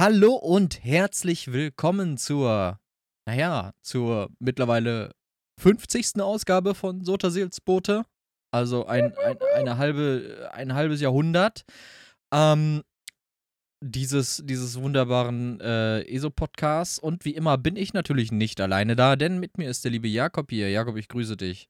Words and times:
Hallo 0.00 0.32
und 0.34 0.82
herzlich 0.82 1.52
willkommen 1.52 2.16
zur, 2.16 2.80
naja, 3.26 3.74
zur 3.82 4.30
mittlerweile 4.38 5.12
50. 5.60 6.22
Ausgabe 6.22 6.74
von 6.74 7.04
Sota 7.04 7.28
Seelsbote. 7.28 8.06
Also 8.50 8.86
ein, 8.86 9.14
ein, 9.18 9.36
eine 9.54 9.76
halbe, 9.76 10.48
ein 10.54 10.72
halbes 10.72 11.02
Jahrhundert. 11.02 11.66
Ähm, 12.32 12.82
dieses, 13.84 14.42
dieses 14.46 14.80
wunderbaren 14.80 15.60
äh, 15.60 16.00
ESO-Podcasts. 16.04 16.98
Und 16.98 17.26
wie 17.26 17.34
immer 17.34 17.58
bin 17.58 17.76
ich 17.76 17.92
natürlich 17.92 18.32
nicht 18.32 18.58
alleine 18.62 18.96
da, 18.96 19.16
denn 19.16 19.38
mit 19.38 19.58
mir 19.58 19.68
ist 19.68 19.84
der 19.84 19.90
liebe 19.90 20.08
Jakob 20.08 20.48
hier. 20.48 20.70
Jakob, 20.70 20.96
ich 20.96 21.08
grüße 21.08 21.36
dich. 21.36 21.68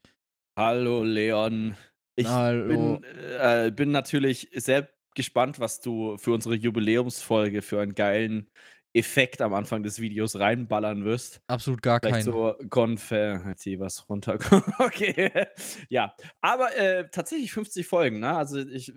Hallo 0.56 1.02
Leon. 1.02 1.76
Ich 2.14 2.28
Hallo. 2.28 2.98
Bin, 2.98 3.04
äh, 3.40 3.72
bin 3.74 3.90
natürlich 3.90 4.48
sehr 4.54 4.88
gespannt, 5.14 5.60
was 5.60 5.80
du 5.80 6.16
für 6.18 6.32
unsere 6.32 6.54
Jubiläumsfolge 6.54 7.62
für 7.62 7.80
einen 7.80 7.94
geilen 7.94 8.50
Effekt 8.92 9.40
am 9.40 9.54
Anfang 9.54 9.82
des 9.82 10.00
Videos 10.00 10.38
reinballern 10.38 11.04
wirst. 11.04 11.40
Absolut 11.46 11.80
gar 11.80 12.00
keinen. 12.00 12.22
so 12.22 12.56
Konfetti, 12.70 13.78
was 13.78 14.08
runterkommt. 14.08 14.64
okay. 14.78 15.46
Ja, 15.88 16.14
aber 16.40 16.76
äh, 16.76 17.08
tatsächlich 17.10 17.52
50 17.52 17.86
Folgen, 17.86 18.20
ne? 18.20 18.36
Also 18.36 18.58
ich, 18.58 18.92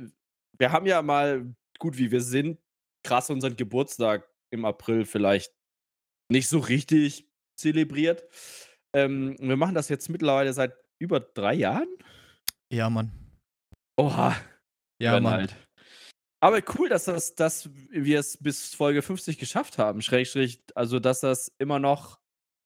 wir 0.58 0.72
haben 0.72 0.88
ja 0.88 1.02
mal, 1.02 1.54
gut 1.78 1.98
wie 1.98 2.12
wir 2.12 2.22
sind, 2.22 2.60
krass 3.04 3.30
unseren 3.30 3.56
Geburtstag 3.56 4.28
im 4.50 4.66
April 4.66 5.06
vielleicht 5.06 5.54
nicht 6.32 6.48
so 6.48 6.60
richtig 6.60 7.30
zelebriert. 7.56 8.24
Ähm, 8.94 9.36
wir 9.40 9.58
machen 9.58 9.76
das 9.76 9.90
jetzt 9.90 10.10
mittlerweile 10.10 10.54
seit 10.54 10.74
über 11.00 11.20
drei 11.20 11.54
Jahren. 11.54 11.88
Ja, 12.72 12.90
Mann. 12.90 13.12
Oha. 13.98 14.36
Ja, 15.00 15.20
Mann. 15.20 15.34
alt. 15.34 15.56
Aber 16.44 16.60
cool, 16.78 16.90
dass, 16.90 17.06
das, 17.06 17.36
dass 17.36 17.70
wir 17.90 18.20
es 18.20 18.36
bis 18.36 18.76
Folge 18.76 19.02
50 19.02 19.38
geschafft 19.38 19.78
haben. 19.78 20.02
Schrägstrich, 20.02 20.62
also 20.76 21.00
dass 21.00 21.22
das 21.22 21.54
immer 21.58 21.80
noch 21.80 22.20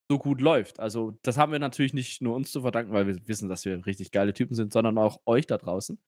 so 0.09 0.17
gut 0.17 0.41
läuft. 0.41 0.79
Also, 0.79 1.15
das 1.21 1.37
haben 1.37 1.51
wir 1.51 1.59
natürlich 1.59 1.93
nicht 1.93 2.19
nur 2.23 2.33
uns 2.33 2.51
zu 2.51 2.61
verdanken, 2.61 2.91
weil 2.91 3.05
wir 3.05 3.27
wissen, 3.27 3.49
dass 3.49 3.65
wir 3.65 3.85
richtig 3.85 4.09
geile 4.09 4.33
Typen 4.33 4.55
sind, 4.55 4.73
sondern 4.73 4.97
auch 4.97 5.19
euch 5.27 5.45
da 5.45 5.59
draußen. 5.59 5.99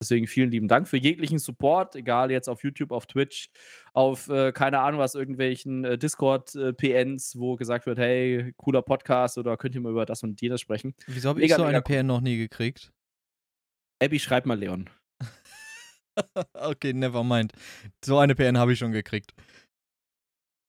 Deswegen 0.00 0.26
vielen 0.26 0.50
lieben 0.50 0.68
Dank 0.68 0.88
für 0.88 0.96
jeglichen 0.96 1.38
Support, 1.38 1.96
egal 1.96 2.30
jetzt 2.30 2.48
auf 2.48 2.64
YouTube, 2.64 2.92
auf 2.92 3.04
Twitch, 3.04 3.50
auf 3.92 4.30
äh, 4.30 4.52
keine 4.52 4.78
Ahnung 4.80 4.98
was, 4.98 5.14
irgendwelchen 5.14 5.84
äh, 5.84 5.98
Discord-PNs, 5.98 7.38
wo 7.38 7.56
gesagt 7.56 7.84
wird, 7.84 7.98
hey, 7.98 8.54
cooler 8.56 8.80
Podcast 8.80 9.36
oder 9.36 9.58
könnt 9.58 9.74
ihr 9.74 9.82
mal 9.82 9.92
über 9.92 10.06
das 10.06 10.22
und 10.22 10.40
jenes 10.40 10.62
sprechen. 10.62 10.94
Wieso 11.06 11.28
habe 11.28 11.42
ich 11.42 11.52
so 11.52 11.62
eine. 11.62 11.82
PN 11.82 12.06
noch 12.06 12.22
nie 12.22 12.38
gekriegt? 12.38 12.90
Abby, 14.02 14.18
schreib 14.18 14.46
mal 14.46 14.58
Leon. 14.58 14.88
Okay, 16.54 16.92
never 16.92 17.24
mind. 17.24 17.52
So 18.04 18.18
eine 18.18 18.34
PN 18.34 18.58
habe 18.58 18.72
ich 18.72 18.78
schon 18.78 18.92
gekriegt. 18.92 19.32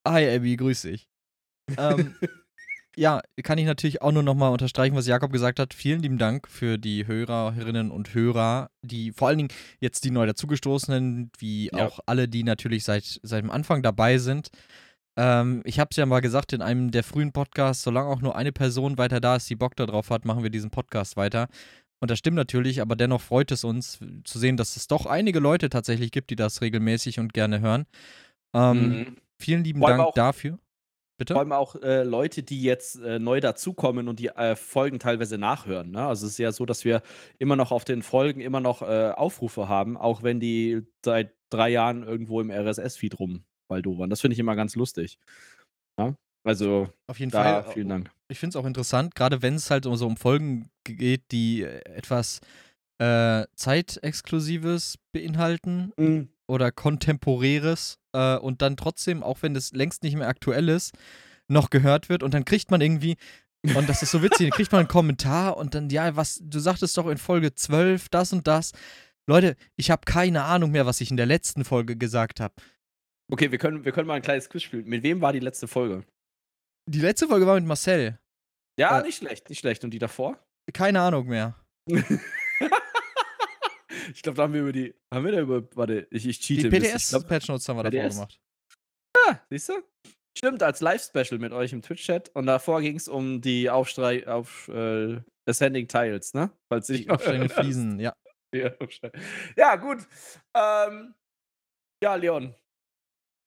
Hi, 0.08 0.36
Abby, 0.36 0.56
grüß 0.56 0.83
dich. 0.83 1.08
Ähm, 1.78 2.16
ja, 2.95 3.22
kann 3.44 3.58
ich 3.58 3.66
natürlich 3.66 4.02
auch 4.02 4.11
nur 4.11 4.23
nochmal 4.23 4.52
unterstreichen, 4.52 4.95
was 4.95 5.08
Jakob 5.08 5.31
gesagt 5.31 5.59
hat. 5.59 5.73
Vielen 5.73 6.02
lieben 6.02 6.17
Dank 6.17 6.47
für 6.47 6.78
die 6.78 7.06
Hörerinnen 7.06 7.91
und 7.91 8.14
Hörer, 8.14 8.69
die 8.81 9.11
vor 9.11 9.28
allen 9.28 9.38
Dingen 9.38 9.53
jetzt 9.80 10.03
die 10.06 10.11
neu 10.11 10.25
dazugestoßenen, 10.25 11.31
wie 11.38 11.69
Ja. 11.72 11.86
auch 11.86 12.00
alle, 12.06 12.28
die 12.28 12.44
natürlich 12.44 12.84
seit, 12.84 13.19
seit 13.23 13.44
dem 13.44 13.52
Anfang 13.52 13.84
dabei 13.84 14.17
sind. 14.17 14.50
Ähm, 15.17 15.61
ich 15.66 15.80
habe 15.80 15.89
es 15.91 15.97
ja 15.97 16.06
mal 16.06 16.22
gesagt 16.22 16.53
in 16.53 16.61
einem 16.61 16.91
der 16.91 17.03
frühen 17.03 17.34
Podcasts, 17.34 17.84
solange 17.84 18.09
auch 18.09 18.22
nur 18.22 18.36
eine 18.36 18.52
Person 18.53 18.97
weiter 18.97 19.19
da 19.19 19.36
ist, 19.36 19.50
die 19.50 19.56
Bock 19.56 19.75
darauf 19.75 20.09
hat, 20.09 20.23
machen 20.25 20.44
wir 20.44 20.50
diesen 20.50 20.72
Podcast 20.72 21.17
weiter. 21.17 21.47
Und 22.02 22.11
das 22.11 22.19
stimmt 22.19 22.38
natürlich, 22.38 22.81
aber 22.81 22.95
dennoch 22.95 23.22
freut 23.22 23.52
es 23.52 23.64
uns 23.64 24.00
zu 24.23 24.39
sehen, 24.39 24.58
dass 24.58 24.78
es 24.78 24.88
doch 24.88 25.05
einige 25.05 25.39
Leute 25.39 25.69
tatsächlich 25.69 26.11
gibt, 26.11 26.30
die 26.30 26.36
das 26.36 26.61
regelmäßig 26.61 27.19
und 27.19 27.33
gerne 27.33 27.59
hören. 27.59 27.86
Ähm, 28.53 28.89
Mhm. 28.89 29.16
Vielen 29.41 29.64
lieben 29.64 29.80
Vor 29.80 29.89
allem 29.89 29.97
Dank 30.00 30.16
dafür. 30.16 30.59
Bitte? 31.17 31.33
Vor 31.33 31.41
allem 31.41 31.52
auch 31.52 31.75
äh, 31.75 32.03
Leute, 32.03 32.44
die 32.44 32.61
jetzt 32.61 32.95
äh, 33.02 33.19
neu 33.19 33.41
dazukommen 33.41 34.08
und 34.08 34.19
die 34.19 34.28
äh, 34.28 34.56
Folgen 34.56 35.00
teilweise 35.00 35.38
nachhören. 35.38 35.91
Ne? 35.91 36.06
Also 36.06 36.25
es 36.25 36.33
ist 36.33 36.38
ja 36.39 36.52
so, 36.52 36.66
dass 36.66 36.86
wir 36.86 37.02
immer 37.40 37.57
noch 37.57 37.72
auf 37.72 37.84
den 37.84 38.03
Folgen 38.03 38.40
immer 38.40 38.62
noch 38.62 38.81
äh, 38.81 39.12
Aufrufe 39.12 39.68
haben, 39.68 39.97
auch 39.97 40.23
wenn 40.23 40.40
die 40.40 40.81
seit 41.03 41.34
drei 41.50 41.69
Jahren 41.69 42.03
irgendwo 42.03 42.40
im 42.40 42.50
RSS-Feed 42.52 43.18
rumwaldobern. 43.19 44.09
Das 44.09 44.22
finde 44.22 44.34
ich 44.34 44.40
immer 44.40 44.56
ganz 44.56 44.75
lustig. 44.75 45.19
Ja? 46.00 46.16
Also 46.49 46.89
Auf 47.05 47.19
jeden 47.19 47.31
da 47.31 47.61
Fall. 47.61 47.73
vielen 47.73 47.89
Dank. 47.89 48.09
Ich 48.27 48.39
finde 48.39 48.57
es 48.57 48.63
auch 48.63 48.65
interessant, 48.65 49.13
gerade 49.13 49.43
wenn 49.43 49.53
es 49.53 49.69
halt 49.69 49.83
so 49.83 50.07
um 50.07 50.17
Folgen 50.17 50.71
geht, 50.83 51.31
die 51.31 51.61
äh, 51.61 51.81
etwas 51.85 52.39
äh, 52.97 53.45
Zeitexklusives 53.53 54.95
beinhalten 55.11 55.93
oder 56.47 56.71
Kontemporäres 56.71 57.99
äh, 58.13 58.35
und 58.37 58.63
dann 58.63 58.77
trotzdem, 58.77 59.21
auch 59.21 59.43
wenn 59.43 59.53
das 59.53 59.73
längst 59.73 60.01
nicht 60.01 60.15
mehr 60.15 60.27
aktuell 60.27 60.69
ist, 60.69 60.95
noch 61.47 61.69
gehört 61.69 62.09
wird 62.09 62.23
und 62.23 62.33
dann 62.33 62.45
kriegt 62.45 62.71
man 62.71 62.81
irgendwie, 62.81 63.16
und 63.75 63.87
das 63.87 64.01
ist 64.01 64.09
so 64.09 64.23
witzig, 64.23 64.49
dann 64.49 64.57
kriegt 64.57 64.71
man 64.71 64.79
einen 64.79 64.87
Kommentar 64.87 65.55
und 65.55 65.75
dann, 65.75 65.91
ja, 65.91 66.16
was, 66.16 66.41
du 66.41 66.57
sagtest 66.57 66.97
doch 66.97 67.07
in 67.07 67.19
Folge 67.19 67.53
12 67.53 68.09
das 68.09 68.33
und 68.33 68.47
das. 68.47 68.71
Leute, 69.27 69.55
ich 69.75 69.91
habe 69.91 70.01
keine 70.05 70.45
Ahnung 70.45 70.71
mehr, 70.71 70.87
was 70.87 70.99
ich 70.99 71.11
in 71.11 71.17
der 71.17 71.27
letzten 71.27 71.63
Folge 71.63 71.95
gesagt 71.95 72.39
habe. 72.39 72.55
Okay, 73.31 73.51
wir 73.51 73.59
können, 73.59 73.85
wir 73.85 73.91
können 73.91 74.07
mal 74.07 74.16
ein 74.16 74.23
kleines 74.23 74.49
Quiz 74.49 74.63
spielen. 74.63 74.85
Mit 74.87 75.03
wem 75.03 75.21
war 75.21 75.31
die 75.31 75.39
letzte 75.39 75.67
Folge? 75.67 76.03
Die 76.89 77.01
letzte 77.01 77.27
Folge 77.27 77.45
war 77.45 77.55
mit 77.55 77.66
Marcel. 77.66 78.17
Ja, 78.79 79.00
Äh, 79.00 79.03
nicht 79.03 79.17
schlecht, 79.17 79.50
nicht 79.50 79.59
schlecht. 79.59 79.83
Und 79.83 79.91
die 79.91 80.00
davor? 80.00 80.39
Keine 80.73 81.01
Ahnung 81.01 81.27
mehr. 81.27 81.55
ich 81.88 82.03
glaube, 84.23 84.38
da 84.38 84.44
haben 84.44 84.53
wir 84.53 84.61
über 84.61 84.72
die. 84.72 84.95
Haben 85.13 85.25
wir 85.25 85.31
da 85.33 85.41
über. 85.41 85.63
Warte, 85.75 86.07
ich, 86.09 86.25
ich 86.28 86.39
Die 86.39 86.57
cheate. 86.61 86.75
Ich 86.75 87.09
glaub, 87.09 87.23
PTS-Patchnotes 87.23 87.67
haben 87.69 87.78
wir 87.78 87.83
davor 87.83 87.99
PTS. 88.01 88.16
gemacht. 88.16 88.39
Siehst 89.51 89.69
du? 89.69 89.73
Stimmt, 90.35 90.63
als 90.63 90.79
Live-Special 90.81 91.38
mit 91.39 91.51
euch 91.51 91.73
im 91.73 91.81
Twitch-Chat. 91.81 92.29
Und 92.29 92.45
davor 92.47 92.81
ging 92.81 92.95
es 92.95 93.07
um 93.07 93.41
die 93.41 93.69
Aufstrei 93.69 94.28
auf 94.28 94.67
äh, 94.69 95.22
Ascending 95.47 95.88
Tiles, 95.88 96.33
ne? 96.33 96.49
Falls 96.72 96.89
ich 96.89 97.01
Die 97.05 97.09
aufsteigenden 97.11 97.49
Fliesen, 97.49 97.99
ja. 97.99 98.13
Ja, 98.55 98.72
ja, 99.55 99.75
gut. 99.75 99.99
Ähm, 100.55 101.13
ja, 102.03 102.16
Leon. 102.16 102.55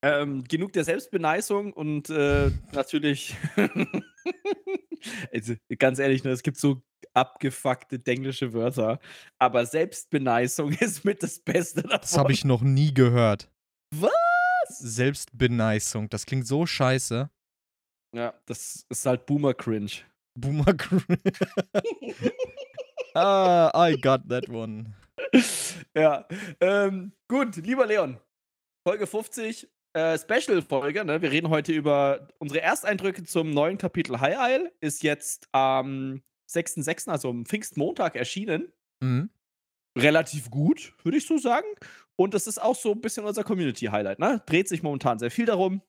Ähm, 0.05 0.43
genug 0.45 0.73
der 0.73 0.85
Selbstbeneisung 0.85 1.73
und 1.73 2.11
äh, 2.11 2.51
natürlich. 2.73 3.37
also, 5.33 5.55
ganz 5.79 5.99
ehrlich, 6.01 6.25
ne, 6.25 6.31
es 6.31 6.43
gibt 6.43 6.57
so 6.57 6.83
abgefuckte 7.15 8.01
englische 8.07 8.53
Wörter, 8.53 8.99
aber 9.39 9.65
Selbstbeneisung 9.67 10.73
ist 10.81 11.05
mit 11.05 11.23
das 11.23 11.39
Beste 11.39 11.83
davon. 11.83 12.01
Das 12.01 12.19
habe 12.19 12.33
ich 12.33 12.45
noch 12.45 12.63
nie 12.63 12.93
gehört. 12.93 13.51
Was? 13.95 14.13
Selbstbeneisung. 14.69 16.09
Das 16.09 16.27
klingt 16.27 16.47
so 16.47 16.67
scheiße. 16.67 17.31
Ja, 18.15 18.35
das 18.47 18.87
ist 18.89 19.07
halt 19.07 19.27
Boomer-Cringe. 19.27 19.91
Boomer 20.39 20.73
Cr- 20.73 21.03
Ah, 23.15 23.71
I 23.91 24.01
got 24.01 24.29
that 24.31 24.49
one. 24.49 24.95
ja, 25.95 26.27
ähm, 26.61 27.13
gut, 27.29 27.57
lieber 27.57 27.87
Leon. 27.87 28.19
Folge 28.89 29.07
50, 29.07 29.69
äh, 29.95 30.19
Special-Folge. 30.19 31.05
Ne? 31.05 31.23
Wir 31.23 31.31
reden 31.31 31.49
heute 31.49 31.73
über 31.73 32.29
unsere 32.39 32.61
Ersteindrücke 32.61 33.25
zum 33.25 33.51
neuen 33.51 33.79
Kapitel 33.79 34.21
High 34.21 34.37
Isle. 34.39 34.73
Ist 34.81 35.03
jetzt 35.03 35.49
am 35.53 36.23
6.6., 36.51 37.11
also 37.11 37.31
am 37.31 37.47
Pfingstmontag 37.47 38.17
erschienen. 38.17 38.73
Mhm. 39.03 39.31
Relativ 39.97 40.51
gut, 40.51 40.95
würde 41.03 41.19
ich 41.19 41.27
so 41.27 41.37
sagen. 41.39 41.67
Und 42.17 42.35
das 42.35 42.47
ist 42.47 42.61
auch 42.61 42.77
so 42.77 42.93
ein 42.93 43.01
bisschen 43.01 43.25
unser 43.25 43.45
Community-Highlight. 43.45 44.19
Ne? 44.19 44.43
Dreht 44.47 44.69
sich 44.69 44.83
momentan 44.83 45.19
sehr 45.19 45.31
viel 45.31 45.47
darum. 45.47 45.83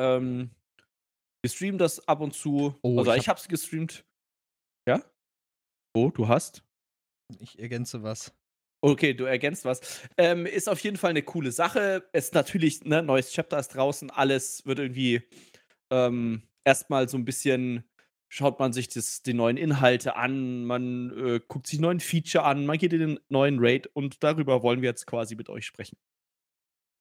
Ähm, 0.00 0.50
wir 1.42 1.50
streamen 1.50 1.78
das 1.78 2.06
ab 2.08 2.20
und 2.20 2.32
zu. 2.32 2.74
Oh, 2.82 2.98
also 2.98 3.12
ich 3.12 3.22
ich, 3.22 3.28
hab's 3.28 3.48
gestreamt. 3.48 4.04
Ja? 4.88 5.02
Oh, 5.94 6.10
du 6.10 6.28
hast? 6.28 6.64
Ich 7.38 7.58
ergänze 7.58 8.02
was. 8.02 8.34
Okay, 8.84 9.14
du 9.14 9.24
ergänzt 9.24 9.64
was. 9.64 10.02
Ähm, 10.18 10.44
ist 10.44 10.68
auf 10.68 10.78
jeden 10.80 10.98
Fall 10.98 11.08
eine 11.08 11.22
coole 11.22 11.52
Sache. 11.52 12.06
Ist 12.12 12.34
natürlich, 12.34 12.84
ne, 12.84 13.02
neues 13.02 13.32
Chapter 13.32 13.58
ist 13.58 13.68
draußen, 13.68 14.10
alles 14.10 14.66
wird 14.66 14.78
irgendwie 14.78 15.22
ähm, 15.90 16.42
erstmal 16.64 17.08
so 17.08 17.16
ein 17.16 17.24
bisschen, 17.24 17.88
schaut 18.28 18.58
man 18.58 18.74
sich 18.74 18.90
das, 18.90 19.22
die 19.22 19.32
neuen 19.32 19.56
Inhalte 19.56 20.16
an, 20.16 20.66
man 20.66 21.10
äh, 21.16 21.40
guckt 21.48 21.66
sich 21.66 21.80
neuen 21.80 21.98
Feature 21.98 22.44
an, 22.44 22.66
man 22.66 22.76
geht 22.76 22.92
in 22.92 22.98
den 22.98 23.20
neuen 23.30 23.56
Raid 23.58 23.86
und 23.86 24.22
darüber 24.22 24.62
wollen 24.62 24.82
wir 24.82 24.90
jetzt 24.90 25.06
quasi 25.06 25.34
mit 25.34 25.48
euch 25.48 25.64
sprechen. 25.64 25.96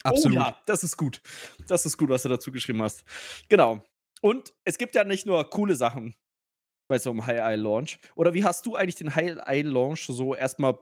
Absolut. 0.05 0.37
Oh 0.37 0.39
ja, 0.39 0.57
das 0.65 0.85
ist 0.85 0.95
gut. 0.95 1.21
Das 1.67 1.85
ist 1.85 1.97
gut, 1.97 2.07
was 2.07 2.23
du 2.23 2.29
dazu 2.29 2.53
geschrieben 2.53 2.81
hast. 2.81 3.03
Genau. 3.49 3.83
Und 4.21 4.53
es 4.63 4.77
gibt 4.77 4.95
ja 4.95 5.03
nicht 5.03 5.25
nur 5.25 5.49
coole 5.49 5.75
Sachen 5.75 6.15
bei 6.87 6.97
so 6.97 7.09
einem 7.09 7.25
High 7.25 7.41
Eye 7.41 7.55
Launch. 7.57 7.99
Oder 8.15 8.33
wie 8.33 8.45
hast 8.45 8.65
du 8.65 8.77
eigentlich 8.77 8.95
den 8.95 9.13
High 9.15 9.35
Eye 9.45 9.63
Launch 9.63 10.05
so 10.05 10.33
erstmal 10.33 10.77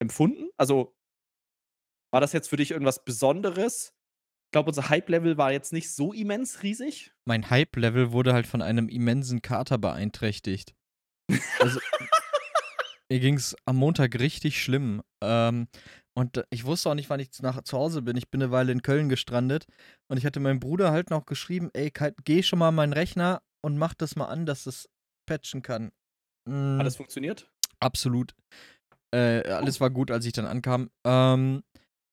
empfunden? 0.00 0.50
Also 0.56 0.96
war 2.12 2.20
das 2.20 2.32
jetzt 2.32 2.48
für 2.48 2.56
dich 2.56 2.70
irgendwas 2.70 3.04
Besonderes? 3.04 3.92
Ich 4.46 4.52
glaube, 4.52 4.68
unser 4.68 4.88
Hype-Level 4.88 5.36
war 5.36 5.50
jetzt 5.50 5.72
nicht 5.72 5.92
so 5.92 6.12
immens 6.12 6.62
riesig. 6.62 7.12
Mein 7.24 7.50
Hype-Level 7.50 8.12
wurde 8.12 8.32
halt 8.32 8.46
von 8.46 8.62
einem 8.62 8.88
immensen 8.88 9.42
Kater 9.42 9.78
beeinträchtigt. 9.78 10.76
Also, 11.58 11.80
mir 13.10 13.18
ging 13.18 13.34
es 13.34 13.56
am 13.64 13.76
Montag 13.76 14.18
richtig 14.20 14.62
schlimm. 14.62 15.02
Ähm, 15.22 15.66
Und 16.16 16.44
ich 16.50 16.64
wusste 16.64 16.90
auch 16.90 16.94
nicht, 16.94 17.10
wann 17.10 17.18
ich 17.18 17.30
nach, 17.40 17.60
zu 17.62 17.76
Hause 17.76 18.02
bin. 18.02 18.16
Ich 18.16 18.30
bin 18.30 18.40
eine 18.40 18.52
Weile 18.52 18.70
in 18.70 18.82
Köln 18.82 19.08
gestrandet. 19.08 19.66
Und 20.06 20.16
ich 20.16 20.24
hatte 20.24 20.38
meinem 20.38 20.60
Bruder 20.60 20.92
halt 20.92 21.10
noch 21.10 21.26
geschrieben, 21.26 21.70
ey, 21.72 21.92
geh 22.24 22.42
schon 22.44 22.60
mal 22.60 22.68
an 22.68 22.76
meinen 22.76 22.92
Rechner 22.92 23.42
und 23.60 23.76
mach 23.76 23.94
das 23.94 24.14
mal 24.14 24.26
an, 24.26 24.46
dass 24.46 24.66
es 24.66 24.88
patchen 25.26 25.62
kann. 25.62 25.90
Mhm. 26.48 26.78
Hat 26.78 26.86
das 26.86 26.96
funktioniert? 26.96 27.50
Absolut. 27.80 28.36
Äh, 29.14 29.48
alles 29.48 29.80
war 29.80 29.90
gut, 29.90 30.10
als 30.10 30.26
ich 30.26 30.32
dann 30.32 30.46
ankam. 30.46 30.90
Ähm, 31.04 31.62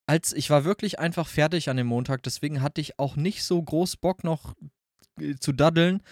als 0.05 0.33
ich 0.33 0.49
war 0.49 0.65
wirklich 0.65 0.99
einfach 0.99 1.27
fertig 1.27 1.69
an 1.69 1.77
dem 1.77 1.87
Montag, 1.87 2.21
deswegen 2.21 2.61
hatte 2.61 2.79
ich 2.79 2.99
auch 2.99 3.15
nicht 3.15 3.43
so 3.43 3.61
groß 3.61 3.97
Bock 3.97 4.23
noch 4.23 4.53
äh, 5.19 5.35
zu 5.35 5.51
daddeln. 5.51 6.03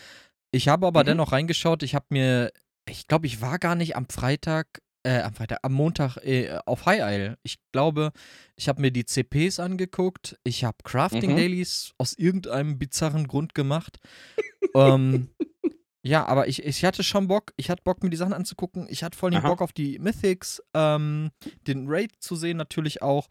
Ich 0.51 0.67
habe 0.67 0.87
aber 0.87 1.01
mhm. 1.01 1.07
dennoch 1.07 1.31
reingeschaut. 1.31 1.83
Ich 1.83 1.93
habe 1.93 2.07
mir, 2.09 2.51
ich 2.89 3.07
glaube, 3.07 3.27
ich 3.27 3.39
war 3.39 3.59
gar 3.59 3.75
nicht 3.75 3.95
am 3.95 4.09
Freitag, 4.09 4.81
äh, 5.03 5.21
am 5.21 5.33
Freitag, 5.35 5.59
am 5.61 5.73
Montag 5.73 6.17
äh, 6.17 6.57
auf 6.65 6.87
High 6.87 7.01
Isle. 7.01 7.37
Ich 7.43 7.59
glaube, 7.71 8.11
ich 8.55 8.67
habe 8.67 8.81
mir 8.81 8.91
die 8.91 9.05
CPs 9.05 9.59
angeguckt. 9.59 10.39
Ich 10.43 10.63
habe 10.63 10.77
Crafting 10.83 11.33
mhm. 11.33 11.37
Dailies 11.37 11.93
aus 11.99 12.13
irgendeinem 12.13 12.79
bizarren 12.79 13.27
Grund 13.27 13.53
gemacht. 13.53 13.99
ähm, 14.73 15.29
ja, 16.05 16.25
aber 16.25 16.47
ich, 16.47 16.63
ich 16.63 16.85
hatte 16.85 17.03
schon 17.03 17.27
Bock. 17.27 17.53
Ich 17.57 17.69
hatte 17.69 17.83
Bock, 17.83 18.03
mir 18.03 18.09
die 18.09 18.17
Sachen 18.17 18.33
anzugucken. 18.33 18.87
Ich 18.89 19.03
hatte 19.03 19.17
voll 19.17 19.31
den 19.31 19.41
Bock 19.41 19.61
auf 19.61 19.73
die 19.73 19.99
Mythics, 19.99 20.63
ähm, 20.73 21.31
den 21.67 21.87
Raid 21.87 22.13
zu 22.19 22.35
sehen 22.35 22.57
natürlich 22.57 23.01
auch. 23.01 23.27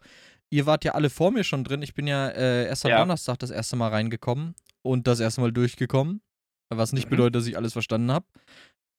Ihr 0.51 0.65
wart 0.65 0.83
ja 0.83 0.93
alle 0.93 1.09
vor 1.09 1.31
mir 1.31 1.43
schon 1.43 1.63
drin. 1.63 1.81
Ich 1.81 1.93
bin 1.93 2.05
ja 2.05 2.27
äh, 2.29 2.67
erst 2.67 2.85
am 2.85 2.91
ja. 2.91 2.99
Donnerstag 2.99 3.39
das 3.39 3.49
erste 3.49 3.75
Mal 3.75 3.89
reingekommen 3.89 4.55
und 4.83 5.07
das 5.07 5.19
erste 5.19 5.41
Mal 5.41 5.51
durchgekommen. 5.51 6.21
Was 6.69 6.93
nicht 6.93 7.05
mhm. 7.05 7.11
bedeutet, 7.11 7.35
dass 7.35 7.47
ich 7.47 7.57
alles 7.57 7.73
verstanden 7.73 8.11
habe. 8.11 8.25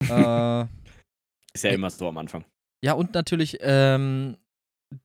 äh, 0.02 0.66
Ist 1.54 1.64
ja 1.64 1.70
immer 1.70 1.90
so 1.90 2.08
am 2.08 2.18
Anfang. 2.18 2.44
Ja, 2.84 2.94
und 2.94 3.14
natürlich 3.14 3.58
ähm, 3.60 4.36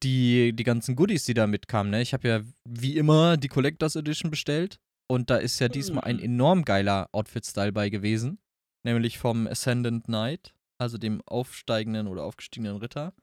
die, 0.01 0.53
die 0.53 0.63
ganzen 0.63 0.95
Goodies, 0.95 1.25
die 1.25 1.33
da 1.35 1.45
mitkamen. 1.45 1.91
Ne? 1.91 2.01
Ich 2.01 2.13
habe 2.13 2.27
ja 2.27 2.41
wie 2.67 2.97
immer 2.97 3.37
die 3.37 3.47
Collectors 3.47 3.95
Edition 3.95 4.31
bestellt. 4.31 4.79
Und 5.07 5.29
da 5.29 5.37
ist 5.37 5.59
ja 5.59 5.67
diesmal 5.67 6.03
ein 6.05 6.17
mhm. 6.17 6.23
enorm 6.23 6.65
geiler 6.65 7.09
Outfit-Style 7.11 7.71
bei 7.71 7.89
gewesen 7.89 8.39
nämlich 8.85 9.17
vom 9.17 9.47
Ascendant 9.47 10.05
Knight, 10.05 10.53
also 10.77 10.97
dem 10.97 11.21
aufsteigenden 11.25 12.07
oder 12.07 12.23
aufgestiegenen 12.23 12.77
Ritter. 12.77 13.13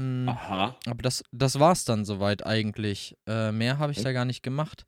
Mhm, 0.00 0.28
Aha. 0.28 0.76
Aber 0.86 1.02
das, 1.02 1.24
das 1.32 1.58
war's 1.58 1.84
dann 1.84 2.04
soweit 2.04 2.46
eigentlich. 2.46 3.16
Äh, 3.26 3.52
mehr 3.52 3.78
habe 3.78 3.92
ich 3.92 4.00
da 4.00 4.12
gar 4.12 4.24
nicht 4.24 4.42
gemacht. 4.42 4.86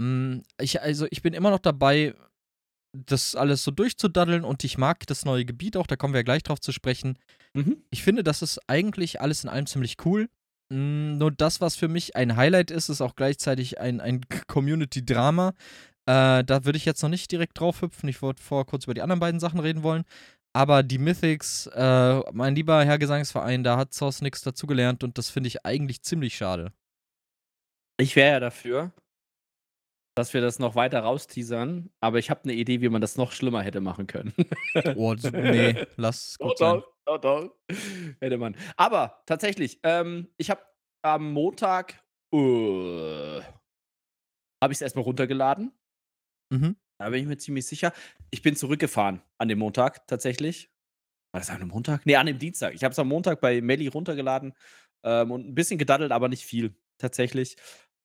Mhm, 0.00 0.44
ich, 0.60 0.80
also 0.80 1.06
ich 1.10 1.22
bin 1.22 1.34
immer 1.34 1.50
noch 1.50 1.58
dabei, 1.58 2.14
das 2.96 3.34
alles 3.34 3.64
so 3.64 3.70
durchzudaddeln 3.70 4.44
und 4.44 4.64
ich 4.64 4.78
mag 4.78 5.06
das 5.06 5.24
neue 5.24 5.44
Gebiet 5.44 5.76
auch, 5.76 5.86
da 5.86 5.96
kommen 5.96 6.14
wir 6.14 6.20
ja 6.20 6.24
gleich 6.24 6.42
drauf 6.42 6.60
zu 6.60 6.72
sprechen. 6.72 7.18
Mhm. 7.54 7.82
Ich 7.90 8.02
finde, 8.02 8.22
das 8.22 8.40
ist 8.42 8.60
eigentlich 8.66 9.20
alles 9.20 9.44
in 9.44 9.50
allem 9.50 9.66
ziemlich 9.66 9.96
cool. 10.04 10.28
Mhm, 10.72 11.18
nur 11.18 11.32
das, 11.32 11.60
was 11.60 11.76
für 11.76 11.88
mich 11.88 12.14
ein 12.16 12.36
Highlight 12.36 12.70
ist, 12.70 12.88
ist 12.88 13.00
auch 13.00 13.16
gleichzeitig 13.16 13.80
ein, 13.80 14.00
ein 14.00 14.20
Community-Drama, 14.46 15.54
äh, 16.08 16.42
da 16.42 16.64
würde 16.64 16.78
ich 16.78 16.86
jetzt 16.86 17.02
noch 17.02 17.10
nicht 17.10 17.30
direkt 17.30 17.60
drauf 17.60 17.82
hüpfen. 17.82 18.08
Ich 18.08 18.22
wollte 18.22 18.42
vorher 18.42 18.64
kurz 18.64 18.84
über 18.84 18.94
die 18.94 19.02
anderen 19.02 19.20
beiden 19.20 19.40
Sachen 19.40 19.60
reden 19.60 19.82
wollen. 19.82 20.04
Aber 20.54 20.82
die 20.82 20.96
Mythics, 20.96 21.66
äh, 21.66 22.20
mein 22.32 22.54
lieber 22.54 22.82
Herr 22.82 22.98
Gesangsverein, 22.98 23.62
da 23.62 23.76
hat 23.76 23.92
Source 23.92 24.22
nichts 24.22 24.40
dazugelernt 24.40 25.04
und 25.04 25.18
das 25.18 25.28
finde 25.28 25.48
ich 25.48 25.66
eigentlich 25.66 26.00
ziemlich 26.02 26.34
schade. 26.34 26.72
Ich 28.00 28.16
wäre 28.16 28.32
ja 28.32 28.40
dafür, 28.40 28.92
dass 30.16 30.32
wir 30.32 30.40
das 30.40 30.58
noch 30.58 30.76
weiter 30.76 31.00
rausteasern, 31.00 31.90
aber 32.00 32.18
ich 32.18 32.30
habe 32.30 32.44
eine 32.44 32.54
Idee, 32.54 32.80
wie 32.80 32.88
man 32.88 33.02
das 33.02 33.18
noch 33.18 33.32
schlimmer 33.32 33.62
hätte 33.62 33.82
machen 33.82 34.06
können. 34.06 34.32
oh, 34.96 35.14
nee, 35.32 35.84
lass 35.96 36.36
gut 36.40 36.56
sein. 36.56 36.82
Doch, 37.04 37.18
doch, 37.20 37.50
Hätte 38.20 38.38
man. 38.38 38.56
Aber 38.78 39.22
tatsächlich, 39.26 39.78
ähm, 39.82 40.28
ich 40.38 40.48
habe 40.48 40.62
am 41.02 41.32
Montag 41.32 42.02
uh, 42.34 43.42
habe 44.62 44.72
ich 44.72 44.78
es 44.78 44.80
erstmal 44.80 45.04
runtergeladen 45.04 45.77
Mhm. 46.50 46.76
Da 46.98 47.10
bin 47.10 47.20
ich 47.20 47.26
mir 47.26 47.38
ziemlich 47.38 47.66
sicher. 47.66 47.92
Ich 48.30 48.42
bin 48.42 48.56
zurückgefahren 48.56 49.22
an 49.38 49.48
dem 49.48 49.60
Montag 49.60 50.06
tatsächlich. 50.06 50.70
War 51.32 51.40
das 51.40 51.50
an 51.50 51.56
einem 51.56 51.68
Montag? 51.68 52.04
Ne, 52.06 52.16
an 52.16 52.26
dem 52.26 52.38
Dienstag. 52.38 52.74
Ich 52.74 52.82
habe 52.82 52.92
es 52.92 52.98
am 52.98 53.08
Montag 53.08 53.40
bei 53.40 53.60
Melli 53.60 53.86
runtergeladen 53.86 54.54
ähm, 55.04 55.30
und 55.30 55.46
ein 55.46 55.54
bisschen 55.54 55.78
gedaddelt, 55.78 56.10
aber 56.10 56.28
nicht 56.28 56.44
viel 56.44 56.74
tatsächlich. 56.98 57.56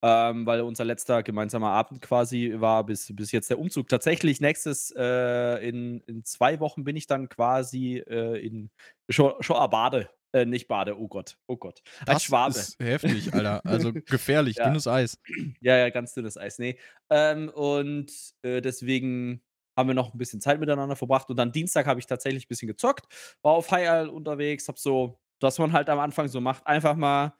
Ähm, 0.05 0.45
weil 0.45 0.61
unser 0.61 0.83
letzter 0.83 1.23
gemeinsamer 1.23 1.69
Abend 1.69 2.01
quasi 2.01 2.55
war, 2.57 2.85
bis, 2.85 3.15
bis 3.15 3.31
jetzt 3.31 3.49
der 3.49 3.57
Umzug. 3.57 3.87
Tatsächlich, 3.87 4.41
nächstes, 4.41 4.91
äh, 4.97 5.65
in, 5.67 6.01
in 6.01 6.25
zwei 6.25 6.59
Wochen 6.59 6.83
bin 6.83 6.97
ich 6.97 7.07
dann 7.07 7.29
quasi 7.29 8.03
äh, 8.05 8.45
in 8.45 8.69
Schoabade 9.09 10.09
äh, 10.33 10.45
nicht 10.45 10.67
Bade, 10.67 10.99
oh 10.99 11.07
Gott, 11.07 11.37
oh 11.47 11.55
Gott. 11.55 11.81
Als 11.99 12.07
das 12.07 12.23
Schwabe. 12.23 12.51
ist 12.51 12.79
heftig, 12.79 13.33
Alter. 13.33 13.61
Also 13.65 13.93
gefährlich, 14.05 14.57
ja. 14.57 14.65
dünnes 14.65 14.87
Eis. 14.87 15.19
Ja, 15.61 15.77
ja, 15.77 15.89
ganz 15.89 16.13
dünnes 16.13 16.37
Eis, 16.37 16.59
nee. 16.59 16.77
Ähm, 17.09 17.49
und 17.49 18.11
äh, 18.41 18.61
deswegen 18.61 19.43
haben 19.77 19.87
wir 19.87 19.93
noch 19.95 20.13
ein 20.13 20.17
bisschen 20.17 20.41
Zeit 20.41 20.59
miteinander 20.59 20.95
verbracht. 20.95 21.29
Und 21.29 21.37
dann 21.37 21.51
Dienstag 21.51 21.85
habe 21.85 21.99
ich 21.99 22.07
tatsächlich 22.07 22.45
ein 22.45 22.49
bisschen 22.49 22.67
gezockt, 22.67 23.05
war 23.41 23.53
auf 23.53 23.71
High 23.71 23.87
Isle 23.87 24.11
unterwegs, 24.11 24.67
hab 24.67 24.79
so, 24.79 25.19
was 25.39 25.59
man 25.59 25.71
halt 25.71 25.89
am 25.89 25.99
Anfang 25.99 26.27
so 26.27 26.41
macht, 26.41 26.65
einfach 26.65 26.95
mal, 26.95 27.33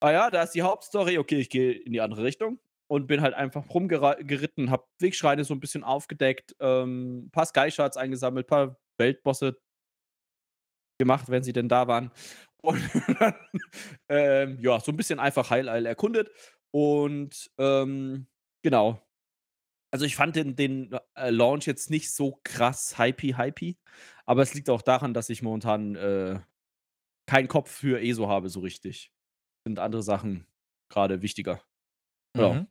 ah 0.00 0.10
ja, 0.10 0.30
da 0.30 0.42
ist 0.42 0.52
die 0.52 0.62
Hauptstory, 0.62 1.18
okay, 1.18 1.38
ich 1.38 1.50
gehe 1.50 1.72
in 1.72 1.92
die 1.92 2.00
andere 2.00 2.24
Richtung. 2.24 2.58
Und 2.88 3.06
bin 3.06 3.22
halt 3.22 3.32
einfach 3.32 3.64
rumgeritten, 3.70 4.70
hab 4.70 4.86
Wegschreine 4.98 5.44
so 5.44 5.54
ein 5.54 5.60
bisschen 5.60 5.82
aufgedeckt, 5.82 6.54
ähm, 6.60 7.24
ein 7.24 7.30
paar 7.30 7.46
Sky-Shots 7.46 7.96
eingesammelt, 7.96 8.44
ein 8.44 8.48
paar 8.48 8.76
Weltbosse 8.98 9.56
gemacht, 11.02 11.28
wenn 11.28 11.42
sie 11.42 11.52
denn 11.52 11.68
da 11.68 11.88
waren. 11.88 12.10
Und 12.62 12.80
dann, 13.18 13.34
ähm, 14.08 14.58
ja, 14.60 14.78
so 14.78 14.92
ein 14.92 14.96
bisschen 14.96 15.18
einfach 15.18 15.50
Heil 15.50 15.68
erkundet. 15.86 16.30
Und 16.70 17.50
ähm, 17.58 18.26
genau. 18.62 19.02
Also 19.90 20.06
ich 20.06 20.16
fand 20.16 20.36
den, 20.36 20.56
den 20.56 20.96
äh, 21.14 21.30
Launch 21.30 21.66
jetzt 21.66 21.90
nicht 21.90 22.14
so 22.14 22.40
krass 22.44 22.98
hypey, 22.98 23.34
hypey. 23.36 23.78
Aber 24.24 24.42
es 24.42 24.54
liegt 24.54 24.70
auch 24.70 24.80
daran, 24.80 25.12
dass 25.12 25.28
ich 25.28 25.42
momentan 25.42 25.96
äh, 25.96 26.40
keinen 27.26 27.48
Kopf 27.48 27.70
für 27.70 28.00
ESO 28.00 28.28
habe, 28.28 28.48
so 28.48 28.60
richtig. 28.60 29.12
Sind 29.66 29.78
andere 29.78 30.02
Sachen 30.02 30.46
gerade 30.88 31.20
wichtiger. 31.20 31.60
Ja. 32.36 32.54
Mhm. 32.54 32.68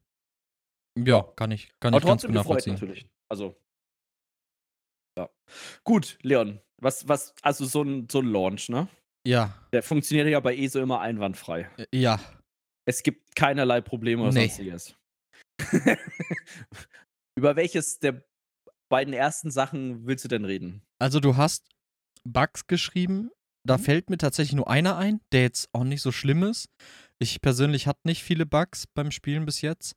Ja, 1.05 1.23
kann 1.35 1.51
ich, 1.51 1.71
kann 1.79 1.93
Aber 1.93 2.01
ich 2.01 2.07
ganz 2.07 2.21
genau 2.23 2.39
nachvollziehen. 2.39 2.73
Natürlich. 2.73 3.07
Also. 3.29 3.55
Ja. 5.17 5.29
Gut, 5.83 6.17
Leon, 6.21 6.59
was, 6.81 7.07
was, 7.07 7.33
also 7.41 7.65
so 7.65 7.83
ein, 7.83 8.07
so 8.09 8.19
ein 8.19 8.27
Launch, 8.27 8.69
ne? 8.69 8.87
Ja. 9.25 9.53
Der 9.71 9.83
funktioniert 9.83 10.27
ja 10.27 10.39
bei 10.39 10.55
ESO 10.55 10.79
immer 10.79 11.01
einwandfrei. 11.01 11.69
Ja. 11.93 12.19
Es 12.85 13.03
gibt 13.03 13.35
keinerlei 13.35 13.81
Probleme 13.81 14.23
oder 14.23 14.33
nee. 14.33 14.47
sonstiges. 14.47 14.95
Über 17.37 17.55
welches 17.55 17.99
der 17.99 18.23
beiden 18.89 19.13
ersten 19.13 19.51
Sachen 19.51 20.05
willst 20.05 20.25
du 20.25 20.29
denn 20.29 20.45
reden? 20.45 20.81
Also 20.99 21.19
du 21.19 21.37
hast 21.37 21.69
Bugs 22.23 22.67
geschrieben. 22.67 23.31
Da 23.63 23.77
mhm. 23.77 23.83
fällt 23.83 24.09
mir 24.09 24.17
tatsächlich 24.17 24.55
nur 24.55 24.69
einer 24.69 24.97
ein, 24.97 25.21
der 25.31 25.43
jetzt 25.43 25.69
auch 25.73 25.83
nicht 25.83 26.01
so 26.01 26.11
schlimm 26.11 26.43
ist. 26.43 26.67
Ich 27.19 27.41
persönlich 27.41 27.85
hatte 27.85 28.01
nicht 28.05 28.23
viele 28.23 28.45
Bugs 28.47 28.87
beim 28.87 29.11
Spielen 29.11 29.45
bis 29.45 29.61
jetzt. 29.61 29.95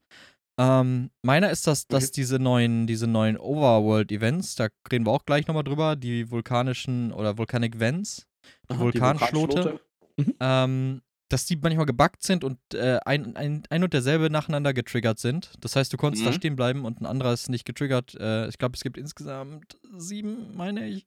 Ähm, 0.58 1.10
meiner 1.22 1.50
ist 1.50 1.66
das, 1.66 1.86
dass 1.86 2.04
okay. 2.04 2.12
diese 2.16 2.38
neuen, 2.38 2.86
diese 2.86 3.06
neuen 3.06 3.36
Overworld-Events, 3.36 4.54
da 4.54 4.68
reden 4.90 5.06
wir 5.06 5.10
auch 5.10 5.24
gleich 5.24 5.46
nochmal 5.46 5.64
drüber, 5.64 5.96
die 5.96 6.30
vulkanischen 6.30 7.12
oder 7.12 7.38
Volcanic 7.38 7.80
Vents, 7.80 8.26
die 8.70 8.78
Vulkanschlote, 8.78 9.80
mhm. 10.16 10.34
ähm, 10.38 11.02
dass 11.28 11.46
die 11.46 11.56
manchmal 11.56 11.86
gebuggt 11.86 12.22
sind 12.22 12.44
und 12.44 12.58
äh, 12.72 13.00
ein, 13.04 13.34
ein, 13.34 13.64
ein 13.68 13.82
und 13.82 13.92
derselbe 13.92 14.30
nacheinander 14.30 14.72
getriggert 14.72 15.18
sind. 15.18 15.52
Das 15.60 15.74
heißt, 15.74 15.92
du 15.92 15.96
konntest 15.96 16.22
mhm. 16.22 16.28
da 16.28 16.32
stehen 16.32 16.54
bleiben 16.54 16.84
und 16.84 17.00
ein 17.00 17.06
anderer 17.06 17.32
ist 17.32 17.48
nicht 17.48 17.64
getriggert. 17.64 18.14
Äh, 18.14 18.48
ich 18.48 18.58
glaube, 18.58 18.76
es 18.76 18.82
gibt 18.84 18.96
insgesamt 18.96 19.76
sieben, 19.96 20.54
meine 20.54 20.86
ich. 20.86 21.06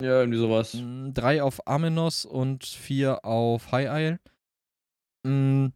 Ja, 0.00 0.20
irgendwie 0.20 0.38
sowas. 0.38 0.74
Mm, 0.74 1.12
drei 1.12 1.42
auf 1.42 1.68
Amenos 1.68 2.24
und 2.24 2.64
vier 2.64 3.24
auf 3.24 3.70
High 3.70 3.88
Isle. 3.88 4.20
Mhm. 5.24 5.72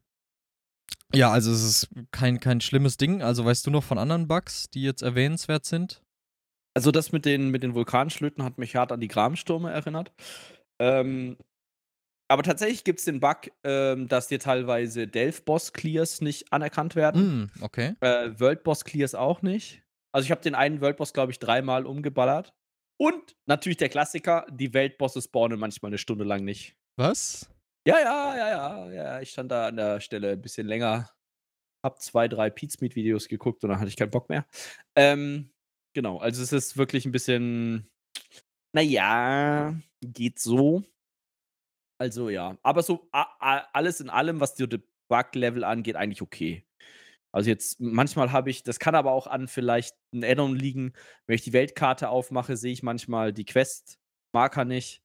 Ja, 1.15 1.31
also 1.31 1.53
es 1.53 1.63
ist 1.63 1.89
kein, 2.11 2.41
kein 2.41 2.61
schlimmes 2.61 2.97
Ding. 2.97 3.23
Also 3.23 3.45
weißt 3.45 3.67
du 3.67 3.71
noch 3.71 3.85
von 3.85 3.99
anderen 3.99 4.29
Bugs, 4.29 4.69
die 4.71 4.83
jetzt 4.83 5.03
erwähnenswert 5.03 5.65
sind? 5.65 6.03
Also 6.75 6.91
das 6.91 7.13
mit 7.13 7.25
den, 7.25 7.51
mit 7.51 7.63
den 7.63 7.75
Vulkanschlöten 7.75 8.45
hat 8.45 8.59
mich 8.59 8.77
hart 8.77 8.93
an 8.93 9.01
die 9.01 9.09
Gramstürme 9.09 9.71
erinnert. 9.71 10.13
Ähm, 10.79 11.39
aber 12.29 12.43
tatsächlich 12.43 12.85
gibt 12.85 12.99
es 12.99 13.05
den 13.05 13.21
Bug, 13.21 13.51
ähm, 13.65 14.09
dass 14.09 14.29
dir 14.29 14.41
teilweise 14.41 15.07
Delph-Boss-Clears 15.07 16.21
nicht 16.21 16.53
anerkannt 16.53 16.97
werden. 16.97 17.45
Mm, 17.45 17.63
okay. 17.63 17.95
Äh, 18.01 18.39
World-Boss-Clears 18.39 19.15
auch 19.15 19.43
nicht. 19.43 19.83
Also 20.13 20.27
ich 20.27 20.31
habe 20.31 20.41
den 20.41 20.55
einen 20.55 20.81
World-Boss, 20.81 21.13
glaube 21.13 21.33
ich, 21.33 21.39
dreimal 21.39 21.87
umgeballert. 21.87 22.53
Und 22.99 23.37
natürlich 23.47 23.77
der 23.77 23.89
Klassiker, 23.89 24.47
die 24.51 24.73
Weltbosse 24.73 25.21
spawnen 25.23 25.61
manchmal 25.61 25.91
eine 25.91 25.99
Stunde 25.99 26.25
lang 26.25 26.45
nicht. 26.45 26.75
Was? 26.97 27.51
Ja, 27.87 27.99
ja, 28.01 28.37
ja, 28.37 28.49
ja, 28.51 28.91
ja. 28.93 29.21
Ich 29.21 29.31
stand 29.31 29.51
da 29.53 29.69
an 29.69 29.77
der 29.77 30.01
Stelle 30.01 30.33
ein 30.33 30.43
bisschen 30.43 30.67
länger, 30.67 31.09
hab 31.85 32.01
zwei, 32.03 32.29
drei 32.29 32.51
Pizmeet-Videos 32.51 33.29
geguckt 33.29 33.65
und 33.65 33.71
dann 33.71 33.81
hatte 33.81 33.89
ich 33.91 33.97
keinen 33.97 34.11
Bock 34.11 34.29
mehr. 34.31 34.47
Ähm, 34.97 35.53
genau, 35.95 36.19
also 36.19 36.43
es 36.43 36.53
ist 36.53 36.77
wirklich 36.79 37.07
ein 37.07 37.13
bisschen, 37.13 37.91
naja, 38.73 39.75
geht 40.03 40.39
so. 40.41 40.85
Also 42.01 42.29
ja, 42.29 42.59
aber 42.63 42.83
so 42.83 43.09
alles 43.11 44.01
in 44.01 44.11
allem, 44.11 44.41
was 44.41 44.55
die 44.55 44.67
Bug-Level 45.09 45.65
angeht, 45.65 45.97
eigentlich 45.97 46.21
okay. 46.23 46.65
Also 47.33 47.51
jetzt 47.51 47.81
manchmal 47.81 48.33
habe 48.33 48.51
ich 48.51 48.63
das 48.65 48.79
kann 48.81 48.95
aber 48.97 49.13
auch 49.13 49.27
an 49.29 49.49
vielleicht 49.49 49.97
'n 50.13 50.25
Add-on 50.25 50.57
liegen. 50.57 50.95
Wenn 51.27 51.37
ich 51.37 51.43
die 51.45 51.53
Weltkarte 51.55 52.11
aufmache, 52.11 52.57
sehe 52.57 52.73
ich 52.73 52.83
manchmal 52.83 53.33
die 53.33 53.45
Quest-Marker 53.47 54.65
nicht. 54.67 55.03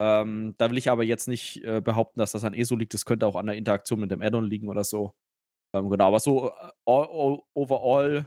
Ähm, 0.00 0.54
da 0.58 0.70
will 0.70 0.78
ich 0.78 0.90
aber 0.90 1.04
jetzt 1.04 1.28
nicht, 1.28 1.62
äh, 1.64 1.80
behaupten, 1.80 2.20
dass 2.20 2.32
das 2.32 2.44
an 2.44 2.54
ESO 2.54 2.76
liegt. 2.76 2.94
Das 2.94 3.04
könnte 3.04 3.26
auch 3.26 3.36
an 3.36 3.46
der 3.46 3.56
Interaktion 3.56 4.00
mit 4.00 4.10
dem 4.10 4.22
Add-on 4.22 4.48
liegen 4.48 4.68
oder 4.68 4.84
so. 4.84 5.12
Ähm, 5.74 5.90
genau, 5.90 6.08
aber 6.08 6.20
so, 6.20 6.48
äh, 6.50 6.52
all 6.86 7.06
all 7.08 7.40
overall, 7.54 8.26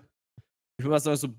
ich 0.78 0.86
würde 0.86 0.92
mal 0.92 1.00
sagen, 1.00 1.18
so 1.18 1.30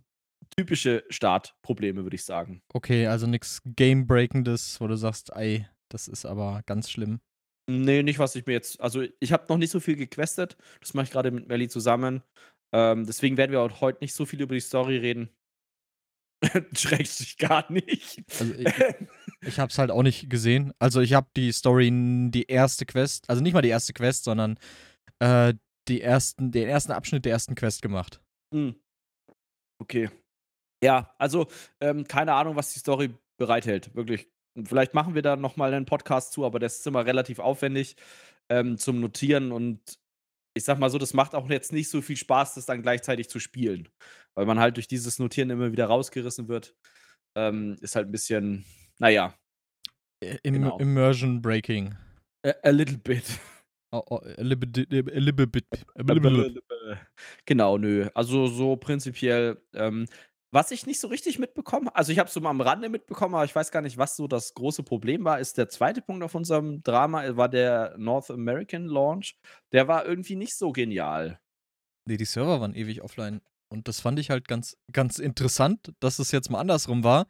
typische 0.56 1.04
Startprobleme, 1.10 2.04
würde 2.04 2.16
ich 2.16 2.24
sagen. 2.24 2.62
Okay, 2.74 3.06
also 3.06 3.26
nix 3.26 3.62
Game-Breakendes, 3.64 4.80
wo 4.80 4.86
du 4.88 4.96
sagst: 4.96 5.34
„Ei, 5.34 5.68
das 5.90 6.08
ist 6.08 6.26
aber 6.26 6.62
ganz 6.66 6.90
schlimm.“ 6.90 7.20
Ne, 7.70 8.02
nicht, 8.02 8.18
was 8.18 8.36
ich 8.36 8.44
mir 8.46 8.52
jetzt 8.52 8.80
also, 8.80 9.02
ich 9.20 9.32
habe 9.32 9.46
noch 9.48 9.56
nicht 9.56 9.70
so 9.70 9.80
viel 9.80 9.96
gequestet. 9.96 10.56
Das 10.80 10.92
mache 10.94 11.04
ich 11.04 11.10
grade 11.10 11.30
mit 11.30 11.48
Melli 11.48 11.68
zusammen. 11.68 12.22
Ähm, 12.74 13.06
deswegen 13.06 13.36
werden 13.36 13.52
wir 13.52 13.80
heute 13.80 13.98
nicht 14.02 14.14
so 14.14 14.26
viel 14.26 14.42
über 14.42 14.54
die 14.54 14.60
Story 14.60 14.98
reden. 14.98 15.30
Schrägstrich 16.76 17.38
gar 17.38 17.70
nicht. 17.72 18.22
Also, 18.38 18.54
i 18.54 18.72
ich 19.46 19.58
habe 19.58 19.70
es 19.70 19.78
halt 19.78 19.90
auch 19.90 20.02
nicht 20.02 20.30
gesehen. 20.30 20.72
Also, 20.78 21.00
ich 21.00 21.12
habe 21.14 21.28
die 21.36 21.52
Story 21.52 21.90
die 22.30 22.44
erste 22.44 22.86
Quest 22.86 23.28
also, 23.28 23.42
nicht 23.42 23.52
mal 23.54 23.62
die 23.62 23.68
erste 23.68 23.92
Quest, 23.92 24.24
sondern, 24.24 24.58
äh, 25.20 25.54
die 25.88 26.00
ersten 26.02 26.52
den 26.52 26.68
ersten 26.68 26.92
Abschnitt 26.92 27.24
der 27.26 27.32
ersten 27.32 27.54
Quest 27.54 27.82
gemacht. 27.82 28.20
Mhm. 28.52 28.76
Okay. 29.80 30.10
Ja, 30.84 31.14
also, 31.18 31.48
ähm, 31.80 32.06
keine 32.08 32.34
Ahnung, 32.34 32.56
was 32.56 32.72
die 32.74 32.80
Story 32.80 33.14
bereithält, 33.38 33.94
wirklich. 33.96 34.28
Vielleicht 34.64 34.94
machen 34.94 35.14
wir 35.14 35.22
da 35.22 35.36
noch 35.36 35.56
mal 35.56 35.70
'nen 35.72 35.86
Podcast 35.86 36.32
zu, 36.32 36.44
aber 36.46 36.58
das 36.60 36.78
ist 36.80 36.86
immer 36.86 37.06
relativ 37.06 37.38
aufwendig, 37.40 37.96
ähm, 38.50 38.78
zum 38.78 39.00
Notieren 39.00 39.52
und 39.52 39.80
ich 40.56 40.64
sage 40.64 40.80
mal 40.80 40.90
so, 40.90 40.98
das 40.98 41.14
macht 41.14 41.34
auch 41.34 41.48
jetzt 41.50 41.72
nicht 41.72 41.90
so 41.90 42.02
viel 42.02 42.16
Spaß, 42.18 42.54
das 42.56 42.66
dann 42.66 42.82
gleichzeitig 42.82 43.28
zu 43.30 43.40
spielen, 43.40 43.88
weil 44.34 44.46
man 44.46 44.58
halt 44.60 44.76
durch 44.76 44.88
dieses 44.88 45.18
Notieren 45.18 45.50
immer 45.50 45.72
wieder 45.72 45.86
rausgerissen 45.86 46.48
wird. 46.48 46.74
Ähm, 47.36 47.76
ist 47.80 47.96
halt 47.96 48.08
'n 48.08 48.12
bisschen, 48.12 48.64
na 48.98 49.08
ja. 49.10 49.34
Äh, 50.22 50.38
Im 50.42 50.54
Genau. 50.54 50.78
Immersion 50.78 51.42
Breaking. 51.42 51.94
A 52.44 52.52
a 52.62 52.70
little 52.70 52.98
bit. 52.98 53.24
O 53.92 54.02
o 54.10 54.16
a 54.18 54.42
little 54.42 54.56
bit 54.56 54.76
a 54.92 55.18
little 55.18 55.46
bit 55.46 55.64
Genau, 57.46 57.78
nö. 57.78 58.08
Also, 58.14 58.46
so 58.48 58.76
prinzipiell, 58.76 59.62
ähm 59.74 60.06
was 60.52 60.70
ich 60.70 60.86
nicht 60.86 61.00
so 61.00 61.08
richtig 61.08 61.40
mitbekommen 61.40 61.88
also, 61.88 62.12
ich 62.12 62.18
habe 62.20 62.28
es 62.28 62.34
so 62.34 62.40
mal 62.40 62.50
am 62.50 62.60
Rande 62.60 62.88
mitbekommen, 62.88 63.34
aber 63.34 63.44
ich 63.44 63.54
weiß 63.56 63.72
gar 63.72 63.82
nicht, 63.82 63.98
was 63.98 64.14
so 64.16 64.28
das 64.28 64.54
große 64.54 64.84
Problem 64.84 65.24
war, 65.24 65.40
ist 65.40 65.58
der 65.58 65.68
2. 65.68 66.00
Punkt 66.00 66.22
auf 66.22 66.36
unserem 66.36 66.80
Drama, 66.84 67.24
äh, 67.24 67.36
war 67.36 67.48
der 67.48 67.96
North 67.98 68.30
American 68.30 68.86
Launch. 68.86 69.36
Der 69.72 69.88
war 69.88 70.06
irgendwie 70.06 70.36
nicht 70.36 70.54
so 70.56 70.70
genial. 70.70 71.40
Ne, 72.06 72.16
die 72.18 72.24
Server 72.26 72.60
waren 72.60 72.74
ewig 72.74 73.02
offline. 73.02 73.40
Und 73.74 73.88
das 73.88 74.00
fand 74.00 74.18
ich 74.20 74.30
halt 74.30 74.48
ganz 74.48 74.76
ganz 74.92 75.18
interessant, 75.18 75.92
dass 76.00 76.18
es 76.20 76.30
jetzt 76.32 76.50
mal 76.50 76.60
andersrum 76.60 77.04
war, 77.04 77.26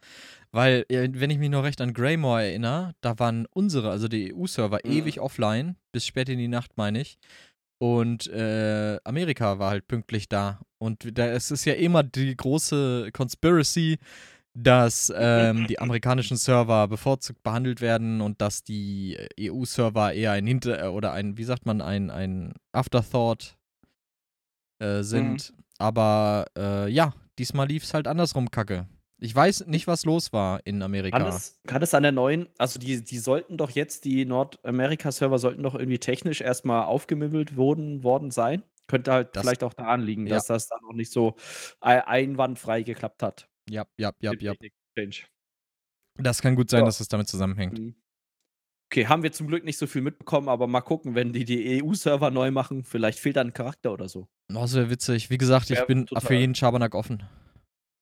weil, 0.52 0.84
äh, 0.90 1.08
wenn 1.14 1.30
ich 1.30 1.38
mich 1.38 1.50
noch 1.50 1.64
recht 1.64 1.80
an 1.80 1.94
Greymore 1.94 2.42
erinnere, 2.44 2.92
da 3.00 3.18
waren 3.18 3.46
unsere, 3.52 3.90
also 3.90 4.06
die 4.08 4.32
EU-Server, 4.32 4.80
Mhm. 4.84 4.90
ewig 4.92 5.20
offline, 5.20 5.76
bis 5.92 6.06
spät 6.06 6.28
in 6.28 6.38
die 6.38 6.48
Nacht, 6.48 6.76
meine 6.76 7.00
ich. 7.00 7.18
Und, 7.80 8.28
äh, 8.28 8.98
Amerika 9.04 9.58
war 9.58 9.70
halt 9.70 9.88
pünktlich 9.88 10.28
da. 10.28 10.60
Und 10.78 11.18
da 11.18 11.26
es 11.28 11.50
ist 11.50 11.64
ja 11.64 11.74
immer 11.74 12.02
die 12.02 12.36
große 12.36 13.10
Conspiracy, 13.12 13.98
dass, 14.56 15.12
ähm, 15.16 15.66
die 15.66 15.80
amerikanischen 15.80 16.36
Server 16.36 16.86
bevorzugt 16.88 17.42
behandelt 17.42 17.80
werden 17.80 18.20
und 18.20 18.40
dass 18.40 18.62
die 18.62 19.16
EU-Server 19.40 20.12
eher 20.12 20.32
ein 20.32 20.46
Hinter 20.46 20.84
äh, 20.84 20.88
oder 20.88 21.12
ein, 21.12 21.36
wie 21.38 21.44
sagt 21.44 21.66
man, 21.66 21.80
ein 21.82 22.10
ein 22.10 22.54
Afterthought 22.72 23.56
äh, 24.80 24.98
Mhm. 24.98 25.02
Aber, 25.84 26.46
äh, 26.56 26.88
ja, 26.90 27.12
diesmal 27.38 27.68
lief's 27.68 27.92
halt 27.92 28.06
andersrum 28.08 28.50
kacke. 28.50 28.86
Ich 29.20 29.34
weiß 29.34 29.66
nicht, 29.66 29.86
was 29.86 30.04
los 30.04 30.32
war 30.32 30.60
in 30.66 30.76
Kann 30.76 30.82
Amerika. 30.82 31.28
es 31.28 31.60
kann 31.66 31.82
es 31.82 31.94
an 31.94 32.02
der 32.02 32.12
neuen 32.12 32.48
also, 32.58 32.78
die 32.78 33.02
die 33.04 33.18
sollten 33.18 33.56
doch 33.56 33.70
jetzt 33.70 34.04
die 34.04 34.24
Nordamerika-Server 34.24 35.38
sollten 35.38 35.62
doch 35.62 35.74
irgendwie 35.74 35.98
technisch 35.98 36.40
erst 36.40 36.64
mal 36.64 36.84
aufgemöbelt 36.84 37.56
wurden 37.56 38.02
worden 38.02 38.30
sein. 38.30 38.62
Könnte 38.86 39.12
halt 39.12 39.34
Das 39.36 39.42
vielleicht 39.42 39.62
auch 39.62 39.72
daran 39.74 40.00
liegen, 40.02 40.26
ja. 40.26 40.34
dass 40.36 40.46
das 40.46 40.68
dann 40.68 40.80
noch 40.82 40.92
nicht 40.94 41.12
so 41.12 41.36
ei 41.80 42.06
einwandfrei 42.06 42.82
geklappt 42.82 43.22
hat. 43.22 43.48
Jap, 43.70 43.88
Mit 43.98 44.42
jap. 44.42 44.58
Technik-Change. 44.58 45.26
Das 46.18 46.42
kann 46.42 46.54
gut 46.54 46.70
sein, 46.70 46.80
Ja. 46.80 46.86
dass 46.86 47.00
es 47.00 47.08
damit 47.08 47.28
zusammenhängt. 47.28 47.78
Mhm. 47.78 47.94
Okay, 48.94 49.08
haben 49.08 49.24
wir 49.24 49.32
zum 49.32 49.48
Glück 49.48 49.64
nicht 49.64 49.76
so 49.76 49.88
viel 49.88 50.02
mitbekommen, 50.02 50.48
aber 50.48 50.68
mal 50.68 50.80
gucken, 50.80 51.16
wenn 51.16 51.32
die 51.32 51.44
die 51.44 51.82
EU-Server 51.82 52.30
neu 52.30 52.52
machen, 52.52 52.84
vielleicht 52.84 53.18
fehlt 53.18 53.34
da 53.34 53.40
'n 53.40 53.52
Charakter 53.52 53.92
oder 53.92 54.08
so. 54.08 54.28
Oh, 54.54 54.62
wäre 54.72 54.88
witzig. 54.88 55.30
Wie 55.30 55.36
gesagt, 55.36 55.68
ich 55.70 55.78
Ja, 55.78 55.84
bin 55.84 56.06
für 56.06 56.14
total. 56.14 56.36
jeden 56.36 56.54
Schabernack 56.54 56.94
offen. 56.94 57.24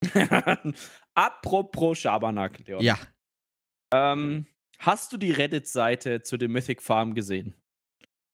Apropos 1.15 1.99
Schabernack, 1.99 2.59
Leon. 2.67 2.83
Ja. 2.83 2.99
Ähm, 3.95 4.45
hast 4.81 5.15
du 5.15 5.17
die 5.17 5.31
Reddit-Seite 5.31 6.21
zu 6.21 6.37
dem 6.37 6.53
Mythic 6.53 6.83
Farm 6.83 7.15
gesehen? 7.15 7.55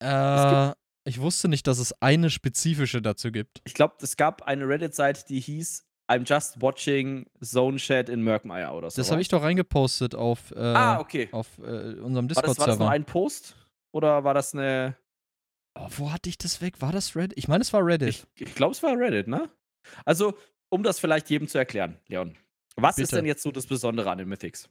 Äh, 0.02 0.72
ich 1.04 1.20
wusste 1.20 1.46
nicht, 1.46 1.68
dass 1.68 1.78
es 1.78 1.92
eine 2.02 2.28
spezifische 2.28 3.00
dazu 3.00 3.30
gibt. 3.30 3.60
Ich 3.66 3.74
glaube, 3.74 3.94
es 4.00 4.16
gab 4.16 4.42
eine 4.42 4.66
Reddit-Seite, 4.68 5.24
die 5.28 5.38
hieß 5.38 5.87
„I'm 6.08 6.24
just 6.26 6.60
watching 6.62 7.26
Zone 7.44 7.76
Chat 7.78 8.08
in 8.08 8.22
Murkmire“ 8.24 8.72
oder 8.72 8.90
so 8.90 9.00
Das 9.00 9.10
habe 9.10 9.20
ich 9.20 9.28
doch 9.28 9.42
reingepostet 9.42 10.14
auf, 10.14 10.50
äh, 10.52 10.58
Ah, 10.58 11.00
okay. 11.00 11.28
auf, 11.32 11.58
äh, 11.58 11.62
unserem 12.00 12.28
War 12.28 12.28
das 12.28 12.36
war 12.36 12.42
das 12.42 12.56
nur 12.56 12.66
Discord-Server. 12.66 12.90
ein 12.90 13.04
Post 13.04 13.56
oder 13.92 14.24
war 14.24 14.34
das 14.34 14.54
'ne 14.54 14.96
Oh, 15.78 15.86
wo 15.96 16.12
hatte 16.12 16.28
ich 16.28 16.38
das 16.38 16.60
weg? 16.60 16.80
War 16.80 16.90
das 16.92 17.14
Reddit? 17.14 17.38
Ich 17.38 17.46
meine, 17.46 17.62
es 17.62 17.72
war 17.72 17.84
Reddit. 17.86 18.08
Ich 18.08 18.48
ich 18.48 18.54
glaube, 18.54 18.72
es 18.72 18.82
war 18.82 18.96
Reddit, 18.98 19.28
ne? 19.28 19.48
Also, 20.04 20.34
um 20.70 20.82
das 20.82 20.98
vielleicht 20.98 21.30
jedem 21.30 21.46
zu 21.46 21.56
erklären, 21.58 21.98
Leon. 22.08 22.36
Was 22.76 22.98
ist 22.98 23.10
Bitte. 23.10 23.16
denn 23.16 23.26
jetzt 23.26 23.42
so 23.42 23.50
das 23.52 23.66
Besondere 23.66 24.10
an 24.10 24.18
den 24.18 24.28
Mythics? 24.28 24.68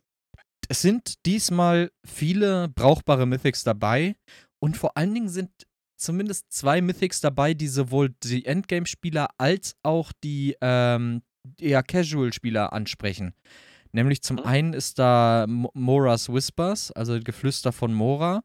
Es 0.69 0.81
sind 0.81 1.25
diesmal 1.25 1.91
viele 2.05 2.67
brauchbare 2.69 3.25
Mythics 3.25 3.63
dabei 3.63 4.15
und 4.59 4.75
vor 4.75 4.97
allen 4.97 5.13
Dingen 5.13 5.29
sind 5.29 5.49
zumindest 5.97 6.51
2 6.51 6.81
Mythics 6.81 7.21
dabei, 7.21 7.53
die 7.53 7.67
sowohl 7.67 8.15
die 8.23 8.45
Endgame-Spieler 8.45 9.29
als 9.37 9.75
auch 9.83 10.11
die, 10.23 10.55
ähm, 10.61 11.21
eher 11.59 11.83
Casual-Spieler 11.83 12.73
ansprechen. 12.73 13.33
Nämlich 13.93 14.21
zum 14.23 14.37
Mhm. 14.37 14.43
einen 14.45 14.73
ist 14.73 14.99
da 14.99 15.45
Mo 15.47 15.71
Mora's 15.73 16.29
Whispers, 16.31 16.91
also 16.93 17.19
Geflüster 17.23 17.71
von 17.71 17.93
Mora, 17.93 18.43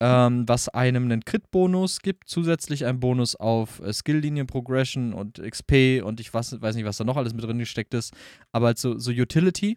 ähm, 0.00 0.48
was 0.48 0.68
einem 0.70 1.08
'nen 1.08 1.24
Crit-Bonus 1.24 2.00
gibt, 2.02 2.28
zusätzlich 2.28 2.86
ein 2.86 3.00
Bonus 3.00 3.36
auf, 3.36 3.80
äh, 3.80 3.92
Skill-Linien-Progression 3.92 5.12
und 5.14 5.38
XP 5.40 6.02
und 6.02 6.20
ich 6.20 6.34
was 6.34 6.60
weiß 6.60 6.76
nicht, 6.76 6.84
was 6.86 6.98
da 6.98 7.04
noch 7.04 7.16
alles 7.16 7.34
mit 7.34 7.44
drin 7.44 7.58
gesteckt 7.58 7.94
ist, 7.94 8.14
aber 8.52 8.66
halt 8.68 8.78
so 8.78 8.98
so 8.98 9.10
Utility. 9.12 9.76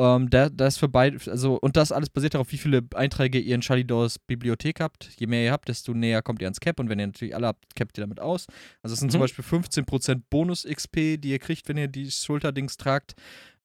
Ähm, 0.00 0.30
da 0.30 0.48
da 0.48 0.66
ist 0.66 0.78
für 0.78 0.88
beide 0.88 1.18
also 1.30 1.56
und 1.56 1.76
das 1.76 1.92
alles 1.92 2.08
basiert 2.08 2.34
darauf, 2.34 2.50
wie 2.52 2.58
viele 2.58 2.86
Einträge 2.94 3.38
ihr 3.38 3.54
in 3.54 3.62
Shalidors 3.62 4.18
Bibliothek 4.18 4.80
habt. 4.80 5.10
Je 5.18 5.26
mehr 5.26 5.44
ihr 5.44 5.52
habt, 5.52 5.68
desto 5.68 5.92
näher 5.92 6.22
kommt 6.22 6.40
ihr 6.40 6.46
ans 6.46 6.60
Cap 6.60 6.80
und 6.80 6.88
wenn 6.88 6.98
ihr 6.98 7.06
natürlich 7.08 7.34
alle 7.34 7.48
habt, 7.48 7.74
cappt 7.74 7.98
ihr 7.98 8.02
damit 8.02 8.20
aus. 8.20 8.46
Also, 8.82 8.94
es 8.94 9.00
sind 9.00 9.10
zum 9.12 9.18
Mhm. 9.18 9.24
Beispiel 9.24 9.44
15% 9.44 10.22
Bonus-XP, 10.30 11.18
die 11.18 11.30
ihr 11.30 11.38
kriegt, 11.38 11.68
wenn 11.68 11.76
ihr 11.76 11.88
die 11.88 12.10
Schulterdings 12.10 12.76
tragt, 12.76 13.14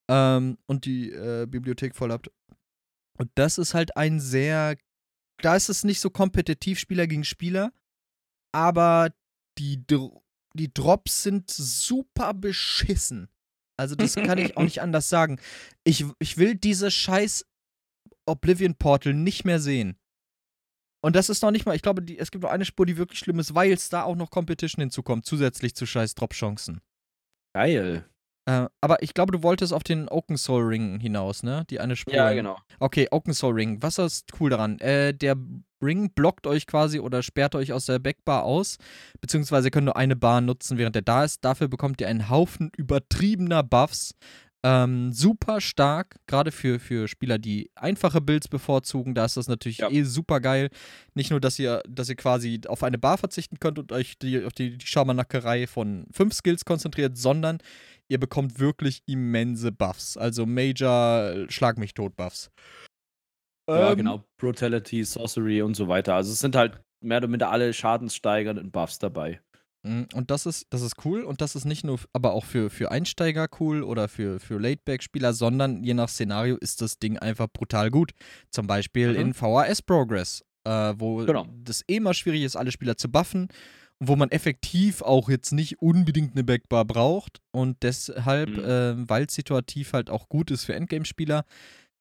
ähm, 0.10 0.58
und 0.66 0.86
die, 0.86 1.12
äh, 1.12 1.46
Bibliothek 1.48 1.96
voll 1.96 2.12
habt. 2.12 2.30
Und 3.18 3.32
das 3.36 3.58
ist 3.58 3.74
halt 3.74 3.96
ein 3.96 4.20
sehr 4.20 4.76
da 5.42 5.56
ist 5.56 5.70
es 5.70 5.84
nicht 5.84 6.00
so 6.00 6.10
kompetitiv 6.10 6.80
Spieler 6.80 7.08
gegen 7.08 7.24
Spieler, 7.24 7.72
aber 8.54 9.10
die 9.58 9.84
die 10.54 10.74
Drops 10.74 11.24
sind 11.24 11.52
super 11.52 12.34
beschissen. 12.34 13.30
Also, 13.78 13.96
das 13.96 14.16
kann 14.16 14.38
ich 14.38 14.58
auch 14.58 14.64
nicht 14.64 14.82
anders 14.82 15.10
sagen. 15.10 15.40
Ich 15.84 16.06
ich 16.20 16.38
will 16.38 16.56
diese 16.56 16.92
scheiß 16.92 17.46
Oblivion 18.26 18.76
Portal 18.76 19.14
nicht 19.14 19.46
mehr 19.46 19.60
sehen. 19.60 19.98
Und 21.02 21.16
das 21.16 21.30
ist 21.30 21.44
noch 21.44 21.52
nicht 21.52 21.66
mal 21.66 21.76
ich 21.76 21.84
glaube, 21.84 22.02
die 22.02 22.18
es 22.18 22.32
gibt 22.32 22.44
noch 22.44 22.52
eine 22.52 22.66
Spur, 22.66 22.86
die 22.86 22.98
wirklich 22.98 23.20
schlimm 23.20 23.40
ist, 23.40 23.54
weil's 23.54 23.90
da 23.90 24.04
auch 24.04 24.16
noch 24.16 24.32
Competition 24.32 24.82
hinzukommt, 24.82 25.26
zusätzlich 25.26 25.76
zu 25.76 25.86
scheiß 25.86 26.16
Drop-Chancen. 26.16 26.82
Geil. 27.54 28.10
Äh, 28.46 28.68
aber 28.80 29.02
ich 29.02 29.14
glaube, 29.14 29.32
du 29.32 29.44
wolltest 29.44 29.74
auf 29.74 29.84
den 29.84 30.08
Oaken 30.08 30.38
Soul 30.38 30.64
Ring 30.66 31.00
hinaus, 31.00 31.42
ne? 31.42 31.66
Die 31.70 31.80
eine 31.80 31.96
Spur. 31.96 32.14
Ja, 32.14 32.32
genau. 32.34 32.58
Okay, 32.80 33.08
Oaken 33.12 33.34
Soul 33.34 33.56
Ring. 33.56 33.82
Was 33.82 33.98
ist 33.98 34.32
cool 34.40 34.52
daran? 34.52 34.80
Äh, 34.80 35.14
der 35.14 35.36
Ring 35.82 36.12
blockt 36.12 36.48
euch 36.48 36.68
quasi 36.68 37.00
oder 37.00 37.24
sperrt 37.24 37.56
euch 37.56 37.74
aus 37.74 37.86
der 37.86 38.00
Backbar 38.00 38.44
aus, 38.44 38.78
beziehungsweise 39.20 39.68
ihr 39.68 39.72
könnt 39.72 39.86
nur 39.86 39.98
eine 39.98 40.16
Bar 40.16 40.42
nutzen, 40.42 40.78
während 40.78 40.96
der 40.96 41.02
da 41.02 41.24
ist. 41.24 41.44
Dafür 41.44 41.68
bekommt 41.68 42.02
ihr 42.02 42.08
einen 42.08 42.30
Haufen 42.30 42.72
übertriebener 42.78 43.64
Buffs. 43.64 44.16
Ähm, 44.68 45.12
super 45.14 45.62
stark, 45.62 46.16
gerade 46.26 46.52
für, 46.52 46.80
für 46.80 47.08
Spieler, 47.08 47.38
die 47.38 47.70
einfache 47.76 48.20
Builds 48.20 48.48
bevorzugen. 48.48 49.14
Da 49.14 49.26
ist 49.26 49.38
das 49.38 49.48
natürlich 49.48 49.78
Ja. 49.78 49.92
eh 49.92 50.02
super 50.02 50.40
geil. 50.40 50.70
Nicht 51.14 51.30
nur, 51.30 51.40
dass 51.40 51.60
ihr, 51.60 51.84
dass 51.88 52.10
ihr 52.10 52.16
quasi 52.16 52.60
auf 52.68 52.82
eine 52.82 52.98
Bar 52.98 53.20
verzichten 53.20 53.60
könnt 53.60 53.78
und 53.78 53.92
euch 53.92 54.18
die, 54.18 54.44
auf 54.44 54.54
die, 54.54 54.80
die 54.80 54.86
Schamanackerei 54.88 55.68
von 55.68 56.08
fünf 56.12 56.34
Skills 56.34 56.66
konzentriert, 56.66 57.16
sondern 57.16 57.60
ihr 58.08 58.20
bekommt 58.20 58.60
wirklich 58.60 59.04
immense 59.06 59.72
Buffs. 59.72 60.18
Also 60.18 60.48
Major 60.48 61.46
Schlag 61.50 61.78
mich 61.78 61.94
tot 61.94 62.16
Buffs. 62.16 62.50
Ja, 63.70 63.92
Ähm, 63.92 63.98
genau. 63.98 64.24
Brutality, 64.40 65.04
Sorcery 65.04 65.62
und 65.62 65.76
so 65.76 65.88
weiter. 65.88 66.16
Also 66.16 66.32
es 66.32 66.40
sind 66.40 66.56
halt 66.56 66.82
mehr 67.04 67.20
oder 67.20 67.28
minder 67.28 67.52
alle 67.52 67.72
schadenssteigernden 67.72 68.72
Buffs 68.72 68.98
dabei. 68.98 69.42
Mhm, 69.86 70.08
Und 70.14 70.32
das 70.32 70.46
ist, 70.46 70.66
das 70.72 70.82
ist 70.82 71.06
cool 71.06 71.24
und 71.24 71.42
das 71.42 71.56
ist 71.56 71.66
nicht 71.66 71.84
nur, 71.84 72.00
aber 72.12 72.34
auch 72.34 72.44
für, 72.46 72.70
für 72.70 72.92
Einsteiger 72.92 73.48
cool 73.60 73.84
oder 73.84 74.08
für, 74.08 74.40
für 74.40 74.58
Lateback-Spieler, 74.60 75.34
sondern 75.34 75.84
je 75.84 75.94
nach 75.94 76.10
Szenario 76.10 76.58
ist 76.58 76.82
das 76.82 76.98
Ding 76.98 77.18
einfach 77.20 77.48
brutal 77.52 77.92
gut. 77.92 78.12
Zum 78.50 78.66
Beispiel 78.68 79.10
Mhm. 79.12 79.16
in 79.20 79.34
VHS 79.34 79.82
Progress, 79.84 80.44
äh, 80.64 80.94
wo 80.98 81.18
Genau. 81.26 81.48
das 81.64 81.84
eh 81.88 82.00
mal 82.00 82.14
schwierig 82.16 82.42
ist, 82.44 82.56
alle 82.56 82.72
Spieler 82.72 82.98
zu 82.98 83.10
buffen 83.12 83.50
und 84.00 84.08
wo 84.08 84.16
man 84.16 84.30
effektiv 84.32 85.02
auch 85.04 85.30
jetzt 85.30 85.52
nicht 85.52 85.82
unbedingt 85.82 86.34
eine 86.34 86.44
Backbar 86.44 86.84
braucht 86.86 87.40
und 87.52 87.82
deshalb, 87.84 88.50
Mhm. 88.50 88.60
äh, 88.66 89.10
weil 89.10 89.26
es 89.26 89.36
situativ 89.36 89.94
halt 89.94 90.10
auch 90.10 90.28
gut 90.30 90.50
ist 90.52 90.66
für 90.66 90.74
Endgame-Spieler, 90.74 91.46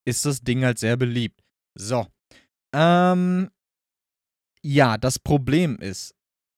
ist 0.07 0.25
das 0.25 0.41
Ding 0.41 0.65
halt 0.65 0.79
sehr 0.79 0.97
beliebt. 0.97 1.41
So. 1.75 2.07
Ähm, 2.75 3.51
ja, 4.63 4.97
das 4.99 5.19
Problem 5.19 5.77
ist, 5.79 6.15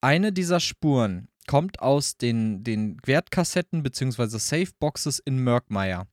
eine 0.07 0.31
dieser 0.31 0.61
Spuren 0.61 1.27
kommt 1.47 1.81
aus 1.81 2.15
den, 2.15 2.63
den 2.63 2.97
Wertkassetten 3.05 3.83
bzw. 3.83 4.37
Safeboxes 4.37 5.19
in 5.19 5.43
Murkmire. 5.43 6.07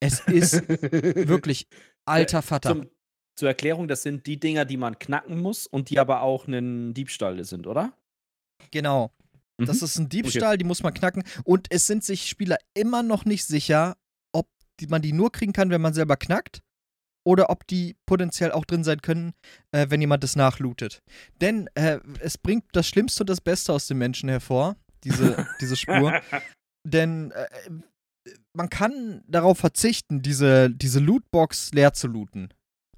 Es 0.00 0.20
ist 0.20 0.66
wirklich 0.68 1.66
alter 2.06 2.40
Vater. 2.40 2.70
Zum, 2.70 2.90
zur 3.38 3.48
Erklärung, 3.48 3.88
das 3.88 4.02
sind 4.02 4.26
die 4.26 4.40
Dinger, 4.40 4.64
die 4.64 4.78
man 4.78 4.98
knacken 4.98 5.38
muss 5.42 5.66
und 5.66 5.90
die 5.90 5.98
aber 5.98 6.22
auch 6.22 6.46
ein 6.46 6.94
Diebstahl 6.94 7.44
sind, 7.44 7.66
oder? 7.66 7.92
Genau. 8.70 9.12
Das 9.58 9.80
Mhm. 9.80 9.84
ist 9.84 9.98
ein 9.98 10.08
Diebstahl, 10.08 10.56
die 10.56 10.64
muss 10.64 10.82
man 10.82 10.94
knacken. 10.94 11.24
Und 11.44 11.66
es 11.70 11.86
sind 11.86 12.04
sich 12.04 12.26
Spieler 12.28 12.56
immer 12.72 13.02
noch 13.02 13.26
nicht 13.26 13.44
sicher, 13.44 13.96
ob 14.32 14.48
die, 14.80 14.86
man 14.86 15.02
die 15.02 15.12
nur 15.12 15.30
kriegen 15.30 15.52
kann, 15.52 15.68
wenn 15.68 15.80
man 15.82 15.92
selber 15.94 16.16
knackt. 16.16 16.62
Oder 17.26 17.50
ob 17.50 17.66
die 17.66 17.96
potenziell 18.06 18.52
auch 18.52 18.64
drin 18.64 18.84
sein 18.84 19.02
können, 19.02 19.32
äh, 19.72 19.86
wenn 19.88 20.00
jemand 20.00 20.22
das 20.22 20.36
nachlootet. 20.36 21.02
Denn 21.40 21.68
äh, 21.74 21.98
es 22.20 22.38
bringt 22.38 22.64
das 22.70 22.86
Schlimmste 22.86 23.24
und 23.24 23.30
das 23.30 23.40
Beste 23.40 23.72
aus 23.72 23.88
dem 23.88 23.98
Menschen 23.98 24.28
hervor, 24.28 24.76
diese, 25.02 25.44
diese 25.60 25.74
Spur. 25.74 26.20
Denn 26.86 27.32
äh, 27.32 27.48
man 28.52 28.70
kann 28.70 29.24
darauf 29.26 29.58
verzichten, 29.58 30.22
diese, 30.22 30.70
diese 30.70 31.00
Lootbox 31.00 31.72
leer 31.72 31.92
zu 31.92 32.06
looten. 32.06 32.50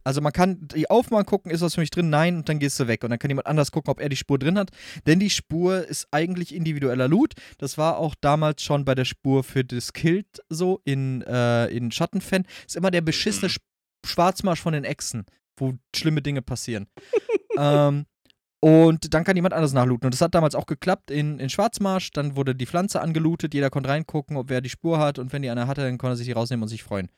Also 0.04 0.20
man 0.20 0.32
kann 0.32 0.68
die 0.74 0.88
aufmachen, 0.88 1.26
gucken, 1.26 1.50
ist 1.50 1.60
was 1.60 1.74
für 1.74 1.80
mich 1.80 1.90
drin? 1.90 2.08
Nein, 2.08 2.36
und 2.36 2.48
dann 2.48 2.58
gehst 2.58 2.78
du 2.80 2.86
weg. 2.86 3.04
Und 3.04 3.10
dann 3.10 3.18
kann 3.18 3.30
jemand 3.30 3.46
anders 3.46 3.72
gucken, 3.72 3.90
ob 3.90 4.00
er 4.00 4.08
die 4.08 4.16
Spur 4.16 4.38
drin 4.38 4.58
hat. 4.58 4.70
Denn 5.06 5.20
die 5.20 5.28
Spur 5.28 5.86
ist 5.86 6.08
eigentlich 6.10 6.54
individueller 6.54 7.08
Loot. 7.08 7.34
Das 7.58 7.76
war 7.76 7.98
auch 7.98 8.14
damals 8.20 8.62
schon 8.62 8.84
bei 8.84 8.94
der 8.94 9.04
Spur 9.04 9.44
für 9.44 9.64
das 9.64 9.92
Kilt 9.92 10.42
so 10.48 10.80
in, 10.84 11.22
äh, 11.22 11.66
in 11.66 11.90
Schattenfen. 11.92 12.46
Ist 12.66 12.76
immer 12.76 12.90
der 12.90 13.02
beschissene 13.02 13.50
Sch 13.50 13.58
Schwarzmarsch 14.08 14.60
von 14.60 14.72
den 14.72 14.84
Echsen, 14.84 15.26
wo 15.58 15.74
schlimme 15.94 16.22
Dinge 16.22 16.42
passieren. 16.42 16.86
ähm, 17.58 18.06
und 18.60 19.14
dann 19.14 19.22
kann 19.22 19.36
jemand 19.36 19.54
anders 19.54 19.72
nachlooten. 19.72 20.06
Und 20.06 20.14
das 20.14 20.20
hat 20.20 20.34
damals 20.34 20.56
auch 20.56 20.66
geklappt 20.66 21.10
in, 21.10 21.38
in 21.38 21.48
Schwarzmarsch. 21.48 22.10
Dann 22.10 22.34
wurde 22.34 22.54
die 22.54 22.66
Pflanze 22.66 23.00
angelootet, 23.00 23.54
jeder 23.54 23.70
konnte 23.70 23.88
reingucken, 23.88 24.36
ob 24.36 24.48
wer 24.48 24.60
die 24.60 24.68
Spur 24.68 24.98
hat. 24.98 25.18
Und 25.18 25.32
wenn 25.32 25.42
die 25.42 25.50
einer 25.50 25.68
hatte, 25.68 25.82
dann 25.82 25.98
konnte 25.98 26.14
er 26.14 26.16
sich 26.16 26.26
die 26.26 26.32
rausnehmen 26.32 26.62
und 26.62 26.68
sich 26.68 26.82
freuen. 26.82 27.08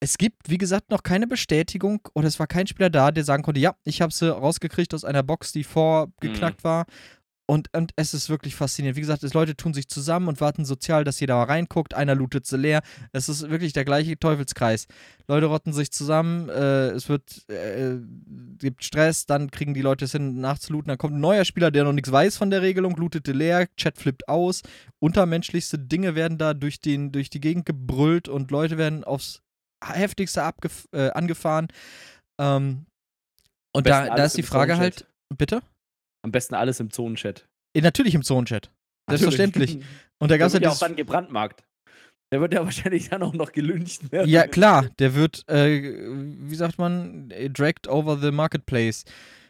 Es 0.00 0.18
gibt, 0.18 0.48
wie 0.48 0.58
gesagt, 0.58 0.90
noch 0.90 1.02
keine 1.02 1.26
Bestätigung 1.26 2.00
oder 2.14 2.28
es 2.28 2.38
war 2.38 2.46
kein 2.46 2.66
Spieler 2.66 2.90
da, 2.90 3.10
der 3.10 3.24
sagen 3.24 3.42
konnte, 3.42 3.60
ja, 3.60 3.74
ich 3.84 4.02
habe 4.02 4.12
sie 4.12 4.30
rausgekriegt 4.30 4.92
aus 4.92 5.04
einer 5.04 5.22
Box, 5.22 5.52
die 5.52 5.64
vorgeknackt 5.64 6.64
war. 6.64 6.84
Und, 7.48 7.68
und 7.76 7.92
es 7.94 8.12
ist 8.12 8.28
wirklich 8.28 8.56
faszinierend. 8.56 8.96
Wie 8.96 9.00
gesagt, 9.00 9.22
es, 9.22 9.32
Leute 9.32 9.56
tun 9.56 9.72
sich 9.72 9.88
zusammen 9.88 10.26
und 10.26 10.40
warten 10.40 10.64
sozial, 10.64 11.04
dass 11.04 11.20
jeder 11.20 11.36
mal 11.36 11.44
reinguckt. 11.44 11.94
Einer 11.94 12.16
lootet 12.16 12.44
sie 12.44 12.56
leer. 12.56 12.82
Es 13.12 13.28
ist 13.28 13.48
wirklich 13.48 13.72
der 13.72 13.84
gleiche 13.84 14.18
Teufelskreis. 14.18 14.88
Leute 15.28 15.46
rotten 15.46 15.72
sich 15.72 15.92
zusammen, 15.92 16.48
äh, 16.48 16.88
es 16.88 17.08
wird, 17.08 17.48
äh, 17.48 17.98
gibt 18.58 18.82
Stress, 18.82 19.26
dann 19.26 19.52
kriegen 19.52 19.74
die 19.74 19.82
Leute 19.82 20.06
es 20.06 20.12
hin, 20.12 20.40
nachzulooten. 20.40 20.88
Dann 20.88 20.98
kommt 20.98 21.14
ein 21.14 21.20
neuer 21.20 21.44
Spieler, 21.44 21.70
der 21.70 21.84
noch 21.84 21.92
nichts 21.92 22.10
weiß 22.10 22.36
von 22.36 22.50
der 22.50 22.62
Regelung, 22.62 22.96
lootete 22.96 23.30
leer, 23.30 23.68
Chat 23.76 23.96
flippt 23.96 24.28
aus. 24.28 24.62
Untermenschlichste 24.98 25.78
Dinge 25.78 26.16
werden 26.16 26.38
da 26.38 26.52
durch, 26.52 26.80
den, 26.80 27.12
durch 27.12 27.30
die 27.30 27.40
Gegend 27.40 27.64
gebrüllt 27.64 28.28
und 28.28 28.50
Leute 28.50 28.76
werden 28.76 29.04
aufs 29.04 29.42
heftigste 29.84 30.42
abgef 30.42 30.88
äh, 30.92 31.10
angefahren. 31.10 31.68
Ähm, 32.38 32.86
und 33.72 33.86
da, 33.86 34.06
da 34.16 34.24
ist 34.24 34.36
die 34.36 34.42
Frage 34.42 34.78
halt, 34.78 35.06
bitte? 35.36 35.62
Am 36.26 36.32
besten 36.32 36.56
alles 36.56 36.80
im 36.80 36.90
Zonenchat. 36.90 37.46
Eh, 37.72 37.80
natürlich 37.80 38.16
im 38.16 38.24
Zonenchat. 38.24 38.72
Selbstverständlich. 39.08 39.76
Und 40.18 40.22
da 40.22 40.26
Der 40.26 40.38
gab 40.38 40.46
es 40.48 40.54
ja 40.54 40.56
wird 40.56 40.64
ja 40.64 40.70
auch 40.70 40.78
dann 40.80 40.96
gebrandmarkt. 40.96 41.64
Der 42.32 42.40
wird 42.40 42.52
ja 42.52 42.64
wahrscheinlich 42.64 43.10
dann 43.10 43.22
auch 43.22 43.32
noch 43.32 43.52
gelüncht 43.52 44.10
werden. 44.10 44.28
Ja, 44.28 44.48
klar, 44.48 44.88
der 44.98 45.14
wird, 45.14 45.48
äh, 45.48 45.94
wie 46.10 46.54
sagt 46.56 46.78
man, 46.78 47.30
äh, 47.30 47.48
dragged 47.48 47.86
over 47.86 48.18
the 48.18 48.32
marketplace. 48.32 49.04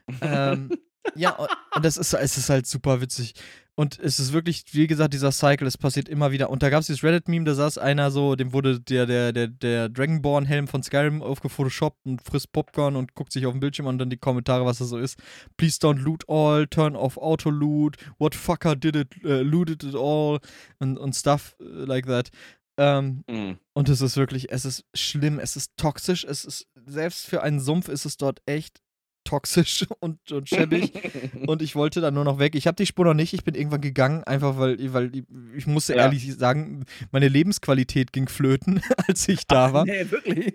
ähm, 0.20 0.68
ja, 1.14 1.30
und, 1.30 1.48
das 1.84 1.96
ist, 1.96 2.12
es 2.14 2.36
ist 2.38 2.50
halt 2.50 2.66
super 2.66 3.00
witzig. 3.00 3.34
Und 3.78 3.98
es 3.98 4.18
ist 4.18 4.32
wirklich, 4.32 4.64
wie 4.72 4.86
gesagt, 4.86 5.12
dieser 5.12 5.30
Cycle, 5.32 5.66
es 5.66 5.76
passiert 5.76 6.08
immer 6.08 6.32
wieder. 6.32 6.48
Und 6.48 6.62
da 6.62 6.70
gab 6.70 6.80
es 6.80 6.86
dieses 6.86 7.04
Reddit-Meme, 7.04 7.44
da 7.44 7.54
saß 7.54 7.76
einer 7.76 8.10
so, 8.10 8.34
dem 8.34 8.54
wurde 8.54 8.80
der, 8.80 9.04
der, 9.04 9.34
der, 9.34 9.48
der 9.48 9.90
Dragonborn-Helm 9.90 10.66
von 10.66 10.82
Skyrim 10.82 11.22
aufgefotoshoppt 11.22 12.06
und 12.06 12.22
frisst 12.22 12.52
Popcorn 12.52 12.96
und 12.96 13.14
guckt 13.14 13.32
sich 13.32 13.44
auf 13.44 13.52
den 13.52 13.60
Bildschirm 13.60 13.86
an 13.86 13.96
und 13.96 13.98
dann 13.98 14.10
die 14.10 14.16
Kommentare, 14.16 14.64
was 14.64 14.78
das 14.78 14.88
so 14.88 14.96
ist. 14.96 15.18
Please 15.58 15.78
don't 15.78 15.98
loot 15.98 16.24
all, 16.26 16.66
turn 16.66 16.96
off 16.96 17.18
auto-loot, 17.18 17.96
what 18.18 18.34
fucker 18.34 18.76
did 18.76 18.96
it, 18.96 19.08
uh, 19.24 19.42
looted 19.42 19.84
it 19.84 19.94
all 19.94 20.38
und, 20.78 20.96
und 20.96 21.14
stuff 21.14 21.54
uh, 21.60 21.84
like 21.84 22.06
that. 22.06 22.30
Ähm, 22.78 23.24
Mhm. 23.28 23.58
und 23.74 23.88
es 23.88 24.00
ist 24.00 24.16
wirklich, 24.16 24.50
es 24.50 24.64
ist 24.66 24.84
schlimm, 24.94 25.38
es 25.38 25.56
ist 25.56 25.72
toxisch, 25.78 26.24
es 26.24 26.44
ist, 26.44 26.66
selbst 26.86 27.26
für 27.26 27.42
einen 27.42 27.58
Sumpf 27.60 27.88
ist 27.88 28.04
es 28.04 28.18
dort 28.18 28.40
echt 28.46 28.80
toxisch 29.26 29.86
und, 30.00 30.32
und 30.32 30.48
schäbig. 30.48 30.92
und 31.46 31.60
ich 31.62 31.76
wollte 31.76 32.00
dann 32.00 32.14
nur 32.14 32.24
noch 32.24 32.38
weg. 32.38 32.54
Ich 32.54 32.66
habe 32.66 32.76
die 32.76 32.86
Spur 32.86 33.04
noch 33.04 33.14
nicht, 33.14 33.34
ich 33.34 33.44
bin 33.44 33.54
irgendwann 33.54 33.80
gegangen, 33.82 34.24
einfach 34.24 34.58
weil, 34.58 34.76
weil 34.94 35.10
ich, 35.56 35.66
musste 35.66 35.94
Ja. 35.94 36.04
ehrlich 36.04 36.34
sagen, 36.36 36.86
meine 37.12 37.28
Lebensqualität 37.28 38.12
ging 38.12 38.28
flöten, 38.28 38.80
als 39.08 39.28
ich 39.28 39.46
da 39.46 39.72
war. 39.72 39.84
Nee, 39.84 40.10
wirklich. 40.10 40.54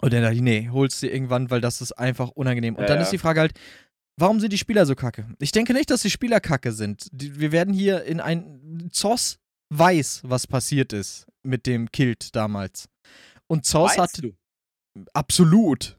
Und 0.00 0.12
dann 0.12 0.22
dachte 0.22 0.34
ich, 0.34 0.42
nee, 0.42 0.68
holst 0.70 1.02
du 1.02 1.08
irgendwann, 1.08 1.50
weil 1.50 1.60
das 1.60 1.80
ist 1.80 1.92
einfach 1.92 2.28
unangenehm. 2.30 2.74
Und 2.76 2.82
Ja, 2.82 2.88
dann 2.88 2.98
ja. 2.98 3.02
ist 3.04 3.12
die 3.12 3.18
Frage 3.18 3.40
halt, 3.40 3.52
warum 4.16 4.40
sind 4.40 4.52
die 4.52 4.58
Spieler 4.58 4.84
so 4.86 4.94
kacke? 4.94 5.26
Ich 5.38 5.52
denke 5.52 5.72
nicht, 5.74 5.90
dass 5.90 6.02
die 6.02 6.10
Spieler 6.10 6.40
kacke 6.40 6.72
sind. 6.72 7.06
Die, 7.12 7.38
wir 7.40 7.52
werden 7.52 7.72
hier 7.74 8.04
in 8.04 8.20
ein. 8.20 8.88
Zoss 8.92 9.38
weiß, 9.70 10.22
was 10.24 10.46
passiert 10.46 10.92
ist 10.92 11.26
mit 11.44 11.66
dem 11.66 11.90
Kilt 11.92 12.34
damals. 12.34 12.88
Und 13.46 13.64
Zoss 13.64 13.96
Meinst 13.96 14.14
hatte. 14.14 14.22
du? 14.22 14.32
Absolut. 15.14 15.98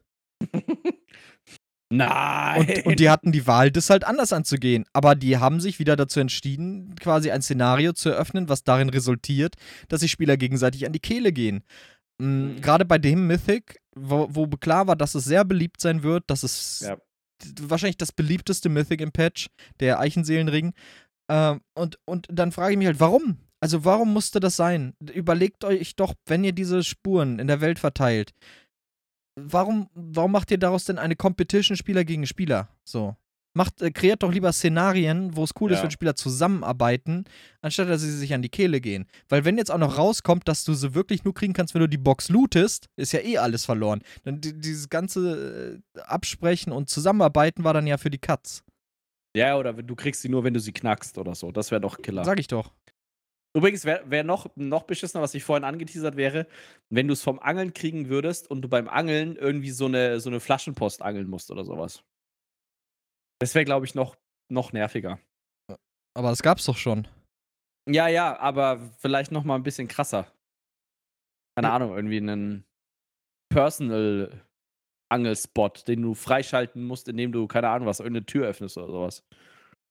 Nein. 1.96 2.60
Und, 2.60 2.86
und 2.86 3.00
die 3.00 3.10
hatten 3.10 3.32
die 3.32 3.46
Wahl, 3.46 3.70
das 3.70 3.90
halt 3.90 4.04
anders 4.04 4.32
anzugehen. 4.32 4.84
Aber 4.92 5.14
die 5.14 5.38
haben 5.38 5.60
sich 5.60 5.78
wieder 5.78 5.96
dazu 5.96 6.20
entschieden, 6.20 6.94
quasi 7.00 7.30
ein 7.30 7.42
Szenario 7.42 7.92
zu 7.92 8.08
eröffnen, 8.10 8.48
was 8.48 8.64
darin 8.64 8.88
resultiert, 8.88 9.54
dass 9.88 10.00
die 10.00 10.08
Spieler 10.08 10.36
gegenseitig 10.36 10.86
an 10.86 10.92
die 10.92 11.00
Kehle 11.00 11.32
gehen. 11.32 11.62
Mm, 12.18 12.24
Mhm. 12.24 12.60
Gerade 12.60 12.84
bei 12.84 12.98
dem 12.98 13.26
Mythic, 13.26 13.80
wo, 13.96 14.28
wo 14.30 14.46
klar 14.46 14.86
war, 14.86 14.96
dass 14.96 15.14
es 15.14 15.24
sehr 15.24 15.44
beliebt 15.44 15.80
sein 15.80 16.02
wird, 16.02 16.24
dass 16.28 16.42
es 16.44 16.80
Ja. 16.86 16.96
wahrscheinlich 17.60 17.96
das 17.98 18.12
beliebteste 18.12 18.68
Mythic 18.68 19.00
im 19.00 19.10
Patch, 19.12 19.48
der 19.80 19.98
Eichenseelenring. 20.00 20.72
Ähm, 21.28 21.60
und, 21.74 21.98
und 22.04 22.28
dann 22.30 22.52
frage 22.52 22.72
ich 22.72 22.78
mich 22.78 22.86
halt, 22.86 23.00
warum? 23.00 23.38
Also 23.60 23.84
warum 23.84 24.12
musste 24.12 24.40
das 24.40 24.56
sein? 24.56 24.94
Überlegt 25.12 25.64
euch 25.64 25.96
doch, 25.96 26.14
wenn 26.26 26.44
ihr 26.44 26.52
diese 26.52 26.84
Spuren 26.84 27.38
in 27.38 27.46
der 27.46 27.60
Welt 27.62 27.78
verteilt, 27.78 28.32
warum, 29.36 29.88
warum 29.94 30.32
macht 30.32 30.50
ihr 30.50 30.58
daraus 30.58 30.84
denn 30.84 30.98
eine 30.98 31.16
Competition 31.16 31.76
Spieler 31.76 32.04
gegen 32.04 32.26
Spieler? 32.26 32.68
So. 32.84 33.16
Macht, 33.56 33.82
äh, 33.82 33.92
kreiert 33.92 34.24
doch 34.24 34.32
lieber 34.32 34.52
Szenarien, 34.52 35.36
wo 35.36 35.44
es 35.44 35.52
cool 35.60 35.70
ist, 35.70 35.78
Ja. 35.78 35.84
wenn 35.84 35.90
Spieler 35.92 36.16
zusammenarbeiten, 36.16 37.24
anstatt 37.60 37.88
dass 37.88 38.00
sie 38.00 38.10
sich 38.10 38.34
an 38.34 38.42
die 38.42 38.48
Kehle 38.48 38.80
gehen. 38.80 39.06
Weil 39.28 39.44
wenn 39.44 39.56
jetzt 39.58 39.70
auch 39.70 39.78
noch 39.78 39.96
rauskommt, 39.96 40.48
dass 40.48 40.64
du 40.64 40.74
sie 40.74 40.94
wirklich 40.94 41.22
nur 41.24 41.34
kriegen 41.34 41.52
kannst, 41.52 41.72
wenn 41.74 41.80
du 41.80 41.88
die 41.88 41.96
Box 41.98 42.28
lootest, 42.30 42.88
ist 42.96 43.12
ja 43.12 43.20
eh 43.20 43.38
alles 43.38 43.64
verloren. 43.64 44.02
Dann 44.24 44.40
die, 44.40 44.58
dieses 44.58 44.88
ganze 44.88 45.80
äh, 45.96 46.00
Absprechen 46.00 46.72
und 46.72 46.88
Zusammenarbeiten 46.88 47.62
war 47.62 47.74
dann 47.74 47.86
ja 47.86 47.96
für 47.96 48.10
die 48.10 48.18
Cuts. 48.18 48.64
Ja, 49.36 49.56
oder 49.56 49.72
du 49.72 49.94
kriegst 49.94 50.22
sie 50.22 50.28
nur, 50.28 50.42
wenn 50.44 50.54
du 50.54 50.60
sie 50.60 50.72
knackst 50.72 51.16
oder 51.18 51.34
so. 51.36 51.52
Das 51.52 51.70
wäre 51.70 51.80
doch 51.80 51.98
Killer. 52.02 52.24
Sag 52.24 52.40
ich 52.40 52.48
doch. 52.48 52.72
Übrigens 53.56 53.84
wäre 53.84 54.10
wär 54.10 54.24
noch, 54.24 54.50
noch 54.56 54.82
beschissener, 54.82 55.22
was 55.22 55.34
ich 55.34 55.44
vorhin 55.44 55.64
angeteasert 55.64 56.16
wäre, 56.16 56.48
wenn 56.90 57.06
du 57.06 57.12
es 57.12 57.22
vom 57.22 57.38
Angeln 57.38 57.72
kriegen 57.72 58.08
würdest 58.08 58.50
und 58.50 58.62
du 58.62 58.68
beim 58.68 58.88
Angeln 58.88 59.36
irgendwie 59.36 59.70
so 59.70 59.86
eine, 59.86 60.18
so 60.18 60.28
eine 60.28 60.40
Flaschenpost 60.40 61.02
angeln 61.02 61.28
musst 61.28 61.50
oder 61.52 61.64
sowas. 61.64 62.02
Das 63.40 63.54
wäre, 63.54 63.64
glaube 63.64 63.86
ich, 63.86 63.94
noch, 63.94 64.16
noch 64.50 64.72
nerviger. 64.72 65.20
Aber 66.16 66.30
das 66.30 66.42
gab's 66.42 66.64
doch 66.64 66.76
schon. 66.76 67.06
Ja, 67.88 68.08
ja, 68.08 68.38
aber 68.38 68.80
vielleicht 68.98 69.30
noch 69.30 69.44
mal 69.44 69.56
ein 69.56 69.62
bisschen 69.62 69.88
krasser. 69.88 70.26
Keine 71.56 71.68
Ja. 71.68 71.76
Ahnung, 71.76 71.94
irgendwie 71.94 72.16
einen 72.16 72.64
Personal 73.52 74.44
Angelspot, 75.12 75.86
den 75.86 76.02
du 76.02 76.14
freischalten 76.14 76.84
musst, 76.84 77.08
indem 77.08 77.30
du, 77.30 77.46
keine 77.46 77.68
Ahnung 77.68 77.86
was, 77.86 78.00
irgendeine 78.00 78.26
Tür 78.26 78.48
öffnest 78.48 78.76
oder 78.78 78.88
sowas. 78.90 79.24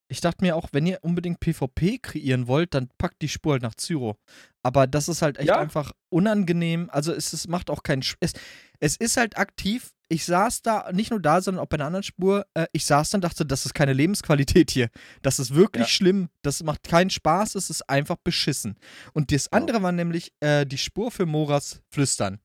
Ich 0.09 0.21
dachte 0.21 0.43
mir 0.43 0.55
auch, 0.55 0.69
wenn 0.73 0.85
ihr 0.85 0.99
unbedingt 1.01 1.39
PvP 1.39 1.97
kreieren 1.99 2.47
wollt, 2.47 2.73
dann 2.73 2.89
packt 2.97 3.21
die 3.21 3.29
Spur 3.29 3.53
halt 3.53 3.63
nach 3.63 3.75
Zyro. 3.75 4.15
Aber 4.61 4.85
das 4.85 5.07
ist 5.07 5.21
halt 5.21 5.37
echt 5.39 5.47
Ja. 5.49 5.59
einfach 5.59 5.91
unangenehm. 6.09 6.89
Also 6.91 7.13
es, 7.13 7.33
es 7.33 7.47
macht 7.47 7.69
auch 7.69 7.83
keinen. 7.83 8.01
Sch- 8.03 8.15
Es, 8.19 8.33
es 8.79 8.95
ist 8.97 9.17
halt 9.17 9.37
aktiv. 9.37 9.91
Ich 10.09 10.25
saß 10.25 10.61
da, 10.61 10.91
nicht 10.91 11.09
nur 11.09 11.19
da, 11.21 11.41
sondern 11.41 11.63
auch 11.63 11.67
bei 11.69 11.75
einer 11.77 11.85
anderen 11.85 12.03
Spur. 12.03 12.45
Äh, 12.53 12.67
ich 12.73 12.85
saß 12.85 13.09
dann 13.09 13.19
und 13.19 13.23
dachte, 13.23 13.45
das 13.45 13.65
ist 13.65 13.73
keine 13.73 13.93
Lebensqualität 13.93 14.69
hier. 14.69 14.89
Das 15.23 15.39
ist 15.39 15.55
wirklich 15.55 15.85
Ja. 15.87 15.89
schlimm. 15.89 16.29
Das 16.43 16.61
macht 16.63 16.83
keinen 16.83 17.09
Spaß. 17.09 17.55
Es 17.55 17.69
ist 17.71 17.89
einfach 17.89 18.17
beschissen. 18.23 18.75
Und 19.13 19.31
das 19.31 19.51
andere 19.51 19.81
war 19.81 19.91
nämlich 19.93 20.31
äh, 20.41 20.65
die 20.65 20.77
Spur 20.77 21.09
für 21.09 21.25
Moras 21.25 21.81
Flüstern. 21.89 22.39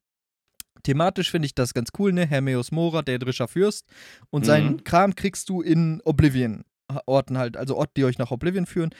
Thematisch 0.84 1.30
finde 1.30 1.46
ich 1.46 1.54
das 1.54 1.74
ganz 1.74 1.90
cool, 1.98 2.12
ne? 2.12 2.24
Hermeus 2.26 2.70
Mora, 2.70 3.02
der 3.02 3.18
Drischer 3.18 3.48
Fürst. 3.48 3.84
Und 4.30 4.46
seinen 4.46 4.74
Mhm. 4.74 4.84
Kram 4.84 5.14
kriegst 5.14 5.48
du 5.48 5.60
in 5.60 6.00
Oblivion-Orten 6.88 7.38
halt, 7.38 7.56
also 7.56 7.76
Orte, 7.76 7.92
die 7.96 8.04
euch 8.04 8.18
nach 8.18 8.30
Oblivion 8.30 8.66
führen. 8.66 8.90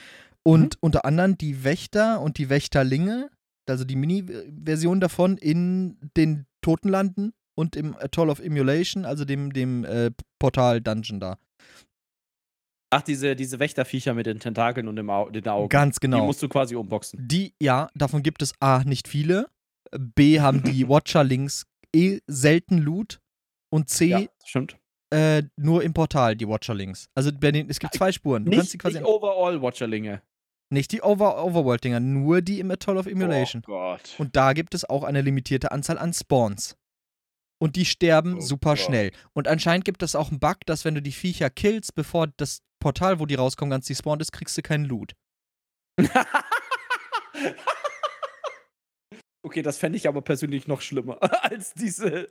Und 0.43 0.77
unter 0.81 1.05
anderem 1.05 1.37
die 1.37 1.63
Wächter 1.63 2.21
und 2.21 2.37
die 2.37 2.49
Wächterlinge, 2.49 3.29
also 3.67 3.83
die 3.83 3.95
Mini-Version 3.95 4.99
davon 4.99 5.37
in 5.37 5.97
den 6.15 6.45
Totenlanden 6.61 7.33
und 7.55 7.75
im 7.75 7.95
Atoll 7.97 8.29
of 8.29 8.39
Immolation, 8.39 9.05
also 9.05 9.25
dem, 9.25 9.53
dem 9.53 9.83
äh, 9.83 10.11
Portal-Dungeon 10.39 11.19
da. 11.19 11.37
Ach, 12.91 13.03
diese, 13.03 13.35
diese 13.35 13.59
Wächterviecher 13.59 14.15
mit 14.15 14.25
den 14.25 14.39
Tentakeln 14.39 14.87
und 14.87 14.95
dem 14.95 15.09
Au 15.11 15.29
den 15.29 15.47
Augen. 15.47 15.69
Ganz 15.69 15.95
Die 15.95 16.07
genau. 16.07 16.25
musst 16.25 16.41
du 16.41 16.49
quasi 16.49 16.75
unboxen. 16.75 17.27
Die, 17.27 17.53
ja, 17.61 17.89
davon 17.93 18.23
gibt 18.23 18.41
es 18.41 18.53
A, 18.59 18.83
nicht 18.83 19.07
viele. 19.07 19.49
B, 19.91 20.39
haben 20.39 20.63
die 20.63 20.87
Watcher-Links 20.89 21.67
eh 21.95 22.19
selten 22.25 22.79
Loot. 22.79 23.19
Und 23.71 23.89
C, 23.89 24.07
Ja, 24.07 24.21
stimmt. 24.43 24.77
Äh, 25.11 25.43
nur 25.57 25.83
im 25.83 25.93
Portal 25.93 26.35
die 26.35 26.47
Watcher-Links. 26.47 27.09
Also 27.15 27.31
bei 27.33 27.51
den, 27.51 27.69
es 27.69 27.79
gibt 27.79 27.93
zwei 27.95 28.11
Spuren. 28.11 28.45
Du 28.45 28.51
kannst 28.51 28.73
die 28.73 28.77
Nicht, 28.77 28.81
quasi 28.81 28.97
nicht 28.99 29.07
Overall-Watcherlinge. 29.07 30.21
nicht 30.69 30.91
die 30.91 31.01
Over 31.01 31.43
Overworld-Dinger, 31.43 31.99
nur 31.99 32.41
die 32.41 32.59
im 32.59 32.69
Atoll 32.71 32.97
of 32.97 33.07
Immolation. 33.07 33.61
Oh 33.65 33.71
Gott. 33.71 34.15
Und 34.19 34.35
da 34.35 34.53
gibt 34.53 34.73
es 34.75 34.85
auch 34.87 35.03
eine 35.03 35.21
limitierte 35.21 35.71
Anzahl 35.71 35.97
an 35.97 36.13
Spawns. 36.13 36.75
Und 37.61 37.75
die 37.75 37.85
sterben 37.85 38.37
Oh 38.37 38.41
super 38.41 38.71
Gott. 38.71 38.79
schnell. 38.79 39.11
Und 39.33 39.47
anscheinend 39.47 39.83
gibt 39.83 40.01
es 40.03 40.15
auch 40.15 40.29
einen 40.29 40.39
Bug, 40.39 40.57
dass 40.65 40.85
wenn 40.85 40.95
du 40.95 41.01
die 41.01 41.11
Viecher 41.11 41.49
killst, 41.49 41.93
bevor 41.95 42.27
das 42.37 42.61
Portal, 42.79 43.19
wo 43.19 43.25
die 43.25 43.35
rauskommen, 43.35 43.71
ganz 43.71 43.87
despawnt 43.87 44.21
ist, 44.21 44.31
kriegst 44.31 44.57
du 44.57 44.61
keinen 44.61 44.85
Loot. 44.85 45.13
Okay, 49.41 49.61
das 49.61 49.77
fände 49.77 49.97
ich 49.97 50.07
aber 50.07 50.21
persönlich 50.21 50.67
noch 50.67 50.81
schlimmer 50.81 51.17
als 51.43 51.73
diese. 51.73 52.27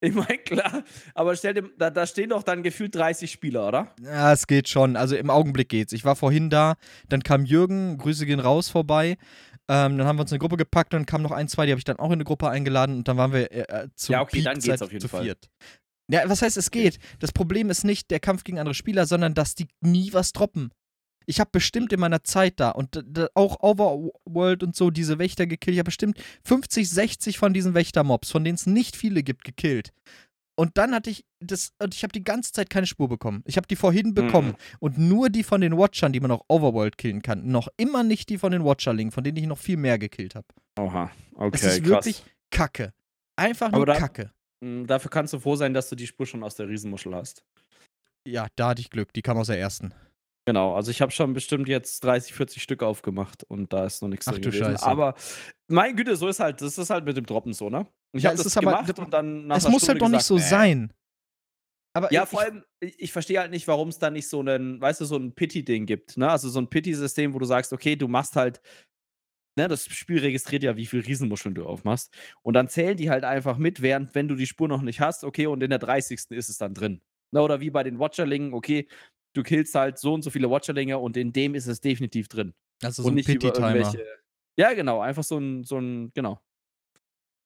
Ich 0.00 0.14
meine, 0.14 0.38
klar, 0.38 0.82
aber 1.14 1.36
stell 1.36 1.54
dir, 1.54 1.70
da, 1.76 1.90
da 1.90 2.06
stehen 2.06 2.30
doch 2.30 2.42
dann 2.42 2.62
gefühlt 2.62 2.94
30 2.94 3.30
Spieler, 3.30 3.68
oder? 3.68 3.94
Ja, 4.02 4.32
es 4.32 4.46
geht 4.46 4.68
schon. 4.68 4.96
Also 4.96 5.14
im 5.16 5.28
Augenblick 5.28 5.68
geht's. 5.68 5.92
Ich 5.92 6.04
war 6.06 6.16
vorhin 6.16 6.48
da, 6.48 6.76
dann 7.08 7.22
kam 7.22 7.44
Jürgen, 7.44 7.98
Grüße 7.98 8.24
gehen 8.24 8.40
raus, 8.40 8.70
vorbei. 8.70 9.18
Ähm, 9.70 9.98
dann 9.98 10.06
haben 10.06 10.16
wir 10.16 10.22
uns 10.22 10.32
eine 10.32 10.38
Gruppe 10.38 10.56
gepackt 10.56 10.94
und 10.94 11.00
dann 11.00 11.06
kamen 11.06 11.22
noch 11.22 11.32
ein, 11.32 11.48
zwei, 11.48 11.66
die 11.66 11.72
habe 11.72 11.78
ich 11.78 11.84
dann 11.84 11.98
auch 11.98 12.06
in 12.06 12.14
eine 12.14 12.24
Gruppe 12.24 12.48
eingeladen 12.48 12.96
und 12.96 13.08
dann 13.08 13.18
waren 13.18 13.34
wir 13.34 13.52
äh, 13.52 13.64
äh, 13.68 13.88
zu 13.94 14.12
Ja, 14.12 14.22
okay, 14.22 14.40
dann 14.40 14.58
geht's 14.58 14.80
auf 14.80 14.90
jeden 14.90 15.06
Fall. 15.06 15.24
viert. 15.24 15.50
Ja, 16.10 16.26
was 16.26 16.40
heißt, 16.40 16.56
es 16.56 16.70
geht? 16.70 16.98
Das 17.18 17.32
Problem 17.32 17.68
ist 17.68 17.84
nicht 17.84 18.10
der 18.10 18.20
Kampf 18.20 18.44
gegen 18.44 18.58
andere 18.58 18.74
Spieler, 18.74 19.04
sondern 19.04 19.34
dass 19.34 19.54
die 19.54 19.68
nie 19.82 20.14
was 20.14 20.32
droppen. 20.32 20.72
Ich 21.28 21.40
habe 21.40 21.50
bestimmt 21.52 21.92
in 21.92 22.00
meiner 22.00 22.22
Zeit 22.24 22.58
da 22.58 22.70
und 22.70 23.04
auch 23.34 23.60
Overworld 23.60 24.62
und 24.62 24.74
so 24.74 24.90
diese 24.90 25.18
Wächter 25.18 25.46
gekillt. 25.46 25.74
Ich 25.74 25.78
habe 25.78 25.88
bestimmt 25.88 26.18
50, 26.44 26.88
60 26.88 27.38
von 27.38 27.52
diesen 27.52 27.74
Wächtermobs, 27.74 28.30
von 28.30 28.44
denen 28.44 28.54
es 28.54 28.66
nicht 28.66 28.96
viele 28.96 29.22
gibt, 29.22 29.44
gekillt. 29.44 29.92
Und 30.56 30.78
dann 30.78 30.92
hatte 30.94 31.10
ich 31.10 31.26
das, 31.38 31.72
und 31.80 31.94
ich 31.94 32.02
habe 32.02 32.12
die 32.12 32.24
ganze 32.24 32.52
Zeit 32.52 32.70
keine 32.70 32.86
Spur 32.86 33.08
bekommen. 33.08 33.42
Ich 33.44 33.56
habe 33.58 33.66
die 33.68 33.76
vorhin 33.76 34.14
bekommen. 34.14 34.48
Mhm. 34.48 34.76
Und 34.80 34.98
nur 34.98 35.28
die 35.28 35.42
von 35.44 35.60
den 35.60 35.76
Watchern, 35.76 36.12
die 36.14 36.20
man 36.20 36.30
auch 36.30 36.44
Overworld 36.48 36.96
killen 36.98 37.20
kann. 37.20 37.46
Noch 37.46 37.68
immer 37.76 38.02
nicht 38.02 38.30
die 38.30 38.38
von 38.38 38.50
den 38.50 38.64
Watcherlingen, 38.64 39.12
von 39.12 39.22
denen 39.22 39.36
ich 39.36 39.46
noch 39.46 39.58
viel 39.58 39.76
mehr 39.76 39.98
gekillt 39.98 40.34
habe. 40.34 40.46
Oha, 40.80 41.10
okay, 41.34 41.50
es 41.56 41.62
ist 41.62 41.84
krass. 41.84 42.06
wirklich 42.06 42.24
Kacke. 42.50 42.92
Einfach 43.36 43.70
nur 43.70 43.84
da- 43.86 43.98
Kacke. 43.98 44.32
Mm, 44.60 44.86
Dafür 44.86 45.10
kannst 45.10 45.32
du 45.34 45.38
froh 45.38 45.54
sein, 45.56 45.74
dass 45.74 45.90
du 45.90 45.94
die 45.94 46.06
Spur 46.06 46.26
schon 46.26 46.42
aus 46.42 46.56
der 46.56 46.68
Riesenmuschel 46.68 47.14
hast. 47.14 47.44
Ja, 48.26 48.46
da 48.56 48.70
hatte 48.70 48.80
ich 48.80 48.90
Glück. 48.90 49.12
Die 49.12 49.22
kam 49.22 49.36
aus 49.36 49.46
der 49.48 49.60
ersten. 49.60 49.92
Genau, 50.48 50.74
also 50.74 50.90
ich 50.90 51.02
habe 51.02 51.12
schon 51.12 51.34
bestimmt 51.34 51.68
jetzt 51.68 52.02
30, 52.04 52.32
40 52.32 52.62
Stück 52.62 52.82
aufgemacht 52.82 53.44
und 53.44 53.70
da 53.70 53.84
ist 53.84 54.00
noch 54.00 54.08
nichts 54.08 54.26
Ach 54.26 54.32
drin 54.32 54.40
du 54.44 54.48
gewesen. 54.48 54.64
Scheiße. 54.64 54.86
Aber 54.86 55.14
mein 55.68 55.94
Güte, 55.94 56.16
so 56.16 56.26
ist 56.26 56.40
halt, 56.40 56.62
das 56.62 56.78
ist 56.78 56.88
halt 56.88 57.04
mit 57.04 57.18
dem 57.18 57.26
Droppen 57.26 57.52
so, 57.52 57.68
ne? 57.68 57.86
Ich 58.14 58.22
Ja, 58.22 58.30
habe 58.30 58.36
es 58.36 58.44
das 58.44 58.52
ist 58.52 58.56
aber- 58.56 58.70
gemacht 58.70 58.98
und 58.98 59.12
dann 59.12 59.46
nach 59.46 59.58
es 59.58 59.64
muss 59.64 59.86
halt 59.86 59.98
Stunde 59.98 60.04
doch 60.04 60.08
nicht 60.08 60.22
so 60.24 60.36
nee. 60.36 60.40
sein. 60.40 60.94
Aber 61.94 62.10
Ja, 62.14 62.22
ich, 62.22 62.30
vor 62.30 62.40
allem, 62.40 62.64
ich, 62.80 62.98
ich 62.98 63.12
verstehe 63.12 63.40
halt 63.40 63.50
nicht, 63.50 63.68
warum 63.68 63.88
es 63.90 63.98
da 63.98 64.08
nicht 64.08 64.26
so 64.26 64.40
einen, 64.40 64.80
weißt 64.80 65.02
du, 65.02 65.04
so 65.04 65.16
ein 65.16 65.34
Pity-Ding 65.34 65.84
gibt, 65.84 66.16
ne? 66.16 66.30
Also 66.30 66.48
so 66.48 66.60
ein 66.62 66.70
Pity-System, 66.70 67.34
wo 67.34 67.38
du 67.38 67.44
sagst, 67.44 67.74
okay, 67.74 67.94
du 67.94 68.08
machst 68.08 68.34
halt, 68.34 68.62
ne, 69.58 69.68
das 69.68 69.84
Spiel 69.84 70.20
registriert 70.20 70.62
ja, 70.62 70.78
wie 70.78 70.86
viel 70.86 71.00
Riesenmuscheln 71.00 71.54
du 71.56 71.66
aufmachst. 71.66 72.10
Und 72.40 72.54
dann 72.54 72.68
zählen 72.68 72.96
die 72.96 73.10
halt 73.10 73.24
einfach 73.24 73.58
mit, 73.58 73.82
während, 73.82 74.14
wenn 74.14 74.28
du 74.28 74.34
die 74.34 74.46
Spur 74.46 74.68
noch 74.68 74.80
nicht 74.80 75.00
hast, 75.00 75.24
okay, 75.24 75.46
und 75.46 75.62
in 75.62 75.68
der 75.68 75.78
30. 75.78 76.30
ist 76.30 76.48
es 76.48 76.56
dann 76.56 76.72
drin. 76.72 77.02
Ne, 77.34 77.42
oder 77.42 77.60
wie 77.60 77.68
bei 77.68 77.82
den 77.82 77.98
Watcherlingen, 77.98 78.54
okay, 78.54 78.88
du 79.38 79.44
killst 79.44 79.74
halt 79.76 79.98
so 79.98 80.14
und 80.14 80.22
so 80.22 80.30
viele 80.30 80.50
Watcherlinge 80.50 80.98
und 80.98 81.16
in 81.16 81.32
dem 81.32 81.54
ist 81.54 81.68
es 81.68 81.80
definitiv 81.80 82.26
drin. 82.28 82.54
also 82.82 83.02
so 83.02 83.08
und 83.08 83.18
ein 83.18 83.24
Pity-Timer. 83.24 83.94
Ja, 84.58 84.72
genau, 84.74 85.00
einfach 85.00 85.22
so 85.22 85.38
ein, 85.38 85.62
so 85.62 85.78
ein, 85.78 86.10
genau. 86.12 86.40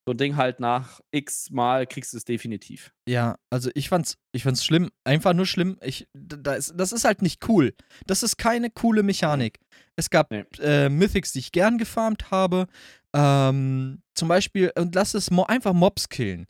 So 0.06 0.12
ein 0.14 0.16
Ding 0.16 0.34
halt 0.36 0.58
nach 0.58 1.00
x 1.12 1.50
Mal 1.50 1.86
kriegst 1.86 2.12
du 2.12 2.16
es 2.16 2.24
definitiv. 2.24 2.92
Ja, 3.06 3.36
also 3.50 3.70
ich 3.74 3.88
fand's, 3.90 4.16
ich 4.32 4.42
fand's 4.42 4.64
schlimm. 4.64 4.90
Einfach 5.04 5.34
nur 5.34 5.46
schlimm. 5.46 5.78
Ich, 5.82 6.08
da 6.14 6.54
ist, 6.54 6.72
das 6.76 6.92
ist 6.92 7.04
halt 7.04 7.22
nicht 7.22 7.46
cool. 7.48 7.74
Das 8.06 8.22
ist 8.24 8.36
keine 8.38 8.70
coole 8.70 9.02
Mechanik. 9.02 9.60
Es 9.94 10.08
gab 10.10 10.30
Nee. 10.32 10.44
äh, 10.58 10.88
Mythics, 10.88 11.32
die 11.34 11.38
ich 11.40 11.52
gern 11.52 11.76
gefarmt 11.78 12.30
habe. 12.30 12.66
Ähm, 13.14 14.02
zum 14.14 14.28
Beispiel, 14.28 14.72
und 14.76 14.94
lass 14.94 15.12
es 15.14 15.30
mo 15.30 15.44
einfach 15.44 15.74
Mobs 15.74 16.08
killen. 16.08 16.46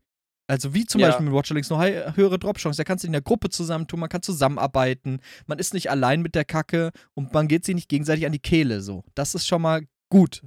Also 0.48 0.74
wie 0.74 0.85
zum 0.87 1.00
Ja. 1.00 1.09
Beispiel 1.09 1.26
mit 1.26 1.35
Watcherlinks 1.35 1.70
noch 1.70 1.78
hei- 1.78 2.12
höhere 2.14 2.38
Dropchance. 2.38 2.76
Da 2.76 2.85
kannst 2.85 3.05
du 3.05 3.07
in 3.07 3.12
der 3.12 3.22
Gruppe 3.22 3.48
zusammentun, 3.48 4.00
man 4.00 4.09
kann 4.09 4.22
zusammenarbeiten. 4.22 5.20
Man 5.46 5.59
ist 5.59 5.72
nicht 5.72 5.90
allein 5.90 6.20
mit 6.22 6.35
der 6.35 6.44
Kacke 6.44 6.90
und 7.14 7.33
man 7.33 7.48
geht 7.48 7.64
sich 7.64 7.74
nicht 7.74 7.88
gegenseitig 7.88 8.26
an 8.26 8.33
die 8.33 8.38
Kehle. 8.38 8.81
So, 8.81 9.05
das 9.14 9.35
ist 9.35 9.46
schon 9.46 9.62
mal 9.62 9.83
gut. 10.11 10.42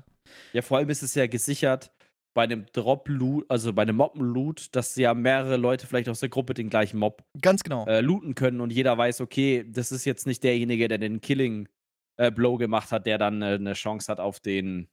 Ja, 0.53 0.61
vor 0.61 0.77
allem 0.77 0.89
ist 0.89 1.01
es 1.01 1.15
ja 1.15 1.27
gesichert 1.27 1.91
bei 2.33 2.43
einem 2.43 2.65
Drop-Loot, 2.73 3.45
also 3.49 3.71
bei 3.71 3.83
einem 3.83 3.95
Mob-Loot, 3.95 4.75
dass 4.75 4.95
ja 4.97 5.13
mehrere 5.13 5.55
Leute 5.55 5.87
vielleicht 5.87 6.09
aus 6.09 6.19
der 6.19 6.27
Gruppe 6.27 6.53
den 6.53 6.69
gleichen 6.69 6.97
Mob 6.99 7.23
Ganz 7.41 7.63
genau. 7.63 7.85
äh, 7.87 8.01
looten 8.01 8.35
können 8.35 8.59
und 8.59 8.71
jeder 8.73 8.97
weiß, 8.97 9.21
okay, 9.21 9.65
das 9.65 9.93
ist 9.93 10.03
jetzt 10.03 10.27
nicht 10.27 10.43
derjenige, 10.43 10.89
der 10.89 10.97
den 10.97 11.21
Killing-Blow 11.21 12.57
gemacht 12.57 12.91
hat, 12.91 13.05
der 13.05 13.17
dann 13.17 13.41
äh, 13.41 13.45
eine 13.55 13.73
Chance 13.73 14.11
hat 14.11 14.19
auf 14.19 14.41
den, 14.41 14.89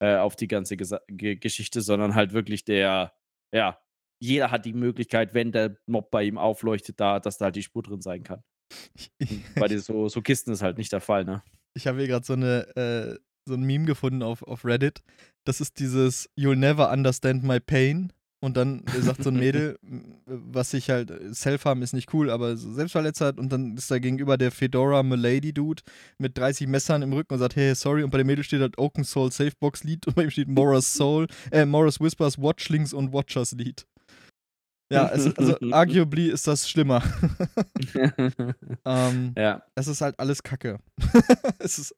äh, 0.00 0.16
auf 0.16 0.36
die 0.36 0.48
ganze 0.48 0.78
Gesa 0.78 1.00
Ge 1.08 1.36
Geschichte, 1.36 1.82
sondern 1.82 2.14
halt 2.14 2.32
wirklich 2.32 2.64
der, 2.64 3.12
ja, 3.52 3.78
jeder 4.24 4.50
hat 4.50 4.64
die 4.64 4.72
Möglichkeit, 4.72 5.34
wenn 5.34 5.52
der 5.52 5.76
Mob 5.86 6.10
bei 6.10 6.24
ihm 6.24 6.38
aufleuchtet, 6.38 6.98
da, 6.98 7.20
dass 7.20 7.38
da 7.38 7.46
halt 7.46 7.56
die 7.56 7.62
Spur 7.62 7.82
drin 7.82 8.00
sein 8.00 8.22
kann. 8.22 8.42
Bei 9.56 9.68
den 9.68 9.80
so, 9.80 10.08
so 10.08 10.22
Kisten 10.22 10.52
ist 10.52 10.62
halt 10.62 10.78
nicht 10.78 10.92
der 10.92 11.00
Fall, 11.00 11.24
ne? 11.24 11.42
Ich 11.74 11.86
habe 11.86 11.98
hier 11.98 12.08
gerade 12.08 12.24
so 12.24 12.32
eine 12.32 12.66
äh, 12.76 13.18
so 13.46 13.54
ein 13.54 13.62
Meme 13.62 13.84
gefunden 13.84 14.22
auf, 14.22 14.42
auf 14.42 14.64
Reddit. 14.64 15.02
Das 15.44 15.60
ist 15.60 15.78
dieses 15.78 16.30
You'll 16.38 16.56
never 16.56 16.90
understand 16.90 17.44
my 17.44 17.60
pain. 17.60 18.12
Und 18.40 18.58
dann 18.58 18.82
sagt 19.00 19.22
so 19.22 19.30
ein 19.30 19.36
Mädel, 19.36 19.78
was 20.26 20.70
sich 20.70 20.90
halt, 20.90 21.10
Self-Harm 21.34 21.80
ist 21.80 21.94
nicht 21.94 22.12
cool, 22.12 22.28
aber 22.30 22.56
so 22.58 22.72
selbstverletzt 22.72 23.22
hat. 23.22 23.38
Und 23.38 23.50
dann 23.50 23.76
ist 23.76 23.90
da 23.90 23.98
gegenüber 23.98 24.36
der 24.36 24.50
Fedora 24.50 25.02
Milady-Dude 25.02 25.82
mit 26.18 26.36
30 26.36 26.66
Messern 26.68 27.02
im 27.02 27.12
Rücken 27.12 27.32
und 27.32 27.40
sagt, 27.40 27.56
hey, 27.56 27.74
sorry. 27.74 28.02
Und 28.02 28.10
bei 28.10 28.18
dem 28.18 28.26
Mädel 28.26 28.44
steht 28.44 28.60
halt 28.60 28.78
Oaken 28.78 29.04
Soul 29.04 29.32
Safebox 29.32 29.84
Lied 29.84 30.06
und 30.06 30.14
bei 30.14 30.24
ihm 30.24 30.30
steht 30.30 30.48
Mora's 30.48 30.92
Soul, 30.92 31.26
äh, 31.50 31.64
Mora's 31.64 32.00
Whispers, 32.00 32.38
Watchlings 32.38 32.92
und 32.92 33.12
Watchers 33.12 33.52
Lied. 33.52 33.86
Ja, 34.94 35.08
es 35.14 35.36
also 35.36 35.56
arguably 35.72 36.28
ist 36.30 36.46
das 36.46 36.68
schlimmer. 36.68 37.02
ähm, 38.84 39.34
ja, 39.36 39.62
es 39.74 39.86
ist 39.86 40.00
halt 40.00 40.18
alles 40.18 40.42
Kacke. 40.42 40.78
es 41.58 41.78
ist 41.78 41.94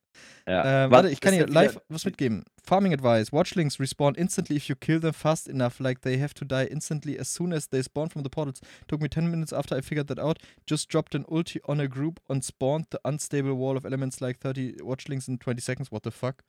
ja. 0.49 0.87
äh, 0.87 0.91
warte, 0.91 1.11
ich 1.11 1.21
kann 1.21 1.35
hier 1.35 1.47
live 1.47 1.81
was 1.89 2.05
mitgeben. 2.05 2.45
Farming 2.65 2.93
Advice. 2.93 3.33
Watchlings 3.33 3.79
respawn 3.79 4.15
instantly 4.15 4.57
if 4.57 4.69
you 4.69 4.75
kill 4.75 5.01
them 5.01 5.13
fast 5.13 5.49
enough. 5.49 5.79
Like 5.79 6.01
they 6.03 6.19
have 6.19 6.35
to 6.35 6.45
die 6.45 6.67
instantly 6.67 7.19
as 7.19 7.33
soon 7.33 7.53
as 7.53 7.69
they 7.69 7.83
spawn 7.83 8.09
from 8.11 8.23
the 8.25 8.31
portals. 8.31 8.61
Took 8.89 9.01
me 9.01 9.09
10 9.09 9.31
minutes 9.31 9.53
after 9.53 9.77
I 9.77 9.83
figured 9.83 10.09
that 10.09 10.19
out. 10.19 10.39
Just 10.69 10.89
dropped 10.93 11.15
an 11.15 11.25
ulti 11.25 11.61
on 11.69 11.81
a 11.81 11.87
group 11.89 12.21
and 12.29 12.43
spawned 12.45 12.87
the 12.91 13.01
unstable 13.05 13.55
wall 13.55 13.77
of 13.77 13.85
elements 13.85 14.21
like 14.21 14.39
30 14.41 14.83
Watchlings 14.83 15.29
in 15.29 15.39
20 15.39 15.61
seconds. 15.61 15.91
What 15.93 16.03
the 16.05 16.11
fuck? 16.11 16.43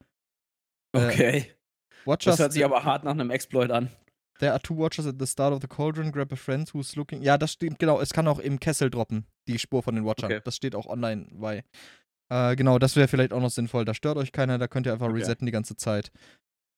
Äh, 0.96 1.08
Okay. 1.08 1.52
Watchers, 2.06 2.38
Das 2.38 2.40
hört 2.40 2.54
sich 2.54 2.64
aber 2.64 2.86
hart 2.86 3.04
nach 3.04 3.12
einem 3.12 3.32
Exploit 3.32 3.70
an. 3.70 3.90
There 4.40 4.52
are 4.52 4.62
two 4.62 4.76
watchers 4.78 5.08
at 5.08 5.16
the 5.20 5.26
start 5.26 5.54
of 5.54 5.62
the 5.62 5.68
cauldron. 5.68 6.12
Grab 6.12 6.32
a 6.32 6.36
friend 6.36 6.72
who's 6.74 6.96
looking. 6.96 7.22
Ja, 7.24 7.38
das 7.38 7.54
stimmt, 7.54 7.80
genau. 7.80 8.00
Es 8.00 8.14
kann 8.14 8.28
auch 8.28 8.40
im 8.40 8.60
Kessel 8.60 8.90
droppen, 8.90 9.26
die 9.48 9.58
Spur 9.60 9.82
von 9.84 9.96
den 9.96 10.06
Watchern. 10.06 10.32
Okay. 10.32 10.42
Das 10.44 10.56
steht 10.56 10.76
auch 10.76 10.86
online 10.86 11.28
bei. 11.32 11.64
Äh, 12.30 12.56
genau, 12.56 12.78
das 12.78 12.96
wäre 12.96 13.08
vielleicht 13.08 13.34
auch 13.34 13.40
noch 13.42 13.50
sinnvoll. 13.50 13.86
Da 13.86 13.94
stört 13.94 14.18
euch 14.18 14.32
keiner, 14.32 14.58
da 14.58 14.68
könnt 14.68 14.86
ihr 14.86 14.94
einfach 14.94 15.08
Okay. 15.08 15.20
resetten 15.20 15.46
die 15.46 15.52
ganze 15.52 15.76
Zeit. 15.78 16.12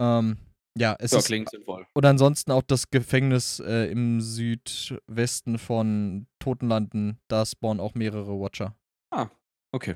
Ähm, 0.01 0.37
ja, 0.77 0.95
es 0.99 1.11
Ja, 1.11 1.17
ist. 1.17 1.25
klingt 1.25 1.49
sinnvoll. 1.49 1.85
Und 1.93 2.05
ansonsten 2.05 2.51
auch 2.51 2.61
das 2.61 2.89
Gefängnis 2.91 3.59
äh, 3.59 3.91
im 3.91 4.21
Südwesten 4.21 5.57
von 5.57 6.27
Totenlanden. 6.39 7.19
Da 7.27 7.45
spawnen 7.45 7.79
auch 7.81 7.95
mehrere 7.95 8.39
Watcher. 8.39 8.75
Okay. 9.71 9.95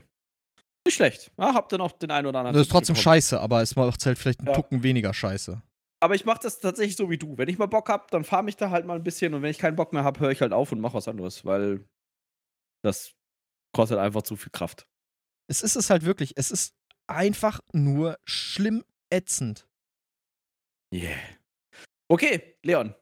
Nicht 0.86 0.96
schlecht. 0.96 1.32
Ja, 1.40 1.54
habt 1.56 1.72
ihr 1.72 1.80
noch 1.80 1.94
den 1.94 2.12
einen 2.12 2.28
oder 2.28 2.40
anderen. 2.40 2.54
Das 2.54 2.64
ist 2.68 2.72
trotzdem 2.72 2.94
bekommen. 2.94 3.16
scheiße, 3.16 3.40
aber 3.40 3.62
es 3.64 3.76
macht 3.76 4.06
halt 4.06 4.20
vielleicht 4.20 4.40
einen 4.42 4.50
ja. 4.50 4.54
Tucken 4.54 4.84
weniger 4.84 5.14
scheiße. 5.14 5.64
Aber 6.04 6.16
ich 6.16 6.26
mache 6.26 6.42
das 6.42 6.60
tatsächlich 6.60 6.98
so 6.98 7.10
wie 7.10 7.18
du. 7.18 7.38
Wenn 7.38 7.48
ich 7.48 7.58
mal 7.58 7.68
Bock 7.68 7.88
habe, 7.88 8.08
dann 8.10 8.26
fahre 8.26 8.50
ich 8.50 8.58
da 8.58 8.72
halt 8.72 8.86
mal 8.86 8.98
ein 8.98 9.06
bisschen 9.06 9.34
und 9.34 9.42
wenn 9.42 9.52
ich 9.52 9.58
keinen 9.58 9.78
Bock 9.78 9.94
mehr 9.94 10.04
habe, 10.04 10.20
höre 10.20 10.32
ich 10.32 10.42
halt 10.42 10.52
auf 10.52 10.74
und 10.74 10.82
mache 10.82 10.96
was 10.96 11.08
anderes, 11.08 11.46
weil 11.46 11.88
das 12.84 13.16
kostet 13.74 14.00
einfach 14.00 14.24
zu 14.24 14.36
viel 14.36 14.52
Kraft. 14.52 14.86
Es 15.48 15.62
ist 15.62 15.78
es 15.78 15.90
halt 15.90 16.04
wirklich. 16.04 16.34
Es 16.36 16.52
ist 16.52 16.76
einfach 17.08 17.62
nur 17.72 18.20
schlimm 18.26 18.84
ätzend. 19.10 19.66
Yeah. 20.94 21.16
Okay, 22.10 22.58
Leon. 22.64 22.94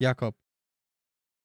Jakob. 0.00 0.36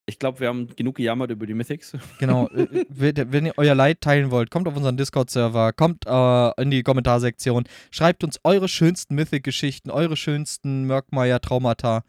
Ich 0.07 0.19
glaube, 0.19 0.39
wir 0.39 0.49
haben 0.49 0.67
genug 0.75 0.95
gejammert 0.95 1.31
über 1.31 1.47
die 1.47 1.53
Mythics. 1.53 1.93
Genau. 2.19 2.47
Äh, 2.49 2.85
wenn 2.89 3.45
ihr 3.47 3.53
euer 3.57 3.75
Leid 3.75 4.01
teilen 4.01 4.31
wollt, 4.31 4.51
kommt 4.51 4.67
auf 4.67 4.75
unseren 4.75 4.97
Discord-Server, 4.97 5.73
kommt 5.73 6.05
äh, 6.05 6.61
in 6.61 6.69
die 6.71 6.83
Kommentarsektion, 6.83 7.65
schreibt 7.91 8.23
uns 8.23 8.39
eure 8.43 8.67
schönsten 8.67 9.15
Mythic-Geschichten, 9.15 9.89
eure 9.89 10.15
schönsten 10.15 10.85
Mörkmeier-Traumata 10.85 12.03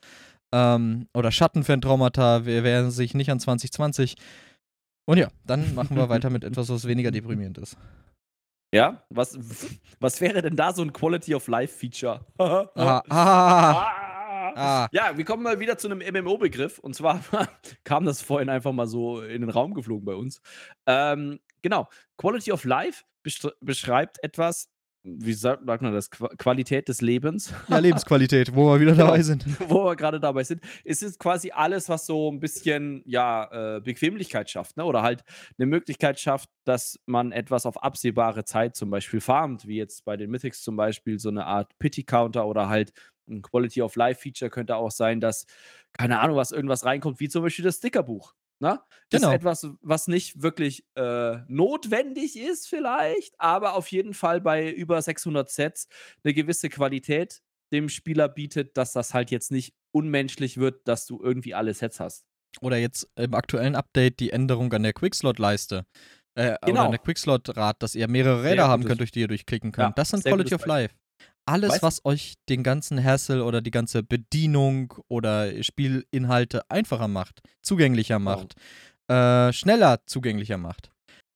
ähm, 0.52 1.08
oder 1.14 1.32
Schattenfan-Traumata, 1.32 2.44
wer, 2.44 2.64
wer 2.64 2.90
sich 2.90 3.14
nicht 3.14 3.30
an 3.30 3.40
2020. 3.40 4.16
Und 5.06 5.18
ja, 5.18 5.28
dann 5.46 5.74
machen 5.74 5.96
wir 5.96 6.08
weiter 6.10 6.30
mit 6.30 6.44
etwas, 6.44 6.68
was 6.68 6.86
weniger 6.86 7.10
deprimierend 7.10 7.58
ist. 7.58 7.76
Ja, 8.74 9.04
was, 9.08 9.38
was 10.00 10.20
wäre 10.20 10.42
denn 10.42 10.56
da 10.56 10.72
so 10.72 10.82
ein 10.82 10.92
Quality 10.92 11.34
of 11.34 11.46
Life 11.48 11.78
Feature? 11.78 12.26
ah, 12.38 12.68
ah, 12.74 13.02
ah. 13.08 14.05
Ah. 14.56 14.88
Ja, 14.92 15.16
wir 15.16 15.24
kommen 15.24 15.42
mal 15.42 15.60
wieder 15.60 15.78
zu 15.78 15.88
einem 15.88 15.98
MMO-Begriff. 15.98 16.78
Und 16.78 16.94
zwar 16.94 17.20
kam 17.84 18.04
das 18.04 18.22
vorhin 18.22 18.48
einfach 18.48 18.72
mal 18.72 18.86
so 18.86 19.20
in 19.20 19.42
den 19.42 19.50
Raum 19.50 19.74
geflogen 19.74 20.04
bei 20.04 20.14
uns. 20.14 20.40
Ähm, 20.86 21.40
genau. 21.62 21.88
Quality 22.16 22.52
of 22.52 22.64
Life 22.64 23.04
beschreibt 23.60 24.22
etwas, 24.22 24.68
wie 25.06 25.32
sagt 25.34 25.64
man 25.64 25.92
das, 25.92 26.10
Qualität 26.10 26.88
des 26.88 27.00
Lebens. 27.00 27.52
Ja, 27.68 27.78
Lebensqualität, 27.78 28.54
wo 28.54 28.72
wir 28.72 28.80
wieder 28.80 28.92
genau, 28.92 29.06
dabei 29.06 29.22
sind. 29.22 29.44
Wo 29.68 29.84
wir 29.84 29.96
gerade 29.96 30.18
dabei 30.18 30.42
sind. 30.42 30.62
Es 30.84 31.02
ist 31.02 31.18
quasi 31.18 31.50
alles, 31.52 31.88
was 31.88 32.06
so 32.06 32.30
ein 32.30 32.40
bisschen, 32.40 33.02
ja, 33.06 33.76
äh, 33.76 33.80
Bequemlichkeit 33.80 34.50
schafft, 34.50 34.76
ne? 34.76 34.84
Oder 34.84 35.02
halt 35.02 35.22
eine 35.58 35.66
Möglichkeit 35.66 36.18
schafft, 36.18 36.48
dass 36.64 36.98
man 37.06 37.32
etwas 37.32 37.66
auf 37.66 37.82
absehbare 37.82 38.44
Zeit 38.44 38.74
zum 38.74 38.90
Beispiel 38.90 39.20
farmt, 39.20 39.66
wie 39.66 39.76
jetzt 39.76 40.04
bei 40.04 40.16
den 40.16 40.30
Mythics 40.30 40.62
zum 40.62 40.76
Beispiel 40.76 41.18
so 41.18 41.28
eine 41.28 41.46
Art 41.46 41.78
Pity-Counter 41.78 42.46
oder 42.46 42.68
halt 42.68 42.92
ein 43.28 43.42
Quality 43.42 43.82
of 43.82 43.96
Life 43.96 44.20
Feature 44.20 44.50
könnte 44.50 44.76
auch 44.76 44.90
sein, 44.90 45.20
dass, 45.20 45.46
keine 45.92 46.20
Ahnung, 46.20 46.36
was 46.36 46.52
irgendwas 46.52 46.84
reinkommt, 46.84 47.20
wie 47.20 47.28
zum 47.28 47.42
Beispiel 47.42 47.64
das 47.64 47.76
Stickerbuch. 47.76 48.34
Ne? 48.58 48.80
Das 49.10 49.20
genau. 49.20 49.32
ist 49.32 49.36
etwas, 49.36 49.68
was 49.82 50.08
nicht 50.08 50.42
wirklich 50.42 50.84
äh, 50.94 51.38
notwendig 51.46 52.38
ist, 52.38 52.68
vielleicht, 52.68 53.34
aber 53.38 53.74
auf 53.74 53.88
jeden 53.88 54.14
Fall 54.14 54.40
bei 54.40 54.70
über 54.70 55.00
600 55.00 55.50
Sets 55.50 55.88
eine 56.24 56.32
gewisse 56.32 56.70
Qualität 56.70 57.42
dem 57.72 57.88
Spieler 57.88 58.28
bietet, 58.28 58.76
dass 58.76 58.92
das 58.92 59.12
halt 59.12 59.30
jetzt 59.30 59.50
nicht 59.50 59.74
unmenschlich 59.92 60.56
wird, 60.56 60.86
dass 60.88 61.04
du 61.04 61.20
irgendwie 61.22 61.54
alle 61.54 61.74
Sets 61.74 62.00
hast. 62.00 62.24
Oder 62.62 62.78
jetzt 62.78 63.10
im 63.16 63.34
aktuellen 63.34 63.74
Update 63.74 64.20
die 64.20 64.30
Änderung 64.30 64.72
an 64.72 64.84
der 64.84 64.94
Quickslot-Leiste. 64.94 65.84
Äh, 66.34 66.56
genau. 66.64 66.72
Oder 66.72 66.82
an 66.84 66.90
der 66.92 67.00
Quickslot-Rad, 67.00 67.82
dass 67.82 67.94
ihr 67.94 68.08
mehrere 68.08 68.42
Räder 68.44 68.68
haben 68.68 68.84
könnt, 68.84 69.00
durch 69.00 69.10
die 69.10 69.20
ihr 69.20 69.28
durchklicken 69.28 69.72
könnt. 69.72 69.88
Ja, 69.88 69.94
das 69.94 70.10
sind 70.10 70.24
Quality 70.24 70.54
of 70.54 70.64
Life 70.64 70.94
alles, 71.46 71.70
weißt, 71.70 71.82
was 71.82 72.04
euch 72.04 72.34
den 72.48 72.62
ganzen 72.62 73.02
Hassel 73.02 73.40
oder 73.40 73.62
die 73.62 73.70
ganze 73.70 74.02
Bedienung 74.02 74.94
oder 75.08 75.62
Spielinhalte 75.62 76.68
einfacher 76.70 77.08
macht, 77.08 77.40
zugänglicher 77.62 78.18
genau. 78.18 78.36
macht, 78.36 78.54
äh, 79.08 79.52
schneller 79.52 80.00
zugänglicher 80.06 80.58
macht. 80.58 80.90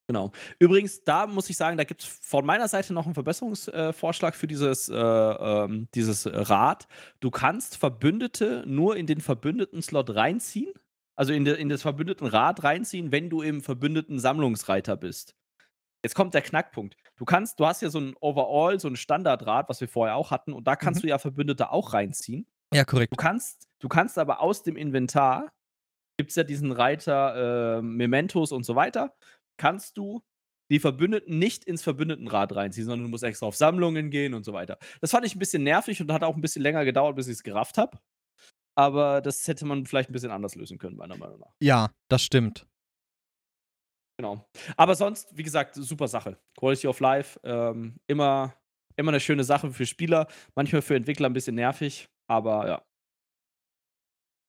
Genau. 0.09 0.33
Übrigens, 0.59 1.05
da 1.05 1.29
muss 1.29 1.49
ich 1.51 1.57
sagen, 1.57 1.77
da 1.77 1.85
gibt 1.85 2.03
es 2.03 2.09
von 2.09 2.45
meiner 2.45 2.67
Seite 2.67 2.93
noch 2.93 3.05
einen 3.05 3.15
Verbesserungsvorschlag 3.15 4.35
äh, 4.35 4.37
für 4.37 4.49
dieses, 4.49 4.89
äh, 4.89 4.97
ähm, 4.97 5.87
dieses 5.95 6.27
Rad. 6.27 6.89
Du 7.21 7.31
kannst 7.31 7.77
Verbündete 7.77 8.65
nur 8.67 8.97
in 8.97 9.07
den 9.07 9.21
verbündeten 9.21 9.83
Slot 9.83 10.17
reinziehen, 10.17 10.73
also 11.15 11.33
in, 11.33 11.45
de, 11.45 11.57
in 11.61 11.69
das 11.69 11.83
verbündeten 11.83 12.27
Rad 12.27 12.65
reinziehen, 12.65 13.13
wenn 13.13 13.31
du 13.31 13.41
im 13.41 13.63
verbündeten 13.63 14.19
Sammlungsreiter 14.19 14.97
bist. 14.97 15.37
Jetzt 16.03 16.15
kommt 16.15 16.35
der 16.35 16.43
Knackpunkt. 16.43 16.97
Du 17.17 17.25
kannst, 17.25 17.61
du 17.61 17.67
hast 17.67 17.83
ja 17.83 17.91
so 17.91 18.01
ein 18.01 18.15
Overall, 18.21 18.81
so 18.81 18.89
ein 18.89 18.97
Standardrad, 18.97 19.69
was 19.69 19.81
wir 19.81 19.89
vorher 19.89 20.17
auch 20.17 20.31
hatten, 20.31 20.53
und 20.53 20.67
da 20.67 20.77
kannst 20.77 21.01
mhm. 21.01 21.03
du 21.03 21.09
ja 21.09 21.19
Verbündete 21.19 21.71
auch 21.71 21.93
reinziehen. 21.93 22.47
Ja, 22.73 22.85
korrekt. 22.85 23.13
Du 23.13 23.17
kannst, 23.17 23.69
du 23.81 23.89
kannst 23.89 24.19
aber 24.19 24.41
aus 24.41 24.63
dem 24.63 24.77
Inventar, 24.77 25.53
gibt 26.17 26.31
es 26.31 26.37
ja 26.37 26.45
diesen 26.45 26.73
Reiter 26.73 27.79
äh, 27.79 27.83
Mementos 27.83 28.53
und 28.53 28.65
so 28.65 28.77
weiter, 28.77 29.15
kannst 29.57 29.99
du 29.99 30.23
die 30.71 30.79
Verbündeten 30.79 31.39
nicht 31.39 31.65
ins 31.65 31.83
Verbündetenrad 31.83 32.55
reinziehen, 32.55 32.87
sondern 32.87 33.07
du 33.07 33.11
musst 33.11 33.25
extra 33.25 33.47
auf 33.47 33.57
Sammlungen 33.57 34.11
gehen 34.11 34.35
und 34.35 34.45
so 34.45 34.53
weiter. 34.53 34.79
Das 35.01 35.11
fand 35.11 35.27
ich 35.27 35.35
ein 35.35 35.41
bisschen 35.41 35.65
nervig 35.65 36.01
und 36.01 36.13
hat 36.13 36.23
auch 36.23 36.37
ein 36.37 36.41
bisschen 36.41 36.63
länger 36.63 36.85
gedauert, 36.85 37.17
bis 37.17 37.27
ich 37.27 37.35
es 37.35 37.43
gerafft 37.43 37.77
habe. 37.77 37.99
Aber 38.77 39.21
das 39.21 39.47
hätte 39.49 39.67
man 39.67 39.85
vielleicht 39.85 40.11
ein 40.11 40.13
bisschen 40.13 40.31
anders 40.31 40.55
lösen 40.55 40.79
können, 40.79 40.97
meiner 40.97 41.17
Meinung 41.17 41.41
nach. 41.41 41.53
Ja, 41.61 41.91
das 42.09 42.23
stimmt. 42.23 42.67
Genau. 44.21 44.45
Aber 44.77 44.95
sonst, 44.97 45.35
wie 45.35 45.43
gesagt, 45.43 45.77
super 45.77 46.07
Sache. 46.07 46.37
Quality 46.59 46.89
of 46.89 47.01
Life, 47.01 47.41
ähm, 47.43 47.95
immer, 48.07 48.55
immer 48.97 49.13
eine 49.13 49.21
schöne 49.21 49.45
Sache 49.45 49.73
für 49.73 49.87
Spieler, 49.87 50.29
manchmal 50.55 50.83
für 50.83 50.95
Entwickler 50.95 51.31
ein 51.31 51.33
bisschen 51.33 51.55
nervig, 51.55 52.11
aber 52.29 52.69
ja. 52.69 52.85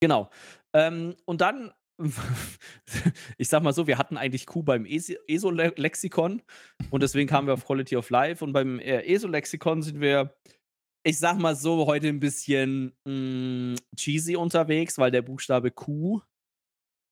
Genau. 0.01 0.29
Ähm, 0.75 1.15
und 1.23 1.39
dann, 1.39 1.71
ich 3.37 3.47
sag 3.47 3.63
mal 3.63 3.71
so, 3.71 3.87
wir 3.87 3.97
hatten 3.97 4.17
eigentlich 4.17 4.45
Q 4.45 4.61
beim 4.61 4.85
ESO-Lexikon 4.85 6.41
und 6.89 7.01
deswegen 7.01 7.29
kamen 7.29 7.47
wir 7.47 7.53
auf 7.53 7.63
Quality 7.63 7.95
of 7.95 8.09
Life 8.09 8.43
und 8.43 8.51
beim 8.51 8.77
äh, 8.79 9.03
ESO-Lexikon 9.03 9.83
sind 9.83 10.01
wir, 10.01 10.35
ich 11.07 11.17
sag 11.17 11.37
mal 11.37 11.55
so, 11.55 11.85
heute 11.85 12.09
ein 12.09 12.19
bisschen 12.19 12.93
mh, 13.05 13.13
mm, 13.13 13.75
cheesy 13.95 14.35
unterwegs, 14.35 14.97
weil 14.97 15.11
der 15.11 15.21
Buchstabe 15.21 15.71
Q 15.71 16.19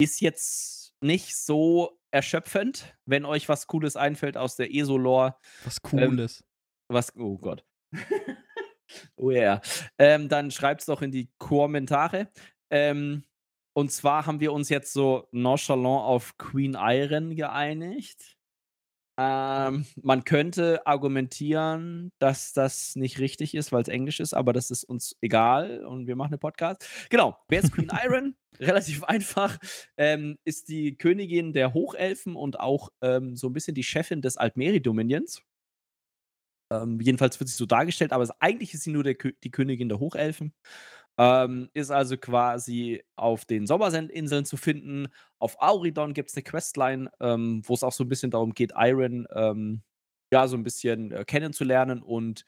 ist 0.01 0.19
jetzt 0.19 0.88
nicht 1.01 1.35
so 1.35 1.99
erschöpfend, 2.11 2.95
wenn 3.05 3.25
euch 3.25 3.49
was 3.49 3.67
Cooles 3.67 3.95
einfällt 3.95 4.37
aus 4.37 4.55
der 4.55 4.73
ESO-Lore. 4.73 5.35
Was 5.63 5.77
ähm, 5.91 6.09
Cooles. 6.09 6.39
Ähm, 6.39 6.45
was, 6.89 7.15
oh 7.15 7.37
Gott. 7.37 7.63
oh 9.15 9.31
ja. 9.31 9.39
Yeah. 9.39 9.61
Ähm, 9.97 10.29
dann 10.29 10.51
schreibt 10.51 10.81
es 10.81 10.87
doch 10.87 11.01
in 11.01 11.11
die 11.11 11.29
Kommentare. 11.37 12.31
Ähm, 12.69 13.23
und 13.73 13.91
zwar 13.91 14.25
haben 14.25 14.39
wir 14.39 14.51
uns 14.51 14.69
jetzt 14.69 14.93
so 14.93 15.27
nonchalant 15.31 16.05
auf 16.05 16.37
Queen 16.37 16.75
Iron 16.77 17.35
geeinigt. 17.35 18.38
Ähm, 19.21 19.85
man 20.01 20.23
könnte 20.23 20.87
argumentieren, 20.87 22.13
dass 22.19 22.53
das 22.53 22.95
nicht 22.95 23.19
richtig 23.19 23.53
ist, 23.53 23.73
weil 23.73 23.81
es 23.81 23.89
Englisch 23.89 24.21
ist, 24.21 24.33
aber 24.33 24.53
das 24.53 24.71
ist 24.71 24.85
uns 24.85 25.17
egal 25.19 25.83
und 25.83 26.07
wir 26.07 26.15
machen 26.15 26.31
einen 26.31 26.39
Podcast. 26.39 26.87
Genau, 27.09 27.37
wer 27.49 27.59
ist 27.59 27.73
Queen 27.73 27.91
Iron? 28.05 28.35
Relativ 28.61 29.03
einfach. 29.03 29.57
Ähm, 29.97 30.37
ist 30.45 30.69
die 30.69 30.97
Königin 30.97 31.51
der 31.51 31.73
Hochelfen 31.73 32.37
und 32.37 32.61
auch 32.61 32.91
ähm, 33.01 33.35
so 33.35 33.47
ein 33.47 33.53
bisschen 33.53 33.75
die 33.75 33.83
Chefin 33.83 34.21
des 34.21 34.37
Altmeri-Dominions. 34.37 35.41
Ähm, 36.71 37.01
jedenfalls 37.01 37.37
wird 37.41 37.49
sie 37.49 37.57
so 37.57 37.65
dargestellt, 37.65 38.13
aber 38.13 38.25
eigentlich 38.39 38.73
ist 38.73 38.83
sie 38.83 38.91
nur 38.91 39.03
der, 39.03 39.15
die 39.15 39.51
Königin 39.51 39.89
der 39.89 39.99
Hochelfen. 39.99 40.53
Ähm, 41.21 41.69
ist 41.73 41.91
also 41.91 42.15
quasi 42.15 43.03
auf 43.17 43.43
den 43.43 43.67
Sommersendinseln 43.67 44.45
zu 44.45 44.55
finden. 44.55 45.09
Auf 45.37 45.57
Auridon 45.59 46.13
gibt 46.13 46.29
es 46.29 46.37
eine 46.37 46.43
Questline, 46.43 47.11
ähm, 47.19 47.61
wo 47.65 47.73
es 47.73 47.83
auch 47.83 47.91
so 47.91 48.05
ein 48.05 48.07
bisschen 48.07 48.31
darum 48.31 48.53
geht, 48.53 48.71
Iron 48.77 49.27
ähm, 49.35 49.81
ja 50.31 50.47
so 50.47 50.55
ein 50.55 50.63
bisschen 50.63 51.11
äh, 51.11 51.25
kennenzulernen 51.25 52.01
und 52.01 52.45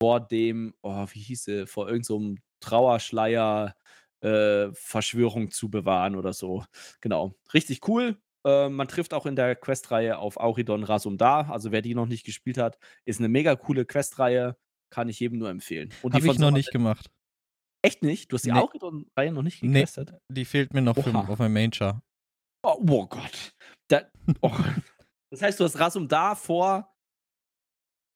vor 0.00 0.20
dem, 0.20 0.74
oh, 0.82 1.06
wie 1.10 1.20
hieß 1.20 1.44
sie, 1.44 1.66
vor 1.66 1.88
irgendeinem 1.88 2.36
so 2.36 2.42
Trauerschleier 2.60 3.74
äh, 4.20 4.68
Verschwörung 4.72 5.50
zu 5.50 5.68
bewahren 5.68 6.14
oder 6.14 6.32
so. 6.32 6.64
Genau. 7.00 7.34
Richtig 7.52 7.86
cool. 7.88 8.16
Äh, 8.46 8.68
man 8.68 8.86
trifft 8.86 9.12
auch 9.12 9.26
in 9.26 9.34
der 9.34 9.56
Questreihe 9.56 10.18
auf 10.18 10.36
Auridon 10.36 10.84
Rasumdar. 10.84 11.50
Also 11.50 11.72
wer 11.72 11.82
die 11.82 11.96
noch 11.96 12.06
nicht 12.06 12.24
gespielt 12.24 12.58
hat, 12.58 12.78
ist 13.04 13.18
eine 13.18 13.28
mega 13.28 13.56
coole 13.56 13.84
Questreihe. 13.84 14.56
Kann 14.88 15.08
ich 15.08 15.18
jedem 15.18 15.38
nur 15.38 15.50
empfehlen. 15.50 15.92
Habe 16.04 16.26
ich 16.26 16.38
noch 16.38 16.52
nicht 16.52 16.70
gemacht. 16.70 17.10
Echt 17.84 18.02
nicht? 18.02 18.32
Du 18.32 18.36
hast 18.36 18.46
die 18.46 18.52
nee. 18.52 18.58
Auridon-Reihe 18.58 19.30
noch 19.30 19.42
nicht 19.42 19.60
getestet? 19.60 20.12
Nee, 20.12 20.36
die 20.36 20.44
fehlt 20.46 20.72
mir 20.72 20.80
noch 20.80 20.94
für, 20.94 21.14
auf 21.14 21.38
meinem 21.38 21.52
Main-Char. 21.52 22.02
Oh, 22.62 22.78
oh, 22.88 23.06
Gott. 23.06 23.54
Da, 23.88 24.02
oh. 24.40 24.50
das 25.30 25.42
heißt, 25.42 25.60
du 25.60 25.64
hast 25.64 25.78
Rasum 25.78 26.08
da 26.08 26.34
vor. 26.34 26.90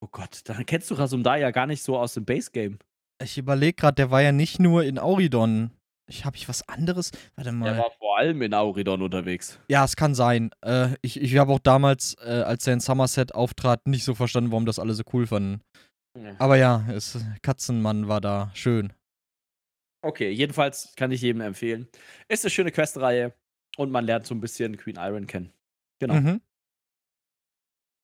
Oh 0.01 0.09
Gott, 0.11 0.41
dann 0.45 0.65
kennst 0.65 0.91
du 0.91 0.95
Rasum 0.95 1.23
da 1.23 1.37
ja 1.37 1.51
gar 1.51 1.67
nicht 1.67 1.83
so 1.83 1.99
aus 1.99 2.15
dem 2.15 2.25
Base-Game. 2.25 2.79
Ich 3.23 3.37
überlege 3.37 3.75
gerade, 3.75 3.97
der 3.97 4.11
war 4.11 4.23
ja 4.23 4.33
nicht 4.33 4.59
nur 4.59 4.85
in 4.85 4.99
Auridon. 4.99 5.71
Ich 6.09 6.25
habe 6.25 6.37
ich 6.39 6.49
was 6.49 6.67
anderes. 6.67 7.11
Warte 7.37 7.53
mal. 7.53 7.75
Der 7.75 7.83
war 7.83 7.91
vor 7.99 8.17
allem 8.17 8.41
in 8.41 8.55
Auridon 8.55 9.03
unterwegs. 9.03 9.61
Ja, 9.69 9.85
es 9.85 9.97
kann 9.97 10.15
sein. 10.15 10.51
Äh, 10.63 10.95
ich 11.03 11.21
ich 11.21 11.37
habe 11.37 11.53
auch 11.53 11.59
damals, 11.59 12.17
äh, 12.23 12.41
als 12.41 12.67
er 12.67 12.73
in 12.73 12.81
Somerset 12.81 13.35
auftrat, 13.35 13.87
nicht 13.87 14.05
so 14.05 14.15
verstanden, 14.15 14.51
warum 14.51 14.65
das 14.65 14.79
alle 14.79 14.95
so 14.95 15.03
cool 15.13 15.27
fanden. 15.27 15.61
Ja. 16.17 16.37
Aber 16.39 16.57
ja, 16.57 16.87
es, 16.91 17.19
Katzenmann 17.43 18.09
war 18.09 18.23
da 18.23 18.51
schön. 18.55 18.95
Okay, 20.03 20.31
jedenfalls 20.31 20.95
kann 20.97 21.11
ich 21.11 21.21
jedem 21.21 21.41
empfehlen. 21.41 21.89
Ist 22.29 22.45
eine 22.45 22.51
schöne 22.51 22.71
Questreihe 22.71 23.35
und 23.77 23.91
man 23.91 24.05
lernt 24.05 24.27
so 24.27 24.35
ein 24.35 24.41
bisschen 24.41 24.77
Queen 24.77 24.97
Iron 24.97 25.27
kennen. 25.27 25.53
Genau. 26.01 26.15
Mhm. 26.15 26.41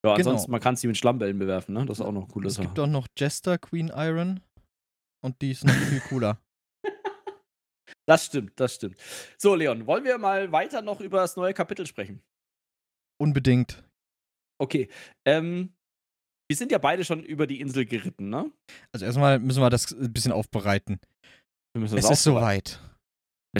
Ja, 0.05 0.15
genau. 0.17 0.31
ansonsten, 0.31 0.51
man 0.51 0.61
kann 0.61 0.77
sie 0.77 0.87
mit 0.87 0.99
Schlammbällen 0.99 1.39
bewerfen, 1.39 1.75
ne? 1.75 1.87
Das 1.87 1.99
ist 1.99 2.05
auch 2.05 2.13
noch 2.13 2.35
cool. 2.35 2.47
Es 2.47 2.61
gibt 2.61 2.79
auch 2.79 2.87
noch 2.87 3.07
Jester 3.17 3.57
Queen 3.59 3.91
Iron 3.95 4.41
und 5.25 5.41
die 5.41 5.53
ist 5.53 5.65
noch 5.65 5.75
viel 5.75 6.01
cooler. 6.01 6.41
Das 8.07 8.27
stimmt, 8.27 8.59
das 8.61 8.75
stimmt. 8.75 9.01
So, 9.39 9.55
Leon, 9.55 9.87
wollen 9.87 10.05
wir 10.05 10.19
mal 10.19 10.53
weiter 10.53 10.83
noch 10.83 11.01
über 11.01 11.19
das 11.19 11.37
neue 11.37 11.55
Kapitel 11.55 11.87
sprechen? 11.87 12.23
Unbedingt. 13.19 13.83
Okay. 14.61 14.91
Ähm, 15.25 15.75
wir 16.49 16.57
sind 16.57 16.71
ja 16.71 16.79
beide 16.79 17.05
schon 17.05 17.25
über 17.25 17.47
die 17.47 17.61
Insel 17.61 17.87
geritten, 17.87 18.29
ne? 18.29 18.53
Also 18.93 19.07
erstmal 19.07 19.39
müssen 19.39 19.63
wir 19.63 19.71
das 19.71 19.91
ein 19.93 20.13
bisschen 20.13 20.33
aufbereiten. 20.33 21.01
Es 21.75 22.11
ist 22.11 22.23
soweit. 22.23 22.81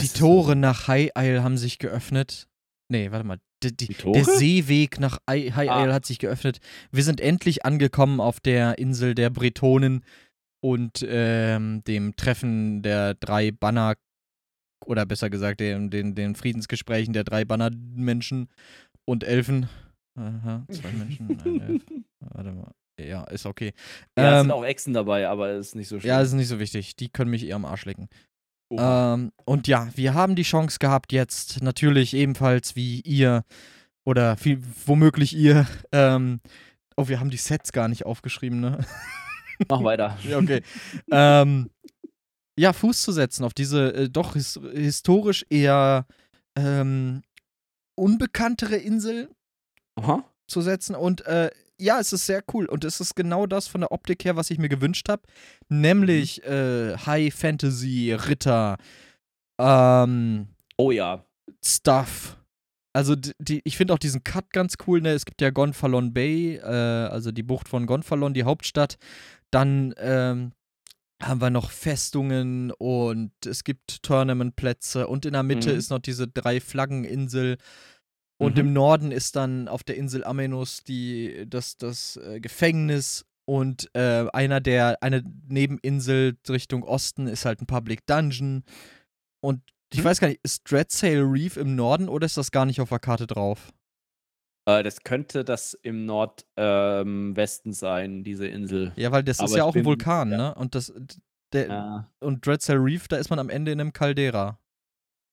Die 0.01 0.07
Tore 0.07 0.55
nach 0.55 0.87
High 0.87 1.11
Isle 1.17 1.43
haben 1.43 1.57
sich 1.57 1.79
geöffnet. 1.79 2.47
Nee, 2.89 3.11
warte 3.11 3.25
mal. 3.25 3.39
Die, 3.63 3.75
die, 3.75 3.87
die 3.87 4.11
der 4.11 4.25
Seeweg 4.25 4.99
nach 4.99 5.19
High 5.29 5.55
Isle 5.55 5.71
ah. 5.71 5.93
hat 5.93 6.05
sich 6.05 6.19
geöffnet. 6.19 6.59
Wir 6.91 7.03
sind 7.03 7.21
endlich 7.21 7.65
angekommen 7.65 8.19
auf 8.19 8.39
der 8.39 8.77
Insel 8.77 9.15
der 9.15 9.29
Bretonen 9.29 10.03
und 10.61 11.05
ähm, 11.07 11.83
dem 11.85 12.15
Treffen 12.15 12.81
der 12.81 13.13
drei 13.15 13.51
Banner, 13.51 13.95
oder 14.85 15.05
besser 15.05 15.29
gesagt, 15.29 15.59
den, 15.59 15.89
den, 15.89 16.15
den 16.15 16.35
Friedensgesprächen 16.35 17.13
der 17.13 17.23
drei 17.23 17.45
Banner-Menschen 17.45 18.49
und 19.05 19.23
Elfen. 19.23 19.69
Aha, 20.17 20.65
zwei 20.69 20.91
Menschen, 20.91 21.39
ein 21.39 21.61
Elf. 21.61 21.83
Warte 22.19 22.51
mal. 22.51 22.71
Ja, 22.99 23.23
ist 23.25 23.45
okay. 23.45 23.73
Ja, 24.17 24.39
ähm, 24.39 24.45
sind 24.45 24.51
auch 24.51 24.63
Echsen 24.63 24.93
dabei, 24.93 25.27
aber 25.27 25.51
ist 25.53 25.75
nicht 25.75 25.87
so 25.87 25.99
schlimm. 25.99 26.09
Ja, 26.09 26.21
ist 26.21 26.33
nicht 26.33 26.47
so 26.47 26.59
wichtig. 26.59 26.95
Die 26.95 27.09
können 27.09 27.31
mich 27.31 27.45
eher 27.45 27.55
am 27.57 27.65
Arsch 27.65 27.85
lecken. 27.85 28.09
Ähm, 28.71 29.31
und 29.45 29.67
ja, 29.67 29.89
wir 29.95 30.13
haben 30.13 30.35
die 30.35 30.43
Chance 30.43 30.79
gehabt, 30.79 31.11
jetzt 31.11 31.61
natürlich 31.61 32.13
ebenfalls 32.13 32.75
wie 32.75 33.01
ihr 33.01 33.43
oder 34.05 34.37
viel, 34.37 34.61
womöglich 34.85 35.35
ihr. 35.35 35.67
Ähm, 35.91 36.39
oh, 36.95 37.07
wir 37.07 37.19
haben 37.19 37.29
die 37.29 37.37
Sets 37.37 37.71
gar 37.71 37.87
nicht 37.87 38.05
aufgeschrieben, 38.05 38.59
ne? 38.59 38.85
Mach 39.69 39.83
weiter. 39.83 40.17
ja, 40.23 40.37
okay. 40.37 40.61
ähm, 41.11 41.69
ja, 42.57 42.73
Fuß 42.73 43.01
zu 43.01 43.11
setzen 43.11 43.43
auf 43.43 43.53
diese 43.53 43.93
äh, 43.93 44.09
doch 44.09 44.33
his 44.33 44.59
historisch 44.73 45.45
eher 45.49 46.05
ähm, 46.57 47.21
unbekanntere 47.95 48.77
Insel 48.77 49.29
Aha. 49.95 50.23
zu 50.47 50.61
setzen. 50.61 50.95
Und 50.95 51.25
äh, 51.25 51.51
ja, 51.79 51.99
es 51.99 52.13
ist 52.13 52.25
sehr 52.25 52.43
cool. 52.53 52.65
Und 52.65 52.83
es 52.83 52.99
ist 52.99 53.15
genau 53.15 53.45
das 53.45 53.67
von 53.67 53.81
der 53.81 53.91
Optik 53.91 54.25
her, 54.25 54.35
was 54.35 54.51
ich 54.51 54.57
mir 54.57 54.69
gewünscht 54.69 55.09
habe. 55.09 55.23
Nämlich 55.69 56.41
mhm. 56.45 56.51
äh, 56.51 56.97
High 56.97 57.33
Fantasy, 57.33 58.13
Ritter, 58.13 58.77
ähm, 59.59 60.47
Oh 60.77 60.91
ja. 60.91 61.23
Stuff. 61.63 62.37
Also 62.93 63.15
die, 63.15 63.61
ich 63.65 63.77
finde 63.77 63.93
auch 63.93 63.99
diesen 63.99 64.23
Cut 64.23 64.51
ganz 64.51 64.75
cool. 64.87 65.01
Ne? 65.01 65.11
Es 65.11 65.25
gibt 65.25 65.41
ja 65.41 65.49
Gonfalon 65.49 66.13
Bay, 66.13 66.55
äh, 66.55 66.63
also 66.63 67.31
die 67.31 67.43
Bucht 67.43 67.67
von 67.67 67.85
Gonfalon, 67.85 68.33
die 68.33 68.43
Hauptstadt. 68.43 68.97
Dann 69.51 69.93
ähm, 69.97 70.53
haben 71.21 71.41
wir 71.41 71.49
noch 71.49 71.71
Festungen 71.71 72.71
und 72.71 73.31
es 73.45 73.63
gibt 73.63 74.03
Tournamentplätze 74.03 75.07
und 75.07 75.25
in 75.25 75.33
der 75.33 75.43
Mitte 75.43 75.71
mhm. 75.71 75.77
ist 75.77 75.89
noch 75.89 75.99
diese 75.99 76.27
drei 76.27 76.59
Flaggeninsel. 76.59 77.57
Und 78.37 78.55
mhm. 78.55 78.61
im 78.61 78.73
Norden 78.73 79.11
ist 79.11 79.35
dann 79.35 79.67
auf 79.67 79.83
der 79.83 79.95
Insel 79.95 80.23
Amenus 80.23 80.83
die, 80.83 81.45
das, 81.47 81.77
das 81.77 82.17
äh, 82.17 82.39
Gefängnis 82.39 83.25
und 83.45 83.89
äh, 83.93 84.25
einer 84.33 84.59
der, 84.59 84.97
eine 85.01 85.23
Nebeninsel 85.47 86.37
Richtung 86.49 86.83
Osten 86.83 87.27
ist 87.27 87.45
halt 87.45 87.61
ein 87.61 87.67
Public 87.67 88.05
Dungeon. 88.07 88.63
Und 89.41 89.61
ich 89.93 89.99
mhm. 89.99 90.05
weiß 90.05 90.19
gar 90.19 90.27
nicht, 90.27 90.41
ist 90.43 90.69
Dreadsail 90.69 91.21
Reef 91.21 91.55
im 91.55 91.75
Norden 91.75 92.09
oder 92.09 92.25
ist 92.25 92.37
das 92.37 92.51
gar 92.51 92.65
nicht 92.65 92.81
auf 92.81 92.89
der 92.89 92.99
Karte 92.99 93.27
drauf? 93.27 93.71
Äh, 94.67 94.83
das 94.83 95.01
könnte 95.01 95.45
das 95.45 95.75
im 95.75 96.05
Nordwesten 96.05 97.69
ähm, 97.69 97.73
sein, 97.73 98.23
diese 98.23 98.47
Insel. 98.47 98.91
Ja, 98.95 99.11
weil 99.11 99.23
das 99.23 99.39
Aber 99.39 99.47
ist 99.47 99.55
ja 99.55 99.63
auch 99.63 99.75
ein 99.75 99.85
Vulkan, 99.85 100.31
ja. 100.31 100.37
ne? 100.37 100.55
Und 100.55 100.75
das, 100.75 100.91
der, 101.53 101.67
ja. 101.67 102.11
und 102.19 102.45
Dreadsail 102.45 102.77
Reef, 102.77 103.07
da 103.07 103.17
ist 103.17 103.29
man 103.29 103.39
am 103.39 103.49
Ende 103.49 103.71
in 103.71 103.79
einem 103.79 103.93
Caldera. 103.93 104.59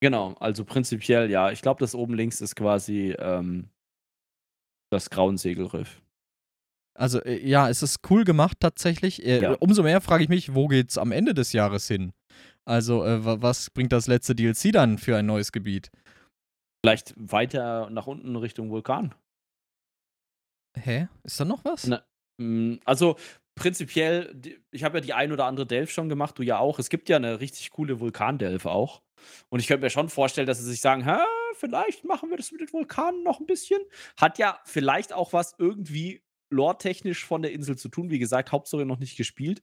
Genau, 0.03 0.35
also 0.41 0.65
prinzipiell 0.65 1.31
ja. 1.31 1.53
Ich 1.53 1.62
glaube, 1.62 1.79
das 1.79 1.95
oben 1.95 2.15
links 2.15 2.41
ist 2.41 2.57
quasi 2.57 3.15
ähm, 3.21 3.69
das 4.91 5.11
Grauensegelriff. 5.11 6.03
Also 6.99 7.23
äh, 7.23 7.38
ja, 7.47 7.69
es 7.69 7.85
ist 7.85 8.01
cool 8.11 8.25
gemacht 8.25 8.59
tatsächlich. 8.59 9.25
Äh, 9.25 9.41
ja. 9.41 9.53
Umso 9.61 9.85
mehr 9.85 10.01
frage 10.01 10.25
ich 10.25 10.29
mich, 10.29 10.57
wo 10.57 10.67
geht's 10.67 10.99
am 10.99 11.12
Ende 11.12 11.35
des 11.35 11.53
Jahres 11.53 11.87
hin? 11.87 12.12
Also 12.65 13.05
äh, 13.05 13.21
was 13.41 13.71
bringt 13.71 13.93
das 13.93 14.09
letzte 14.09 14.35
DLC 14.35 14.73
dann 14.73 14.99
für 14.99 15.17
ein 15.17 15.27
neues 15.27 15.53
Gebiet? 15.53 15.93
Vielleicht 16.85 17.15
weiter 17.17 17.88
nach 17.91 18.09
unten 18.09 18.35
Richtung 18.35 18.71
Vulkan. 18.71 19.15
Hä? 20.77 21.07
Ist 21.23 21.38
da 21.38 21.45
noch 21.45 21.65
was? 21.65 21.87
Na, 21.87 22.03
hm, 22.41 22.81
also 22.85 23.15
prinzipiell, 23.55 24.35
ich 24.73 24.83
habe 24.83 24.99
ja 24.99 25.01
die 25.01 25.12
ein 25.12 25.31
oder 25.31 25.45
andere 25.45 25.67
Delf 25.67 25.93
schon 25.93 26.09
gemacht, 26.09 26.37
du 26.41 26.43
ja 26.43 26.59
auch. 26.59 26.81
Es 26.81 26.88
gibt 26.88 27.09
ja 27.09 27.19
eine 27.19 27.38
richtig 27.38 27.71
coole 27.71 28.01
Vulkandelf 28.01 28.67
auch. 28.67 29.01
Und 29.48 29.61
ich 29.61 29.66
könnte 29.66 29.85
mir 29.85 29.90
schon 29.90 30.08
vorstellen, 30.08 30.46
dass 30.46 30.58
sie 30.58 30.70
sich 30.70 30.80
sagen, 30.80 31.04
Hä, 31.04 31.18
vielleicht 31.54 32.04
machen 32.04 32.30
wir 32.30 32.37
das 32.37 32.52
mit 32.52 32.61
den 32.61 32.72
Vulkanen 32.72 33.22
noch 33.22 33.40
ein 33.40 33.46
bisschen. 33.46 33.80
Hat 34.16 34.38
ja 34.38 34.61
vielleicht 34.64 35.12
auch 35.12 35.32
was 35.32 35.54
irgendwie 35.58 36.22
lore-technisch 36.50 37.24
von 37.24 37.42
der 37.42 37.52
Insel 37.52 37.76
zu 37.76 37.88
tun. 37.88 38.11
Wie 38.11 38.18
gesagt, 38.18 38.52
Hauptstory 38.52 38.85
noch 38.85 38.98
nicht 38.98 39.16
gespielt, 39.16 39.62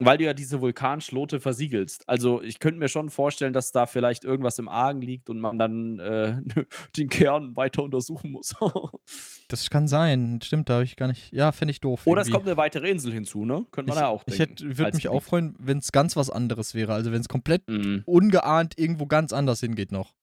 weil 0.00 0.18
du 0.18 0.24
ja 0.24 0.32
diese 0.32 0.60
Vulkanschlote 0.60 1.40
versiegelst. 1.40 2.08
Also 2.08 2.42
ich 2.42 2.58
könnte 2.58 2.78
mir 2.80 2.88
schon 2.88 3.10
vorstellen, 3.10 3.52
dass 3.52 3.70
da 3.70 3.86
vielleicht 3.86 4.24
irgendwas 4.24 4.58
im 4.58 4.68
Argen 4.68 5.02
liegt 5.02 5.28
und 5.30 5.38
man 5.38 5.58
dann 5.58 5.98
äh, 5.98 6.36
den 6.96 7.08
Kern 7.08 7.54
weiter 7.56 7.82
untersuchen 7.82 8.32
muss. 8.32 8.56
das 9.48 9.68
kann 9.70 9.86
sein. 9.86 10.40
Stimmt, 10.42 10.68
da 10.68 10.74
habe 10.74 10.84
ich 10.84 10.96
gar 10.96 11.06
nicht. 11.06 11.32
Ja, 11.32 11.52
fände 11.52 11.70
ich 11.70 11.80
doof. 11.80 12.06
Oder 12.06 12.22
es 12.22 12.30
kommt 12.30 12.46
eine 12.46 12.56
weitere 12.56 12.90
Insel 12.90 13.12
hinzu, 13.12 13.44
ne? 13.44 13.66
Könnte 13.70 13.90
man 13.90 13.98
ich, 13.98 14.02
ja 14.02 14.08
auch 14.08 14.24
denken. 14.24 14.70
Ich 14.70 14.78
würde 14.78 14.96
mich 14.96 15.08
auch 15.08 15.22
freuen, 15.22 15.54
wenn 15.58 15.78
es 15.78 15.92
ganz 15.92 16.16
was 16.16 16.30
anderes 16.30 16.74
wäre. 16.74 16.94
Also 16.94 17.12
wenn 17.12 17.20
es 17.20 17.28
komplett 17.28 17.68
mhm. 17.68 18.02
ungeahnt 18.06 18.78
irgendwo 18.78 19.06
ganz 19.06 19.32
anders 19.32 19.60
hingeht 19.60 19.92
noch. 19.92 20.14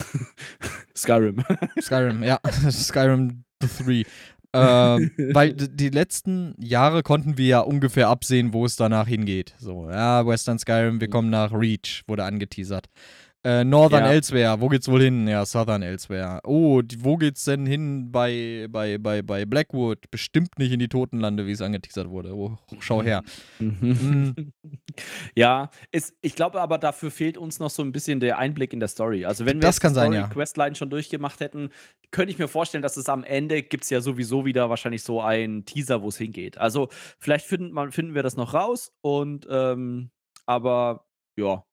Skyrim. 0.96 1.44
Skyrim, 1.80 2.22
ja. 2.24 2.40
Skyrim 2.70 3.44
3 3.60 4.04
ähm, 4.52 5.10
weil 5.34 5.54
die 5.54 5.88
letzten 5.88 6.54
Jahre 6.58 7.02
konnten 7.02 7.38
wir 7.38 7.46
ja 7.46 7.60
ungefähr 7.60 8.08
absehen, 8.08 8.52
wo 8.52 8.64
es 8.64 8.76
danach 8.76 9.06
hingeht. 9.06 9.54
So, 9.58 9.90
ja, 9.90 10.26
Western 10.26 10.58
Skyrim, 10.58 11.00
wir 11.00 11.08
kommen 11.08 11.30
nach 11.30 11.52
Reach, 11.52 12.02
wurde 12.06 12.24
angeteasert. 12.24 12.88
Äh, 13.44 13.64
Northern 13.64 14.04
ja. 14.04 14.12
Elsewhere, 14.12 14.60
wo 14.60 14.68
geht's 14.68 14.86
wohl 14.86 15.02
hin? 15.02 15.26
Ja, 15.26 15.44
Southern 15.44 15.82
Elsewhere. 15.82 16.40
Oh, 16.44 16.80
die, 16.80 17.02
wo 17.02 17.16
geht's 17.16 17.44
denn 17.44 17.66
hin 17.66 18.12
bei, 18.12 18.68
bei, 18.70 18.98
bei, 18.98 19.22
bei 19.22 19.44
Blackwood? 19.44 20.10
Bestimmt 20.12 20.60
nicht 20.60 20.70
in 20.70 20.78
die 20.78 20.88
Totenlande, 20.88 21.44
wie 21.44 21.50
es 21.50 21.60
angeteasert 21.60 22.08
wurde. 22.08 22.36
Oh, 22.36 22.56
schau 22.80 23.02
her. 23.02 23.22
Mhm. 23.58 24.52
Ja, 25.34 25.70
ist, 25.90 26.14
ich 26.20 26.34
glaube 26.34 26.60
aber, 26.60 26.76
dafür 26.76 27.10
fehlt 27.10 27.38
uns 27.38 27.58
noch 27.58 27.70
so 27.70 27.82
ein 27.82 27.92
bisschen 27.92 28.20
der 28.20 28.36
Einblick 28.38 28.74
in 28.74 28.80
der 28.80 28.88
Story. 28.88 29.24
Also, 29.24 29.46
wenn 29.46 29.56
wir 29.56 29.62
das 29.62 29.80
kann 29.80 29.94
die 29.94 30.00
Story 30.00 30.14
sein, 30.14 30.22
ja. 30.22 30.28
Questline 30.28 30.74
schon 30.74 30.90
durchgemacht 30.90 31.40
hätten, 31.40 31.70
könnte 32.10 32.30
ich 32.30 32.38
mir 32.38 32.48
vorstellen, 32.48 32.82
dass 32.82 32.98
es 32.98 33.08
am 33.08 33.24
Ende 33.24 33.62
gibt 33.62 33.84
es 33.84 33.90
ja 33.90 34.02
sowieso 34.02 34.44
wieder 34.44 34.68
wahrscheinlich 34.68 35.02
so 35.02 35.22
einen 35.22 35.64
Teaser, 35.64 36.02
wo 36.02 36.08
es 36.08 36.18
hingeht. 36.18 36.58
Also, 36.58 36.88
vielleicht 37.18 37.46
finden, 37.46 37.72
man, 37.72 37.90
finden 37.90 38.14
wir 38.14 38.22
das 38.22 38.36
noch 38.36 38.52
raus 38.52 38.92
und 39.00 39.46
ähm, 39.50 40.10
aber 40.44 41.06
ja, 41.36 41.64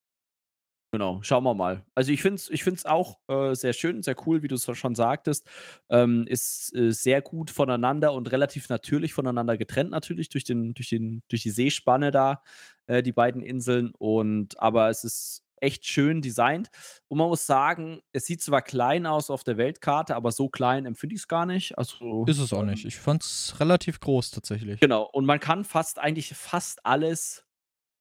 Genau, 0.91 1.21
schauen 1.21 1.43
wir 1.43 1.53
mal. 1.53 1.83
Also 1.93 2.11
ich 2.11 2.21
finde 2.21 2.35
es 2.35 2.49
ich 2.49 2.63
find's 2.63 2.85
auch 2.85 3.19
äh, 3.27 3.53
sehr 3.53 3.73
schön, 3.73 4.01
sehr 4.01 4.15
cool, 4.25 4.41
wie 4.41 4.47
du 4.47 4.55
es 4.55 4.65
schon 4.73 4.95
sagtest. 4.95 5.47
Ähm, 5.89 6.25
ist 6.27 6.75
äh, 6.75 6.91
sehr 6.91 7.21
gut 7.21 7.51
voneinander 7.51 8.13
und 8.13 8.31
relativ 8.31 8.69
natürlich 8.69 9.13
voneinander 9.13 9.55
getrennt, 9.55 9.91
natürlich 9.91 10.29
durch, 10.29 10.45
den, 10.45 10.73
durch, 10.73 10.89
den, 10.89 11.21
durch 11.27 11.43
die 11.43 11.51
Seespanne 11.51 12.09
da, 12.09 12.41
äh, 12.87 13.03
die 13.03 13.11
beiden 13.11 13.43
Inseln. 13.43 13.91
Und 13.99 14.59
aber 14.59 14.89
es 14.89 15.03
ist 15.03 15.43
echt 15.61 15.85
schön 15.85 16.21
designt. 16.21 16.69
Und 17.07 17.19
man 17.19 17.27
muss 17.27 17.45
sagen, 17.45 18.01
es 18.11 18.25
sieht 18.25 18.41
zwar 18.41 18.61
klein 18.61 19.05
aus 19.05 19.29
auf 19.29 19.43
der 19.43 19.57
Weltkarte, 19.57 20.15
aber 20.15 20.31
so 20.31 20.49
klein 20.49 20.85
empfinde 20.85 21.15
ich 21.15 21.21
es 21.21 21.27
gar 21.27 21.45
nicht. 21.45 21.77
Also, 21.77 22.25
ist 22.25 22.39
es 22.39 22.53
auch 22.53 22.63
nicht. 22.63 22.85
Ich 22.85 22.97
fand 22.97 23.23
es 23.23 23.55
relativ 23.59 23.99
groß 23.99 24.31
tatsächlich. 24.31 24.79
Genau, 24.79 25.03
und 25.03 25.25
man 25.25 25.39
kann 25.39 25.65
fast 25.65 25.99
eigentlich 25.99 26.33
fast 26.33 26.85
alles 26.85 27.45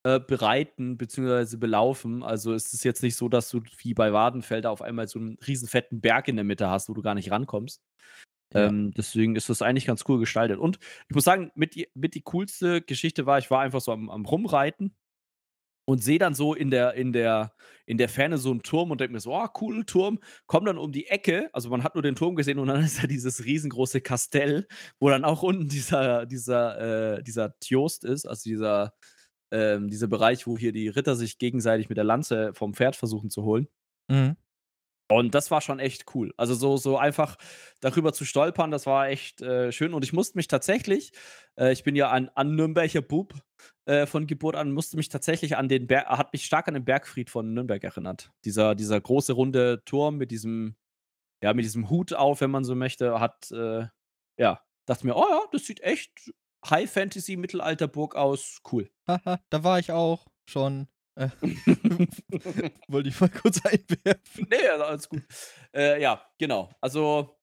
äh, 0.04 0.20
bereiten 0.20 0.96
bzw. 0.96 1.56
belaufen. 1.56 2.22
Also 2.22 2.54
es 2.54 2.72
ist 2.72 2.84
jetzt 2.84 3.02
nicht 3.02 3.16
so, 3.16 3.28
dass 3.28 3.50
du 3.50 3.62
wie 3.78 3.94
bei 3.94 4.12
Wadenfelder 4.12 4.70
auf 4.70 4.82
einmal 4.82 5.08
so 5.08 5.18
einen 5.18 5.38
riesen 5.46 5.68
fetten 5.68 6.00
Berg 6.00 6.28
in 6.28 6.36
der 6.36 6.44
Mitte 6.44 6.68
hast, 6.68 6.88
wo 6.88 6.94
du 6.94 7.02
gar 7.02 7.14
nicht 7.14 7.30
rankommst. 7.30 7.82
Ja. 8.54 8.66
Ähm, 8.66 8.92
deswegen 8.92 9.36
ist 9.36 9.48
das 9.48 9.62
eigentlich 9.62 9.86
ganz 9.86 10.04
cool 10.08 10.18
gestaltet. 10.18 10.58
Und 10.58 10.78
ich 11.08 11.14
muss 11.14 11.24
sagen, 11.24 11.50
mit 11.54 11.74
die, 11.74 11.88
mit 11.94 12.14
die 12.14 12.22
coolste 12.22 12.80
Geschichte 12.80 13.26
war, 13.26 13.38
ich 13.38 13.50
war 13.50 13.60
einfach 13.60 13.80
so 13.80 13.92
am, 13.92 14.08
am 14.08 14.24
Rumreiten 14.24 14.94
und 15.84 16.04
sehe 16.04 16.18
dann 16.18 16.34
so 16.34 16.54
in 16.54 16.70
der, 16.70 16.94
in, 16.94 17.12
der, 17.12 17.52
in 17.86 17.98
der 17.98 18.08
Ferne 18.08 18.38
so 18.38 18.50
einen 18.50 18.62
Turm 18.62 18.90
und 18.90 19.00
denke 19.00 19.14
mir 19.14 19.20
so, 19.20 19.34
oh, 19.34 19.48
cool, 19.60 19.84
Turm. 19.84 20.18
Komm 20.46 20.64
dann 20.66 20.78
um 20.78 20.92
die 20.92 21.06
Ecke, 21.06 21.50
also 21.52 21.70
man 21.70 21.82
hat 21.82 21.94
nur 21.94 22.02
den 22.02 22.14
Turm 22.14 22.36
gesehen 22.36 22.58
und 22.58 22.68
dann 22.68 22.82
ist 22.84 23.02
da 23.02 23.06
dieses 23.06 23.44
riesengroße 23.44 24.00
Kastell, 24.00 24.66
wo 25.00 25.08
dann 25.08 25.24
auch 25.24 25.42
unten 25.42 25.68
dieser, 25.68 26.26
dieser, 26.26 27.16
äh, 27.16 27.22
dieser 27.22 27.58
Tjost 27.60 28.04
ist, 28.04 28.26
also 28.26 28.42
dieser, 28.44 28.92
ähm, 29.50 29.88
dieser 29.88 30.06
Bereich, 30.06 30.46
wo 30.46 30.58
hier 30.58 30.72
die 30.72 30.88
Ritter 30.88 31.16
sich 31.16 31.38
gegenseitig 31.38 31.88
mit 31.88 31.96
der 31.96 32.04
Lanze 32.04 32.52
vom 32.54 32.74
Pferd 32.74 32.96
versuchen 32.96 33.30
zu 33.30 33.42
holen. 33.44 33.68
Mhm. 34.08 34.36
Und 35.10 35.34
das 35.34 35.50
war 35.50 35.62
schon 35.62 35.78
echt 35.78 36.14
cool. 36.14 36.34
Also 36.36 36.54
so, 36.54 36.76
so 36.76 36.98
einfach 36.98 37.38
darüber 37.80 38.12
zu 38.12 38.26
stolpern, 38.26 38.70
das 38.70 38.84
war 38.84 39.08
echt 39.08 39.40
äh, 39.40 39.72
schön. 39.72 39.94
Und 39.94 40.04
ich 40.04 40.12
musste 40.12 40.36
mich 40.36 40.48
tatsächlich, 40.48 41.12
äh, 41.58 41.72
ich 41.72 41.82
bin 41.82 41.96
ja 41.96 42.10
ein, 42.10 42.28
ein 42.36 42.54
Nürnberger 42.54 43.00
Bub 43.00 43.34
äh, 43.86 44.04
von 44.04 44.26
Geburt 44.26 44.54
an, 44.54 44.72
musste 44.72 44.98
mich 44.98 45.08
tatsächlich 45.08 45.56
an 45.56 45.68
den 45.68 45.86
Berg, 45.86 46.06
hat 46.08 46.32
mich 46.34 46.44
stark 46.44 46.68
an 46.68 46.74
den 46.74 46.84
Bergfried 46.84 47.30
von 47.30 47.54
Nürnberg 47.54 47.82
erinnert. 47.82 48.30
Dieser, 48.44 48.74
dieser 48.74 49.00
große 49.00 49.32
runde 49.32 49.82
Turm 49.86 50.18
mit 50.18 50.30
diesem, 50.30 50.76
ja, 51.42 51.54
mit 51.54 51.64
diesem 51.64 51.88
Hut 51.88 52.12
auf, 52.12 52.42
wenn 52.42 52.50
man 52.50 52.64
so 52.64 52.74
möchte, 52.74 53.18
hat, 53.18 53.50
äh, 53.50 53.86
ja, 54.38 54.62
dachte 54.84 55.06
mir, 55.06 55.16
oh 55.16 55.26
ja, 55.30 55.40
das 55.52 55.64
sieht 55.64 55.80
echt 55.80 56.32
High 56.66 56.90
Fantasy 56.90 57.36
Mittelalterburg 57.36 58.14
aus, 58.16 58.60
cool. 58.72 58.90
Haha, 59.06 59.40
da 59.50 59.64
war 59.64 59.78
ich 59.78 59.92
auch 59.92 60.26
schon. 60.48 60.88
Äh, 61.14 61.28
wollte 62.88 63.08
ich 63.08 63.20
mal 63.20 63.30
kurz 63.30 63.60
einwerfen. 63.64 64.46
Nee, 64.50 64.68
alles 64.68 65.08
gut. 65.08 65.22
Äh, 65.74 66.00
ja, 66.00 66.24
genau. 66.38 66.70
Also 66.80 67.38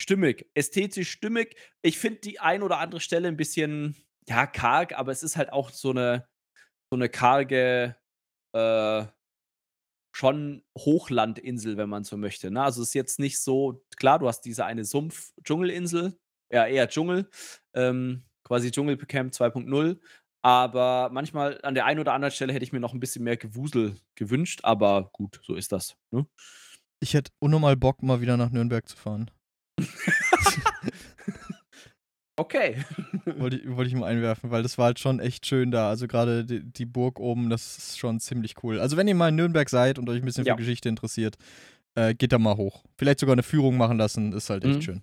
stimmig, 0.00 0.50
ästhetisch 0.54 1.10
stimmig. 1.10 1.56
Ich 1.82 1.98
finde 1.98 2.20
die 2.20 2.40
ein 2.40 2.62
oder 2.62 2.78
andere 2.78 3.00
Stelle 3.00 3.28
ein 3.28 3.36
bisschen, 3.36 3.96
ja, 4.28 4.46
karg, 4.46 4.92
aber 4.98 5.12
es 5.12 5.22
ist 5.22 5.36
halt 5.36 5.52
auch 5.52 5.70
so 5.70 5.90
eine, 5.90 6.28
so 6.90 6.96
eine 6.96 7.08
karge, 7.08 7.96
äh, 8.54 9.06
schon 10.14 10.64
Hochlandinsel, 10.78 11.76
wenn 11.76 11.88
man 11.88 12.04
so 12.04 12.16
möchte. 12.16 12.50
Ne? 12.50 12.62
Also 12.62 12.82
es 12.82 12.88
ist 12.88 12.94
jetzt 12.94 13.18
nicht 13.18 13.40
so, 13.40 13.84
klar, 13.96 14.20
du 14.20 14.28
hast 14.28 14.42
diese 14.42 14.64
eine 14.64 14.84
Sumpf-Dschungelinsel, 14.84 16.16
ja, 16.54 16.66
eher 16.66 16.88
Dschungel, 16.88 17.28
ähm, 17.74 18.22
quasi 18.44 18.70
Dschungelcamp 18.70 19.32
2.0, 19.32 19.98
aber 20.42 21.10
manchmal 21.10 21.58
an 21.62 21.74
der 21.74 21.84
einen 21.84 22.00
oder 22.00 22.12
anderen 22.12 22.32
Stelle 22.32 22.52
hätte 22.52 22.64
ich 22.64 22.72
mir 22.72 22.80
noch 22.80 22.94
ein 22.94 23.00
bisschen 23.00 23.24
mehr 23.24 23.36
Gewusel 23.36 23.96
gewünscht, 24.14 24.60
aber 24.62 25.10
gut, 25.12 25.40
so 25.42 25.54
ist 25.54 25.72
das. 25.72 25.96
Ne? 26.10 26.26
Ich 27.00 27.14
hätte 27.14 27.32
unnormal 27.40 27.76
Bock, 27.76 28.02
mal 28.02 28.20
wieder 28.20 28.36
nach 28.36 28.50
Nürnberg 28.50 28.88
zu 28.88 28.96
fahren. 28.96 29.30
okay. 32.36 32.84
wollte, 33.24 33.56
ich, 33.56 33.68
wollte 33.68 33.88
ich 33.88 33.96
mal 33.96 34.06
einwerfen, 34.06 34.50
weil 34.50 34.62
das 34.62 34.78
war 34.78 34.86
halt 34.86 35.00
schon 35.00 35.18
echt 35.18 35.46
schön 35.46 35.70
da. 35.70 35.88
Also 35.88 36.06
gerade 36.06 36.44
die, 36.44 36.60
die, 36.62 36.86
Burg 36.86 37.18
oben, 37.18 37.50
das 37.50 37.78
ist 37.78 37.98
schon 37.98 38.20
ziemlich 38.20 38.62
cool. 38.62 38.78
Also 38.78 38.96
wenn 38.96 39.08
ihr 39.08 39.14
mal 39.14 39.30
in 39.30 39.36
Nürnberg 39.36 39.68
seid 39.68 39.98
und 39.98 40.08
euch 40.08 40.22
ein 40.22 40.24
bisschen 40.24 40.44
ja. 40.44 40.54
für 40.54 40.58
Geschichte 40.58 40.88
interessiert, 40.88 41.36
äh, 41.94 42.14
geht 42.14 42.32
da 42.32 42.38
mal 42.38 42.56
hoch. 42.56 42.84
Vielleicht 42.96 43.20
sogar 43.20 43.32
eine 43.32 43.42
Führung 43.42 43.76
machen 43.76 43.98
lassen, 43.98 44.32
ist 44.32 44.50
halt 44.50 44.64
echt 44.64 44.76
mhm. 44.76 44.82
schön. 44.82 45.02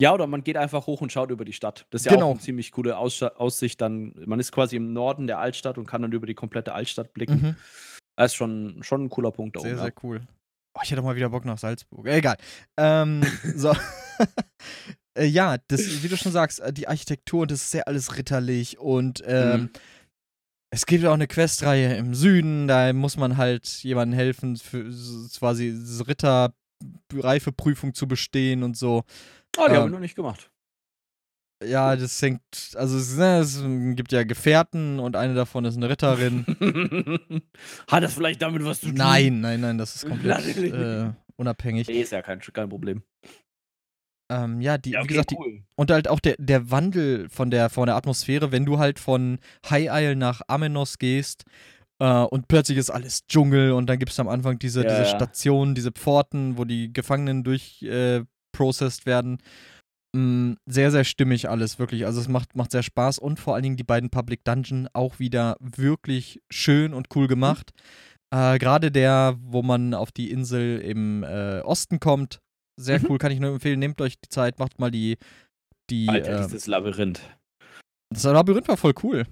Ja, 0.00 0.12
oder 0.12 0.26
man 0.26 0.42
geht 0.42 0.56
einfach 0.56 0.86
hoch 0.86 1.00
und 1.00 1.12
schaut 1.12 1.30
über 1.30 1.44
die 1.44 1.52
Stadt. 1.52 1.86
Das 1.90 2.02
ist 2.02 2.06
ja 2.06 2.12
genau. 2.12 2.26
auch 2.26 2.32
eine 2.32 2.40
ziemlich 2.40 2.72
coole 2.72 2.96
Aus 2.96 3.22
Aussicht. 3.22 3.80
Dann, 3.80 4.14
man 4.26 4.40
ist 4.40 4.50
quasi 4.50 4.76
im 4.76 4.92
Norden 4.92 5.26
der 5.26 5.38
Altstadt 5.38 5.78
und 5.78 5.86
kann 5.86 6.02
dann 6.02 6.12
über 6.12 6.26
die 6.26 6.34
komplette 6.34 6.72
Altstadt 6.72 7.12
blicken. 7.12 7.40
Mhm. 7.40 7.56
Das 8.16 8.32
ist 8.32 8.36
schon, 8.36 8.82
schon 8.82 9.04
ein 9.04 9.08
cooler 9.08 9.30
Punkt. 9.30 9.58
Sehr, 9.60 9.70
oben, 9.70 9.78
sehr 9.78 9.88
ja. 9.88 9.94
cool. 10.02 10.20
Oh, 10.74 10.80
ich 10.82 10.90
hätte 10.90 11.02
mal 11.02 11.14
wieder 11.14 11.28
Bock 11.28 11.44
nach 11.44 11.58
Salzburg. 11.58 12.06
Äh, 12.06 12.18
egal. 12.18 12.36
Ähm, 12.76 13.22
so. 13.56 13.72
äh, 15.16 15.26
ja, 15.26 15.58
das, 15.68 16.02
wie 16.02 16.08
du 16.08 16.16
schon 16.16 16.32
sagst, 16.32 16.58
äh, 16.60 16.72
die 16.72 16.88
Architektur, 16.88 17.46
das 17.46 17.62
ist 17.62 17.70
sehr 17.70 17.86
alles 17.86 18.16
ritterlich 18.16 18.78
und 18.78 19.22
ähm, 19.26 19.60
mhm. 19.60 19.70
es 20.70 20.86
gibt 20.86 21.04
auch 21.04 21.14
eine 21.14 21.28
Questreihe 21.28 21.96
im 21.96 22.14
Süden, 22.14 22.66
da 22.66 22.92
muss 22.92 23.16
man 23.16 23.36
halt 23.36 23.68
jemandem 23.84 24.18
helfen, 24.18 24.56
für 24.56 24.90
quasi 25.38 25.72
Ritterreifeprüfung 27.12 27.94
zu 27.94 28.08
bestehen 28.08 28.64
und 28.64 28.76
so. 28.76 29.04
Oh, 29.56 29.66
die 29.66 29.72
ähm, 29.72 29.76
haben 29.76 29.86
wir 29.86 29.90
noch 29.90 30.00
nicht 30.00 30.16
gemacht. 30.16 30.50
Ja, 31.62 31.96
das 31.96 32.20
hängt, 32.20 32.42
also 32.74 32.96
ne, 33.16 33.38
es, 33.38 33.62
gibt 33.96 34.12
ja 34.12 34.24
Gefährten 34.24 34.98
und 34.98 35.16
eine 35.16 35.34
davon 35.34 35.64
ist 35.64 35.76
eine 35.76 35.88
Ritterin. 35.88 36.44
Hat 37.90 38.02
das 38.02 38.14
vielleicht 38.14 38.42
damit 38.42 38.64
was 38.64 38.80
zu 38.80 38.86
tun? 38.86 38.96
Nein, 38.96 39.40
nein, 39.40 39.60
nein, 39.60 39.78
das 39.78 39.94
ist 39.96 40.08
komplett 40.08 40.56
äh, 40.56 41.12
unabhängig. 41.36 41.88
Nee, 41.88 42.02
ist 42.02 42.12
ja 42.12 42.22
kein, 42.22 42.40
kein 42.40 42.68
Problem. 42.68 43.02
Ähm, 44.30 44.60
ja, 44.60 44.78
die, 44.78 44.90
ja, 44.90 45.00
okay, 45.00 45.08
wie 45.08 45.12
gesagt, 45.12 45.32
cool. 45.38 45.52
die, 45.52 45.64
und 45.76 45.90
halt 45.90 46.08
auch 46.08 46.20
der, 46.20 46.36
der 46.38 46.70
Wandel 46.70 47.28
von 47.28 47.50
der, 47.50 47.70
von 47.70 47.86
der 47.86 47.96
Atmosphäre, 47.96 48.52
wenn 48.52 48.64
du 48.64 48.78
halt 48.78 48.98
von 48.98 49.38
High 49.68 49.88
Isle 49.90 50.16
nach 50.16 50.40
Amenos 50.48 50.98
gehst 50.98 51.44
äh, 51.98 52.22
und 52.22 52.48
plötzlich 52.48 52.78
ist 52.78 52.90
alles 52.90 53.26
Dschungel 53.26 53.72
und 53.72 53.86
dann 53.86 53.98
gibt 53.98 54.12
es 54.12 54.20
am 54.20 54.28
Anfang 54.28 54.58
diese, 54.58 54.82
ja, 54.82 54.88
diese 54.88 55.04
Stationen, 55.06 55.74
diese 55.74 55.92
Pforten, 55.92 56.56
wo 56.56 56.64
die 56.64 56.92
Gefangenen 56.92 57.44
durch 57.44 57.82
äh, 57.82 58.24
processed 58.54 59.04
werden. 59.04 59.38
Mm, 60.14 60.54
sehr, 60.64 60.90
sehr 60.90 61.04
stimmig 61.04 61.50
alles, 61.50 61.78
wirklich. 61.78 62.06
Also 62.06 62.20
es 62.20 62.28
macht, 62.28 62.54
macht 62.54 62.70
sehr 62.70 62.84
Spaß 62.84 63.18
und 63.18 63.40
vor 63.40 63.54
allen 63.54 63.64
Dingen 63.64 63.76
die 63.76 63.84
beiden 63.84 64.10
Public 64.10 64.44
Dungeon 64.44 64.88
auch 64.92 65.18
wieder 65.18 65.56
wirklich 65.60 66.40
schön 66.50 66.94
und 66.94 67.08
cool 67.14 67.26
gemacht. 67.26 67.72
Äh, 68.32 68.58
Gerade 68.58 68.90
der, 68.90 69.36
wo 69.40 69.62
man 69.62 69.92
auf 69.92 70.12
die 70.12 70.30
Insel 70.30 70.80
im 70.80 71.24
äh, 71.24 71.60
Osten 71.60 72.00
kommt, 72.00 72.38
sehr 72.80 73.00
mhm. 73.00 73.06
cool, 73.08 73.18
kann 73.18 73.32
ich 73.32 73.40
nur 73.40 73.52
empfehlen. 73.52 73.80
Nehmt 73.80 74.00
euch 74.00 74.20
die 74.20 74.28
Zeit, 74.28 74.58
macht 74.58 74.78
mal 74.78 74.90
die. 74.90 75.18
die 75.90 76.08
Alter, 76.08 76.40
äh, 76.40 76.44
dieses 76.44 76.66
Labyrinth. 76.66 77.20
Das 78.10 78.24
Labyrinth 78.24 78.68
war 78.68 78.76
voll 78.76 78.94
cool. 79.02 79.24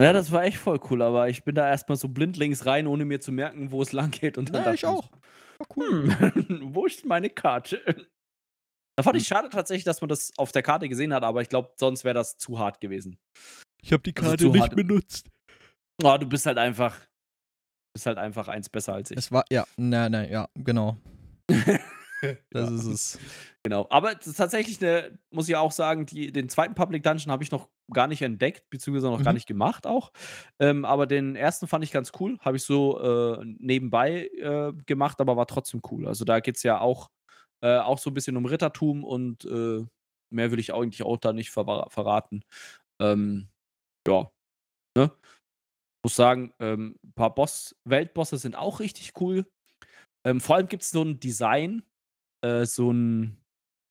Ja, 0.00 0.12
das 0.12 0.30
war 0.30 0.44
echt 0.44 0.58
voll 0.58 0.78
cool, 0.90 1.02
aber 1.02 1.28
ich 1.28 1.42
bin 1.42 1.56
da 1.56 1.68
erstmal 1.68 1.98
so 1.98 2.08
blindlings 2.08 2.66
rein, 2.66 2.86
ohne 2.86 3.04
mir 3.04 3.20
zu 3.20 3.32
merken, 3.32 3.72
wo 3.72 3.82
es 3.82 3.92
lang 3.92 4.12
geht. 4.12 4.38
Und 4.38 4.54
dann 4.54 4.64
ja, 4.64 4.72
ich 4.72 4.86
auch. 4.86 5.10
War 5.58 5.66
cool. 5.76 6.16
Hm, 6.18 6.60
wo 6.74 6.86
ist 6.86 7.04
meine 7.04 7.30
Karte? 7.30 7.80
Da 8.98 9.04
fand 9.04 9.16
ich 9.16 9.30
hm. 9.30 9.36
schade 9.36 9.48
tatsächlich, 9.48 9.84
dass 9.84 10.00
man 10.00 10.08
das 10.08 10.32
auf 10.38 10.50
der 10.50 10.64
Karte 10.64 10.88
gesehen 10.88 11.14
hat, 11.14 11.22
aber 11.22 11.40
ich 11.40 11.48
glaube, 11.48 11.70
sonst 11.76 12.02
wäre 12.02 12.14
das 12.14 12.36
zu 12.36 12.58
hart 12.58 12.80
gewesen. 12.80 13.16
Ich 13.80 13.92
habe 13.92 14.02
die 14.02 14.10
also 14.16 14.30
Karte 14.30 14.44
also 14.46 14.52
nicht 14.52 14.62
hart. 14.62 14.74
benutzt. 14.74 15.30
Oh, 16.02 16.16
du 16.18 16.26
bist 16.26 16.46
halt 16.46 16.58
einfach. 16.58 16.98
Bist 17.94 18.06
halt 18.06 18.18
einfach 18.18 18.48
eins 18.48 18.68
besser 18.68 18.94
als 18.94 19.12
ich. 19.12 19.16
Es 19.16 19.30
war, 19.30 19.44
ja, 19.50 19.64
nein, 19.76 20.10
nein, 20.10 20.32
ja, 20.32 20.48
genau. 20.56 20.96
das 21.48 21.70
ja. 22.52 22.74
ist 22.74 22.86
es. 22.86 23.18
Genau. 23.62 23.86
Aber 23.88 24.18
tatsächlich 24.18 24.82
eine, 24.82 25.16
muss 25.30 25.48
ich 25.48 25.54
auch 25.54 25.70
sagen, 25.70 26.04
die, 26.04 26.32
den 26.32 26.48
zweiten 26.48 26.74
Public 26.74 27.04
Dungeon 27.04 27.30
habe 27.30 27.44
ich 27.44 27.52
noch 27.52 27.68
gar 27.92 28.08
nicht 28.08 28.22
entdeckt, 28.22 28.68
beziehungsweise 28.68 29.12
noch 29.12 29.20
mhm. 29.20 29.24
gar 29.24 29.32
nicht 29.32 29.46
gemacht 29.46 29.86
auch. 29.86 30.10
Ähm, 30.58 30.84
aber 30.84 31.06
den 31.06 31.36
ersten 31.36 31.68
fand 31.68 31.84
ich 31.84 31.92
ganz 31.92 32.10
cool. 32.18 32.36
Habe 32.40 32.56
ich 32.56 32.64
so 32.64 33.00
äh, 33.00 33.44
nebenbei 33.44 34.26
äh, 34.40 34.72
gemacht, 34.86 35.20
aber 35.20 35.36
war 35.36 35.46
trotzdem 35.46 35.82
cool. 35.92 36.08
Also 36.08 36.24
da 36.24 36.40
geht 36.40 36.56
es 36.56 36.64
ja 36.64 36.80
auch 36.80 37.10
äh, 37.62 37.78
auch 37.78 37.98
so 37.98 38.10
ein 38.10 38.14
bisschen 38.14 38.36
um 38.36 38.46
Rittertum 38.46 39.04
und 39.04 39.44
äh, 39.44 39.84
mehr 40.30 40.50
will 40.50 40.58
ich 40.58 40.74
eigentlich 40.74 41.02
auch 41.02 41.16
da 41.16 41.32
nicht 41.32 41.50
ver 41.50 41.86
verraten. 41.90 42.42
Ähm, 43.00 43.48
ja. 44.06 44.30
Ne? 44.96 45.12
Muss 46.04 46.16
sagen, 46.16 46.52
ähm, 46.60 46.98
ein 47.04 47.12
paar 47.12 47.34
Boss, 47.34 47.74
Weltbosse 47.84 48.38
sind 48.38 48.56
auch 48.56 48.80
richtig 48.80 49.12
cool. 49.20 49.46
Ähm, 50.26 50.40
vor 50.40 50.56
allem 50.56 50.68
gibt 50.68 50.82
es 50.82 50.90
so 50.90 51.02
ein 51.02 51.20
Design, 51.20 51.82
äh, 52.44 52.64
so 52.64 52.92
ein, 52.92 53.36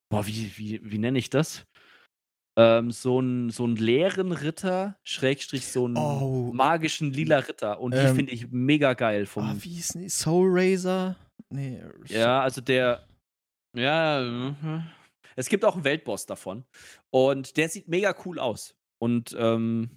boah, 0.10 0.26
wie, 0.26 0.52
wie, 0.58 0.80
wie 0.84 0.98
nenne 0.98 1.20
ich 1.20 1.30
das? 1.30 1.66
Ähm, 2.58 2.92
so 2.92 3.20
einen 3.20 3.52
so 3.52 3.68
leeren 3.68 4.32
Ritter, 4.32 4.98
Schrägstrich 5.04 5.68
so 5.68 5.86
einen 5.86 5.98
oh. 5.98 6.52
magischen 6.54 7.14
lila 7.14 7.38
Ritter. 7.38 7.80
Und 7.80 7.94
die 7.94 8.00
ähm, 8.00 8.16
finde 8.16 8.32
ich 8.32 8.50
mega 8.50 8.94
geil. 8.94 9.28
Vom, 9.28 9.52
oh, 9.52 9.64
wie 9.64 9.78
ist 9.78 9.94
die? 9.94 10.10
Soul 10.10 10.48
Razor? 10.50 11.16
Nee. 11.50 11.84
Ja, 12.08 12.42
also 12.42 12.62
der, 12.62 13.06
ja, 13.78 14.22
mhm. 14.22 14.84
es 15.36 15.50
gibt 15.50 15.66
auch 15.66 15.76
einen 15.76 15.84
Weltboss 15.84 16.26
davon. 16.26 16.66
Und 17.10 17.58
der 17.58 17.70
sieht 17.70 17.88
mega 17.88 18.16
cool 18.26 18.40
aus. 18.40 18.76
Und 19.00 19.36
ähm, 19.38 19.90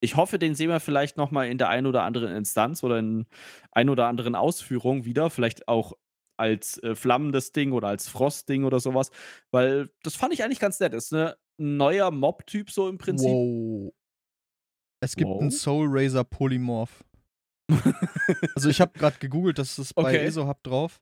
ich 0.00 0.16
hoffe, 0.16 0.38
den 0.38 0.54
sehen 0.54 0.68
wir 0.68 0.80
vielleicht 0.80 1.16
nochmal 1.16 1.48
in 1.48 1.58
der 1.58 1.68
einen 1.68 1.86
oder 1.86 2.02
anderen 2.02 2.34
Instanz 2.34 2.82
oder 2.82 2.98
in 2.98 3.26
ein 3.72 3.88
oder 3.88 4.06
anderen 4.06 4.34
Ausführung 4.34 5.04
wieder. 5.04 5.30
Vielleicht 5.30 5.68
auch 5.68 5.94
als 6.36 6.82
äh, 6.82 6.94
flammendes 6.94 7.52
Ding 7.52 7.72
oder 7.72 7.88
als 7.88 8.08
Frostding 8.08 8.64
oder 8.64 8.78
sowas. 8.78 9.10
Weil 9.50 9.90
das 10.02 10.16
fand 10.16 10.34
ich 10.34 10.44
eigentlich 10.44 10.60
ganz 10.60 10.78
nett. 10.80 10.92
Das 10.92 11.06
ist 11.06 11.12
ne, 11.12 11.36
ein 11.58 11.76
neuer 11.76 12.10
Mob-Typ 12.10 12.70
so 12.70 12.88
im 12.88 12.98
Prinzip. 12.98 13.28
Wow. 13.28 13.94
Es 15.00 15.16
gibt 15.16 15.30
wow. 15.30 15.40
einen 15.40 15.50
Soul 15.50 15.86
Razor 15.90 16.24
Polymorph. 16.24 17.04
also 18.54 18.68
ich 18.68 18.80
habe 18.80 18.96
gerade 18.98 19.18
gegoogelt, 19.18 19.58
das 19.58 19.78
ist 19.78 19.94
bei 19.94 20.02
okay. 20.02 20.26
ESO-Hub 20.26 20.62
drauf. 20.62 21.00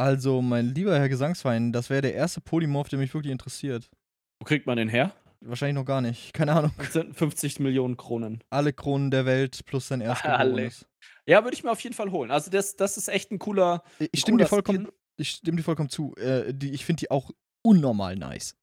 Also, 0.00 0.40
mein 0.40 0.74
lieber 0.74 0.98
Herr 0.98 1.10
Gesangsverein, 1.10 1.74
das 1.74 1.90
wäre 1.90 2.00
der 2.00 2.14
erste 2.14 2.40
Polymorph, 2.40 2.88
der 2.88 2.98
mich 2.98 3.12
wirklich 3.12 3.32
interessiert. 3.32 3.90
Wo 4.38 4.46
kriegt 4.46 4.66
man 4.66 4.78
den 4.78 4.88
her? 4.88 5.12
Wahrscheinlich 5.42 5.74
noch 5.74 5.84
gar 5.84 6.00
nicht. 6.00 6.32
Keine 6.32 6.52
Ahnung. 6.54 6.72
Das 6.78 6.94
sind 6.94 7.14
50 7.14 7.60
Millionen 7.60 7.98
Kronen. 7.98 8.42
Alle 8.48 8.72
Kronen 8.72 9.10
der 9.10 9.26
Welt 9.26 9.62
plus 9.66 9.88
sein 9.88 10.00
erster 10.00 10.38
Bonus. 10.38 10.86
Ja, 11.26 11.44
würde 11.44 11.54
ich 11.54 11.64
mir 11.64 11.70
auf 11.70 11.82
jeden 11.82 11.94
Fall 11.94 12.10
holen. 12.12 12.30
Also, 12.30 12.50
das, 12.50 12.76
das 12.76 12.96
ist 12.96 13.08
echt 13.08 13.30
ein 13.30 13.38
cooler. 13.38 13.82
Ich 14.10 14.22
stimme 14.22 14.38
dir 14.38 14.46
vollkommen, 14.46 14.88
ich 15.18 15.28
stimme 15.28 15.58
dir 15.58 15.64
vollkommen 15.64 15.90
zu. 15.90 16.14
Äh, 16.16 16.54
die, 16.54 16.70
ich 16.70 16.86
finde 16.86 17.00
die 17.00 17.10
auch 17.10 17.30
unnormal 17.60 18.16
nice. 18.16 18.56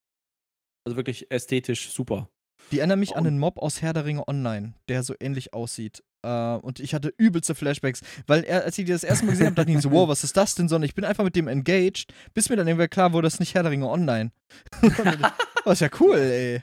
Also 0.84 0.96
wirklich 0.96 1.30
ästhetisch 1.30 1.90
super. 1.92 2.28
Die 2.72 2.80
erinnern 2.80 2.98
mich 2.98 3.12
oh. 3.12 3.14
an 3.14 3.28
einen 3.28 3.38
Mob 3.38 3.58
aus 3.58 3.80
Herr 3.80 3.92
der 3.92 4.06
Ringe 4.06 4.26
Online, 4.26 4.74
der 4.88 5.04
so 5.04 5.14
ähnlich 5.20 5.54
aussieht. 5.54 6.02
Uh, 6.26 6.58
und 6.62 6.80
ich 6.80 6.94
hatte 6.94 7.14
übelste 7.16 7.54
Flashbacks, 7.54 8.02
weil 8.26 8.42
er, 8.42 8.64
als 8.64 8.76
ich 8.76 8.86
die 8.86 8.90
das 8.92 9.04
erste 9.04 9.24
Mal 9.24 9.32
gesehen 9.32 9.46
habe, 9.46 9.54
dachte 9.54 9.70
ich 9.70 9.80
so, 9.80 9.92
wow, 9.92 10.08
was 10.08 10.24
ist 10.24 10.36
das 10.36 10.56
denn? 10.56 10.68
Sondern 10.68 10.86
ich 10.88 10.94
bin 10.94 11.04
einfach 11.04 11.22
mit 11.22 11.36
dem 11.36 11.46
engaged, 11.46 12.12
bis 12.34 12.48
mir 12.48 12.56
dann 12.56 12.66
irgendwie 12.66 12.88
klar 12.88 13.12
wurde, 13.12 13.26
das 13.26 13.34
ist 13.34 13.40
nicht 13.40 13.54
Herr 13.54 13.62
der 13.62 13.70
Ringe 13.70 13.88
online. 13.88 14.32
das 14.82 15.74
ist 15.74 15.80
ja 15.80 15.90
cool, 16.00 16.16
ey. 16.16 16.62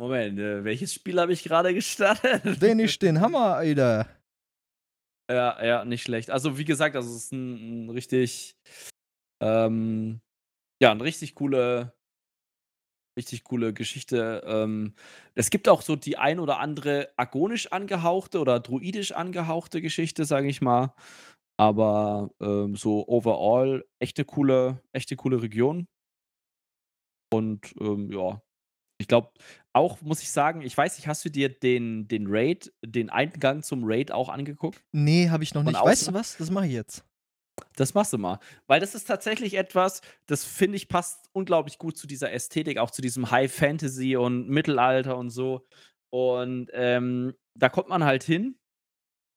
Moment, 0.00 0.38
äh, 0.38 0.64
welches 0.64 0.94
Spiel 0.94 1.20
habe 1.20 1.32
ich 1.34 1.44
gerade 1.44 1.74
gestartet? 1.74 2.42
Den 2.62 2.78
ich 2.78 2.98
den 2.98 3.20
Hammer, 3.20 3.56
Alter. 3.56 4.08
Ja, 5.30 5.62
ja, 5.64 5.84
nicht 5.84 6.02
schlecht. 6.02 6.30
Also, 6.30 6.58
wie 6.58 6.64
gesagt, 6.64 6.96
also 6.96 7.10
es 7.10 7.24
ist 7.24 7.32
ein, 7.32 7.86
ein 7.86 7.90
richtig 7.90 8.56
Ähm, 9.42 10.20
ja, 10.82 10.90
eine 10.90 11.04
richtig 11.04 11.34
coole, 11.34 11.94
richtig 13.16 13.44
coole 13.44 13.72
Geschichte. 13.72 14.42
Ähm, 14.46 14.94
es 15.34 15.50
gibt 15.50 15.68
auch 15.68 15.82
so 15.82 15.96
die 15.96 16.18
ein 16.18 16.38
oder 16.38 16.58
andere 16.58 17.10
agonisch 17.16 17.70
angehauchte 17.72 18.40
oder 18.40 18.60
druidisch 18.60 19.12
angehauchte 19.12 19.80
Geschichte, 19.80 20.24
sage 20.24 20.48
ich 20.48 20.60
mal. 20.60 20.94
Aber 21.56 22.30
ähm, 22.40 22.74
so 22.76 23.06
overall 23.06 23.84
echte 24.00 24.24
coole, 24.24 24.82
echte 24.92 25.16
coole 25.16 25.42
Region. 25.42 25.86
Und 27.32 27.74
ähm, 27.80 28.10
ja, 28.10 28.42
ich 29.00 29.08
glaube, 29.08 29.30
auch 29.72 30.00
muss 30.02 30.22
ich 30.22 30.30
sagen, 30.30 30.62
ich 30.62 30.76
weiß 30.76 30.96
nicht, 30.96 31.06
hast 31.06 31.24
du 31.24 31.28
dir 31.28 31.48
den, 31.48 32.06
den 32.08 32.26
Raid, 32.28 32.72
den 32.84 33.10
Eingang 33.10 33.62
zum 33.62 33.82
Raid 33.84 34.12
auch 34.12 34.28
angeguckt? 34.28 34.82
Nee, 34.92 35.30
habe 35.30 35.42
ich 35.42 35.54
noch 35.54 35.62
nicht. 35.62 35.80
Weißt 35.80 36.08
du 36.08 36.12
was? 36.12 36.36
Das 36.36 36.50
mache 36.50 36.66
ich 36.66 36.72
jetzt. 36.72 37.04
Das 37.76 37.94
machst 37.94 38.12
du 38.12 38.18
mal. 38.18 38.38
Weil 38.66 38.80
das 38.80 38.94
ist 38.94 39.04
tatsächlich 39.04 39.54
etwas, 39.54 40.00
das 40.26 40.44
finde 40.44 40.76
ich 40.76 40.88
passt 40.88 41.28
unglaublich 41.32 41.78
gut 41.78 41.96
zu 41.96 42.06
dieser 42.06 42.32
Ästhetik, 42.32 42.78
auch 42.78 42.90
zu 42.90 43.02
diesem 43.02 43.30
High 43.30 43.52
Fantasy 43.52 44.16
und 44.16 44.48
Mittelalter 44.48 45.16
und 45.16 45.30
so. 45.30 45.66
Und 46.10 46.70
ähm, 46.72 47.34
da 47.54 47.68
kommt 47.68 47.88
man 47.88 48.04
halt 48.04 48.22
hin 48.22 48.56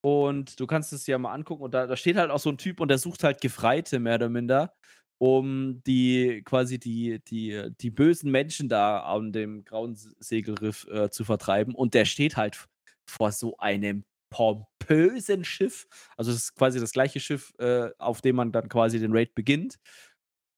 und 0.01 0.59
du 0.59 0.67
kannst 0.67 0.93
es 0.93 1.07
ja 1.07 1.17
mal 1.17 1.33
angucken 1.33 1.63
und 1.63 1.73
da, 1.73 1.87
da 1.87 1.95
steht 1.95 2.17
halt 2.17 2.31
auch 2.31 2.39
so 2.39 2.49
ein 2.49 2.57
Typ 2.57 2.79
und 2.79 2.89
der 2.89 2.99
sucht 2.99 3.23
halt 3.23 3.41
Gefreite 3.41 3.99
mehr 3.99 4.15
oder 4.15 4.29
minder, 4.29 4.73
um 5.19 5.81
die 5.85 6.43
quasi 6.45 6.79
die, 6.79 7.19
die, 7.27 7.71
die 7.81 7.89
bösen 7.91 8.31
Menschen 8.31 8.69
da 8.69 9.01
an 9.01 9.31
dem 9.33 9.65
grauen 9.65 9.95
Se- 9.95 10.15
Segelriff 10.19 10.87
äh, 10.87 11.09
zu 11.09 11.23
vertreiben. 11.25 11.73
Und 11.75 11.93
der 11.95 12.05
steht 12.05 12.37
halt 12.37 12.67
vor 13.09 13.31
so 13.31 13.57
einem 13.57 14.05
pompösen 14.29 15.43
Schiff. 15.43 15.87
Also 16.17 16.31
es 16.31 16.37
ist 16.37 16.55
quasi 16.55 16.79
das 16.79 16.91
gleiche 16.91 17.19
Schiff, 17.19 17.53
äh, 17.59 17.89
auf 17.97 18.21
dem 18.21 18.35
man 18.35 18.51
dann 18.51 18.69
quasi 18.69 18.99
den 18.99 19.11
Raid 19.15 19.35
beginnt. 19.35 19.79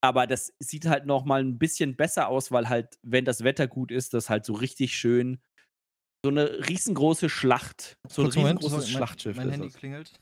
Aber 0.01 0.27
das 0.27 0.53
sieht 0.59 0.85
halt 0.85 1.05
noch 1.05 1.25
mal 1.25 1.41
ein 1.41 1.59
bisschen 1.59 1.95
besser 1.97 2.29
aus, 2.29 2.51
weil 2.51 2.69
halt, 2.69 2.97
wenn 3.03 3.25
das 3.25 3.43
Wetter 3.43 3.67
gut 3.67 3.91
ist, 3.91 4.13
das 4.13 4.29
halt 4.29 4.45
so 4.45 4.53
richtig 4.53 4.95
schön 4.95 5.41
so 6.25 6.31
eine 6.31 6.67
riesengroße 6.67 7.29
Schlacht, 7.29 7.97
so 8.09 8.21
ein 8.21 8.25
Kurz 8.25 8.35
Moment, 8.35 8.59
riesengroßes 8.59 8.89
mein- 8.89 8.97
Schlachtschiff 8.97 9.37
Mein 9.37 9.47
ist 9.47 9.53
Handy 9.53 9.67
das. 9.67 9.75
klingelt. 9.77 10.19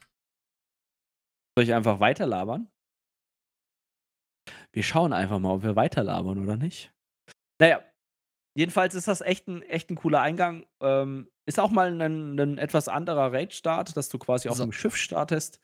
Soll 1.58 1.64
ich 1.64 1.74
einfach 1.74 2.00
weiterlabern? 2.00 2.70
Wir 4.74 4.84
schauen 4.84 5.12
einfach 5.14 5.40
mal, 5.40 5.54
ob 5.56 5.64
wir 5.64 5.76
weiterlabern 5.76 6.38
oder 6.38 6.56
nicht. 6.56 6.92
Naja, 7.60 7.84
jedenfalls 8.58 8.96
ist 8.96 9.08
das 9.08 9.22
echt 9.22 9.48
ein, 9.48 9.62
echt 9.64 9.90
ein 9.90 9.96
cooler 9.96 10.22
Eingang. 10.22 10.66
Ähm, 10.82 11.30
ist 11.48 11.60
auch 11.60 11.72
mal 11.72 12.02
ein, 12.02 12.38
ein 12.40 12.58
etwas 12.58 12.88
anderer 12.90 13.32
Raid-Start, 13.32 13.96
dass 13.96 14.10
du 14.10 14.18
quasi 14.18 14.50
auf 14.50 14.58
So. 14.58 14.64
dem 14.64 14.72
Schiff 14.74 14.96
startest. 14.98 15.62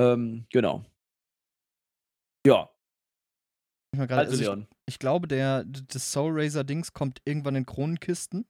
Ähm, 0.00 0.46
genau. 0.50 0.84
Ja, 2.46 2.70
Ich, 3.94 3.98
mal 3.98 4.06
grade- 4.06 4.20
also 4.20 4.30
also 4.32 4.42
ich, 4.42 4.48
Leon. 4.48 4.66
ich 4.88 4.98
glaube, 4.98 5.28
der, 5.28 5.64
das 5.64 6.12
Soul 6.12 6.40
Razer 6.40 6.64
Dings 6.64 6.92
kommt 6.92 7.20
irgendwann 7.24 7.56
in 7.56 7.66
Kronenkisten. 7.66 8.46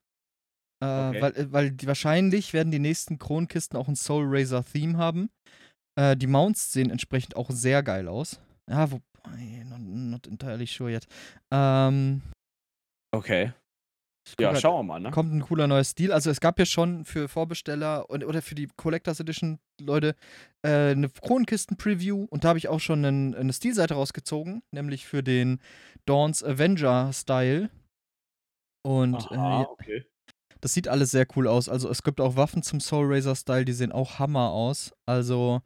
Äh, 0.82 0.86
Okay. 1.08 1.20
weil, 1.22 1.36
äh, 1.36 1.52
weil 1.52 1.70
die, 1.72 1.86
wahrscheinlich 1.86 2.52
werden 2.52 2.70
die 2.70 2.78
nächsten 2.78 3.18
Kronenkisten 3.18 3.76
auch 3.78 3.88
ein 3.88 3.96
Soul 3.96 4.24
Razer 4.28 4.64
Theme 4.64 4.96
haben. 4.96 5.30
Äh, 5.98 6.16
die 6.16 6.28
Mounts 6.28 6.72
sehen 6.72 6.90
entsprechend 6.90 7.34
auch 7.36 7.50
sehr 7.50 7.82
geil 7.82 8.06
aus. 8.08 8.40
Ja, 8.70 8.90
wobei, 8.92 9.64
not, 9.64 9.80
not 9.80 10.26
entirely 10.28 10.66
sure 10.66 10.92
yet. 10.92 11.06
Ähm, 11.52 12.22
Okay. 13.12 13.52
Ja, 14.38 14.52
grad, 14.52 14.60
schauen 14.60 14.80
wir 14.80 14.82
mal, 14.82 15.00
ne? 15.00 15.10
Kommt 15.10 15.32
ein 15.32 15.40
cooler 15.40 15.66
neuer 15.66 15.84
Stil. 15.84 16.12
Also 16.12 16.30
es 16.30 16.40
gab 16.40 16.58
ja 16.58 16.66
schon 16.66 17.04
für 17.04 17.28
Vorbesteller 17.28 18.10
und, 18.10 18.24
oder 18.24 18.42
für 18.42 18.54
die 18.54 18.68
Collectors 18.76 19.20
Edition 19.20 19.58
Leute 19.80 20.14
äh, 20.62 20.90
eine 20.90 21.08
Kronenkisten-Preview 21.08 22.26
und 22.28 22.44
da 22.44 22.48
habe 22.48 22.58
ich 22.58 22.68
auch 22.68 22.80
schon 22.80 23.04
einen, 23.04 23.34
eine 23.34 23.52
Stilseite 23.52 23.94
rausgezogen, 23.94 24.62
nämlich 24.70 25.06
für 25.06 25.22
den 25.22 25.60
Dawns 26.04 26.44
Avenger-Style. 26.44 27.70
Und 28.84 29.30
äh, 29.30 29.34
Aha, 29.34 29.60
ja, 29.62 29.68
okay. 29.68 30.04
das 30.60 30.74
sieht 30.74 30.88
alles 30.88 31.10
sehr 31.10 31.26
cool 31.36 31.48
aus. 31.48 31.68
Also 31.68 31.88
es 31.88 32.02
gibt 32.02 32.20
auch 32.20 32.36
Waffen 32.36 32.62
zum 32.62 32.80
Soul 32.80 33.12
Razer-Style, 33.12 33.64
die 33.64 33.72
sehen 33.72 33.92
auch 33.92 34.18
Hammer 34.18 34.50
aus. 34.50 34.92
Also 35.06 35.62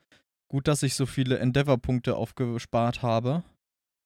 gut, 0.49 0.69
dass 0.69 0.83
ich 0.83 0.95
so 0.95 1.07
viele 1.07 1.39
Endeavor-Punkte 1.39 2.17
aufgespart 2.17 3.03
habe. 3.03 3.43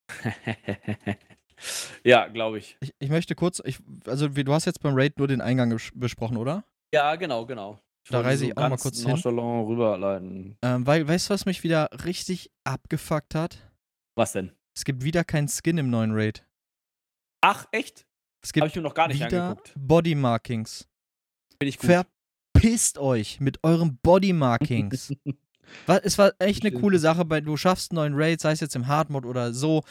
ja, 2.05 2.27
glaube 2.29 2.59
ich. 2.59 2.77
Ich, 2.81 2.95
ich 2.99 3.09
möchte 3.11 3.35
kurz, 3.35 3.63
ich, 3.65 3.79
also 4.07 4.37
wie, 4.37 4.45
du 4.45 4.53
hast 4.53 4.65
jetzt 4.65 4.81
beim 4.81 4.95
Raid 4.95 5.19
nur 5.19 5.29
den 5.29 5.41
Eingang 5.41 5.79
besprochen, 5.95 6.37
oder? 6.37 6.65
Ja, 6.93 7.17
genau, 7.17 7.47
genau. 7.47 7.79
Da 8.09 8.19
wollte 8.19 8.29
reise 8.29 8.45
so 8.45 8.51
ich 8.51 8.57
auch 8.57 8.69
mal 8.69 8.77
kurz 8.77 9.01
hin. 9.01 9.11
nonchalant 9.11 9.69
rüberleiten. 9.69 10.57
Ähm, 10.63 10.87
weil, 10.87 11.09
weißt 11.09 11.29
du, 11.29 11.35
was 11.35 11.45
mich 11.47 11.65
wieder 11.65 11.89
richtig 12.05 12.51
abgefuckt 12.65 13.35
hat? 13.35 13.59
Was 14.17 14.33
denn? 14.33 14.53
Es 14.77 14.85
gibt 14.85 15.03
wieder 15.03 15.25
keinen 15.25 15.49
Skin 15.49 15.79
im 15.79 15.91
neuen 15.91 16.13
Raid. 16.13 16.45
Ach, 17.41 17.67
echt? 17.73 18.07
Es 18.43 18.53
gibt 18.53 18.67
ich 18.67 18.77
mir 18.77 18.83
noch 18.83 18.95
gar 18.95 19.09
nicht 19.09 19.25
wieder 19.25 19.49
angeguckt. 19.49 19.73
Body 19.77 20.15
Markings. 20.15 20.89
Finde 21.61 21.69
ich 21.71 21.79
gut. 21.79 21.91
Verpisst 21.91 22.99
euch 22.99 23.41
mit 23.41 23.59
euren 23.65 23.99
Body 24.03 24.33
Markings. 24.33 25.13
Wa- 25.87 25.99
es 26.03 26.17
war 26.17 26.33
echt 26.39 26.65
eine 26.65 26.73
coole 26.79 26.99
Sache, 27.01 27.25
weil 27.29 27.43
du 27.43 27.57
schaffst 27.57 27.91
einen 27.91 27.97
neuen 27.97 28.15
Raid, 28.15 28.41
sei 28.41 28.53
es 28.53 28.61
jetzt 28.61 28.77
im 28.77 28.87
Hard 28.87 29.11
Mode 29.11 29.27
oder 29.27 29.53
so. 29.53 29.83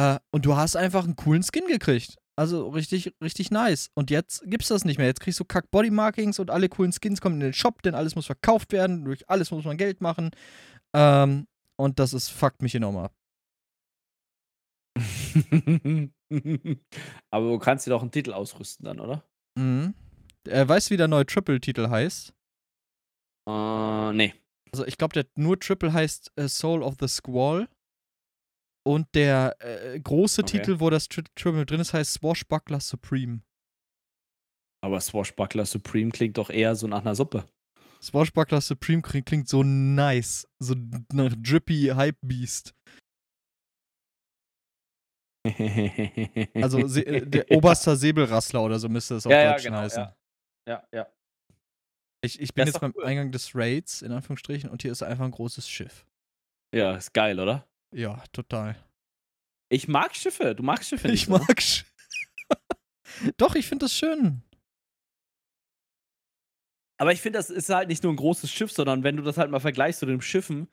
Äh, 0.00 0.18
und 0.30 0.46
du 0.46 0.56
hast 0.56 0.76
einfach 0.76 1.04
einen 1.04 1.16
coolen 1.16 1.42
Skin 1.42 1.66
gekriegt. 1.66 2.16
Also 2.34 2.68
richtig, 2.68 3.14
richtig 3.22 3.50
nice. 3.50 3.90
Und 3.94 4.10
jetzt 4.10 4.42
gibt's 4.46 4.68
das 4.68 4.86
nicht 4.86 4.96
mehr. 4.96 5.06
Jetzt 5.06 5.20
kriegst 5.20 5.38
du 5.40 5.44
kack 5.44 5.70
Body 5.70 5.90
Markings 5.90 6.38
und 6.38 6.50
alle 6.50 6.70
coolen 6.70 6.92
Skins 6.92 7.20
kommen 7.20 7.34
in 7.34 7.40
den 7.40 7.52
Shop, 7.52 7.82
denn 7.82 7.94
alles 7.94 8.14
muss 8.16 8.24
verkauft 8.24 8.72
werden. 8.72 9.04
Durch 9.04 9.28
alles 9.28 9.50
muss 9.50 9.64
man 9.64 9.76
Geld 9.76 10.00
machen. 10.00 10.30
Ähm, 10.94 11.46
und 11.76 11.98
das 11.98 12.14
ist, 12.14 12.30
fuckt 12.30 12.62
mich 12.62 12.74
enorm 12.74 12.96
ab. 12.96 13.14
Aber 17.30 17.50
du 17.50 17.58
kannst 17.58 17.86
dir 17.86 17.90
doch 17.90 18.00
einen 18.00 18.10
Titel 18.10 18.32
ausrüsten 18.32 18.86
dann, 18.86 19.00
oder? 19.00 19.22
Mhm. 19.58 19.94
Äh, 20.48 20.66
weißt 20.66 20.88
du, 20.88 20.94
wie 20.94 20.96
der 20.96 21.08
neue 21.08 21.26
Triple-Titel 21.26 21.90
heißt? 21.90 22.32
Äh, 23.46 24.12
nee. 24.14 24.34
Also 24.72 24.86
ich 24.86 24.96
glaube, 24.96 25.12
der 25.12 25.26
nur 25.36 25.60
Triple 25.60 25.92
heißt 25.92 26.32
äh, 26.36 26.48
Soul 26.48 26.82
of 26.82 26.94
the 27.00 27.08
Squall. 27.08 27.68
Und 28.86 29.14
der 29.14 29.56
äh, 29.60 30.00
große 30.00 30.42
Okay. 30.42 30.58
Titel, 30.58 30.80
wo 30.80 30.88
das 30.90 31.08
Tri 31.08 31.22
Triple 31.34 31.66
drin 31.66 31.80
ist, 31.80 31.92
heißt 31.92 32.14
Swashbuckler 32.14 32.80
Supreme. 32.80 33.42
Aber 34.82 35.00
Swashbuckler 35.00 35.66
Supreme 35.66 36.10
klingt 36.10 36.38
doch 36.38 36.48
eher 36.50 36.74
so 36.74 36.86
nach 36.86 37.02
einer 37.02 37.14
Suppe. 37.14 37.44
Swashbuckler 38.02 38.62
Supreme 38.62 39.02
klingt, 39.02 39.46
so 39.48 39.62
nice. 39.62 40.48
So 40.58 40.74
nach 41.12 41.34
Drippy 41.36 41.92
Hype 41.94 42.16
Beast. 42.22 42.74
Also 46.54 46.86
se 46.86 47.04
äh, 47.06 47.26
der 47.26 47.50
oberster 47.50 47.96
Säbelrassler 47.96 48.62
oder 48.62 48.78
so 48.78 48.88
müsste 48.88 49.16
es 49.16 49.26
auf 49.26 49.32
Ja, 49.32 49.42
ja, 49.42 49.52
Deutsch 49.52 49.64
genau, 49.64 49.78
heißen. 49.78 50.02
ja. 50.02 50.16
ja, 50.68 50.88
ja. 50.92 51.06
Ich, 52.22 52.40
ich 52.40 52.52
bin 52.54 52.66
Das 52.66 52.74
jetzt 52.74 52.80
beim 52.80 52.92
cool. 52.96 53.04
Eingang 53.04 53.32
des 53.32 53.54
Raids, 53.54 54.02
in 54.02 54.12
Anführungsstrichen, 54.12 54.68
und 54.70 54.82
hier 54.82 54.92
ist 54.92 55.02
einfach 55.02 55.24
ein 55.24 55.30
großes 55.30 55.68
Schiff. 55.68 56.06
Ja, 56.74 56.94
ist 56.94 57.14
geil, 57.14 57.40
oder? 57.40 57.66
Ja, 57.92 58.22
total. 58.32 58.76
Ich 59.68 59.88
mag 59.88 60.14
Schiffe. 60.14 60.54
Du 60.54 60.62
magst 60.62 60.88
Schiffe 60.90 61.08
nicht. 61.08 61.22
Ich 61.24 61.30
oder? 61.30 61.44
mag 61.46 61.62
Sch 61.62 61.84
Doch, 63.36 63.54
ich 63.54 63.66
finde 63.66 63.84
das 63.84 63.94
schön. 63.94 64.42
Aber 66.98 67.12
ich 67.12 67.20
finde, 67.20 67.38
das 67.38 67.50
ist 67.50 67.70
halt 67.70 67.88
nicht 67.88 68.02
nur 68.02 68.12
ein 68.12 68.16
großes 68.16 68.50
Schiff, 68.50 68.70
sondern 68.72 69.04
wenn 69.04 69.16
du 69.16 69.22
das 69.22 69.38
halt 69.38 69.50
mal 69.50 69.60
vergleichst 69.60 70.00
zu 70.00 70.06
den 70.06 70.20
Schiffen, 70.20 70.68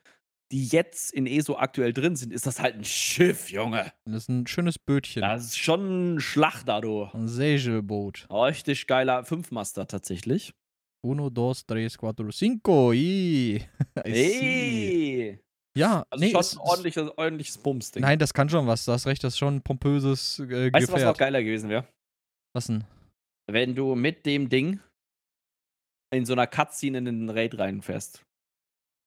die 0.51 0.65
jetzt 0.68 1.13
in 1.13 1.26
ESO 1.26 1.57
aktuell 1.57 1.93
drin 1.93 2.15
sind, 2.15 2.34
ist 2.34 2.45
das 2.45 2.59
halt 2.59 2.76
ein 2.76 2.84
Schiff, 2.84 3.49
Junge. 3.49 3.93
Das 4.05 4.24
ist 4.24 4.30
ein 4.30 4.47
schönes 4.47 4.78
Bötchen. 4.80 5.22
Das 5.22 5.45
ist 5.45 5.57
schon 5.57 6.15
ein 6.15 6.20
Schlachter, 6.20 6.82
du. 6.82 7.05
Ein 7.13 7.28
Segelboot. 7.28 8.28
Richtig 8.30 8.88
geiler 8.88 9.24
Fünfmaster 9.24 9.88
tatsächlich. 9.88 10.53
Uno, 11.01 11.30
dos, 11.30 11.65
tres, 11.65 11.97
cuatro, 11.97 12.30
cinco. 12.32 12.91
I. 12.91 13.63
I 14.05 14.13
see. 14.13 14.39
Hey! 14.39 15.46
Ja, 15.78 16.05
Also 16.09 16.23
nee, 16.25 16.32
schon 16.32 16.39
es, 16.41 16.53
ein 16.55 16.59
ordentliches, 16.59 17.09
ordentliches 17.17 17.57
Bumsding. 17.57 18.01
Nein, 18.01 18.19
das 18.19 18.34
kann 18.34 18.49
schon 18.49 18.67
was. 18.67 18.86
Du 18.86 18.91
hast 18.91 19.05
recht, 19.07 19.23
das 19.23 19.34
ist 19.34 19.38
schon 19.39 19.57
ein 19.57 19.61
pompöses 19.61 20.39
äh, 20.39 20.71
weißt 20.73 20.89
du, 20.89 20.93
was 20.93 21.03
noch 21.03 21.17
geiler 21.17 21.43
gewesen 21.43 21.69
wäre? 21.69 21.88
Was 22.53 22.67
denn? 22.67 22.84
Wenn 23.49 23.75
du 23.75 23.95
mit 23.95 24.25
dem 24.25 24.49
Ding 24.49 24.80
in 26.13 26.25
so 26.25 26.34
einer 26.34 26.47
Cutscene 26.47 26.97
in 26.99 27.05
den 27.05 27.30
Raid 27.30 27.57
reinfährst. 27.57 28.23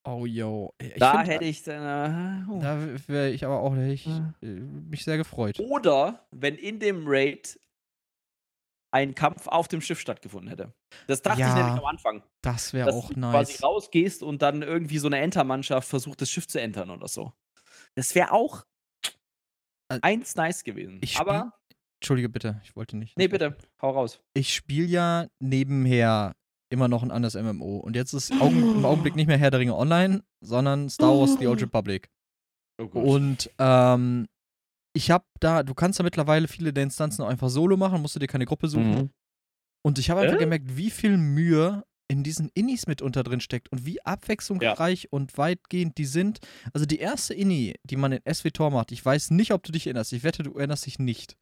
Oh, 0.07 0.25
yo. 0.25 0.73
Ich 0.79 0.95
da 0.95 1.19
find, 1.19 1.29
hätte 1.29 1.45
ich. 1.45 1.67
Äh, 1.67 2.43
oh. 2.49 2.59
Da 2.61 2.79
wäre 3.07 3.31
ich 3.31 3.45
aber 3.45 3.61
auch 3.61 3.75
hätte 3.75 3.93
ich, 3.93 4.07
Ja. 4.07 4.33
äh, 4.43 4.47
mich 4.47 5.05
sehr 5.05 5.17
gefreut. 5.19 5.59
Oder 5.61 6.27
wenn 6.31 6.57
in 6.57 6.79
dem 6.79 7.05
Raid 7.07 7.59
ein 8.93 9.15
Kampf 9.15 9.47
auf 9.47 9.69
dem 9.69 9.81
Schiff 9.81 10.01
stattgefunden 10.01 10.49
hätte. 10.49 10.73
Das 11.07 11.23
dachte 11.23 11.41
ich 11.41 11.47
Ja, 11.47 11.55
nämlich 11.55 11.75
am 11.79 11.85
Anfang. 11.85 12.23
Das 12.43 12.73
wäre 12.73 12.91
auch 12.93 13.09
du 13.11 13.15
quasi 13.21 13.53
nice. 13.53 13.63
rausgehst 13.63 14.23
und 14.23 14.43
dann 14.43 14.63
irgendwie 14.63 14.99
so 14.99 15.07
eine 15.07 15.19
Entermannschaft 15.19 15.89
versucht, 15.89 16.21
das 16.21 16.31
Schiff 16.31 16.49
zu 16.49 16.61
entern 16.61 16.91
oder 16.91 17.07
so. 17.09 17.33
Das 17.95 18.15
wäre 18.15 18.33
auch 18.33 18.65
Äh, 19.89 19.99
eins 20.03 20.35
nice 20.35 20.65
gewesen. 20.65 20.99
ich 21.03 21.19
Aber, 21.19 21.53
Entschuldige 22.01 22.29
bitte, 22.29 22.61
ich 22.65 22.75
wollte 22.77 22.97
nicht. 22.97 23.17
nee, 23.17 23.29
bitte, 23.29 23.57
hau 23.83 23.91
raus. 23.91 24.21
Ich 24.35 24.55
spiele 24.55 24.87
ja 24.87 25.27
nebenher 25.41 26.35
immer 26.73 26.89
noch 26.89 27.03
ein 27.03 27.11
anderes 27.11 27.35
MMO. 27.35 27.79
Und 27.79 27.97
jetzt 27.97 28.13
ist 28.13 28.33
Augen, 28.41 28.59
im 28.77 28.85
Augenblick 28.85 29.17
nicht 29.17 29.27
mehr 29.27 29.39
Herr 29.39 29.51
der 29.51 29.61
Ringe 29.61 29.77
Online, 29.77 30.23
sondern 30.41 30.89
Star 30.89 31.11
Wars 31.19 31.37
The 31.39 31.47
Old 31.49 31.61
Republic. 31.63 32.09
Oh 32.81 32.85
und 32.87 33.51
ähm, 33.59 34.27
ich 34.93 35.11
habe 35.11 35.25
da, 35.41 35.63
du 35.63 35.75
kannst 35.75 35.99
da 35.99 36.05
mittlerweile 36.05 36.49
viele 36.49 36.73
der 36.73 36.85
Instanzen 36.85 37.23
auch 37.23 37.29
einfach 37.29 37.49
solo 37.49 37.77
machen, 37.77 38.03
musst 38.03 38.17
du 38.17 38.21
dir 38.21 38.27
keine 38.27 38.47
Gruppe 38.47 38.69
suchen. 38.69 38.91
Mhm. 38.91 39.11
Und 39.83 39.99
ich 39.99 40.11
habe 40.11 40.21
einfach 40.21 40.37
äh? 40.37 40.41
gemerkt, 40.41 40.77
wie 40.77 40.91
viel 40.91 41.17
Mühe 41.17 41.85
in 42.09 42.25
diesen 42.25 42.51
Innis 42.55 42.89
mit 42.89 43.03
unter 43.03 43.23
drin 43.23 43.41
steckt 43.41 43.71
und 43.71 43.87
wie 43.87 44.05
abwechslungsreich 44.05 45.05
ja. 45.05 45.09
und 45.11 45.39
weitgehend 45.39 45.97
die 45.97 46.07
sind. 46.07 46.41
Also 46.73 46.85
die 46.85 46.99
erste 46.99 47.35
Inni, 47.35 47.77
die 47.85 47.97
man 47.97 48.11
in 48.13 48.35
SWTOR 48.35 48.71
macht, 48.71 48.91
ich 48.91 49.05
weiß 49.05 49.31
nicht, 49.31 49.53
ob 49.53 49.63
du 49.63 49.71
dich 49.71 49.87
erinnerst. 49.87 50.13
Ich 50.13 50.25
wette, 50.25 50.43
du 50.43 50.55
erinnerst 50.55 50.87
dich 50.87 50.99
nicht. 50.99 51.37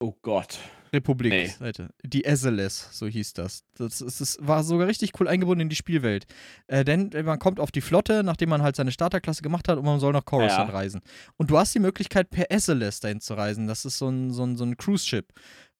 Oh 0.00 0.14
Gott. 0.22 0.58
Republik, 0.92 1.30
nee. 1.30 1.46
Seite. 1.46 1.90
Die 2.02 2.24
SLS, 2.24 2.88
so 2.90 3.06
hieß 3.06 3.34
das. 3.34 3.64
Das, 3.76 3.98
das, 3.98 4.18
das, 4.18 4.38
war 4.40 4.64
sogar 4.64 4.88
richtig 4.88 5.12
cool 5.20 5.28
eingebunden 5.28 5.60
in 5.60 5.68
die 5.68 5.76
Spielwelt. 5.76 6.26
Äh, 6.66 6.84
denn 6.84 7.10
man 7.24 7.38
kommt 7.38 7.60
auf 7.60 7.70
die 7.70 7.80
Flotte, 7.80 8.24
nachdem 8.24 8.48
man 8.48 8.62
halt 8.62 8.74
seine 8.74 8.90
Starterklasse 8.90 9.42
gemacht 9.42 9.68
hat 9.68 9.78
und 9.78 9.84
man 9.84 10.00
soll 10.00 10.12
nach 10.12 10.24
Coruscant 10.24 10.70
ja. 10.70 10.74
reisen. 10.74 11.00
Und 11.36 11.50
du 11.50 11.58
hast 11.58 11.74
die 11.74 11.78
Möglichkeit, 11.78 12.30
per 12.30 12.46
SLS 12.50 13.00
dahin 13.00 13.20
zu 13.20 13.34
reisen. 13.34 13.68
Das 13.68 13.84
ist 13.84 13.98
so 13.98 14.08
ein, 14.08 14.32
so 14.32 14.42
ein, 14.44 14.56
so 14.56 14.64
ein 14.64 14.76
Cruise-Ship. 14.76 15.26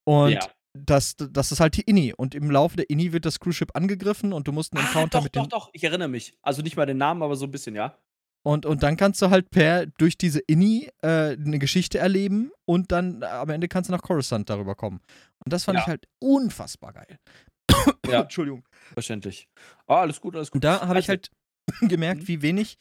Und 0.05 0.33
ja 0.33 0.41
das, 0.73 1.17
das 1.17 1.53
ist 1.53 1.61
halt 1.61 1.77
die 1.77 1.83
Inni. 1.83 2.15
Und 2.17 2.35
im 2.35 2.51
Laufe 2.51 2.77
der 2.77 2.89
Inni 2.91 3.13
wird 3.13 3.27
das 3.27 3.41
Cruise 3.41 3.59
Ship 3.59 3.71
angegriffen 3.75 4.33
und 4.33 4.47
du 4.47 4.53
musst 4.53 4.73
einen 4.73 4.85
ah, 4.85 4.89
Encounter 4.89 5.19
doch, 5.19 5.25
mit 5.25 5.35
dem. 5.35 5.43
Doch, 5.43 5.49
doch, 5.49 5.71
ich 5.73 5.85
erinnere 5.85 6.09
mich. 6.09 6.37
Also 6.43 6.63
nicht 6.63 6.77
mal 6.77 6.87
den 6.87 6.99
Namen, 6.99 7.23
aber 7.23 7.37
so 7.37 7.47
ein 7.47 7.51
bisschen, 7.51 7.75
ja. 7.75 7.97
Und, 8.43 8.65
und 8.65 8.83
dann 8.83 8.97
kannst 8.97 9.21
du 9.21 9.31
halt 9.31 9.51
per 9.51 9.87
durch 9.87 10.17
diese 10.17 10.41
Inni 10.41 10.91
äh, 11.03 11.33
eine 11.33 11.59
Geschichte 11.59 11.99
erleben 11.99 12.51
und 12.65 12.91
dann 12.91 13.23
äh, 13.23 13.27
am 13.27 13.51
Ende 13.51 13.69
kannst 13.69 13.91
du 13.91 13.93
nach 13.93 14.03
Coruscant 14.03 14.49
darüber 14.49 14.75
kommen. 14.75 15.01
Und 15.45 15.53
das 15.53 15.65
fand 15.65 15.77
ja. 15.77 15.83
ich 15.83 15.87
halt 15.89 16.07
unfassbar 16.21 16.95
geil. 16.95 17.19
Ja. 18.07 18.23
Entschuldigung. 18.23 18.65
Verständlich. 18.95 19.49
Ah, 19.87 20.01
alles 20.01 20.21
gut, 20.21 20.37
alles 20.37 20.51
gut. 20.51 20.57
Und 20.57 20.65
da 20.65 20.87
habe 20.87 21.01
ich 21.01 21.09
halt 21.09 21.31
gemerkt, 21.83 22.29
wie 22.29 22.41
wenig 22.41 22.79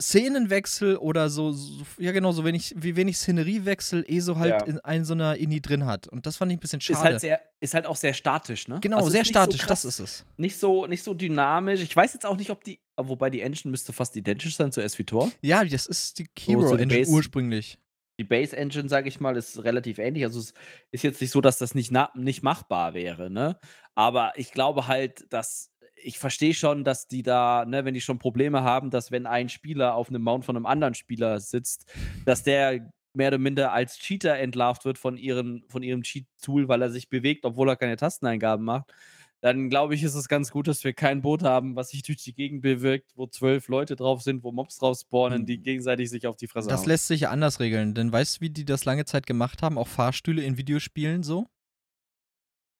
Szenenwechsel 0.00 0.96
oder 0.96 1.28
so, 1.28 1.50
so, 1.50 1.84
ja 1.98 2.12
genau, 2.12 2.30
so 2.30 2.44
wenig, 2.44 2.72
wie 2.76 2.94
wenig 2.94 3.16
Szeneriewechsel 3.16 4.04
ESO 4.08 4.36
halt 4.36 4.50
ja. 4.50 4.64
in, 4.64 4.78
in 4.78 5.04
so 5.04 5.14
einer 5.14 5.36
Inni 5.36 5.60
drin 5.60 5.86
hat. 5.86 6.06
Und 6.06 6.24
das 6.24 6.36
fand 6.36 6.52
ich 6.52 6.58
ein 6.58 6.60
bisschen 6.60 6.80
schade. 6.80 6.98
Ist 6.98 7.04
halt, 7.04 7.20
sehr, 7.20 7.40
ist 7.58 7.74
halt 7.74 7.86
auch 7.86 7.96
sehr 7.96 8.14
statisch, 8.14 8.68
ne? 8.68 8.78
Genau, 8.80 8.98
also 8.98 9.10
sehr 9.10 9.24
statisch, 9.24 9.60
so 9.60 9.66
krass, 9.66 9.82
das 9.82 9.98
ist 9.98 10.00
es. 10.00 10.26
Nicht 10.36 10.56
so, 10.56 10.86
nicht 10.86 11.02
so 11.02 11.14
dynamisch. 11.14 11.80
Ich 11.80 11.94
weiß 11.94 12.14
jetzt 12.14 12.26
auch 12.26 12.36
nicht, 12.36 12.50
ob 12.50 12.62
die, 12.62 12.78
wobei 12.96 13.28
die 13.28 13.40
Engine 13.40 13.72
müsste 13.72 13.92
fast 13.92 14.14
identisch 14.14 14.56
sein 14.56 14.70
zu 14.70 14.88
SVTOR. 14.88 15.32
Ja, 15.42 15.64
das 15.64 15.86
ist 15.86 16.20
die 16.20 16.26
Hero 16.38 16.62
so, 16.62 16.76
so 16.76 17.12
ursprünglich. 17.12 17.78
Die 18.20 18.24
Base 18.24 18.56
Engine, 18.56 18.88
sage 18.88 19.08
ich 19.08 19.18
mal, 19.18 19.36
ist 19.36 19.62
relativ 19.64 19.98
ähnlich. 19.98 20.24
Also 20.24 20.38
es 20.38 20.52
ist 20.92 21.02
jetzt 21.02 21.20
nicht 21.20 21.30
so, 21.30 21.40
dass 21.40 21.58
das 21.58 21.74
nicht, 21.74 21.92
nicht 22.14 22.42
machbar 22.44 22.94
wäre, 22.94 23.30
ne? 23.30 23.58
Aber 23.96 24.32
ich 24.36 24.52
glaube 24.52 24.86
halt, 24.86 25.32
dass 25.32 25.72
ich 26.02 26.18
verstehe 26.18 26.54
schon, 26.54 26.84
dass 26.84 27.08
die 27.08 27.22
da, 27.22 27.64
ne, 27.64 27.84
wenn 27.84 27.94
die 27.94 28.00
schon 28.00 28.18
Probleme 28.18 28.62
haben, 28.62 28.90
dass 28.90 29.10
wenn 29.10 29.26
ein 29.26 29.48
Spieler 29.48 29.94
auf 29.94 30.08
einem 30.08 30.22
Mount 30.22 30.44
von 30.44 30.56
einem 30.56 30.66
anderen 30.66 30.94
Spieler 30.94 31.40
sitzt, 31.40 31.90
dass 32.24 32.42
der 32.42 32.90
mehr 33.14 33.28
oder 33.28 33.38
minder 33.38 33.72
als 33.72 33.98
Cheater 33.98 34.36
entlarvt 34.36 34.84
wird 34.84 34.98
von, 34.98 35.16
ihren, 35.16 35.64
von 35.68 35.82
ihrem 35.82 36.02
Cheat-Tool, 36.02 36.68
weil 36.68 36.82
er 36.82 36.90
sich 36.90 37.08
bewegt, 37.08 37.44
obwohl 37.44 37.68
er 37.68 37.76
keine 37.76 37.96
Tasteneingaben 37.96 38.64
macht, 38.64 38.92
dann 39.40 39.70
glaube 39.70 39.94
ich, 39.94 40.02
ist 40.02 40.14
es 40.14 40.28
ganz 40.28 40.50
gut, 40.50 40.66
dass 40.66 40.82
wir 40.82 40.92
kein 40.92 41.22
Boot 41.22 41.42
haben, 41.42 41.76
was 41.76 41.90
sich 41.90 42.02
durch 42.02 42.18
die 42.18 42.34
Gegend 42.34 42.60
bewirkt, 42.60 43.12
wo 43.14 43.26
zwölf 43.26 43.68
Leute 43.68 43.94
drauf 43.94 44.22
sind, 44.22 44.42
wo 44.42 44.50
Mobs 44.50 44.78
drauf 44.78 44.98
spawnen, 44.98 45.46
die 45.46 45.56
hm. 45.56 45.62
gegenseitig 45.62 46.10
sich 46.10 46.26
auf 46.26 46.36
die 46.36 46.48
Fresse 46.48 46.68
Das 46.68 46.80
hauen. 46.80 46.88
lässt 46.88 47.06
sich 47.06 47.28
anders 47.28 47.60
regeln, 47.60 47.94
denn 47.94 48.12
weißt 48.12 48.36
du, 48.36 48.40
wie 48.40 48.50
die 48.50 48.64
das 48.64 48.84
lange 48.84 49.04
Zeit 49.04 49.26
gemacht 49.26 49.62
haben? 49.62 49.78
Auch 49.78 49.88
Fahrstühle 49.88 50.42
in 50.42 50.56
Videospielen 50.56 51.22
so? 51.22 51.46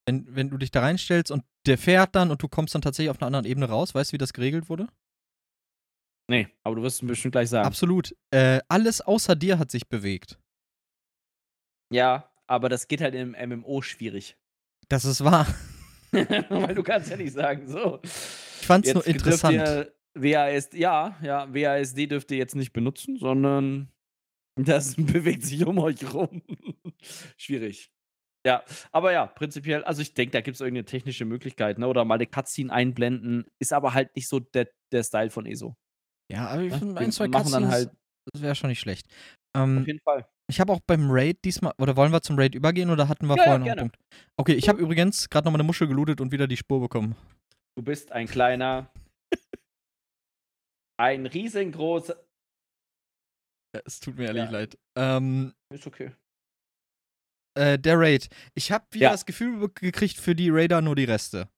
Wenn, 0.08 0.34
wenn 0.34 0.48
du 0.48 0.56
dich 0.56 0.70
da 0.70 0.80
reinstellst 0.80 1.30
und 1.30 1.44
der 1.66 1.76
fährt 1.76 2.14
dann 2.14 2.30
und 2.30 2.42
du 2.42 2.48
kommst 2.48 2.74
dann 2.74 2.80
tatsächlich 2.80 3.10
auf 3.10 3.20
einer 3.20 3.26
anderen 3.26 3.44
Ebene 3.44 3.68
raus, 3.68 3.94
weißt 3.94 4.10
du, 4.10 4.14
wie 4.14 4.18
das 4.18 4.32
geregelt 4.32 4.70
wurde? 4.70 4.88
Nee, 6.30 6.48
aber 6.62 6.76
du 6.76 6.82
wirst 6.82 7.02
es 7.02 7.06
bestimmt 7.06 7.32
gleich 7.32 7.50
sagen. 7.50 7.66
Absolut. 7.66 8.16
Äh, 8.30 8.60
alles 8.68 9.02
außer 9.02 9.36
dir 9.36 9.58
hat 9.58 9.70
sich 9.70 9.86
bewegt. 9.86 10.38
Ja, 11.92 12.30
aber 12.46 12.70
das 12.70 12.88
geht 12.88 13.02
halt 13.02 13.14
im 13.14 13.32
MMO 13.32 13.82
schwierig. 13.82 14.38
Das 14.88 15.04
ist 15.04 15.22
wahr. 15.22 15.46
Weil 16.10 16.74
du 16.74 16.82
kannst 16.82 17.10
ja 17.10 17.18
nicht 17.18 17.34
sagen, 17.34 17.68
so. 17.68 18.00
Ich 18.02 18.66
fand's 18.66 18.94
nur 18.94 19.06
interessant. 19.06 19.92
WASD, 20.14 20.74
ja, 20.78 21.18
ja, 21.22 21.52
WASD 21.52 22.06
dürft 22.06 22.30
ihr 22.30 22.38
jetzt 22.38 22.56
nicht 22.56 22.72
benutzen, 22.72 23.18
sondern 23.18 23.92
das 24.56 24.96
bewegt 24.96 25.44
sich 25.44 25.66
um 25.66 25.78
euch 25.78 26.14
rum. 26.14 26.42
Schwierig. 27.36 27.92
Ja, 28.48 28.64
aber 28.92 29.12
ja, 29.12 29.26
prinzipiell, 29.26 29.84
also 29.84 30.00
ich 30.00 30.14
denke, 30.14 30.32
da 30.32 30.40
gibt 30.40 30.54
es 30.54 30.62
irgendeine 30.62 30.86
technische 30.86 31.26
Möglichkeit, 31.26 31.78
ne? 31.78 31.86
Oder 31.86 32.06
mal 32.06 32.14
eine 32.14 32.26
Cutscene 32.26 32.72
einblenden, 32.72 33.44
ist 33.58 33.74
aber 33.74 33.92
halt 33.92 34.16
nicht 34.16 34.26
so 34.26 34.40
der, 34.40 34.70
der 34.90 35.04
Style 35.04 35.28
von 35.28 35.44
ESO. 35.44 35.76
Ja, 36.32 36.46
aber 36.48 36.62
ich 36.62 36.72
ne? 36.72 36.78
finde, 36.78 36.98
ein, 36.98 37.12
zwei 37.12 37.28
machen 37.28 37.52
dann 37.52 37.68
halt. 37.68 37.90
Das 38.32 38.40
wäre 38.40 38.54
schon 38.54 38.70
nicht 38.70 38.80
schlecht. 38.80 39.06
Ähm, 39.54 39.80
Auf 39.80 39.86
jeden 39.86 40.00
Fall. 40.00 40.26
Ich 40.50 40.60
habe 40.60 40.72
auch 40.72 40.80
beim 40.80 41.10
Raid 41.10 41.44
diesmal, 41.44 41.74
oder 41.76 41.94
wollen 41.96 42.10
wir 42.10 42.22
zum 42.22 42.38
Raid 42.38 42.54
übergehen 42.54 42.88
oder 42.88 43.06
hatten 43.08 43.26
wir 43.26 43.36
ja, 43.36 43.42
vorher 43.42 43.52
ja, 43.52 43.58
noch 43.58 43.82
einen 43.82 43.90
Punkt? 43.90 43.98
Okay, 44.38 44.54
ich 44.54 44.66
habe 44.70 44.80
übrigens 44.80 45.28
gerade 45.28 45.44
noch 45.44 45.52
mal 45.52 45.56
eine 45.56 45.66
Muschel 45.66 45.86
gelootet 45.86 46.22
und 46.22 46.32
wieder 46.32 46.46
die 46.46 46.56
Spur 46.56 46.80
bekommen. 46.80 47.16
Du 47.76 47.84
bist 47.84 48.12
ein 48.12 48.28
kleiner, 48.28 48.90
ein 50.98 51.26
riesengroßer. 51.26 52.16
Ja, 53.76 53.82
es 53.84 54.00
tut 54.00 54.16
mir 54.16 54.28
ehrlich 54.28 54.50
leid. 54.50 54.78
Ähm, 54.96 55.52
ist 55.70 55.86
okay 55.86 56.12
äh, 57.58 57.78
der 57.78 57.98
Raid. 57.98 58.28
Ich 58.54 58.72
habe 58.72 58.86
wieder 58.90 59.06
ja. 59.06 59.10
das 59.10 59.26
Gefühl 59.26 59.68
gekriegt, 59.74 60.18
für 60.18 60.34
die 60.34 60.50
Raider 60.50 60.80
nur 60.80 60.96
die 60.96 61.04
Reste. 61.04 61.48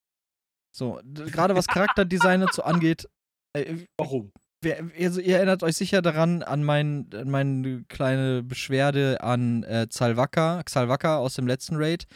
So, 0.74 1.01
gerade 1.05 1.55
was 1.55 1.66
Charakterdesign 1.66 2.40
dazu 2.40 2.64
angeht. 2.64 3.09
Äh, 3.57 3.86
Warum? 3.98 4.32
Wer, 4.62 4.90
also 4.98 5.20
ihr 5.20 5.36
erinnert 5.36 5.62
euch 5.62 5.76
sicher 5.76 6.03
daran, 6.03 6.42
an, 6.42 6.62
mein, 6.64 7.09
an 7.14 7.30
meine 7.30 7.84
kleine 7.88 8.42
Beschwerde 8.42 9.22
an 9.22 9.62
äh, 9.62 9.86
Xalvaka, 9.88 10.62
Xalvaka 10.62 11.16
aus 11.16 11.34
dem 11.34 11.46
letzten 11.46 11.76
Raid, 11.76 12.07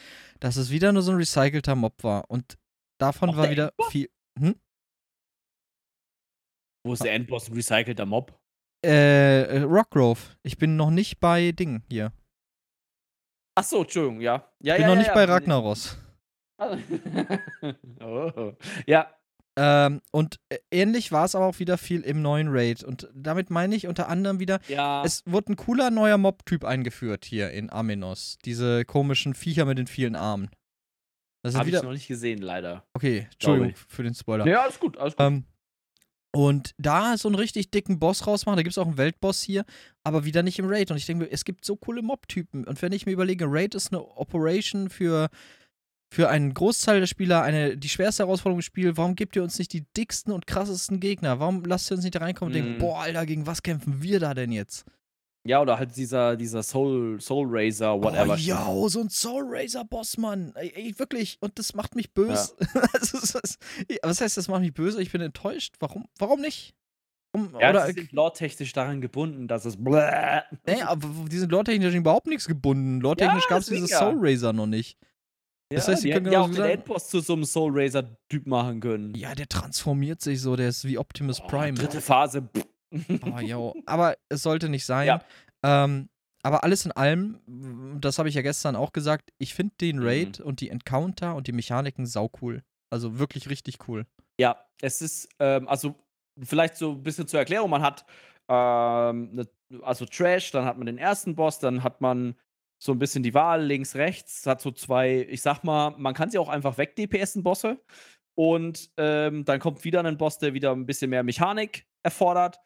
dass 0.40 0.56
es 0.56 0.70
wieder 0.70 0.92
nur 0.92 1.02
so 1.02 1.12
ein 1.12 1.16
recycelter 1.16 1.74
Mob 1.74 2.04
war. 2.04 2.30
Und 2.30 2.58
davon 3.00 3.30
Auch 3.30 3.36
war 3.36 3.50
wieder 3.50 3.68
Endboss? 3.68 3.92
viel. 3.92 4.10
Hm? 4.38 4.56
Wo 6.86 6.92
ist 6.92 7.02
der 7.02 7.14
Endboss 7.14 7.48
ein 7.48 7.54
recycelter 7.54 8.04
Mob? 8.04 8.38
Äh, 8.84 9.62
Rockgrove. 9.62 10.36
Ich 10.42 10.58
bin 10.58 10.76
noch 10.76 10.90
nicht 10.90 11.18
bei 11.20 11.52
Ding 11.52 11.82
hier. 11.88 12.12
Ach 13.54 13.64
so, 13.64 13.82
Entschuldigung, 13.82 14.20
ja. 14.20 14.48
ja 14.60 14.74
ich 14.74 14.80
bin 14.80 14.82
ja, 14.82 14.88
noch 14.88 14.94
ja, 14.94 15.00
nicht 15.00 15.14
bei 15.14 15.24
Ragnaros. 15.24 15.96
oh. 18.00 18.52
Ja. 18.86 19.10
Ähm, 19.56 20.00
und 20.10 20.40
äh, 20.48 20.58
ähnlich 20.72 21.12
war 21.12 21.26
es 21.26 21.36
aber 21.36 21.46
auch 21.46 21.60
wieder 21.60 21.78
viel 21.78 22.00
im 22.00 22.22
neuen 22.22 22.48
Raid. 22.50 22.82
Und 22.82 23.08
damit 23.14 23.50
meine 23.50 23.76
ich 23.76 23.86
unter 23.86 24.08
anderem 24.08 24.40
wieder, 24.40 24.58
ja. 24.66 25.04
es 25.04 25.22
wurde 25.26 25.52
ein 25.52 25.56
cooler 25.56 25.90
neuer 25.90 26.18
Mob-Typ 26.18 26.64
eingeführt 26.64 27.24
hier 27.24 27.50
in 27.52 27.70
Amenos. 27.70 28.38
Diese 28.44 28.84
komischen 28.84 29.34
Viecher 29.34 29.64
mit 29.64 29.78
den 29.78 29.86
vielen 29.86 30.16
Armen. 30.16 30.50
Das 31.42 31.54
Hab 31.54 31.66
wieder... 31.66 31.78
ich 31.78 31.84
noch 31.84 31.92
nicht 31.92 32.08
gesehen, 32.08 32.40
leider. 32.40 32.84
Okay, 32.94 33.28
Entschuldigung 33.32 33.74
für 33.88 34.02
den 34.02 34.14
Spoiler. 34.14 34.46
Ja, 34.46 34.62
alles 34.62 34.80
gut, 34.80 34.96
alles 34.98 35.14
gut. 35.14 35.24
Ähm, 35.24 35.44
und 36.34 36.74
da 36.78 37.16
so 37.16 37.28
einen 37.28 37.36
richtig 37.36 37.70
dicken 37.70 38.00
Boss 38.00 38.26
rausmachen, 38.26 38.56
da 38.56 38.64
gibt 38.64 38.72
es 38.72 38.78
auch 38.78 38.88
einen 38.88 38.98
Weltboss 38.98 39.40
hier, 39.40 39.64
aber 40.02 40.24
wieder 40.24 40.42
nicht 40.42 40.58
im 40.58 40.66
Raid. 40.66 40.90
Und 40.90 40.96
ich 40.96 41.06
denke 41.06 41.24
mir, 41.24 41.30
es 41.30 41.44
gibt 41.44 41.64
so 41.64 41.76
coole 41.76 42.02
Mob-Typen. 42.02 42.64
Und 42.64 42.82
wenn 42.82 42.90
ich 42.90 43.06
mir 43.06 43.12
überlege, 43.12 43.44
Raid 43.48 43.76
ist 43.76 43.92
eine 43.92 44.04
Operation 44.04 44.90
für, 44.90 45.28
für 46.12 46.28
einen 46.30 46.52
Großteil 46.52 46.98
der 46.98 47.06
Spieler 47.06 47.42
eine, 47.42 47.76
die 47.76 47.88
schwerste 47.88 48.24
Herausforderung 48.24 48.58
im 48.58 48.62
Spiel, 48.62 48.96
warum 48.96 49.14
gebt 49.14 49.36
ihr 49.36 49.44
uns 49.44 49.60
nicht 49.60 49.72
die 49.72 49.84
dicksten 49.96 50.32
und 50.32 50.48
krassesten 50.48 50.98
Gegner? 50.98 51.38
Warum 51.38 51.64
lasst 51.64 51.88
ihr 51.92 51.94
uns 51.94 52.02
nicht 52.02 52.16
da 52.16 52.18
reinkommen 52.18 52.52
und 52.52 52.60
mm. 52.60 52.64
denken, 52.64 52.78
boah, 52.80 53.02
Alter, 53.02 53.26
gegen 53.26 53.46
was 53.46 53.62
kämpfen 53.62 54.02
wir 54.02 54.18
da 54.18 54.34
denn 54.34 54.50
jetzt? 54.50 54.84
Ja, 55.46 55.60
oder 55.60 55.78
halt 55.78 55.94
dieser, 55.94 56.36
dieser 56.36 56.62
Soul, 56.62 57.20
Soul 57.20 57.46
Razor, 57.50 58.02
whatever. 58.02 58.32
Oh, 58.32 58.36
ja, 58.36 58.88
so 58.88 59.00
ein 59.00 59.10
Soul 59.10 59.44
Razor 59.46 59.84
Boss, 59.84 60.16
Mann. 60.16 60.52
Ey, 60.54 60.72
ey, 60.74 60.98
wirklich. 60.98 61.36
Und 61.40 61.58
das 61.58 61.74
macht 61.74 61.94
mich 61.94 62.14
böse. 62.14 62.54
Ja. 62.74 62.82
was 64.02 64.20
heißt, 64.22 64.38
das 64.38 64.48
macht 64.48 64.62
mich 64.62 64.72
böse? 64.72 65.02
Ich 65.02 65.12
bin 65.12 65.20
enttäuscht. 65.20 65.74
Warum, 65.80 66.06
warum 66.18 66.40
nicht? 66.40 66.74
Warum, 67.32 67.60
ja, 67.60 67.70
oder, 67.70 67.86
die 67.88 67.92
sind 67.92 68.12
lore-technisch 68.12 68.72
daran 68.72 69.02
gebunden, 69.02 69.46
dass 69.46 69.66
es. 69.66 69.76
Bläh. 69.76 70.40
Nee, 70.66 70.80
aber 70.80 71.08
die 71.30 71.38
sind 71.38 71.52
lore-technisch 71.52 71.94
überhaupt 71.94 72.26
nichts 72.26 72.46
gebunden. 72.46 73.00
Lore-technisch 73.00 73.44
ja, 73.44 73.48
gab 73.50 73.58
es 73.58 73.66
dieses 73.66 73.90
Soul 73.90 74.16
Razor 74.18 74.54
noch 74.54 74.66
nicht. 74.66 74.96
Ja, 75.70 75.76
das 75.76 75.88
heißt, 75.88 76.02
sie 76.02 76.10
können 76.10 76.30
ja 76.30 76.40
auch 76.40 76.50
den 76.50 76.62
Endboss 76.62 77.08
zu 77.08 77.20
so 77.20 77.34
einem 77.34 77.44
Soul 77.44 77.72
Razor-Typ 77.74 78.46
machen 78.46 78.80
können. 78.80 79.14
Ja, 79.14 79.34
der 79.34 79.48
transformiert 79.48 80.22
sich 80.22 80.40
so, 80.40 80.56
der 80.56 80.68
ist 80.68 80.86
wie 80.86 80.96
Optimus 80.96 81.40
oh, 81.40 81.46
Prime. 81.48 81.74
Dritte 81.74 82.00
Phase. 82.00 82.48
Oh, 83.22 83.38
yo. 83.40 83.74
Aber 83.86 84.16
es 84.28 84.42
sollte 84.42 84.68
nicht 84.68 84.84
sein. 84.84 85.06
Ja. 85.06 85.24
Ähm, 85.62 86.08
aber 86.42 86.62
alles 86.62 86.84
in 86.84 86.92
allem, 86.92 87.40
das 88.00 88.18
habe 88.18 88.28
ich 88.28 88.34
ja 88.34 88.42
gestern 88.42 88.76
auch 88.76 88.92
gesagt, 88.92 89.32
ich 89.38 89.54
finde 89.54 89.74
den 89.80 89.96
mhm. 89.96 90.06
Raid 90.06 90.38
mhm. 90.40 90.46
und 90.46 90.60
die 90.60 90.68
Encounter 90.68 91.34
und 91.34 91.46
die 91.46 91.52
Mechaniken 91.52 92.06
saucool. 92.06 92.62
Also 92.90 93.18
wirklich 93.18 93.48
richtig 93.48 93.88
cool. 93.88 94.06
Ja, 94.38 94.64
es 94.82 95.00
ist, 95.00 95.28
ähm, 95.38 95.66
also 95.68 95.94
vielleicht 96.38 96.76
so 96.76 96.92
ein 96.92 97.02
bisschen 97.02 97.26
zur 97.26 97.40
Erklärung, 97.40 97.70
man 97.70 97.82
hat 97.82 98.04
ähm, 98.48 99.34
ne, 99.34 99.48
also 99.82 100.04
Trash, 100.04 100.50
dann 100.50 100.66
hat 100.66 100.76
man 100.76 100.86
den 100.86 100.98
ersten 100.98 101.34
Boss, 101.34 101.58
dann 101.60 101.82
hat 101.82 102.00
man 102.00 102.36
so 102.78 102.92
ein 102.92 102.98
bisschen 102.98 103.22
die 103.22 103.32
Wahl 103.32 103.64
links, 103.64 103.94
rechts, 103.94 104.46
hat 104.46 104.60
so 104.60 104.70
zwei, 104.70 105.26
ich 105.30 105.40
sag 105.40 105.64
mal, 105.64 105.94
man 105.96 106.12
kann 106.12 106.30
sie 106.30 106.38
auch 106.38 106.50
einfach 106.50 106.76
weg-DPSen 106.76 107.42
Bosse 107.42 107.80
und 108.36 108.90
ähm, 108.98 109.46
dann 109.46 109.60
kommt 109.60 109.84
wieder 109.84 110.04
ein 110.04 110.18
Boss, 110.18 110.38
der 110.38 110.52
wieder 110.52 110.72
ein 110.72 110.84
bisschen 110.84 111.08
mehr 111.08 111.22
Mechanik 111.22 111.86
erfordert 112.02 112.60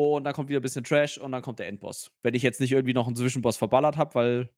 und 0.00 0.24
dann 0.24 0.34
kommt 0.34 0.48
wieder 0.48 0.60
ein 0.60 0.62
bisschen 0.62 0.84
Trash 0.84 1.18
und 1.18 1.32
dann 1.32 1.42
kommt 1.42 1.58
der 1.58 1.68
Endboss. 1.68 2.12
Wenn 2.22 2.34
ich 2.34 2.42
jetzt 2.42 2.60
nicht 2.60 2.72
irgendwie 2.72 2.94
noch 2.94 3.06
einen 3.06 3.16
Zwischenboss 3.16 3.56
verballert 3.56 3.96
habe, 3.96 4.14
weil 4.14 4.50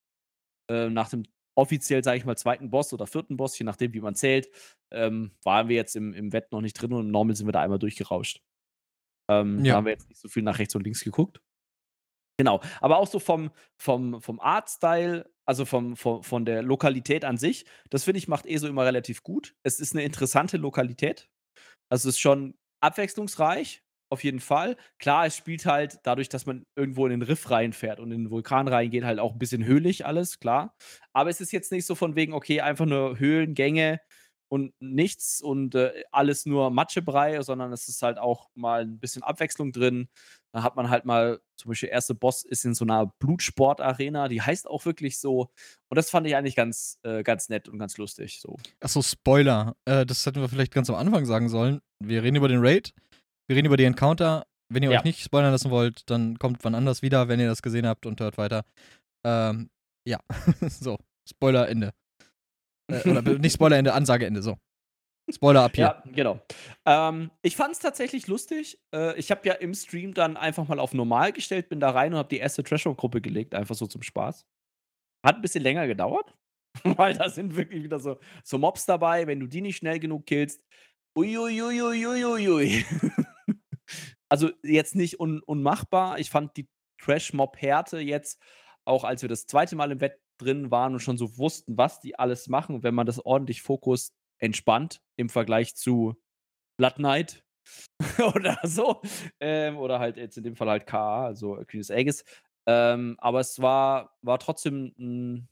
äh, 0.70 0.88
nach 0.88 1.08
dem 1.08 1.24
offiziell, 1.54 2.02
sage 2.02 2.18
ich 2.18 2.24
mal, 2.24 2.36
zweiten 2.36 2.70
Boss 2.70 2.92
oder 2.92 3.06
vierten 3.06 3.36
Boss, 3.36 3.58
je 3.58 3.64
nachdem, 3.64 3.92
wie 3.92 4.00
man 4.00 4.14
zählt, 4.14 4.48
ähm, 4.90 5.32
waren 5.42 5.68
wir 5.68 5.76
jetzt 5.76 5.96
im, 5.96 6.14
im 6.14 6.32
Wett 6.32 6.50
noch 6.52 6.60
nicht 6.60 6.74
drin 6.74 6.92
und 6.92 7.06
im 7.06 7.10
Normal 7.10 7.36
sind 7.36 7.46
wir 7.46 7.52
da 7.52 7.60
einmal 7.60 7.78
durchgerauscht. 7.78 8.42
Ähm, 9.30 9.64
ja. 9.64 9.72
Da 9.72 9.76
haben 9.76 9.84
wir 9.86 9.92
jetzt 9.92 10.08
nicht 10.08 10.20
so 10.20 10.28
viel 10.28 10.42
nach 10.42 10.58
rechts 10.58 10.74
und 10.74 10.84
links 10.84 11.04
geguckt. 11.04 11.42
Genau. 12.38 12.60
Aber 12.80 12.98
auch 12.98 13.06
so 13.06 13.18
vom, 13.18 13.50
vom, 13.76 14.20
vom 14.22 14.40
Artstyle, 14.40 15.30
also 15.44 15.64
vom, 15.64 15.96
vom, 15.96 16.22
von 16.22 16.44
der 16.44 16.62
Lokalität 16.62 17.24
an 17.24 17.36
sich, 17.36 17.66
das 17.90 18.04
finde 18.04 18.18
ich, 18.18 18.28
macht 18.28 18.46
ESO 18.46 18.66
immer 18.66 18.84
relativ 18.84 19.22
gut. 19.22 19.54
Es 19.62 19.80
ist 19.80 19.94
eine 19.94 20.04
interessante 20.04 20.56
Lokalität. 20.56 21.28
Also 21.90 22.08
es 22.08 22.14
ist 22.14 22.20
schon 22.20 22.54
abwechslungsreich, 22.80 23.84
auf 24.12 24.22
jeden 24.22 24.40
Fall. 24.40 24.76
Klar, 24.98 25.26
es 25.26 25.36
spielt 25.36 25.66
halt 25.66 25.98
dadurch, 26.04 26.28
dass 26.28 26.46
man 26.46 26.66
irgendwo 26.76 27.06
in 27.06 27.10
den 27.10 27.22
Riff 27.22 27.50
reinfährt 27.50 27.98
und 27.98 28.12
in 28.12 28.24
den 28.24 28.30
Vulkan 28.30 28.68
reingeht, 28.68 29.04
halt 29.04 29.18
auch 29.18 29.32
ein 29.32 29.38
bisschen 29.38 29.64
höhlich 29.64 30.04
alles, 30.04 30.38
klar. 30.38 30.76
Aber 31.12 31.30
es 31.30 31.40
ist 31.40 31.50
jetzt 31.50 31.72
nicht 31.72 31.86
so 31.86 31.94
von 31.94 32.14
wegen, 32.14 32.34
okay, 32.34 32.60
einfach 32.60 32.86
nur 32.86 33.18
Höhlengänge 33.18 34.00
und 34.52 34.74
nichts 34.80 35.40
und 35.40 35.74
äh, 35.74 36.04
alles 36.12 36.44
nur 36.44 36.70
Matschebrei, 36.70 37.40
sondern 37.40 37.72
es 37.72 37.88
ist 37.88 38.02
halt 38.02 38.18
auch 38.18 38.50
mal 38.54 38.82
ein 38.82 38.98
bisschen 38.98 39.22
Abwechslung 39.22 39.72
drin. 39.72 40.10
Da 40.52 40.62
hat 40.62 40.76
man 40.76 40.90
halt 40.90 41.06
mal, 41.06 41.40
zum 41.56 41.70
Beispiel, 41.70 41.86
der 41.86 41.94
erste 41.94 42.14
Boss 42.14 42.44
ist 42.44 42.66
in 42.66 42.74
so 42.74 42.84
einer 42.84 43.06
Blutsport-Arena, 43.18 44.28
die 44.28 44.42
heißt 44.42 44.68
auch 44.68 44.84
wirklich 44.84 45.18
so. 45.18 45.48
Und 45.88 45.96
das 45.96 46.10
fand 46.10 46.26
ich 46.26 46.36
eigentlich 46.36 46.54
ganz, 46.54 46.98
äh, 47.02 47.22
ganz 47.22 47.48
nett 47.48 47.66
und 47.66 47.78
ganz 47.78 47.96
lustig. 47.96 48.40
So. 48.42 48.58
Achso, 48.80 49.00
Spoiler. 49.00 49.74
Äh, 49.86 50.04
das 50.04 50.26
hätten 50.26 50.42
wir 50.42 50.50
vielleicht 50.50 50.74
ganz 50.74 50.90
am 50.90 50.96
Anfang 50.96 51.24
sagen 51.24 51.48
sollen. 51.48 51.80
Wir 51.98 52.22
reden 52.22 52.36
über 52.36 52.48
den 52.48 52.60
Raid, 52.60 52.92
wir 53.48 53.56
reden 53.56 53.66
über 53.66 53.76
die 53.76 53.84
Encounter. 53.84 54.46
Wenn 54.68 54.82
ihr 54.82 54.90
ja. 54.90 54.98
euch 54.98 55.04
nicht 55.04 55.20
spoilern 55.20 55.52
lassen 55.52 55.70
wollt, 55.70 56.08
dann 56.08 56.38
kommt 56.38 56.64
wann 56.64 56.74
anders 56.74 57.02
wieder, 57.02 57.28
wenn 57.28 57.40
ihr 57.40 57.48
das 57.48 57.62
gesehen 57.62 57.86
habt 57.86 58.06
und 58.06 58.20
hört 58.20 58.38
weiter. 58.38 58.64
Ähm, 59.24 59.70
ja, 60.06 60.18
so. 60.68 60.98
Spoiler 61.28 61.68
Ende. 61.68 61.92
Äh, 62.90 63.08
oder 63.08 63.22
nicht 63.38 63.54
Spoiler 63.54 63.76
Ende, 63.76 63.92
Ansage 63.94 64.26
Ende, 64.26 64.42
so. 64.42 64.56
Spoiler 65.30 65.62
ab 65.62 65.72
hier. 65.74 65.84
Ja, 65.84 66.02
genau. 66.12 66.40
Ähm, 66.84 67.30
ich 67.42 67.54
fand 67.54 67.72
es 67.72 67.78
tatsächlich 67.78 68.26
lustig. 68.26 68.80
Äh, 68.92 69.16
ich 69.18 69.30
habe 69.30 69.46
ja 69.46 69.54
im 69.54 69.72
Stream 69.74 70.14
dann 70.14 70.36
einfach 70.36 70.66
mal 70.66 70.80
auf 70.80 70.94
normal 70.94 71.32
gestellt, 71.32 71.68
bin 71.68 71.78
da 71.80 71.90
rein 71.90 72.12
und 72.12 72.18
habe 72.18 72.28
die 72.28 72.38
erste 72.38 72.64
Trash-Gruppe 72.64 73.20
gelegt, 73.20 73.54
einfach 73.54 73.76
so 73.76 73.86
zum 73.86 74.02
Spaß. 74.02 74.44
Hat 75.24 75.36
ein 75.36 75.42
bisschen 75.42 75.62
länger 75.62 75.86
gedauert, 75.86 76.34
weil 76.82 77.14
da 77.14 77.30
sind 77.30 77.54
wirklich 77.56 77.84
wieder 77.84 78.00
so, 78.00 78.18
so 78.42 78.58
Mobs 78.58 78.84
dabei. 78.84 79.26
Wenn 79.26 79.38
du 79.38 79.46
die 79.46 79.60
nicht 79.60 79.76
schnell 79.76 80.00
genug 80.00 80.26
killst, 80.26 80.64
uiuiuiuiuiui. 81.16 82.84
Also 84.32 84.50
jetzt 84.62 84.94
nicht 84.94 85.20
un 85.20 85.42
unmachbar. 85.42 86.18
Ich 86.18 86.30
fand 86.30 86.56
die 86.56 86.66
Trash-Mob-Härte 87.02 87.98
jetzt, 87.98 88.40
auch 88.86 89.04
als 89.04 89.20
wir 89.20 89.28
das 89.28 89.46
zweite 89.46 89.76
Mal 89.76 89.92
im 89.92 90.00
Wett 90.00 90.18
drin 90.38 90.70
waren 90.70 90.94
und 90.94 91.00
schon 91.00 91.18
so 91.18 91.36
wussten, 91.36 91.76
was 91.76 92.00
die 92.00 92.18
alles 92.18 92.48
machen, 92.48 92.82
wenn 92.82 92.94
man 92.94 93.04
das 93.04 93.22
ordentlich 93.22 93.60
fokussiert 93.60 94.16
entspannt 94.38 95.02
im 95.16 95.28
Vergleich 95.28 95.76
zu 95.76 96.16
Blood 96.78 96.94
Knight 96.94 97.44
oder 98.34 98.58
so. 98.62 99.02
Ähm, 99.38 99.76
oder 99.76 99.98
halt 99.98 100.16
jetzt 100.16 100.38
in 100.38 100.44
dem 100.44 100.56
Fall 100.56 100.70
halt 100.70 100.86
KA, 100.86 101.26
also 101.26 101.62
Queen 101.68 101.82
of 101.82 101.90
Aegis. 101.90 102.24
Ähm, 102.66 103.16
aber 103.18 103.40
es 103.40 103.60
war, 103.60 104.16
war 104.22 104.38
trotzdem, 104.38 104.94
mh, 104.96 105.42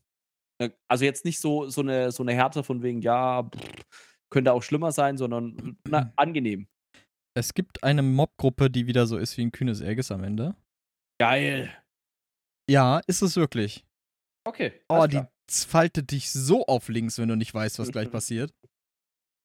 ne, 0.58 0.74
also 0.88 1.04
jetzt 1.04 1.26
nicht 1.26 1.38
so, 1.38 1.68
so, 1.68 1.82
eine, 1.82 2.12
so 2.12 2.22
eine 2.22 2.32
Härte 2.32 2.64
von 2.64 2.82
wegen, 2.82 3.02
ja, 3.02 3.42
pff, 3.42 3.84
könnte 4.30 4.54
auch 4.54 4.62
schlimmer 4.62 4.90
sein, 4.90 5.18
sondern 5.18 5.76
na, 5.86 6.12
angenehm. 6.16 6.66
Es 7.34 7.54
gibt 7.54 7.84
eine 7.84 8.02
Mobgruppe, 8.02 8.70
die 8.70 8.86
wieder 8.86 9.06
so 9.06 9.16
ist 9.16 9.36
wie 9.36 9.42
ein 9.42 9.52
kühnes 9.52 9.80
Aegis 9.80 10.10
am 10.10 10.24
Ende. 10.24 10.56
Geil. 11.20 11.72
Ja, 12.68 13.00
ist 13.06 13.22
es 13.22 13.36
wirklich. 13.36 13.84
Okay. 14.44 14.72
Oh, 14.88 15.06
die 15.06 15.22
faltet 15.50 16.10
dich 16.10 16.30
so 16.32 16.66
auf 16.66 16.88
links, 16.88 17.18
wenn 17.18 17.28
du 17.28 17.36
nicht 17.36 17.52
weißt, 17.52 17.78
was 17.78 17.92
gleich 17.92 18.10
passiert. 18.12 18.52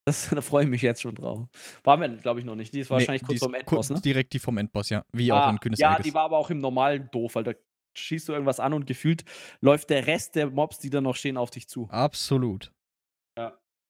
Das, 0.08 0.30
da 0.30 0.42
freue 0.42 0.66
ich 0.66 0.70
mich 0.70 0.84
jetzt 0.84 1.02
schon 1.02 1.16
drauf. 1.16 1.48
War 1.84 1.98
wir, 2.00 2.10
glaube 2.10 2.40
ich, 2.40 2.46
noch 2.46 2.56
nicht. 2.56 2.74
Die 2.74 2.80
ist 2.80 2.92
wahrscheinlich 2.92 3.24
nee, 3.24 3.28
kurz 3.28 3.40
vorm 3.40 3.56
Endboss, 3.56 3.90
ne? 3.90 4.00
Direkt 4.02 4.34
die 4.34 4.40
vom 4.40 4.58
Endboss, 4.58 4.90
ja. 4.90 5.04
Wie 5.12 5.32
ah, 5.32 5.48
auch 5.48 5.52
in 5.52 5.60
Kühnes 5.60 5.80
Ja, 5.80 5.98
die 6.00 6.14
war 6.14 6.26
aber 6.26 6.38
auch 6.38 6.52
im 6.52 6.60
normalen 6.60 7.10
doof, 7.12 7.34
weil 7.36 7.44
da 7.44 7.54
schießt 7.98 8.30
du 8.30 8.34
irgendwas 8.34 8.60
an 8.60 8.74
und 8.74 8.86
gefühlt 8.86 9.24
läuft 9.62 9.90
der 9.90 10.06
Rest 10.06 10.36
der 10.36 10.52
Mobs, 10.52 10.78
die 10.78 10.92
da 10.92 11.02
noch 11.02 11.16
stehen, 11.16 11.38
auf 11.38 11.50
dich 11.50 11.68
zu. 11.68 11.90
Absolut. 11.90 12.72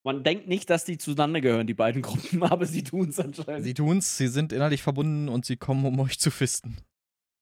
Man 0.05 0.23
denkt 0.23 0.47
nicht, 0.47 0.69
dass 0.69 0.85
die 0.85 0.99
zueinander 0.99 1.41
gehören, 1.41 1.65
die 1.65 1.73
beiden 1.73 2.03
Gruppen, 2.03 2.43
aber 2.43 2.67
sie 2.67 2.83
tun 2.83 3.09
es 3.09 3.19
anscheinend. 3.19 3.63
Sie 3.63 3.73
tun 3.73 3.97
es, 3.97 4.17
sie 4.17 4.27
sind 4.27 4.53
innerlich 4.53 4.83
verbunden 4.83 5.27
und 5.27 5.45
sie 5.45 5.57
kommen, 5.57 5.83
um 5.83 5.99
euch 5.99 6.19
zu 6.19 6.29
fisten. 6.29 6.77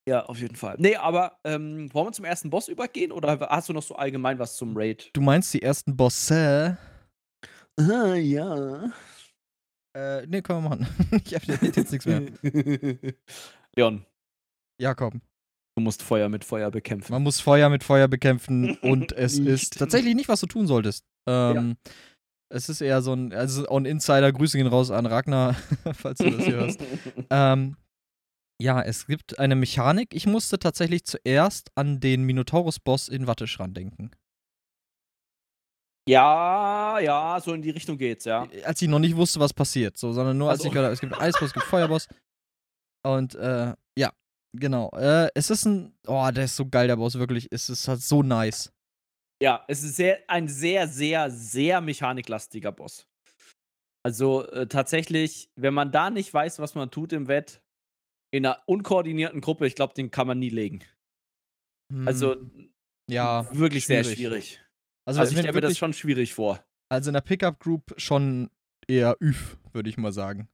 Ja, 0.07 0.26
auf 0.26 0.39
jeden 0.39 0.55
Fall. 0.55 0.76
Nee, 0.80 0.95
aber 0.95 1.39
ähm, 1.43 1.93
wollen 1.93 2.07
wir 2.07 2.11
zum 2.14 2.26
ersten 2.26 2.49
Boss 2.49 2.70
übergehen 2.70 3.11
oder 3.11 3.39
hast 3.49 3.70
du 3.70 3.74
noch 3.74 3.84
so 3.84 3.95
allgemein 3.95 4.39
was 4.39 4.55
zum 4.55 4.76
Raid? 4.78 5.09
Du 5.14 5.22
meinst 5.22 5.53
die 5.53 5.61
ersten 5.61 5.95
Bosse? 5.95 6.78
Ah, 7.80 8.16
ja. 8.16 8.91
Äh, 9.95 10.26
nee, 10.28 10.41
können 10.41 10.64
wir 10.64 10.70
machen. 10.70 10.88
ich 11.26 11.36
hab 11.36 11.43
jetzt 11.43 11.91
nichts 11.91 12.05
mehr. 12.05 12.24
Leon. 13.76 14.05
Jakob. 14.80 15.14
Du 15.76 15.82
musst 15.82 16.03
Feuer 16.03 16.30
mit 16.30 16.45
Feuer 16.45 16.70
bekämpfen. 16.72 17.11
Man 17.11 17.24
muss 17.24 17.39
Feuer 17.39 17.70
mit 17.70 17.84
Feuer 17.84 18.07
bekämpfen 18.07 18.78
und 18.78 19.11
es 19.11 19.39
ist 19.39 19.80
tatsächlich 19.80 20.16
nicht, 20.16 20.30
was 20.30 20.39
du 20.39 20.45
tun 20.45 20.68
solltest. 20.68 21.03
Ähm, 21.28 21.78
ja. 21.86 21.91
Es 22.54 22.70
ist 22.70 22.82
eher 22.82 23.01
so 23.01 23.14
ein, 23.14 23.34
also 23.34 23.68
ein 23.68 23.86
Insider, 23.86 24.32
Grüße 24.32 24.58
gehen 24.58 24.68
raus 24.68 24.91
an 24.91 25.08
Ragnar, 25.08 25.56
falls 25.93 26.20
du 26.20 26.30
das 26.30 26.45
hier 26.45 26.56
hörst. 26.56 26.80
ähm, 27.32 27.78
ja, 28.62 28.80
es 28.82 29.08
gibt 29.08 29.39
eine 29.39 29.56
Mechanik. 29.56 30.14
Ich 30.14 30.28
musste 30.28 30.60
tatsächlich 30.60 31.04
zuerst 31.04 31.72
an 31.74 31.99
den 31.99 32.24
Minotaurus-Boss 32.24 33.10
in 33.10 33.26
Watteschran 33.26 33.74
denken. 33.74 34.12
Ja, 36.08 36.99
ja, 36.99 37.39
so 37.41 37.54
in 37.54 37.64
die 37.64 37.72
Richtung 37.72 37.97
geht's, 37.97 38.26
ja. 38.26 38.45
Äh, 38.51 38.64
als 38.66 38.82
ich 38.84 38.88
noch 38.88 38.99
nicht 38.99 39.16
wusste, 39.16 39.39
was 39.39 39.54
passiert, 39.54 39.97
so, 39.97 40.14
sondern 40.14 40.38
nur 40.38 40.49
als 40.49 40.60
also. 40.60 40.68
ich 40.68 40.74
gehört 40.74 40.86
habe, 40.86 40.93
es 40.93 40.99
gibt 40.99 41.20
Eisboss, 41.20 41.47
es 41.47 41.54
gibt 41.54 41.66
Feuerboss. 41.66 42.08
Und 43.04 43.34
äh, 43.34 43.74
ja, 43.97 44.12
genau. 44.54 44.91
Äh, 44.91 45.30
es 45.34 45.49
ist 45.49 45.66
ein, 45.66 45.97
oh, 46.06 46.30
der 46.30 46.43
ist 46.45 46.56
so 46.56 46.68
geil, 46.68 46.88
der 46.88 46.97
Boss, 46.97 47.16
wirklich. 47.16 47.47
Es 47.49 47.70
ist 47.70 47.88
halt 47.88 48.01
so 48.01 48.22
nice. 48.22 48.72
Ja, 49.43 49.65
es 49.67 49.83
ist 49.83 49.97
sehr, 49.97 50.23
ein 50.29 50.47
sehr, 50.47 50.87
sehr, 50.87 51.29
sehr 51.29 51.81
mechaniklastiger 51.81 52.71
Boss. 52.71 53.09
Also 54.01 54.47
äh, 54.47 54.67
tatsächlich, 54.67 55.51
wenn 55.57 55.73
man 55.73 55.91
da 55.91 56.09
nicht 56.09 56.33
weiß, 56.33 56.59
was 56.59 56.75
man 56.75 56.91
tut 56.91 57.11
im 57.11 57.27
Wett, 57.27 57.61
in 58.31 58.45
einer 58.45 58.63
unkoordinierten 58.67 59.41
Gruppe, 59.41 59.67
ich 59.67 59.75
glaube, 59.75 59.95
den 59.95 60.11
kann 60.11 60.27
man 60.27 60.39
nie 60.39 60.47
legen. 60.47 60.85
Also, 62.05 62.35
hm. 62.35 62.73
ja, 63.09 63.45
wirklich 63.53 63.83
schwierig. 63.83 64.07
sehr 64.07 64.15
schwierig. 64.15 64.61
Also, 65.05 65.19
also 65.19 65.33
ich 65.33 65.39
stelle 65.39 65.53
mir 65.53 65.59
das 65.59 65.77
schon 65.77 65.91
schwierig 65.91 66.33
vor. 66.33 66.63
Also 66.89 67.09
in 67.09 67.13
der 67.13 67.21
Pickup-Group 67.21 67.95
schon 67.97 68.49
eher 68.87 69.17
üf, 69.19 69.57
würde 69.73 69.89
ich 69.89 69.97
mal 69.97 70.13
sagen. 70.13 70.47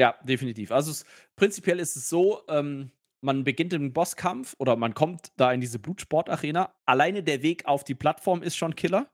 Ja, 0.00 0.18
definitiv. 0.22 0.72
Also 0.72 0.90
es, 0.90 1.04
prinzipiell 1.36 1.80
ist 1.80 1.96
es 1.96 2.08
so, 2.08 2.46
ähm, 2.48 2.92
man 3.20 3.44
beginnt 3.44 3.72
im 3.72 3.92
Bosskampf 3.92 4.54
oder 4.58 4.76
man 4.76 4.94
kommt 4.94 5.32
da 5.36 5.52
in 5.52 5.60
diese 5.60 5.78
Blutsportarena. 5.78 6.74
Alleine 6.84 7.22
der 7.22 7.42
Weg 7.42 7.66
auf 7.66 7.84
die 7.84 7.94
Plattform 7.94 8.42
ist 8.42 8.56
schon 8.56 8.74
Killer. 8.74 9.10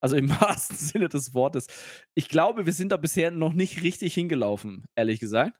Also 0.00 0.16
im 0.16 0.30
wahrsten 0.40 0.76
Sinne 0.76 1.08
des 1.08 1.34
Wortes. 1.34 1.66
Ich 2.14 2.28
glaube, 2.28 2.66
wir 2.66 2.72
sind 2.72 2.92
da 2.92 2.96
bisher 2.96 3.30
noch 3.30 3.52
nicht 3.52 3.82
richtig 3.82 4.14
hingelaufen, 4.14 4.84
ehrlich 4.94 5.20
gesagt. 5.20 5.58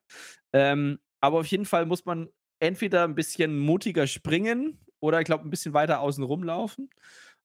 Ähm, 0.53 0.99
aber 1.21 1.41
auf 1.41 1.47
jeden 1.47 1.67
Fall 1.67 1.87
muss 1.87 2.05
man 2.07 2.31
entweder 2.61 3.05
ein 3.05 3.15
bisschen 3.15 3.59
mutiger 3.59 4.07
springen 4.07 4.79
oder 5.01 5.21
ich 5.21 5.27
glaube 5.27 5.47
ein 5.47 5.51
bisschen 5.51 5.75
weiter 5.75 6.01
außen 6.01 6.25
rumlaufen. 6.25 6.91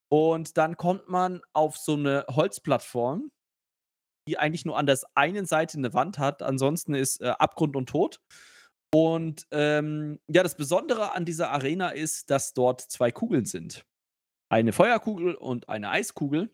Und 0.10 0.58
dann 0.58 0.78
kommt 0.78 1.10
man 1.10 1.42
auf 1.54 1.78
so 1.78 1.94
eine 1.94 2.26
Holzplattform, 2.30 3.32
die 4.28 4.38
eigentlich 4.38 4.66
nur 4.66 4.78
an 4.78 4.86
der 4.86 5.00
einen 5.16 5.46
Seite 5.46 5.78
eine 5.78 5.94
Wand 5.94 6.20
hat. 6.20 6.42
Ansonsten 6.42 6.94
ist 6.94 7.22
äh, 7.22 7.30
Abgrund 7.40 7.76
und 7.76 7.90
Tod. 7.90 8.22
Und 8.96 9.46
ähm, 9.52 10.22
ja, 10.30 10.42
das 10.42 10.56
Besondere 10.56 11.12
an 11.16 11.26
dieser 11.26 11.52
Arena 11.52 11.90
ist, 11.90 12.30
dass 12.30 12.54
dort 12.54 12.80
zwei 12.80 13.12
Kugeln 13.12 13.44
sind. 13.44 13.86
Eine 14.50 14.72
Feuerkugel 14.72 15.36
und 15.36 15.68
eine 15.68 15.90
Eiskugel. 15.90 16.50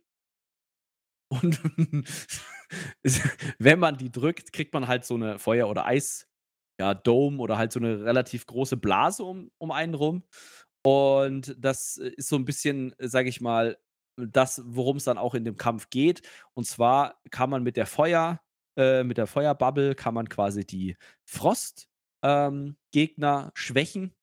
Und 1.30 1.62
wenn 3.60 3.78
man 3.78 4.00
die 4.00 4.12
drückt, 4.12 4.54
kriegt 4.54 4.74
man 4.74 4.88
halt 4.88 5.06
so 5.06 5.14
eine 5.14 5.38
Feuer- 5.38 5.70
oder 5.70 5.86
Eis, 5.86 6.28
ja, 6.80 7.00
oder 7.06 7.60
halt 7.60 7.72
so 7.72 7.80
eine 7.80 8.04
relativ 8.04 8.48
große 8.48 8.76
Blase 8.76 9.24
um, 9.24 9.52
um 9.60 9.70
einen 9.70 9.94
rum. 9.94 10.24
Und 10.84 11.56
das 11.60 11.98
äh, 11.98 12.10
ist 12.18 12.30
so 12.30 12.38
ein 12.38 12.46
bisschen, 12.46 12.96
sage 12.98 13.30
ich 13.30 13.40
mal, 13.40 13.78
das, 14.18 14.64
worum 14.66 14.98
es 14.98 15.04
dann 15.04 15.20
auch 15.20 15.36
in 15.36 15.46
dem 15.46 15.58
Kampf 15.58 15.92
geht. 15.92 16.24
Und 16.56 16.66
zwar 16.66 17.22
kann 17.30 17.52
man 17.52 17.62
mit 17.62 17.78
der 17.78 17.86
Feuer 17.86 18.42
äh, 18.78 19.04
mit 19.04 19.18
der 19.18 19.28
Feuerbubble 19.28 19.96
kann 19.96 20.14
man 20.14 20.30
quasi 20.30 20.66
die 20.66 20.96
Frostgegner 21.26 21.91
ähm, 22.24 22.76
schwächen 23.54 24.14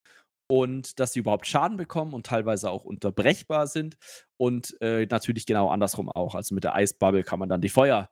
und 0.50 0.98
dass 0.98 1.12
sie 1.12 1.20
überhaupt 1.20 1.46
Schaden 1.46 1.76
bekommen 1.76 2.14
und 2.14 2.26
teilweise 2.26 2.70
auch 2.70 2.84
unterbrechbar 2.84 3.66
sind. 3.66 3.96
Und 4.36 4.80
äh, 4.80 5.06
natürlich 5.06 5.46
genau 5.46 5.68
andersrum 5.68 6.08
auch. 6.08 6.34
Also 6.34 6.54
mit 6.54 6.64
der 6.64 6.74
Eisbubble 6.74 7.22
kann 7.22 7.38
man 7.38 7.48
dann 7.48 7.60
die 7.60 7.68
Feuergegner 7.68 8.08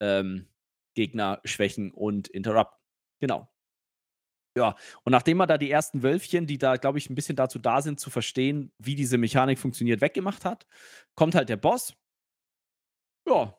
ähm, 0.00 0.46
schwächen 1.44 1.90
und 1.92 2.28
interrupten. 2.28 2.76
Genau. 3.20 3.48
Ja, 4.56 4.74
und 5.04 5.12
nachdem 5.12 5.38
man 5.38 5.48
da 5.48 5.58
die 5.58 5.70
ersten 5.70 6.02
Wölfchen, 6.02 6.46
die 6.46 6.58
da, 6.58 6.76
glaube 6.76 6.98
ich, 6.98 7.08
ein 7.08 7.14
bisschen 7.14 7.36
dazu 7.36 7.58
da 7.58 7.82
sind, 7.82 8.00
zu 8.00 8.10
verstehen, 8.10 8.72
wie 8.78 8.96
diese 8.96 9.16
Mechanik 9.16 9.58
funktioniert, 9.58 10.00
weggemacht 10.00 10.44
hat, 10.44 10.66
kommt 11.14 11.34
halt 11.34 11.48
der 11.48 11.56
Boss. 11.56 11.94
Ja. 13.28 13.56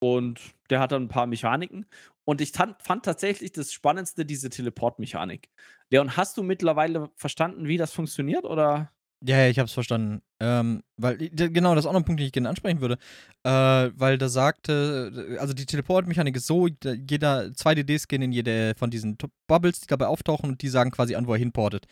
Und 0.00 0.40
der 0.70 0.80
hat 0.80 0.92
dann 0.92 1.04
ein 1.04 1.08
paar 1.08 1.26
Mechaniken. 1.26 1.86
Und 2.28 2.42
ich 2.42 2.52
fand 2.52 3.06
tatsächlich 3.06 3.52
das 3.52 3.72
Spannendste 3.72 4.26
diese 4.26 4.50
Teleport-Mechanik. 4.50 5.48
Leon, 5.88 6.14
hast 6.14 6.36
du 6.36 6.42
mittlerweile 6.42 7.08
verstanden, 7.16 7.66
wie 7.68 7.78
das 7.78 7.90
funktioniert, 7.90 8.44
oder? 8.44 8.92
Ja, 9.26 9.38
ja, 9.38 9.48
ich 9.48 9.58
hab's 9.58 9.72
verstanden. 9.72 10.20
Ähm, 10.38 10.82
weil, 10.98 11.16
genau, 11.16 11.74
das 11.74 11.84
ist 11.84 11.88
auch 11.88 11.94
noch 11.94 12.00
ein 12.00 12.04
Punkt, 12.04 12.20
den 12.20 12.26
ich 12.26 12.32
gerne 12.32 12.50
ansprechen 12.50 12.82
würde. 12.82 12.98
Äh, 13.44 13.92
weil 13.94 14.18
da 14.18 14.28
sagte, 14.28 15.38
also 15.40 15.54
die 15.54 15.64
Teleportmechanik 15.64 16.36
ist 16.36 16.46
so, 16.46 16.66
jeder, 16.66 17.54
zwei 17.54 17.74
DDs 17.74 18.08
gehen 18.08 18.20
in 18.20 18.32
jede 18.32 18.74
von 18.76 18.90
diesen 18.90 19.16
Bubbles, 19.46 19.80
die 19.80 19.86
dabei 19.86 20.08
auftauchen 20.08 20.50
und 20.50 20.60
die 20.60 20.68
sagen 20.68 20.90
quasi 20.90 21.14
an, 21.14 21.26
wo 21.26 21.32
er 21.32 21.38
hinportet. 21.38 21.86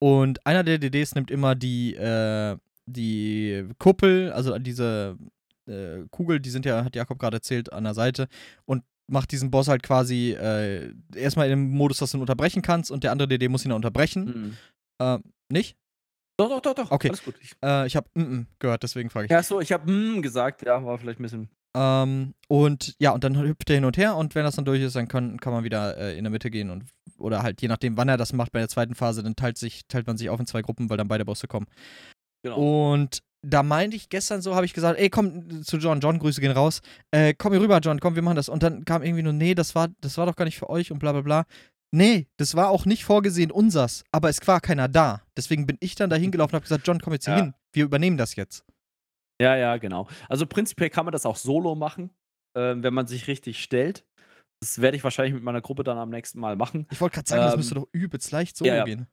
Und 0.00 0.44
einer 0.44 0.64
der 0.64 0.78
DDs 0.78 1.14
nimmt 1.14 1.30
immer 1.30 1.54
die, 1.54 1.94
äh, 1.94 2.56
die 2.86 3.68
Kuppel, 3.78 4.32
also 4.32 4.58
diese 4.58 5.16
äh, 5.68 6.00
Kugel, 6.10 6.40
die 6.40 6.50
sind 6.50 6.66
ja, 6.66 6.82
hat 6.84 6.96
Jakob 6.96 7.20
gerade 7.20 7.36
erzählt, 7.36 7.72
an 7.72 7.84
der 7.84 7.94
Seite 7.94 8.26
und 8.64 8.82
macht 9.08 9.32
diesen 9.32 9.50
Boss 9.50 9.68
halt 9.68 9.82
quasi 9.82 10.32
äh, 10.32 10.92
erstmal 11.14 11.46
in 11.46 11.50
dem 11.50 11.70
Modus, 11.70 11.98
dass 11.98 12.10
du 12.10 12.18
ihn 12.18 12.22
unterbrechen 12.22 12.62
kannst 12.62 12.90
und 12.90 13.04
der 13.04 13.12
andere 13.12 13.28
DD 13.28 13.48
muss 13.48 13.64
ihn 13.64 13.70
dann 13.70 13.76
unterbrechen. 13.76 14.24
Mhm. 14.24 14.56
Äh, 14.98 15.18
nicht? 15.48 15.76
Doch, 16.38 16.48
doch, 16.48 16.60
doch, 16.60 16.74
doch. 16.74 16.90
Okay. 16.90 17.08
Alles 17.08 17.24
gut. 17.24 17.34
Ich, 17.40 17.52
äh, 17.64 17.86
ich 17.86 17.96
habe 17.96 18.08
mm, 18.14 18.20
mm 18.20 18.46
gehört, 18.58 18.82
deswegen 18.82 19.08
frage 19.08 19.26
ich. 19.26 19.30
Ja, 19.30 19.42
so, 19.42 19.60
ich 19.60 19.72
habe 19.72 19.90
mm 19.90 20.20
gesagt. 20.20 20.62
Ja, 20.66 20.84
war 20.84 20.98
vielleicht 20.98 21.18
ein 21.18 21.22
bisschen. 21.22 21.48
Ähm, 21.74 22.34
und 22.48 22.94
ja, 22.98 23.10
und 23.12 23.24
dann 23.24 23.38
hüpft 23.38 23.68
er 23.70 23.76
hin 23.76 23.84
und 23.84 23.96
her 23.96 24.16
und 24.16 24.34
wenn 24.34 24.44
das 24.44 24.56
dann 24.56 24.64
durch 24.64 24.82
ist, 24.82 24.96
dann 24.96 25.08
kann, 25.08 25.38
kann 25.40 25.52
man 25.52 25.64
wieder 25.64 25.96
äh, 25.96 26.16
in 26.16 26.24
der 26.24 26.30
Mitte 26.30 26.50
gehen 26.50 26.70
und 26.70 26.84
oder 27.18 27.42
halt 27.42 27.60
je 27.62 27.68
nachdem, 27.68 27.96
wann 27.96 28.08
er 28.08 28.16
das 28.16 28.32
macht 28.32 28.52
bei 28.52 28.58
der 28.58 28.68
zweiten 28.68 28.94
Phase, 28.94 29.22
dann 29.22 29.36
teilt, 29.36 29.58
sich, 29.58 29.86
teilt 29.86 30.06
man 30.06 30.16
sich 30.16 30.30
auf 30.30 30.40
in 30.40 30.46
zwei 30.46 30.62
Gruppen, 30.62 30.90
weil 30.90 30.96
dann 30.96 31.08
beide 31.08 31.24
Bosse 31.24 31.48
kommen. 31.48 31.66
Genau. 32.42 32.92
Und 32.92 33.22
da 33.42 33.62
meinte 33.62 33.96
ich 33.96 34.08
gestern 34.08 34.42
so, 34.42 34.54
habe 34.54 34.66
ich 34.66 34.74
gesagt, 34.74 34.98
ey, 34.98 35.08
komm 35.10 35.62
zu 35.62 35.76
John, 35.76 36.00
John, 36.00 36.18
Grüße 36.18 36.40
gehen 36.40 36.52
raus. 36.52 36.80
Äh, 37.10 37.34
komm 37.34 37.52
hier 37.52 37.60
rüber, 37.60 37.78
John, 37.78 38.00
komm, 38.00 38.14
wir 38.14 38.22
machen 38.22 38.36
das. 38.36 38.48
Und 38.48 38.62
dann 38.62 38.84
kam 38.84 39.02
irgendwie 39.02 39.22
nur, 39.22 39.32
nee, 39.32 39.54
das 39.54 39.74
war, 39.74 39.88
das 40.00 40.18
war 40.18 40.26
doch 40.26 40.36
gar 40.36 40.44
nicht 40.44 40.58
für 40.58 40.70
euch 40.70 40.90
und 40.90 40.98
bla 40.98 41.12
bla 41.12 41.20
bla. 41.20 41.44
Nee, 41.92 42.26
das 42.36 42.56
war 42.56 42.70
auch 42.70 42.84
nicht 42.84 43.04
vorgesehen 43.04 43.50
unsers, 43.50 44.04
aber 44.10 44.28
es 44.28 44.44
war 44.46 44.60
keiner 44.60 44.88
da. 44.88 45.22
Deswegen 45.36 45.66
bin 45.66 45.76
ich 45.80 45.94
dann 45.94 46.10
da 46.10 46.16
hingelaufen 46.16 46.50
und 46.50 46.56
habe 46.56 46.64
gesagt, 46.64 46.86
John, 46.86 47.00
komm 47.00 47.12
jetzt 47.12 47.26
hier 47.26 47.36
ja. 47.36 47.42
hin. 47.42 47.54
Wir 47.72 47.84
übernehmen 47.84 48.16
das 48.16 48.34
jetzt. 48.36 48.64
Ja, 49.40 49.56
ja, 49.56 49.76
genau. 49.76 50.08
Also 50.28 50.46
prinzipiell 50.46 50.90
kann 50.90 51.04
man 51.04 51.12
das 51.12 51.26
auch 51.26 51.36
solo 51.36 51.74
machen, 51.74 52.10
äh, 52.54 52.74
wenn 52.76 52.94
man 52.94 53.06
sich 53.06 53.28
richtig 53.28 53.62
stellt. 53.62 54.04
Das 54.60 54.80
werde 54.80 54.96
ich 54.96 55.04
wahrscheinlich 55.04 55.34
mit 55.34 55.42
meiner 55.42 55.60
Gruppe 55.60 55.84
dann 55.84 55.98
am 55.98 56.10
nächsten 56.10 56.40
Mal 56.40 56.56
machen. 56.56 56.86
Ich 56.90 57.00
wollte 57.00 57.14
gerade 57.14 57.28
sagen, 57.28 57.42
ähm, 57.42 57.48
das 57.48 57.56
müsste 57.56 57.74
doch 57.74 57.88
übelst 57.92 58.30
leicht 58.32 58.56
solo 58.56 58.70
ja, 58.70 58.76
ja. 58.76 58.84
gehen. 58.84 59.06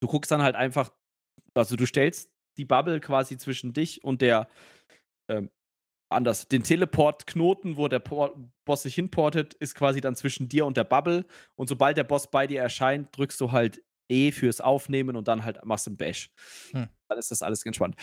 Du 0.00 0.08
guckst 0.08 0.30
dann 0.30 0.42
halt 0.42 0.56
einfach, 0.56 0.92
also 1.54 1.76
du 1.76 1.86
stellst 1.86 2.30
die 2.58 2.64
Bubble 2.64 3.00
quasi 3.00 3.38
zwischen 3.38 3.72
dich 3.72 4.04
und 4.04 4.20
der 4.20 4.48
ähm, 5.28 5.50
anders. 6.10 6.48
Den 6.48 6.62
Teleport-Knoten, 6.62 7.76
wo 7.76 7.88
der 7.88 8.00
Por 8.00 8.34
Boss 8.64 8.82
sich 8.82 8.94
hinportet, 8.94 9.54
ist 9.54 9.74
quasi 9.74 10.00
dann 10.00 10.16
zwischen 10.16 10.48
dir 10.48 10.66
und 10.66 10.76
der 10.76 10.84
Bubble. 10.84 11.24
Und 11.54 11.68
sobald 11.68 11.96
der 11.96 12.04
Boss 12.04 12.30
bei 12.30 12.46
dir 12.46 12.60
erscheint, 12.60 13.16
drückst 13.16 13.40
du 13.40 13.52
halt 13.52 13.82
E 14.10 14.32
fürs 14.32 14.60
Aufnehmen 14.60 15.16
und 15.16 15.28
dann 15.28 15.44
halt 15.44 15.64
machst 15.64 15.86
du 15.86 15.90
einen 15.90 15.96
Bash. 15.96 16.30
Hm. 16.72 16.88
Dann 17.08 17.18
ist 17.18 17.30
das 17.30 17.42
alles 17.42 17.64
entspannt. 17.64 17.94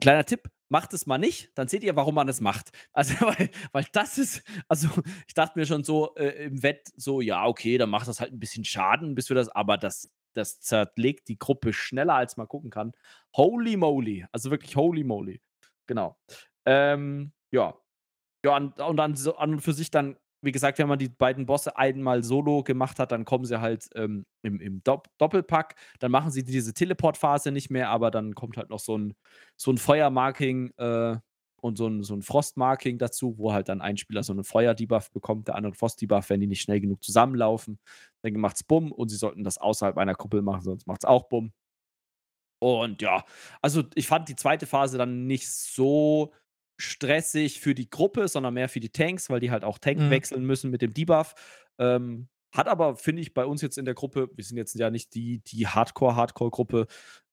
Kleiner 0.00 0.24
Tipp, 0.24 0.48
macht 0.68 0.92
es 0.94 1.06
mal 1.06 1.18
nicht, 1.18 1.50
dann 1.54 1.68
seht 1.68 1.84
ihr, 1.84 1.94
warum 1.94 2.16
man 2.16 2.28
es 2.28 2.40
macht. 2.40 2.70
Also, 2.92 3.14
weil, 3.20 3.50
weil 3.72 3.86
das 3.92 4.18
ist, 4.18 4.42
also 4.68 4.88
ich 5.26 5.34
dachte 5.34 5.58
mir 5.58 5.66
schon 5.66 5.84
so 5.84 6.14
äh, 6.16 6.44
im 6.44 6.62
Wett, 6.62 6.88
so, 6.96 7.20
ja, 7.20 7.46
okay, 7.46 7.78
dann 7.78 7.90
macht 7.90 8.08
das 8.08 8.20
halt 8.20 8.32
ein 8.32 8.40
bisschen 8.40 8.64
Schaden, 8.64 9.14
bis 9.14 9.28
wir 9.28 9.34
das, 9.34 9.48
aber 9.48 9.78
das, 9.78 10.10
das 10.34 10.60
zerlegt 10.60 11.28
die 11.28 11.38
Gruppe 11.38 11.72
schneller, 11.72 12.14
als 12.14 12.36
man 12.36 12.48
gucken 12.48 12.70
kann. 12.70 12.92
Holy 13.36 13.76
moly. 13.76 14.26
Also 14.32 14.50
wirklich 14.50 14.76
holy 14.76 15.04
moly. 15.04 15.40
Genau. 15.86 16.16
Ähm, 16.66 17.32
ja. 17.50 17.74
Ja, 18.44 18.56
und, 18.56 18.80
und 18.80 18.96
dann 18.96 19.14
so 19.14 19.36
an 19.36 19.52
und 19.54 19.60
für 19.60 19.72
sich 19.72 19.90
dann, 19.90 20.16
wie 20.40 20.52
gesagt, 20.52 20.78
wenn 20.78 20.88
man 20.88 20.98
die 20.98 21.08
beiden 21.08 21.46
Bosse 21.46 21.76
einmal 21.76 22.24
solo 22.24 22.64
gemacht 22.64 22.98
hat, 22.98 23.12
dann 23.12 23.24
kommen 23.24 23.44
sie 23.44 23.60
halt 23.60 23.88
ähm, 23.94 24.26
im, 24.42 24.60
im 24.60 24.82
Dopp 24.82 25.08
Doppelpack. 25.18 25.76
Dann 26.00 26.10
machen 26.10 26.30
sie 26.32 26.42
diese 26.42 26.74
Teleport-Phase 26.74 27.52
nicht 27.52 27.70
mehr, 27.70 27.90
aber 27.90 28.10
dann 28.10 28.34
kommt 28.34 28.56
halt 28.56 28.70
noch 28.70 28.80
so 28.80 28.98
ein, 28.98 29.14
so 29.56 29.70
ein 29.70 29.78
Feuermarking 29.78 30.72
äh, 30.76 31.18
und 31.62 31.78
so 31.78 31.86
ein, 31.86 32.02
so 32.02 32.14
ein 32.14 32.22
Frost-Marking 32.22 32.98
dazu, 32.98 33.38
wo 33.38 33.52
halt 33.52 33.68
dann 33.68 33.80
ein 33.80 33.96
Spieler 33.96 34.24
so 34.24 34.32
einen 34.32 34.42
Feuer-Debuff 34.42 35.12
bekommt, 35.12 35.46
der 35.46 35.54
andere 35.54 35.74
Frost-Debuff, 35.74 36.28
wenn 36.28 36.40
die 36.40 36.48
nicht 36.48 36.60
schnell 36.60 36.80
genug 36.80 37.04
zusammenlaufen. 37.04 37.78
Dann 38.22 38.34
macht 38.34 38.56
es 38.56 38.64
Bumm 38.64 38.90
und 38.90 39.08
sie 39.08 39.16
sollten 39.16 39.44
das 39.44 39.58
außerhalb 39.58 39.96
einer 39.96 40.16
Kuppel 40.16 40.42
machen, 40.42 40.62
sonst 40.62 40.86
macht 40.86 41.04
es 41.04 41.08
auch 41.08 41.28
Bumm. 41.28 41.52
Und 42.58 43.00
ja, 43.00 43.24
also 43.60 43.84
ich 43.94 44.06
fand 44.06 44.28
die 44.28 44.36
zweite 44.36 44.66
Phase 44.66 44.98
dann 44.98 45.26
nicht 45.26 45.50
so 45.50 46.32
stressig 46.78 47.60
für 47.60 47.74
die 47.74 47.88
Gruppe, 47.88 48.26
sondern 48.26 48.54
mehr 48.54 48.68
für 48.68 48.80
die 48.80 48.90
Tanks, 48.90 49.30
weil 49.30 49.40
die 49.40 49.52
halt 49.52 49.62
auch 49.62 49.78
Tank 49.78 49.98
mhm. 49.98 50.10
wechseln 50.10 50.44
müssen 50.44 50.70
mit 50.70 50.82
dem 50.82 50.92
Debuff. 50.92 51.34
Ähm, 51.78 52.28
hat 52.52 52.66
aber, 52.66 52.96
finde 52.96 53.22
ich, 53.22 53.34
bei 53.34 53.46
uns 53.46 53.62
jetzt 53.62 53.78
in 53.78 53.84
der 53.84 53.94
Gruppe, 53.94 54.30
wir 54.34 54.44
sind 54.44 54.56
jetzt 54.56 54.74
ja 54.74 54.90
nicht 54.90 55.14
die, 55.14 55.38
die 55.44 55.68
Hardcore-Hardcore-Gruppe, 55.68 56.86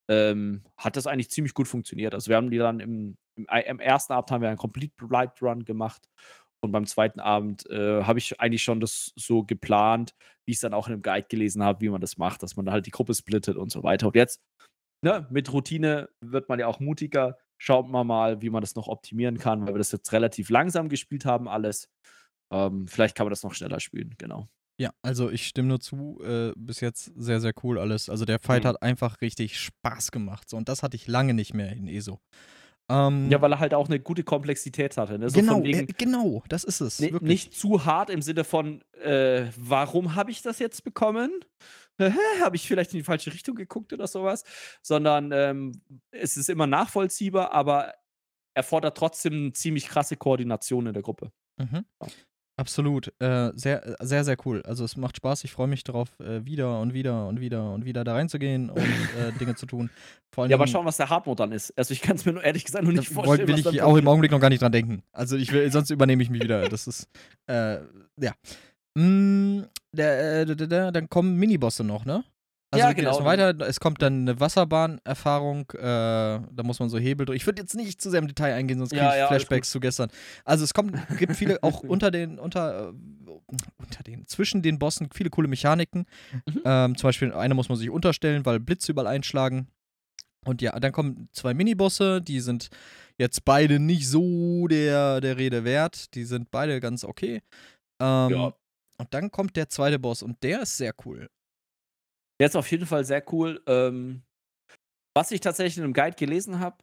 ähm, 0.07 0.63
hat 0.75 0.97
das 0.97 1.07
eigentlich 1.07 1.29
ziemlich 1.29 1.53
gut 1.53 1.67
funktioniert. 1.67 2.13
Also 2.13 2.29
wir 2.29 2.35
haben 2.35 2.49
die 2.49 2.57
dann 2.57 2.79
im, 2.79 3.17
im, 3.47 3.47
im 3.65 3.79
ersten 3.79 4.13
Abend 4.13 4.31
haben 4.31 4.41
wir 4.41 4.49
einen 4.49 4.57
Complete 4.57 4.93
Blight 4.97 5.41
Run 5.41 5.65
gemacht 5.65 6.07
und 6.61 6.71
beim 6.71 6.85
zweiten 6.85 7.19
Abend 7.19 7.69
äh, 7.69 8.03
habe 8.03 8.19
ich 8.19 8.39
eigentlich 8.39 8.63
schon 8.63 8.79
das 8.79 9.13
so 9.15 9.43
geplant, 9.43 10.13
wie 10.45 10.51
ich 10.51 10.57
es 10.57 10.61
dann 10.61 10.73
auch 10.73 10.87
in 10.87 10.93
einem 10.93 11.01
Guide 11.01 11.27
gelesen 11.29 11.63
habe, 11.63 11.81
wie 11.81 11.89
man 11.89 12.01
das 12.01 12.17
macht, 12.17 12.43
dass 12.43 12.55
man 12.55 12.65
da 12.65 12.73
halt 12.73 12.85
die 12.85 12.91
Gruppe 12.91 13.13
splittet 13.13 13.55
und 13.55 13.71
so 13.71 13.83
weiter. 13.83 14.07
Und 14.07 14.15
jetzt, 14.15 14.41
ne, 15.03 15.25
mit 15.29 15.51
Routine 15.53 16.09
wird 16.21 16.49
man 16.49 16.59
ja 16.59 16.67
auch 16.67 16.79
mutiger. 16.79 17.37
Schaut 17.57 17.89
mal 17.89 18.03
mal, 18.03 18.41
wie 18.41 18.49
man 18.49 18.61
das 18.61 18.75
noch 18.75 18.87
optimieren 18.87 19.37
kann, 19.37 19.65
weil 19.65 19.73
wir 19.73 19.79
das 19.79 19.91
jetzt 19.91 20.11
relativ 20.11 20.49
langsam 20.49 20.89
gespielt 20.89 21.25
haben, 21.25 21.47
alles. 21.47 21.89
Ähm, 22.51 22.87
vielleicht 22.87 23.15
kann 23.15 23.25
man 23.25 23.31
das 23.31 23.43
noch 23.43 23.53
schneller 23.53 23.79
spielen, 23.79 24.15
genau. 24.17 24.49
Ja, 24.79 24.91
also 25.01 25.29
ich 25.29 25.45
stimme 25.45 25.67
nur 25.67 25.81
zu, 25.81 26.21
äh, 26.23 26.53
bis 26.55 26.79
jetzt 26.79 27.11
sehr, 27.17 27.41
sehr 27.41 27.53
cool 27.63 27.77
alles. 27.77 28.09
Also 28.09 28.23
der 28.23 28.39
Fight 28.39 28.63
mhm. 28.63 28.69
hat 28.69 28.81
einfach 28.81 29.19
richtig 29.19 29.59
Spaß 29.59 30.11
gemacht. 30.11 30.49
So, 30.49 30.55
und 30.55 30.69
das 30.69 30.83
hatte 30.83 30.95
ich 30.95 31.05
lange 31.07 31.33
nicht 31.33 31.53
mehr 31.53 31.73
in 31.73 31.87
ESO. 31.89 32.21
Ähm, 32.89 33.29
ja, 33.29 33.39
weil 33.41 33.53
er 33.53 33.59
halt 33.59 33.75
auch 33.75 33.87
eine 33.87 33.99
gute 33.99 34.23
Komplexität 34.23 34.97
hatte. 34.97 35.19
Ne? 35.19 35.29
So 35.29 35.39
genau, 35.39 35.63
wegen, 35.63 35.87
äh, 35.87 35.93
genau, 35.97 36.43
das 36.49 36.63
ist 36.63 36.81
es. 36.81 36.99
Ne, 36.99 37.11
nicht 37.21 37.53
zu 37.53 37.85
hart 37.85 38.09
im 38.09 38.23
Sinne 38.23 38.43
von, 38.43 38.81
äh, 39.01 39.45
warum 39.57 40.15
habe 40.15 40.31
ich 40.31 40.41
das 40.41 40.57
jetzt 40.57 40.83
bekommen? 40.83 41.31
habe 42.41 42.55
ich 42.55 42.67
vielleicht 42.67 42.93
in 42.93 42.99
die 42.99 43.03
falsche 43.03 43.31
Richtung 43.31 43.55
geguckt 43.55 43.93
oder 43.93 44.07
sowas? 44.07 44.43
Sondern 44.81 45.31
ähm, 45.31 45.81
es 46.11 46.35
ist 46.35 46.49
immer 46.49 46.65
nachvollziehbar, 46.65 47.51
aber 47.51 47.93
erfordert 48.55 48.97
trotzdem 48.97 49.53
ziemlich 49.53 49.87
krasse 49.87 50.17
Koordination 50.17 50.87
in 50.87 50.93
der 50.93 51.03
Gruppe. 51.03 51.31
Mhm. 51.57 51.85
Absolut. 52.59 53.13
Äh, 53.19 53.51
sehr, 53.55 53.95
sehr, 54.01 54.25
sehr 54.25 54.35
cool. 54.45 54.61
Also 54.63 54.83
es 54.83 54.97
macht 54.97 55.15
Spaß. 55.15 55.45
Ich 55.45 55.51
freue 55.53 55.67
mich 55.67 55.85
darauf, 55.85 56.09
äh, 56.19 56.43
wieder 56.43 56.81
und 56.81 56.93
wieder 56.93 57.25
und 57.27 57.39
wieder 57.39 57.71
und 57.71 57.85
wieder 57.85 58.03
da 58.03 58.13
reinzugehen 58.13 58.69
und 58.69 58.81
äh, 58.81 59.31
Dinge 59.39 59.55
zu 59.55 59.65
tun. 59.65 59.89
ja, 60.35 60.55
aber 60.55 60.67
schauen, 60.67 60.85
was 60.85 60.97
der 60.97 61.09
Hardmode 61.09 61.37
dann 61.37 61.53
ist. 61.53 61.71
Also 61.77 61.93
ich 61.93 62.01
kann 62.01 62.17
es 62.17 62.25
mir 62.25 62.33
nur 62.33 62.43
ehrlich 62.43 62.65
gesagt 62.65 62.83
noch 62.83 62.91
nicht 62.91 63.07
vorstellen. 63.07 63.47
Will 63.47 63.59
ich 63.59 63.81
auch 63.81 63.95
im 63.95 64.07
Augenblick 64.09 64.31
noch 64.31 64.41
gar 64.41 64.49
nicht 64.49 64.61
dran 64.61 64.73
denken. 64.73 65.03
Also 65.13 65.37
ich 65.37 65.53
will, 65.53 65.71
sonst 65.71 65.89
übernehme 65.89 66.21
ich 66.21 66.29
mich 66.29 66.43
wieder. 66.43 66.67
Das 66.67 66.85
ist, 66.85 67.07
äh, 67.47 67.77
ja. 68.19 68.33
Mm, 68.95 69.61
der, 69.93 70.45
der, 70.45 70.55
der, 70.67 70.91
dann 70.91 71.09
kommen 71.09 71.37
Minibosse 71.37 71.85
noch, 71.85 72.03
ne? 72.03 72.25
Also 72.71 72.85
ja, 72.85 72.93
genau. 72.93 73.25
weiter. 73.25 73.59
Es 73.67 73.79
kommt 73.79 74.01
dann 74.01 74.21
eine 74.21 74.39
Wasserbahn-Erfahrung. 74.39 75.71
Äh, 75.71 75.81
da 75.81 76.63
muss 76.63 76.79
man 76.79 76.89
so 76.89 76.99
Hebel 76.99 77.25
durch. 77.25 77.37
Ich 77.37 77.45
würde 77.47 77.61
jetzt 77.61 77.73
nicht 77.75 77.99
zu 77.99 78.11
sehr 78.11 78.19
im 78.19 78.27
Detail 78.27 78.53
eingehen, 78.53 78.77
sonst 78.77 78.91
kriege 78.91 79.07
ich 79.07 79.15
ja, 79.15 79.27
Flashbacks 79.27 79.71
zu 79.71 79.79
gestern. 79.79 80.11
Also 80.45 80.63
es 80.63 80.73
kommt, 80.73 80.95
gibt 81.17 81.35
viele 81.35 81.63
auch 81.63 81.81
unter 81.81 82.11
den, 82.11 82.37
unter, 82.37 82.89
äh, 82.89 82.93
unter 83.77 84.03
den, 84.03 84.27
zwischen 84.27 84.61
den 84.61 84.77
Bossen 84.77 85.09
viele 85.11 85.31
coole 85.31 85.47
Mechaniken. 85.47 86.05
Mhm. 86.31 86.61
Ähm, 86.63 86.97
zum 86.97 87.07
Beispiel 87.07 87.33
eine 87.33 87.55
muss 87.55 87.69
man 87.69 87.77
sich 87.77 87.89
unterstellen, 87.89 88.45
weil 88.45 88.59
Blitze 88.59 88.91
überall 88.91 89.07
einschlagen. 89.07 89.67
Und 90.45 90.61
ja, 90.61 90.79
dann 90.79 90.91
kommen 90.91 91.27
zwei 91.33 91.53
Minibosse, 91.53 92.21
die 92.21 92.39
sind 92.39 92.69
jetzt 93.17 93.45
beide 93.45 93.79
nicht 93.79 94.07
so 94.07 94.67
der, 94.67 95.21
der 95.21 95.37
Rede 95.37 95.63
wert. 95.63 96.13
Die 96.13 96.23
sind 96.23 96.51
beide 96.51 96.79
ganz 96.79 97.03
okay. 97.03 97.41
Ähm, 97.99 98.29
ja. 98.29 98.53
Und 98.97 99.13
dann 99.13 99.31
kommt 99.31 99.55
der 99.55 99.69
zweite 99.69 99.97
Boss 99.97 100.21
und 100.21 100.43
der 100.43 100.61
ist 100.61 100.77
sehr 100.77 100.93
cool. 101.05 101.29
Der 102.39 102.47
ist 102.47 102.55
auf 102.55 102.69
jeden 102.71 102.85
Fall 102.85 103.05
sehr 103.05 103.23
cool. 103.33 103.61
Ähm, 103.67 104.23
was 105.13 105.31
ich 105.31 105.41
tatsächlich 105.41 105.77
in 105.77 105.83
einem 105.83 105.93
Guide 105.93 106.15
gelesen 106.15 106.59
habe, 106.59 106.77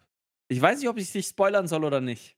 ich 0.49 0.61
weiß 0.61 0.79
nicht, 0.79 0.89
ob 0.89 0.99
ich 0.99 1.11
dich 1.11 1.27
spoilern 1.27 1.67
soll 1.67 1.85
oder 1.85 2.01
nicht. 2.01 2.37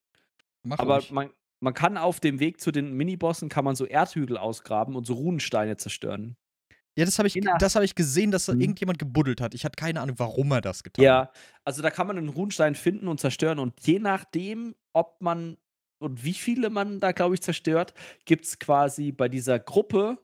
Mach 0.62 0.78
aber 0.78 1.02
man, 1.10 1.30
man 1.60 1.74
kann 1.74 1.96
auf 1.96 2.20
dem 2.20 2.40
Weg 2.40 2.60
zu 2.60 2.70
den 2.70 2.94
Minibossen 2.94 3.48
kann 3.48 3.64
man 3.64 3.76
so 3.76 3.84
Erdhügel 3.84 4.38
ausgraben 4.38 4.96
und 4.96 5.06
so 5.06 5.14
Runensteine 5.14 5.76
zerstören. 5.76 6.36
Ja, 6.96 7.04
das 7.04 7.18
habe 7.18 7.28
ich, 7.28 7.34
hab 7.36 7.82
ich 7.82 7.94
gesehen, 7.94 8.32
dass 8.32 8.46
da 8.46 8.54
mhm. 8.54 8.60
irgendjemand 8.60 8.98
gebuddelt 8.98 9.40
hat. 9.40 9.54
Ich 9.54 9.64
hatte 9.64 9.76
keine 9.76 10.00
Ahnung, 10.00 10.18
warum 10.18 10.50
er 10.50 10.60
das 10.60 10.82
getan 10.82 11.04
hat. 11.04 11.06
Ja, 11.06 11.32
also 11.64 11.80
da 11.80 11.90
kann 11.90 12.08
man 12.08 12.18
einen 12.18 12.28
Runenstein 12.28 12.74
finden 12.74 13.06
und 13.06 13.20
zerstören 13.20 13.60
und 13.60 13.74
je 13.86 14.00
nachdem, 14.00 14.74
ob 14.92 15.20
man 15.20 15.58
und 16.00 16.24
wie 16.24 16.34
viele 16.34 16.70
man 16.70 17.00
da, 17.00 17.12
glaube 17.12 17.34
ich, 17.34 17.42
zerstört, 17.42 17.92
gibt 18.24 18.44
es 18.44 18.58
quasi 18.58 19.12
bei 19.12 19.28
dieser 19.28 19.58
Gruppe 19.58 20.18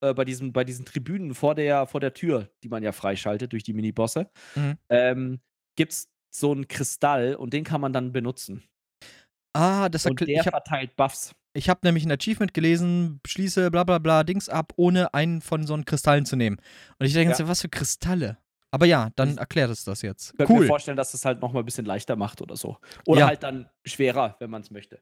äh, 0.00 0.14
bei, 0.14 0.24
diesen, 0.24 0.52
bei 0.52 0.64
diesen 0.64 0.84
Tribünen 0.84 1.34
vor 1.34 1.54
der, 1.54 1.86
vor 1.86 2.00
der 2.00 2.12
Tür, 2.14 2.48
die 2.62 2.68
man 2.68 2.82
ja 2.82 2.92
freischaltet 2.92 3.52
durch 3.52 3.62
die 3.64 3.72
Minibosse, 3.72 4.28
Mhm. 4.54 4.78
ähm, 4.90 5.40
gibt 5.76 5.92
es 5.92 6.08
so 6.30 6.52
einen 6.52 6.68
Kristall 6.68 7.34
und 7.34 7.52
den 7.52 7.64
kann 7.64 7.80
man 7.80 7.92
dann 7.92 8.12
benutzen. 8.12 8.62
Ah, 9.54 9.88
das 9.88 10.04
Und 10.04 10.20
erkl 10.20 10.26
der 10.26 10.42
ich 10.42 10.50
verteilt 10.50 10.96
Buffs. 10.96 11.34
ich 11.54 11.68
habe 11.70 11.80
nämlich 11.84 12.04
ein 12.04 12.12
Achievement 12.12 12.52
gelesen, 12.52 13.20
schließe 13.26 13.70
bla 13.70 13.84
bla 13.84 13.98
bla 13.98 14.22
Dings 14.22 14.48
ab, 14.50 14.72
ohne 14.76 15.14
einen 15.14 15.40
von 15.40 15.66
so 15.66 15.72
einen 15.74 15.86
Kristallen 15.86 16.26
zu 16.26 16.36
nehmen. 16.36 16.58
Und 16.98 17.06
ich 17.06 17.14
denke, 17.14 17.34
Ja. 17.38 17.48
was 17.48 17.62
für 17.62 17.68
Kristalle? 17.70 18.36
Aber 18.76 18.84
ja, 18.84 19.08
dann 19.16 19.38
erklärt 19.38 19.70
es 19.70 19.84
das 19.84 20.02
jetzt. 20.02 20.32
Ich 20.32 20.36
könnte 20.36 20.52
mir 20.52 20.58
Cool. 20.60 20.66
vorstellen, 20.66 20.98
dass 20.98 21.14
es 21.14 21.24
halt 21.24 21.40
nochmal 21.40 21.62
ein 21.62 21.64
bisschen 21.64 21.86
leichter 21.86 22.14
macht 22.14 22.42
oder 22.42 22.56
so. 22.56 22.76
Oder 23.06 23.20
Ja. 23.20 23.26
halt 23.28 23.42
dann 23.42 23.70
schwerer, 23.86 24.36
wenn 24.38 24.50
man 24.50 24.60
es 24.60 24.70
möchte. 24.70 25.00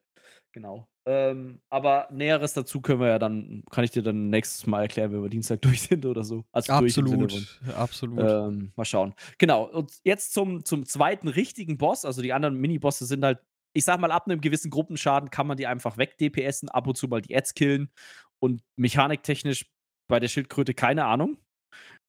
Genau. 0.52 0.86
Ähm, 1.06 1.60
aber 1.70 2.06
Näheres 2.12 2.52
dazu 2.52 2.80
können 2.80 3.00
wir 3.00 3.08
ja 3.08 3.18
dann, 3.18 3.64
kann 3.72 3.82
ich 3.82 3.90
dir 3.90 4.04
dann 4.04 4.30
nächstes 4.30 4.64
Mal 4.68 4.82
erklären, 4.82 5.10
wenn 5.12 5.24
wir 5.24 5.28
Dienstag 5.28 5.60
durch 5.62 5.82
sind 5.82 6.06
oder 6.06 6.22
so. 6.22 6.44
Also 6.52 6.72
Absolut, 6.72 7.58
absolut. 7.76 8.20
Ähm, 8.20 8.72
mal 8.76 8.84
schauen. 8.84 9.12
Genau. 9.38 9.64
Und 9.64 9.90
jetzt 10.04 10.32
zum, 10.32 10.64
zum 10.64 10.86
zweiten 10.86 11.26
richtigen 11.26 11.76
Boss. 11.76 12.04
Also 12.04 12.22
die 12.22 12.32
anderen 12.32 12.54
Minibosse 12.54 13.06
sind 13.06 13.24
halt, 13.24 13.40
ich 13.72 13.84
sag 13.84 13.98
mal, 13.98 14.12
ab 14.12 14.26
einem 14.28 14.40
gewissen 14.40 14.70
Gruppenschaden 14.70 15.30
kann 15.30 15.48
man 15.48 15.56
die 15.56 15.66
einfach 15.66 15.96
weg-DPSen, 15.96 16.68
ab 16.68 16.86
und 16.86 16.96
zu 16.96 17.08
mal 17.08 17.20
die 17.22 17.36
Ads 17.36 17.54
killen. 17.54 17.90
Und 18.38 18.62
mechaniktechnisch 18.76 19.66
bei 20.08 20.20
der 20.20 20.28
Schildkröte 20.28 20.74
keine 20.74 21.06
Ahnung. 21.06 21.38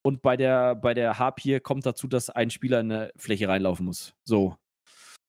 Und 0.06 0.22
bei 0.22 0.38
der, 0.38 0.76
bei 0.76 0.94
der 0.94 1.18
Harpier 1.18 1.60
kommt 1.60 1.84
dazu, 1.84 2.08
dass 2.08 2.30
ein 2.30 2.52
Spieler 2.52 2.80
in 2.80 2.92
eine 2.92 3.12
Fläche 3.18 3.48
reinlaufen 3.48 3.88
muss. 3.88 4.14
So. 4.24 4.56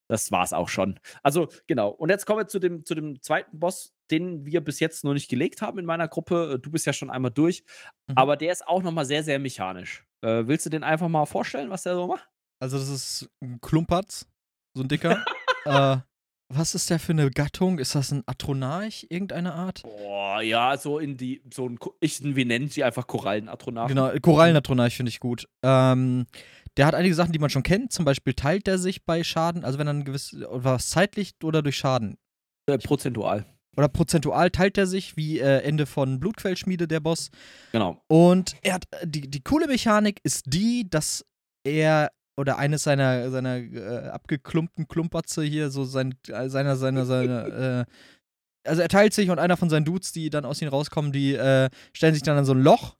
Das 0.06 0.30
war's 0.30 0.52
auch 0.52 0.68
schon. 0.68 1.00
Also, 1.22 1.48
genau. 1.66 1.88
Und 1.88 2.10
jetzt 2.10 2.26
kommen 2.26 2.40
wir 2.40 2.46
zu 2.46 2.58
dem, 2.58 2.84
zu 2.84 2.94
dem 2.94 3.22
zweiten 3.22 3.58
Boss, 3.58 3.94
den 4.10 4.44
wir 4.44 4.60
bis 4.60 4.78
jetzt 4.78 5.02
noch 5.02 5.14
nicht 5.14 5.30
gelegt 5.30 5.62
haben 5.62 5.78
in 5.78 5.86
meiner 5.86 6.08
Gruppe. 6.08 6.58
Du 6.60 6.70
bist 6.70 6.84
ja 6.84 6.92
schon 6.92 7.08
einmal 7.08 7.30
durch. 7.30 7.64
Mhm. 8.06 8.18
Aber 8.18 8.36
der 8.36 8.52
ist 8.52 8.68
auch 8.68 8.82
nochmal 8.82 9.06
sehr, 9.06 9.24
sehr 9.24 9.38
mechanisch. 9.38 10.04
Äh, 10.20 10.46
willst 10.46 10.66
du 10.66 10.70
den 10.70 10.84
einfach 10.84 11.08
mal 11.08 11.24
vorstellen, 11.24 11.70
was 11.70 11.84
der 11.84 11.94
so 11.94 12.06
macht? 12.06 12.28
Also 12.60 12.78
das 12.78 12.90
ist 12.90 13.30
ein 13.40 13.58
Klumperz, 13.62 14.28
so 14.74 14.82
ein 14.82 14.88
dicker. 14.88 15.24
äh, 15.64 15.96
was 16.48 16.74
ist 16.74 16.90
der 16.90 16.98
für 16.98 17.12
eine 17.12 17.30
Gattung? 17.30 17.78
Ist 17.78 17.94
das 17.94 18.12
ein 18.12 18.22
Atronarch 18.26 19.06
irgendeiner 19.10 19.54
Art? 19.54 19.82
Boah, 19.82 20.40
ja, 20.42 20.76
so 20.76 20.98
in 20.98 21.16
die, 21.16 21.42
so 21.52 21.68
ein, 21.68 21.78
ich, 22.00 22.22
wir 22.22 22.46
nennen 22.46 22.68
sie 22.68 22.84
einfach 22.84 23.06
Korallenatronach. 23.06 23.88
Genau, 23.88 24.10
Korallenatronarch 24.20 24.96
finde 24.96 25.10
ich 25.10 25.20
gut. 25.20 25.48
Ähm, 25.62 26.26
der 26.76 26.86
hat 26.86 26.94
einige 26.94 27.14
Sachen, 27.14 27.32
die 27.32 27.38
man 27.38 27.50
schon 27.50 27.62
kennt. 27.62 27.92
Zum 27.92 28.04
Beispiel 28.04 28.34
teilt 28.34 28.68
er 28.68 28.78
sich 28.78 29.04
bei 29.04 29.24
Schaden, 29.24 29.64
also 29.64 29.78
wenn 29.78 29.86
er 29.86 29.94
ein 29.94 30.04
gewisses, 30.04 30.44
was 30.48 30.90
zeitlich 30.90 31.34
oder 31.42 31.62
durch 31.62 31.76
Schaden. 31.76 32.16
Äh, 32.66 32.78
prozentual. 32.78 33.46
Oder 33.76 33.88
prozentual 33.88 34.50
teilt 34.50 34.78
er 34.78 34.86
sich, 34.86 35.16
wie 35.16 35.38
äh, 35.38 35.62
Ende 35.62 35.86
von 35.86 36.18
Blutquellschmiede, 36.20 36.88
der 36.88 37.00
Boss. 37.00 37.30
Genau. 37.72 38.02
Und 38.08 38.56
er 38.62 38.74
hat, 38.74 38.84
äh, 38.92 39.06
die, 39.06 39.28
die 39.28 39.42
coole 39.42 39.66
Mechanik 39.66 40.20
ist 40.22 40.44
die, 40.46 40.88
dass 40.88 41.24
er 41.64 42.10
oder 42.36 42.58
eines 42.58 42.82
seiner, 42.82 43.30
seiner 43.30 43.56
äh, 43.56 44.08
abgeklumpten 44.08 44.88
Klumperze 44.88 45.42
hier, 45.42 45.70
so 45.70 45.84
sein, 45.84 46.14
äh, 46.28 46.48
seiner, 46.48 46.76
seiner, 46.76 47.06
seiner, 47.06 47.46
äh, 47.80 47.84
also 48.64 48.82
er 48.82 48.88
teilt 48.88 49.14
sich 49.14 49.30
und 49.30 49.38
einer 49.38 49.56
von 49.56 49.70
seinen 49.70 49.84
Dudes, 49.84 50.12
die 50.12 50.30
dann 50.30 50.44
aus 50.44 50.60
ihm 50.60 50.68
rauskommen, 50.68 51.12
die 51.12 51.34
äh, 51.34 51.70
stellen 51.92 52.14
sich 52.14 52.22
dann 52.22 52.36
an 52.36 52.44
so 52.44 52.52
ein 52.52 52.62
Loch. 52.62 52.96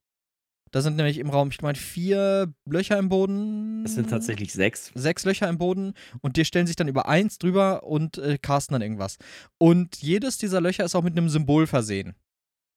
Da 0.73 0.83
sind 0.83 0.97
nämlich 0.97 1.19
im 1.19 1.31
Raum, 1.31 1.49
ich 1.51 1.63
meine, 1.63 1.79
vier 1.79 2.53
Löcher 2.67 2.99
im 2.99 3.09
Boden. 3.09 3.85
Das 3.85 3.95
sind 3.95 4.11
tatsächlich 4.11 4.53
sechs. 4.53 4.91
Sechs 4.95 5.25
Löcher 5.25 5.49
im 5.49 5.59
Boden 5.59 5.95
und 6.23 6.37
die 6.37 6.45
stellen 6.45 6.67
sich 6.67 6.77
dann 6.77 6.89
über 6.89 7.09
eins 7.09 7.39
drüber 7.39 7.85
und 7.85 8.19
äh, 8.19 8.37
casten 8.39 8.75
dann 8.75 8.83
irgendwas. 8.83 9.17
Und 9.59 9.97
jedes 10.03 10.39
dieser 10.39 10.61
Löcher 10.61 10.85
ist 10.85 10.95
auch 10.95 11.05
mit 11.05 11.17
einem 11.17 11.29
Symbol 11.29 11.67
versehen. 11.67 12.15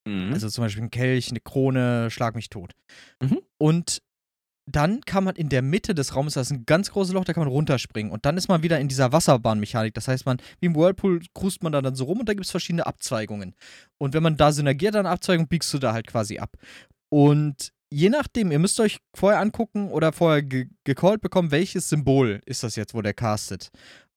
Mhm. 0.07 0.34
Also 0.34 0.49
zum 0.49 0.64
Beispiel 0.64 0.84
ein 0.84 0.91
Kelch, 0.91 1.30
eine 1.30 1.39
Krone, 1.39 2.10
schlag 2.12 2.36
mich 2.36 2.49
tot. 2.49 2.74
Mhm. 3.22 3.39
Und 3.57 4.01
dann 4.72 5.02
kann 5.02 5.24
man 5.24 5.36
in 5.36 5.50
der 5.50 5.62
Mitte 5.62 5.96
des 5.96 6.16
Raumes, 6.16 6.34
das 6.34 6.48
ist 6.48 6.58
ein 6.58 6.66
ganz 6.66 6.92
großes 6.92 7.14
Loch, 7.14 7.26
da 7.26 7.34
kann 7.34 7.44
man 7.44 7.52
runterspringen. 7.52 8.12
Und 8.12 8.26
dann 8.26 8.38
ist 8.38 8.48
man 8.48 8.64
wieder 8.64 8.80
in 8.80 8.88
dieser 8.88 9.12
Wasserbahnmechanik. 9.12 9.94
Das 9.94 10.08
heißt, 10.08 10.26
man, 10.26 10.38
wie 10.60 10.68
im 10.68 10.76
Whirlpool, 10.76 11.22
cruist 11.34 11.64
man 11.64 11.72
da 11.72 11.82
dann 11.82 11.96
so 11.96 12.06
rum 12.06 12.20
und 12.20 12.30
da 12.30 12.34
gibt 12.34 12.46
es 12.46 12.52
verschiedene 12.52 12.86
Abzweigungen. 12.86 13.56
Und 13.98 14.14
wenn 14.14 14.24
man 14.24 14.38
da 14.38 14.52
synergiert 14.52 14.96
an 14.96 15.06
Abzweigung, 15.06 15.48
biegst 15.48 15.74
du 15.74 15.80
da 15.80 15.94
halt 15.94 16.08
quasi 16.08 16.40
ab. 16.40 16.56
Und 17.10 17.72
je 17.90 18.10
nachdem, 18.10 18.52
ihr 18.52 18.60
müsst 18.60 18.80
euch 18.80 19.00
vorher 19.16 19.40
angucken 19.40 19.90
oder 19.90 20.14
vorher 20.14 20.44
ge 20.44 20.68
gecallt 20.84 21.22
bekommen, 21.22 21.52
welches 21.52 21.90
Symbol 21.90 22.42
ist 22.46 22.64
das 22.64 22.76
jetzt, 22.76 22.94
wo 22.94 23.02
der 23.02 23.14
castet. 23.14 23.70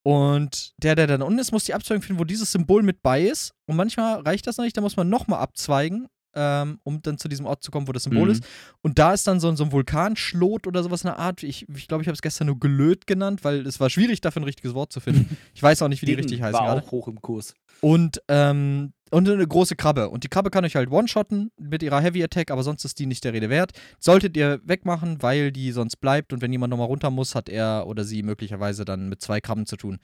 Und 0.03 0.73
der, 0.83 0.95
der 0.95 1.07
dann 1.07 1.21
unten 1.21 1.39
ist, 1.39 1.53
muss 1.53 1.63
die 1.63 1.73
Abzweigung 1.73 2.03
finden, 2.03 2.19
wo 2.19 2.25
dieses 2.25 2.51
Symbol 2.51 2.83
mit 2.83 3.01
bei 3.01 3.23
ist. 3.23 3.53
Und 3.65 3.77
manchmal 3.77 4.19
reicht 4.21 4.45
das 4.45 4.57
noch 4.57 4.65
nicht, 4.65 4.75
da 4.75 4.81
muss 4.81 4.97
man 4.97 5.09
nochmal 5.09 5.39
abzweigen, 5.39 6.07
ähm, 6.35 6.79
um 6.83 7.01
dann 7.01 7.17
zu 7.17 7.27
diesem 7.27 7.45
Ort 7.45 7.63
zu 7.63 7.71
kommen, 7.71 7.87
wo 7.87 7.91
das 7.91 8.03
Symbol 8.03 8.25
Mhm. 8.25 8.31
ist. 8.31 8.43
Und 8.81 8.99
da 8.99 9.13
ist 9.13 9.27
dann 9.27 9.39
so, 9.39 9.47
ein- 9.49 9.55
so 9.55 9.63
ein 9.63 9.71
Vulkanschlot 9.71 10.67
oder 10.67 10.83
sowas 10.83 11.03
in 11.03 11.07
der 11.07 11.19
Art. 11.19 11.43
Ich 11.43 11.65
glaube, 11.65 11.77
ich, 11.79 11.87
glaub, 11.87 12.01
ich 12.01 12.07
habe 12.07 12.13
es 12.15 12.21
gestern 12.21 12.47
nur 12.47 12.59
gelöt 12.59 13.07
genannt, 13.07 13.43
weil 13.43 13.65
es 13.67 13.79
war 13.79 13.89
schwierig, 13.89 14.21
dafür 14.21 14.41
ein 14.41 14.45
richtiges 14.45 14.73
Wort 14.73 14.91
zu 14.91 14.99
finden. 14.99 15.37
Ich 15.55 15.61
weiß 15.63 15.81
auch 15.81 15.87
nicht, 15.87 16.01
wie 16.01 16.05
die 16.07 16.13
richtig 16.13 16.41
heißen 16.41 16.53
War 16.59 16.67
gerade. 16.75 16.85
auch 16.87 16.91
hoch 16.91 17.07
im 17.07 17.21
Kurs. 17.21 17.53
Und, 17.81 18.21
ähm, 18.27 18.93
und 19.11 19.29
eine 19.29 19.47
große 19.47 19.75
Krabbe. 19.75 20.09
Und 20.09 20.23
die 20.23 20.27
Krabbe 20.29 20.49
kann 20.49 20.65
euch 20.65 20.75
halt 20.75 20.89
one-shotten 20.89 21.51
mit 21.59 21.83
ihrer 21.83 22.01
Heavy 22.01 22.23
Attack, 22.23 22.49
aber 22.49 22.63
sonst 22.63 22.83
ist 22.85 22.97
die 22.99 23.05
nicht 23.05 23.23
der 23.23 23.33
Rede 23.33 23.49
wert. 23.49 23.71
Solltet 23.99 24.35
ihr 24.35 24.59
wegmachen, 24.63 25.21
weil 25.21 25.51
die 25.51 25.71
sonst 25.71 25.97
bleibt 25.97 26.33
und 26.33 26.41
wenn 26.41 26.51
jemand 26.51 26.71
nochmal 26.71 26.87
runter 26.87 27.11
muss, 27.11 27.35
hat 27.35 27.49
er 27.49 27.85
oder 27.87 28.03
sie 28.03 28.23
möglicherweise 28.23 28.85
dann 28.85 29.09
mit 29.09 29.21
zwei 29.21 29.39
Krabben 29.41 29.65
zu 29.67 29.77
tun. 29.77 29.99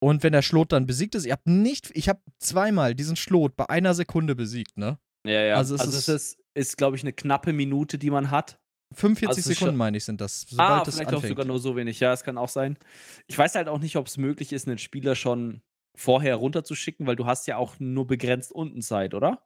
Und 0.00 0.22
wenn 0.22 0.32
der 0.32 0.42
Schlot 0.42 0.72
dann 0.72 0.86
besiegt 0.86 1.14
ist, 1.16 1.26
ihr 1.26 1.32
habt 1.32 1.46
nicht, 1.48 1.90
ich 1.92 2.08
habe 2.08 2.20
zweimal 2.38 2.94
diesen 2.94 3.16
Schlot 3.16 3.56
bei 3.56 3.68
einer 3.68 3.94
Sekunde 3.94 4.34
besiegt, 4.36 4.78
ne? 4.78 4.96
Ja, 5.26 5.42
ja. 5.42 5.54
Also 5.56 5.74
Also, 5.76 5.96
es 5.96 6.08
es 6.08 6.08
ist- 6.08 6.34
ist, 6.34 6.38
ist 6.54 6.76
glaube 6.76 6.96
ich, 6.96 7.02
eine 7.02 7.12
knappe 7.12 7.52
Minute, 7.52 7.98
die 7.98 8.10
man 8.10 8.30
hat. 8.30 8.58
45 8.94 9.28
Also 9.44 9.52
Sekunden, 9.52 9.76
meine 9.76 9.96
ich, 9.98 10.04
sind 10.04 10.20
das. 10.20 10.46
ah, 10.46 10.48
Sobald 10.50 10.88
es 10.88 10.94
vielleicht 10.94 11.08
auch 11.10 11.14
anfängt. 11.16 11.28
sogar 11.30 11.44
nur 11.44 11.58
so 11.58 11.76
wenig. 11.76 12.00
Ja, 12.00 12.12
es 12.12 12.24
kann 12.24 12.38
auch 12.38 12.48
sein. 12.48 12.78
Ich 13.26 13.36
weiß 13.36 13.54
halt 13.54 13.68
auch 13.68 13.78
nicht, 13.80 13.96
ob 13.96 14.06
es 14.06 14.16
möglich 14.16 14.52
ist, 14.52 14.66
einen 14.66 14.78
Spieler 14.78 15.14
schon 15.14 15.60
vorher 15.94 16.36
runterzuschicken, 16.36 17.06
weil 17.06 17.16
du 17.16 17.26
hast 17.26 17.46
ja 17.46 17.56
auch 17.58 17.74
nur 17.80 18.06
begrenzt 18.06 18.50
unten 18.52 18.80
Zeit, 18.80 19.12
oder? 19.14 19.42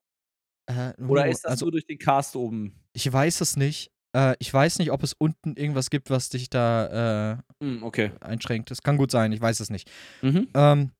Äh, 0.66 0.92
Oder 1.08 1.26
ist 1.26 1.44
das 1.44 1.52
also, 1.52 1.64
nur 1.64 1.72
durch 1.72 1.86
den 1.86 1.98
Cast 1.98 2.36
oben? 2.36 2.78
ich 2.92 3.10
weiß 3.12 3.40
es 3.40 3.56
nicht. 3.56 3.90
Äh, 4.14 4.36
ich 4.38 4.52
weiß 4.52 4.78
nicht, 4.78 4.92
ob 4.92 5.02
es 5.02 5.12
unten 5.14 5.56
irgendwas 5.56 5.90
gibt, 5.90 6.10
was 6.10 6.28
dich 6.28 6.48
da 6.50 7.32
äh, 7.32 7.64
Hm, 7.64 7.82
okay. 7.82 8.12
einschränkt. 8.20 8.70
Das 8.70 8.82
kann 8.82 8.96
gut 8.96 9.10
sein, 9.10 9.32
ich 9.32 9.40
weiß 9.40 9.58
es 9.58 9.70
nicht. 9.70 9.90
Mhm. 10.20 10.48
Ähm, 10.54 10.92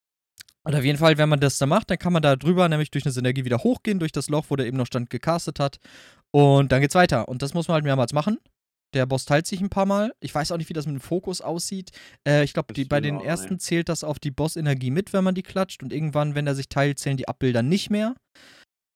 und 0.65 0.75
auf 0.75 0.85
jeden 0.85 0.99
Fall, 0.99 1.19
wenn 1.19 1.29
man 1.29 1.41
das 1.41 1.59
da 1.59 1.67
macht, 1.67 1.91
dann 1.91 1.99
kann 1.99 2.13
man 2.13 2.23
da 2.23 2.37
drüber 2.37 2.69
nämlich 2.69 2.91
durch 2.91 3.05
eine 3.05 3.13
Synergie 3.13 3.45
wieder 3.45 3.59
hochgehen, 3.59 3.99
durch 3.99 4.13
das 4.13 4.29
Loch, 4.29 4.47
wo 4.49 4.57
der 4.57 4.67
eben 4.67 4.77
noch 4.77 4.87
stand, 4.87 5.11
gecastet 5.11 5.59
hat. 5.59 5.79
Und 6.31 6.73
dann 6.73 6.81
geht's 6.81 6.95
weiter. 6.95 7.29
Und 7.29 7.43
das 7.43 7.53
muss 7.55 7.69
man 7.69 7.75
halt 7.75 7.85
mehrmals 7.85 8.13
machen. 8.13 8.39
Der 8.95 9.07
Boss 9.07 9.25
teilt 9.25 9.47
sich 9.47 9.61
ein 9.61 9.71
paar 9.71 9.87
Mal. 9.87 10.13
Ich 10.21 10.35
weiß 10.35 10.53
auch 10.53 10.59
nicht, 10.59 10.69
wie 10.69 10.75
das 10.75 10.87
mit 10.87 10.95
dem 10.95 11.01
Fokus 11.01 11.41
aussieht. 11.41 11.91
Äh, 12.29 12.45
ich 12.45 12.53
glaube, 12.53 12.75
bei 12.85 13.01
den 13.01 13.21
ersten 13.21 13.59
zählt 13.59 13.89
das 13.89 14.05
auf 14.05 14.19
die 14.19 14.31
Boss-Energie 14.31 14.91
mit, 14.91 15.13
wenn 15.13 15.25
man 15.25 15.35
die 15.35 15.43
klatscht. 15.43 15.83
Und 15.83 15.93
irgendwann, 15.93 16.35
wenn 16.35 16.47
er 16.47 16.55
sich 16.55 16.69
teilt, 16.69 16.99
zählen 16.99 17.17
die 17.17 17.27
Abbilder 17.27 17.63
nicht 17.63 17.91
mehr. 17.91 18.15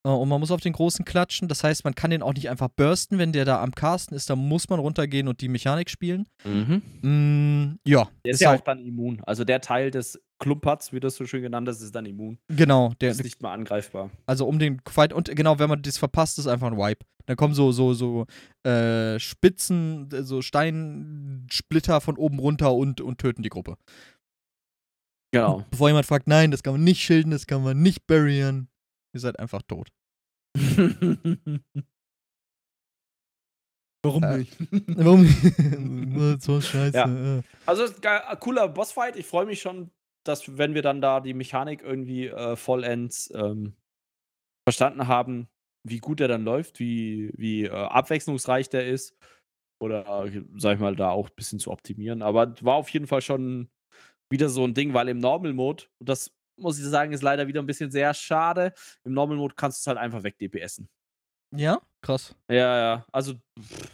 Äh, 0.06 0.10
und 0.10 0.28
man 0.28 0.38
muss 0.38 0.50
auf 0.50 0.60
den 0.60 0.74
großen 0.74 1.04
klatschen. 1.04 1.48
Das 1.48 1.64
heißt, 1.64 1.84
man 1.84 1.94
kann 1.94 2.10
den 2.10 2.22
auch 2.22 2.34
nicht 2.34 2.48
einfach 2.50 2.68
bursten. 2.68 3.18
Wenn 3.18 3.32
der 3.32 3.44
da 3.44 3.62
am 3.62 3.74
Casten 3.74 4.16
ist, 4.16 4.30
dann 4.30 4.38
muss 4.38 4.68
man 4.68 4.78
runtergehen 4.78 5.28
und 5.28 5.40
die 5.40 5.48
Mechanik 5.48 5.90
spielen. 5.90 6.26
Mhm. 6.44 6.82
Mm, 7.00 7.78
ja, 7.86 8.08
Der 8.24 8.30
ist 8.30 8.36
ist 8.36 8.40
ja 8.42 8.50
halt, 8.50 8.60
auch 8.60 8.64
dann 8.64 8.84
immun. 8.84 9.22
Also 9.24 9.44
der 9.44 9.60
Teil 9.60 9.90
des 9.90 10.20
Klumperts, 10.38 10.92
wie 10.92 11.00
du 11.00 11.08
es 11.08 11.16
so 11.16 11.26
schön 11.26 11.42
genannt 11.42 11.66
hast, 11.68 11.80
ist 11.80 11.94
dann 11.94 12.06
immun. 12.06 12.38
genau, 12.48 12.92
der, 13.00 13.10
ist 13.12 13.22
nicht 13.24 13.40
mal 13.42 13.52
angreifbar. 13.52 14.10
Also 14.26 14.46
um 14.46 14.58
den 14.58 14.80
Fight 14.88 15.12
und 15.12 15.34
genau, 15.34 15.58
wenn 15.58 15.68
man 15.68 15.82
das 15.82 15.98
verpasst, 15.98 16.38
ist 16.38 16.46
einfach 16.46 16.66
ein 16.70 16.76
Wipe. 16.76 17.04
Dann 17.26 17.36
kommen 17.36 17.54
so 17.54 17.72
so 17.72 17.94
so 17.94 18.26
äh, 18.64 19.18
Spitzen, 19.18 20.08
äh, 20.12 20.22
so 20.22 20.42
Steinsplitter 20.42 22.00
von 22.00 22.16
oben 22.16 22.38
runter 22.38 22.72
und 22.74 23.00
und 23.00 23.18
töten 23.18 23.42
die 23.42 23.48
Gruppe. 23.48 23.76
Genau. 25.32 25.64
Bevor 25.70 25.88
jemand 25.88 26.06
fragt, 26.06 26.28
nein, 26.28 26.50
das 26.50 26.62
kann 26.62 26.74
man 26.74 26.84
nicht 26.84 27.00
schilden, 27.02 27.30
das 27.32 27.46
kann 27.46 27.62
man 27.62 27.82
nicht 27.82 28.06
barrieren. 28.06 28.68
Ihr 29.12 29.20
seid 29.20 29.38
einfach 29.38 29.62
tot. 29.62 29.88
Warum 34.04 34.22
Äh, 34.22 34.38
nicht? 34.38 34.56
Warum? 34.88 35.26
so 36.40 36.60
scheiße. 36.60 36.96
Ja. 36.96 37.38
äh. 37.38 37.42
Also 37.66 37.84
ist 37.84 38.00
cooler 38.40 38.68
Bossfight. 38.68 39.16
Ich 39.16 39.26
freue 39.26 39.46
mich 39.46 39.60
schon, 39.60 39.90
dass 40.28 40.58
wenn 40.58 40.74
wir 40.74 40.82
dann 40.82 41.00
da 41.00 41.20
die 41.20 41.34
Mechanik 41.34 41.82
irgendwie 41.82 42.26
äh, 42.26 42.56
vollends 42.56 43.32
ähm, 43.34 43.74
verstanden 44.66 45.06
haben, 45.08 45.48
wie 45.84 45.98
gut 45.98 46.20
der 46.20 46.28
dann 46.28 46.44
läuft, 46.44 46.80
wie, 46.80 47.30
wie 47.36 47.64
äh, 47.64 47.70
abwechslungsreich 47.70 48.68
der 48.68 48.86
ist. 48.88 49.16
Oder, 49.80 50.24
äh, 50.24 50.42
sag 50.56 50.74
ich 50.74 50.80
mal, 50.80 50.96
da 50.96 51.10
auch 51.10 51.28
ein 51.28 51.34
bisschen 51.36 51.58
zu 51.58 51.70
optimieren. 51.70 52.22
Aber 52.22 52.54
war 52.62 52.74
auf 52.74 52.88
jeden 52.88 53.06
Fall 53.06 53.20
schon 53.22 53.68
wieder 54.30 54.48
so 54.48 54.64
ein 54.64 54.74
Ding, 54.74 54.94
weil 54.94 55.08
im 55.08 55.18
Normal 55.18 55.52
Mode, 55.52 55.84
und 56.00 56.08
das 56.08 56.34
muss 56.58 56.78
ich 56.78 56.84
sagen, 56.84 57.12
ist 57.12 57.22
leider 57.22 57.46
wieder 57.46 57.60
ein 57.62 57.66
bisschen 57.66 57.90
sehr 57.90 58.14
schade. 58.14 58.72
Im 59.04 59.12
Normal 59.12 59.36
Mode 59.36 59.54
kannst 59.54 59.78
du 59.78 59.82
es 59.82 59.86
halt 59.86 59.98
einfach 59.98 60.22
weg 60.22 60.38
DPSen. 60.38 60.88
Ja, 61.54 61.80
krass. 62.02 62.34
Ja, 62.50 62.78
ja. 62.78 63.06
Also, 63.12 63.34
pff, 63.60 63.90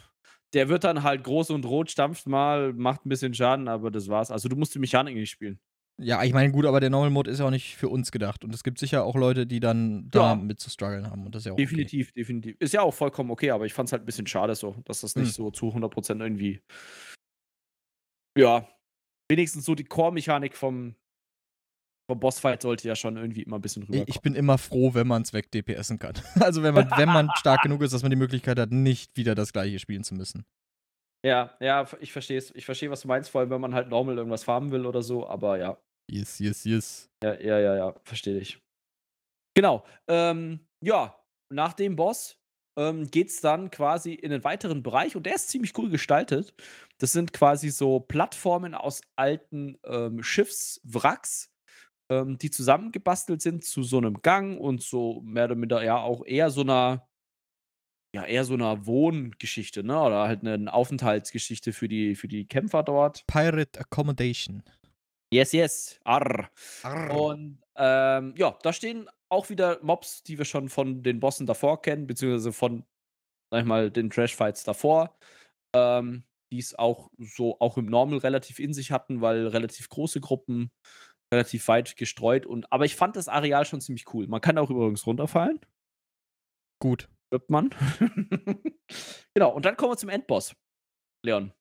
der 0.53 0.69
wird 0.69 0.83
dann 0.83 1.03
halt 1.03 1.23
groß 1.23 1.51
und 1.51 1.65
rot, 1.65 1.91
stampft 1.91 2.25
mal, 2.25 2.73
macht 2.73 3.05
ein 3.05 3.09
bisschen 3.09 3.33
Schaden, 3.33 3.67
aber 3.67 3.91
das 3.91 4.07
war's. 4.07 4.31
Also, 4.31 4.49
du 4.49 4.55
musst 4.55 4.73
die 4.73 4.79
Mechanik 4.79 5.15
nicht 5.15 5.29
spielen. 5.29 5.59
Ja, 6.01 6.23
ich 6.23 6.33
meine, 6.33 6.51
gut, 6.51 6.65
aber 6.65 6.79
der 6.79 6.89
Normal 6.89 7.11
Mode 7.11 7.29
ist 7.29 7.39
ja 7.39 7.45
auch 7.45 7.51
nicht 7.51 7.75
für 7.75 7.87
uns 7.87 8.11
gedacht. 8.11 8.43
Und 8.43 8.53
es 8.53 8.63
gibt 8.63 8.79
sicher 8.79 9.03
auch 9.03 9.15
Leute, 9.15 9.45
die 9.45 9.59
dann 9.59 10.09
da 10.09 10.31
Ja. 10.31 10.35
mit 10.35 10.59
zu 10.59 10.69
strugglen 10.69 11.09
haben. 11.09 11.25
Und 11.25 11.35
das 11.35 11.43
ist 11.43 11.45
ja 11.45 11.51
auch 11.53 11.57
Definitiv, 11.57 12.11
definitiv. 12.13 12.55
Ist 12.59 12.73
ja 12.73 12.81
auch 12.81 12.93
vollkommen 12.93 13.29
okay, 13.29 13.51
aber 13.51 13.65
ich 13.65 13.73
fand 13.73 13.87
es 13.89 13.93
halt 13.93 14.01
ein 14.01 14.05
bisschen 14.05 14.25
schade 14.27 14.55
so, 14.55 14.75
dass 14.85 15.01
das 15.01 15.15
nicht 15.15 15.27
Hm. 15.27 15.33
so 15.33 15.51
zu 15.51 15.67
100% 15.71 16.19
irgendwie 16.19 16.61
ja, 18.37 18.67
wenigstens 19.29 19.65
so 19.65 19.75
die 19.75 19.83
Core-Mechanik 19.83 20.55
vom 20.55 20.95
vom 22.09 22.19
Bossfight 22.19 22.61
sollte 22.61 22.85
ja 22.85 22.97
schon 22.97 23.15
irgendwie 23.15 23.43
immer 23.43 23.57
ein 23.57 23.61
bisschen 23.61 23.83
okay. 23.83 23.91
rüberkommen. 23.93 24.09
Ich, 24.09 24.15
ich 24.17 24.21
bin 24.21 24.35
immer 24.35 24.57
froh, 24.57 24.93
wenn 24.93 25.07
man 25.07 25.21
es 25.21 25.31
weg 25.31 25.51
DPSen 25.51 25.99
kann. 25.99 26.15
Also 26.41 26.61
wenn 26.61 26.73
man, 26.73 26.91
wenn 26.97 27.07
man 27.07 27.29
stark 27.37 27.61
genug 27.61 27.81
ist, 27.81 27.93
dass 27.93 28.01
man 28.01 28.09
die 28.09 28.17
Möglichkeit 28.17 28.59
hat, 28.59 28.71
nicht 28.71 29.15
wieder 29.15 29.35
das 29.35 29.53
gleiche 29.53 29.79
spielen 29.79 30.03
zu 30.03 30.13
müssen. 30.13 30.43
Ja, 31.25 31.55
ja, 31.61 31.87
ich 32.01 32.11
verstehe 32.11 32.37
es. 32.37 32.53
Ich 32.53 32.65
verstehe, 32.65 32.89
was 32.91 33.01
du 33.01 33.07
meinst, 33.07 33.29
vor 33.29 33.41
allem, 33.41 33.49
wenn 33.49 33.61
man 33.61 33.73
halt 33.73 33.89
normal 33.89 34.17
irgendwas 34.17 34.43
farmen 34.43 34.71
will 34.71 34.85
oder 34.85 35.01
so, 35.01 35.27
aber 35.27 35.57
ja. 35.57 35.77
Yes, 36.11 36.39
yes, 36.39 36.65
yes. 36.65 37.09
Ja, 37.23 37.39
ja, 37.39 37.59
ja, 37.59 37.75
ja, 37.75 37.95
verstehe 38.03 38.37
ich. 38.39 38.61
Genau. 39.55 39.85
Ähm, 40.09 40.67
ja, 40.83 41.15
nach 41.49 41.73
dem 41.73 41.95
Boss 41.95 42.37
ähm, 42.77 43.09
geht 43.09 43.29
es 43.29 43.39
dann 43.39 43.71
quasi 43.71 44.13
in 44.13 44.33
einen 44.33 44.43
weiteren 44.43 44.83
Bereich 44.83 45.15
und 45.15 45.25
der 45.25 45.35
ist 45.35 45.49
ziemlich 45.49 45.77
cool 45.77 45.89
gestaltet. 45.89 46.53
Das 46.97 47.13
sind 47.13 47.31
quasi 47.31 47.69
so 47.69 47.99
Plattformen 47.99 48.73
aus 48.73 49.01
alten 49.15 49.77
ähm, 49.85 50.23
Schiffswracks, 50.23 51.53
ähm, 52.11 52.37
die 52.37 52.51
zusammengebastelt 52.51 53.41
sind 53.41 53.63
zu 53.63 53.83
so 53.83 53.97
einem 53.97 54.21
Gang 54.21 54.59
und 54.59 54.81
so 54.81 55.21
mehr 55.21 55.45
oder 55.45 55.55
minder 55.55 55.83
ja 55.83 55.97
auch 55.97 56.25
eher 56.25 56.49
so 56.49 56.61
einer 56.61 57.07
ja, 58.15 58.25
eher 58.25 58.43
so 58.43 58.53
einer 58.53 58.85
Wohngeschichte, 58.85 59.83
ne? 59.83 59.99
Oder 59.99 60.27
halt 60.27 60.45
eine 60.45 60.71
Aufenthaltsgeschichte 60.73 61.73
für 61.73 61.87
die, 61.87 62.15
für 62.15 62.27
die 62.27 62.45
Kämpfer 62.47 62.83
dort. 62.83 63.25
Pirate 63.27 63.79
Accommodation. 63.79 64.63
Yes, 65.33 65.51
yes. 65.51 65.99
Arr. 66.03 66.49
Arr. 66.83 67.19
Und 67.19 67.59
ähm, 67.75 68.35
ja, 68.37 68.57
da 68.61 68.71
stehen 68.71 69.09
auch 69.29 69.49
wieder 69.49 69.79
Mobs, 69.81 70.21
die 70.21 70.37
wir 70.37 70.45
schon 70.45 70.69
von 70.69 71.01
den 71.01 71.19
Bossen 71.19 71.47
davor 71.47 71.81
kennen, 71.81 72.05
beziehungsweise 72.05 72.53
von, 72.53 72.85
sag 73.51 73.61
ich 73.61 73.65
mal, 73.65 73.89
den 73.89 74.11
Trash-Fights 74.11 74.63
davor. 74.63 75.17
Ähm, 75.75 76.23
die 76.51 76.59
es 76.59 76.77
auch 76.77 77.09
so 77.17 77.59
auch 77.59 77.77
im 77.79 77.87
Normal 77.87 78.19
relativ 78.19 78.59
in 78.59 78.75
sich 78.75 78.91
hatten, 78.91 79.21
weil 79.21 79.47
relativ 79.47 79.89
große 79.89 80.21
Gruppen, 80.21 80.69
relativ 81.33 81.67
weit 81.67 81.95
gestreut 81.95 82.45
und 82.45 82.71
aber 82.71 82.85
ich 82.85 82.95
fand 82.95 83.15
das 83.15 83.27
Areal 83.27 83.65
schon 83.65 83.81
ziemlich 83.81 84.13
cool. 84.13 84.27
Man 84.27 84.39
kann 84.39 84.59
auch 84.59 84.69
übrigens 84.69 85.07
runterfallen, 85.07 85.59
Gut. 86.83 87.07
Stirbt 87.33 87.49
man. 87.49 87.71
genau, 89.33 89.53
und 89.53 89.65
dann 89.65 89.75
kommen 89.75 89.93
wir 89.93 89.97
zum 89.97 90.09
Endboss, 90.09 90.55
Leon. 91.25 91.51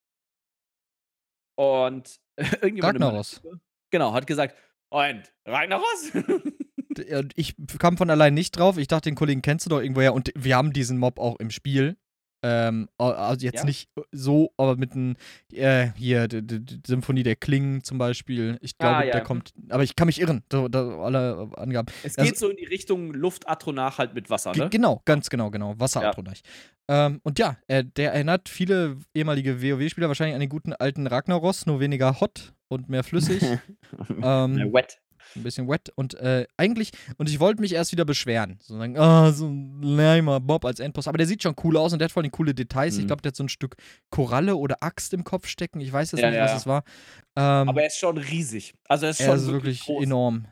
Und 1.59 2.21
irgendjemand 2.37 3.01
Ragnaros. 3.01 3.43
Genau, 3.91 4.13
hat 4.13 4.27
gesagt, 4.27 4.57
und 4.91 5.33
Ragnaros? 5.47 6.13
Und 6.15 7.33
Ich 7.37 7.55
kam 7.79 7.97
von 7.97 8.11
allein 8.11 8.35
nicht 8.35 8.53
drauf. 8.53 8.77
Ich 8.77 8.89
dachte, 8.89 9.09
den 9.09 9.15
Kollegen 9.15 9.41
kennst 9.41 9.65
du 9.65 9.71
doch 9.71 9.81
irgendwoher. 9.81 10.13
Und 10.13 10.31
wir 10.35 10.57
haben 10.57 10.75
diesen 10.75 10.99
Mob 10.99 11.19
auch 11.19 11.37
im 11.41 11.51
Spiel. 11.51 11.97
Ähm, 12.45 12.89
also 12.99 13.45
jetzt 13.45 13.61
Ja? 13.61 13.65
nicht 13.65 13.89
so, 14.11 14.53
aber 14.57 14.77
mit 14.77 14.93
einem, 14.93 15.15
äh, 15.53 15.91
hier, 15.97 16.27
die, 16.27 16.43
die, 16.45 16.81
Symphonie 16.87 17.23
der 17.23 17.37
Klingen 17.37 17.85
zum 17.85 17.99
Beispiel. 17.99 18.59
Ich 18.61 18.77
glaube, 18.79 18.97
Ah, 18.97 19.05
ja. 19.05 19.13
der 19.13 19.21
kommt, 19.23 19.53
aber 19.69 19.85
ich 19.85 19.95
kann 19.95 20.07
mich 20.07 20.21
irren, 20.21 20.43
da, 20.49 20.69
da, 20.69 20.99
alle 21.01 21.51
Angaben. 21.57 21.87
Es 22.03 22.19
Also- 22.19 22.29
geht 22.29 22.39
so 22.39 22.49
in 22.49 22.57
die 22.57 22.65
Richtung 22.67 23.13
Luftatronach 23.13 23.99
halt 23.99 24.15
mit 24.15 24.29
Wasser, 24.31 24.53
ne? 24.57 24.69
Genau, 24.71 25.03
ganz 25.05 25.31
genau, 25.31 25.51
genau. 25.51 25.79
Wasseratronach. 25.79 26.41
Ähm, 26.89 27.21
und 27.23 27.39
ja, 27.39 27.57
äh, 27.69 27.85
der 27.85 28.13
erinnert 28.13 28.49
viele 28.49 28.97
ehemalige 29.15 29.63
WoW-Spieler 29.63 30.09
wahrscheinlich 30.09 30.35
an 30.35 30.41
den 30.41 30.49
guten 30.51 30.73
alten 30.73 31.07
Ragnaros, 31.07 31.67
nur 31.67 31.79
weniger 31.81 32.21
hot 32.21 32.53
und 32.69 32.89
mehr 32.89 33.05
flüssig. 33.05 33.41
ähm, 34.23 34.59
Ja, 34.59 34.73
wet. 34.73 34.99
Ein 35.37 35.43
bisschen 35.43 35.69
wet 35.69 35.91
und 35.95 36.15
äh, 36.15 36.47
eigentlich, 36.57 36.91
und 37.19 37.29
ich 37.29 37.41
wollte 37.41 37.61
mich 37.61 37.73
erst 37.73 37.93
wieder 37.93 38.05
beschweren. 38.05 38.59
So 38.61 38.77
sagen, 38.77 38.99
ah, 38.99 39.33
so 39.33 39.47
ein 39.47 39.83
Leimer 39.83 40.41
Bob 40.41 40.65
als 40.65 40.81
Endboss. 40.81 41.09
Aber 41.09 41.19
der 41.19 41.27
sieht 41.27 41.43
schon 41.43 41.55
cool 41.65 41.77
aus 41.77 41.93
und 41.93 41.99
der 41.99 42.07
hat 42.07 42.13
vor 42.13 42.23
allem 42.23 42.31
coole 42.33 42.55
Details. 42.55 42.97
Ich 42.97 43.05
Mhm. 43.05 43.07
glaube, 43.09 43.23
der 43.23 43.31
hat 43.31 43.37
so 43.37 43.45
ein 43.45 43.49
Stück 43.49 43.77
Koralle 44.11 44.57
oder 44.57 44.77
Axt 44.83 45.15
im 45.15 45.25
Kopf 45.25 45.47
stecken. 45.47 45.81
Ich 45.81 45.93
weiß 45.93 46.13
jetzt 46.13 46.21
Ja, 46.21 46.29
nicht, 46.31 46.37
ja. 46.39 46.45
was 46.45 46.55
es 46.57 46.67
war. 46.67 46.85
Ähm, 47.37 47.69
Aber 47.69 47.81
er 47.83 47.87
ist 47.89 47.99
schon 47.99 48.19
riesig. 48.19 48.75
Also 48.89 49.07
er 49.07 49.11
ist 49.11 49.21
er 49.21 49.27
schon 49.27 49.37
ist 49.37 49.47
wirklich 49.53 49.81
groß. 49.81 50.05
enorm. 50.05 50.47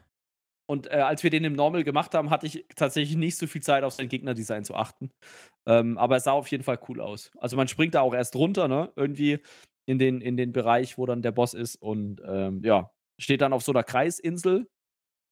Und 0.68 0.86
äh, 0.86 0.96
als 1.00 1.22
wir 1.24 1.30
den 1.30 1.42
im 1.42 1.54
Normal 1.54 1.82
gemacht 1.82 2.14
haben, 2.14 2.30
hatte 2.30 2.46
ich 2.46 2.64
tatsächlich 2.76 3.16
nicht 3.16 3.36
so 3.36 3.48
viel 3.48 3.60
Zeit, 3.60 3.82
auf 3.82 3.92
sein 3.92 4.08
Gegnerdesign 4.08 4.64
zu 4.64 4.76
achten. 4.76 5.10
Ähm, 5.66 5.98
aber 5.98 6.16
es 6.16 6.24
sah 6.24 6.32
auf 6.32 6.48
jeden 6.48 6.62
Fall 6.62 6.78
cool 6.88 7.00
aus. 7.00 7.32
Also 7.38 7.56
man 7.56 7.66
springt 7.66 7.94
da 7.96 8.02
auch 8.02 8.14
erst 8.14 8.36
runter, 8.36 8.68
ne? 8.68 8.92
Irgendwie 8.94 9.40
in 9.86 9.98
den, 9.98 10.20
in 10.20 10.36
den 10.36 10.52
Bereich, 10.52 10.96
wo 10.96 11.06
dann 11.06 11.22
der 11.22 11.32
Boss 11.32 11.54
ist. 11.54 11.74
Und 11.74 12.22
ähm, 12.24 12.62
ja, 12.64 12.90
steht 13.20 13.40
dann 13.40 13.52
auf 13.52 13.62
so 13.62 13.72
einer 13.72 13.84
Kreisinsel 13.84 14.68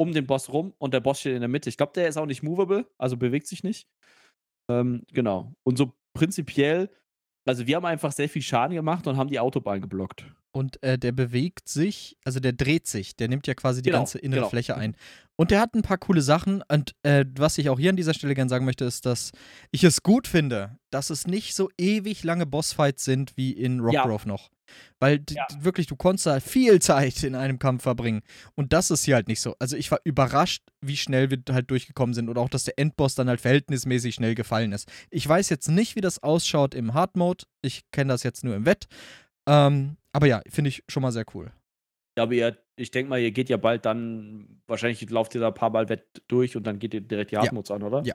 um 0.01 0.13
den 0.13 0.27
Boss 0.27 0.53
rum 0.53 0.75
und 0.79 0.95
der 0.95 1.01
Boss 1.01 1.21
steht 1.21 1.35
in 1.35 1.41
der 1.41 1.49
Mitte. 1.49 1.69
Ich 1.69 1.77
glaube, 1.77 1.93
der 1.95 2.09
ist 2.09 2.17
auch 2.17 2.27
nicht 2.27 2.43
movable, 2.43 2.87
also 2.99 3.17
bewegt 3.17 3.47
sich 3.47 3.65
nicht. 3.65 3.89
Ähm, 4.71 5.03
genau. 5.13 5.55
Und 5.65 5.77
so 5.79 5.93
prinzipiell, 6.15 6.91
also 7.47 7.67
wir 7.67 7.77
haben 7.77 7.87
einfach 7.87 8.13
sehr 8.13 8.29
viel 8.29 8.43
Schaden 8.43 8.75
gemacht 8.75 9.07
und 9.07 9.17
haben 9.17 9.29
die 9.29 9.41
Autobahn 9.41 9.81
geblockt. 9.81 10.27
Und 10.53 10.83
äh, 10.83 10.99
der 10.99 11.13
bewegt 11.13 11.69
sich, 11.69 12.17
also 12.25 12.41
der 12.41 12.53
dreht 12.53 12.87
sich, 12.87 13.17
der 13.17 13.29
nimmt 13.29 13.47
ja 13.47 13.55
quasi 13.55 13.83
die 13.83 13.91
Genau, 13.91 14.01
ganze 14.01 14.19
innere 14.19 14.41
genau. 14.41 14.51
Fläche 14.51 14.77
ein. 14.77 14.97
Und 15.41 15.53
der 15.53 15.61
hat 15.61 15.75
ein 15.75 15.83
paar 15.83 15.99
coole 15.99 16.21
Sachen. 16.21 16.63
Und 16.69 16.97
äh, 17.05 17.25
was 17.37 17.59
ich 17.59 17.71
auch 17.71 17.79
hier 17.79 17.91
an 17.91 17.97
dieser 17.97 18.13
Stelle 18.13 18.35
gerne 18.35 18.49
sagen 18.49 18.65
möchte, 18.65 18.85
ist, 18.85 19.07
dass 19.07 19.31
ich 19.71 19.85
es 19.85 20.03
gut 20.03 20.27
finde, 20.27 20.77
dass 20.91 21.11
es 21.11 21.27
nicht 21.29 21.55
so 21.55 21.71
ewig 21.79 22.25
lange 22.25 22.45
Bossfights 22.45 23.05
sind 23.05 23.37
wie 23.37 23.53
in 23.53 23.77
Ja. 23.91 24.03
Rockgrove 24.03 24.27
noch. 24.27 24.51
Weil 24.99 25.23
Ja. 25.31 25.47
wirklich, 25.61 25.87
du 25.87 25.95
konntest 25.95 26.27
da 26.27 26.41
viel 26.41 26.81
Zeit 26.83 27.23
in 27.23 27.37
einem 27.37 27.61
Kampf 27.61 27.85
verbringen. 27.85 28.23
Und 28.57 28.73
das 28.73 28.91
ist 28.91 29.05
hier 29.05 29.15
halt 29.15 29.29
nicht 29.29 29.41
so. 29.41 29.55
Also 29.61 29.77
ich 29.77 29.91
war 29.93 30.01
überrascht, 30.03 30.63
wie 30.81 30.97
schnell 30.97 31.31
wir 31.31 31.39
halt 31.53 31.71
durchgekommen 31.71 32.15
sind. 32.15 32.29
Und 32.29 32.37
auch, 32.37 32.49
dass 32.49 32.65
der 32.65 32.77
Endboss 32.77 33.15
dann 33.15 33.29
halt 33.29 33.41
verhältnismäßig 33.41 34.17
schnell 34.17 34.35
gefallen 34.35 34.73
ist. 34.73 34.91
Ich 35.09 35.27
weiß 35.29 35.51
jetzt 35.51 35.69
nicht, 35.69 35.95
wie 35.95 36.01
das 36.01 36.21
ausschaut 36.21 36.75
im 36.75 36.95
Hard 36.95 37.17
Mode. 37.17 37.45
Ich 37.63 37.83
kenne 37.93 38.13
das 38.13 38.25
jetzt 38.25 38.43
nur 38.43 38.57
im 38.57 38.67
Wett. 38.67 38.87
Ähm, 39.49 39.97
aber 40.13 40.27
ja, 40.27 40.43
finde 40.51 40.69
ich 40.71 40.83
schon 40.89 41.03
mal 41.03 41.13
sehr 41.13 41.25
cool. 41.35 41.53
Ja, 42.19 42.25
aber 42.25 42.33
ihr, 42.35 42.59
ich 42.79 42.91
denke 42.91 43.11
mal, 43.11 43.21
ihr 43.21 43.31
geht 43.33 43.49
ja 43.49 43.57
bald 43.57 43.85
dann, 43.85 44.61
wahrscheinlich 44.67 45.09
lauft 45.11 45.35
ihr 45.35 45.41
da 45.41 45.49
ein 45.49 45.55
paar 45.55 45.71
Mal 45.71 45.89
Wett 45.89 46.23
durch 46.29 46.57
und 46.57 46.67
dann 46.67 46.79
geht 46.79 46.95
ihr 46.95 47.01
direkt 47.01 47.31
die 47.31 47.35
Ja. 47.37 47.43
Hardmodes 47.43 47.71
an, 47.71 47.83
oder? 47.83 48.03
Ja. 48.05 48.15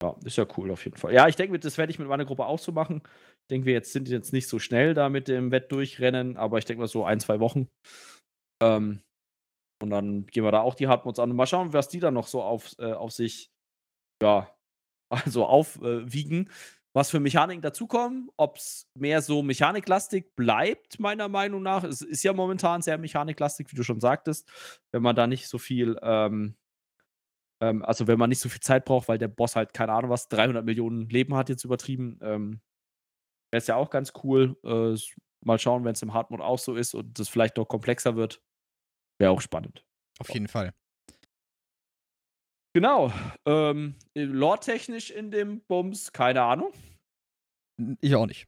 Ja, 0.00 0.14
ist 0.24 0.36
ja 0.36 0.46
cool 0.56 0.70
auf 0.70 0.84
jeden 0.84 0.96
Fall. 0.96 1.12
Ja, 1.12 1.26
ich 1.26 1.34
denke, 1.34 1.58
das 1.58 1.76
werde 1.76 1.90
ich 1.90 1.98
mit 1.98 2.06
meiner 2.06 2.24
Gruppe 2.24 2.46
auch 2.46 2.60
so 2.60 2.70
machen. 2.70 3.02
Ich 3.04 3.48
denke, 3.50 3.66
wir 3.66 3.72
jetzt 3.72 3.92
sind 3.92 4.08
jetzt 4.08 4.32
nicht 4.32 4.46
so 4.46 4.60
schnell 4.60 4.94
da 4.94 5.08
mit 5.08 5.26
dem 5.26 5.50
Wett 5.50 5.72
durchrennen, 5.72 6.36
aber 6.36 6.58
ich 6.58 6.64
denke 6.66 6.82
mal 6.82 6.86
so 6.86 7.04
ein, 7.04 7.18
zwei 7.18 7.40
Wochen. 7.40 7.66
Ähm, 8.62 9.00
und 9.82 9.90
dann 9.90 10.26
gehen 10.26 10.44
wir 10.44 10.52
da 10.52 10.60
auch 10.60 10.74
die 10.74 10.86
Hardmodes 10.86 11.18
an 11.18 11.30
und 11.30 11.36
mal 11.36 11.46
schauen, 11.46 11.72
was 11.72 11.88
die 11.88 12.00
dann 12.00 12.14
noch 12.14 12.28
so 12.28 12.42
auf, 12.42 12.76
äh, 12.78 12.92
auf 12.92 13.10
sich, 13.12 13.50
ja, 14.22 14.54
also 15.10 15.46
aufwiegen. 15.46 16.50
Was 16.98 17.10
für 17.10 17.20
Mechaniken 17.20 17.62
dazukommen, 17.62 18.28
ob 18.36 18.56
es 18.56 18.90
mehr 18.94 19.22
so 19.22 19.40
mechaniklastig 19.40 20.34
bleibt, 20.34 20.98
meiner 20.98 21.28
Meinung 21.28 21.62
nach. 21.62 21.84
Es 21.84 22.02
ist 22.02 22.24
ja 22.24 22.32
momentan 22.32 22.82
sehr 22.82 22.98
mechaniklastig, 22.98 23.70
wie 23.70 23.76
du 23.76 23.84
schon 23.84 24.00
sagtest, 24.00 24.50
wenn 24.90 25.02
man 25.02 25.14
da 25.14 25.28
nicht 25.28 25.46
so 25.46 25.58
viel, 25.58 25.96
ähm, 26.02 26.56
ähm, 27.62 27.84
also 27.84 28.08
wenn 28.08 28.18
man 28.18 28.30
nicht 28.30 28.40
so 28.40 28.48
viel 28.48 28.60
Zeit 28.60 28.84
braucht, 28.84 29.06
weil 29.06 29.16
der 29.16 29.28
Boss 29.28 29.54
halt, 29.54 29.74
keine 29.74 29.92
Ahnung 29.92 30.10
was, 30.10 30.28
300 30.28 30.64
Millionen 30.64 31.08
Leben 31.08 31.36
hat 31.36 31.48
jetzt 31.48 31.62
übertrieben, 31.62 32.18
ähm, 32.20 32.60
wäre 33.52 33.60
es 33.60 33.68
ja 33.68 33.76
auch 33.76 33.90
ganz 33.90 34.12
cool. 34.24 34.56
Äh, 34.64 34.98
mal 35.44 35.60
schauen, 35.60 35.84
wenn 35.84 35.92
es 35.92 36.02
im 36.02 36.14
Hardmode 36.14 36.42
auch 36.42 36.58
so 36.58 36.74
ist 36.74 36.94
und 36.94 37.16
das 37.20 37.28
vielleicht 37.28 37.58
noch 37.58 37.66
komplexer 37.66 38.16
wird. 38.16 38.42
Wäre 39.20 39.30
auch 39.30 39.40
spannend. 39.40 39.86
Auf 40.18 40.30
jeden 40.30 40.48
Fall. 40.48 40.74
Genau. 42.74 43.12
Ähm, 43.46 43.94
Lore-technisch 44.14 45.12
in 45.12 45.30
dem 45.30 45.60
Bums, 45.60 46.12
keine 46.12 46.42
Ahnung. 46.42 46.72
Ich 48.00 48.14
auch 48.14 48.26
nicht. 48.26 48.46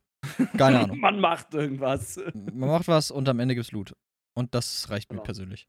Keine 0.59 0.81
Ahnung. 0.85 0.99
Man 1.01 1.21
macht 1.21 1.55
irgendwas. 1.55 2.21
Man 2.35 2.69
macht 2.69 2.89
was 2.89 3.11
und 3.11 3.29
am 3.29 3.39
Ende 3.41 3.55
gibt's 3.55 3.73
Loot. 3.73 3.95
Und 4.37 4.55
das 4.55 4.91
reicht 4.91 5.09
Genau. 5.09 5.21
mir 5.23 5.25
persönlich. 5.25 5.69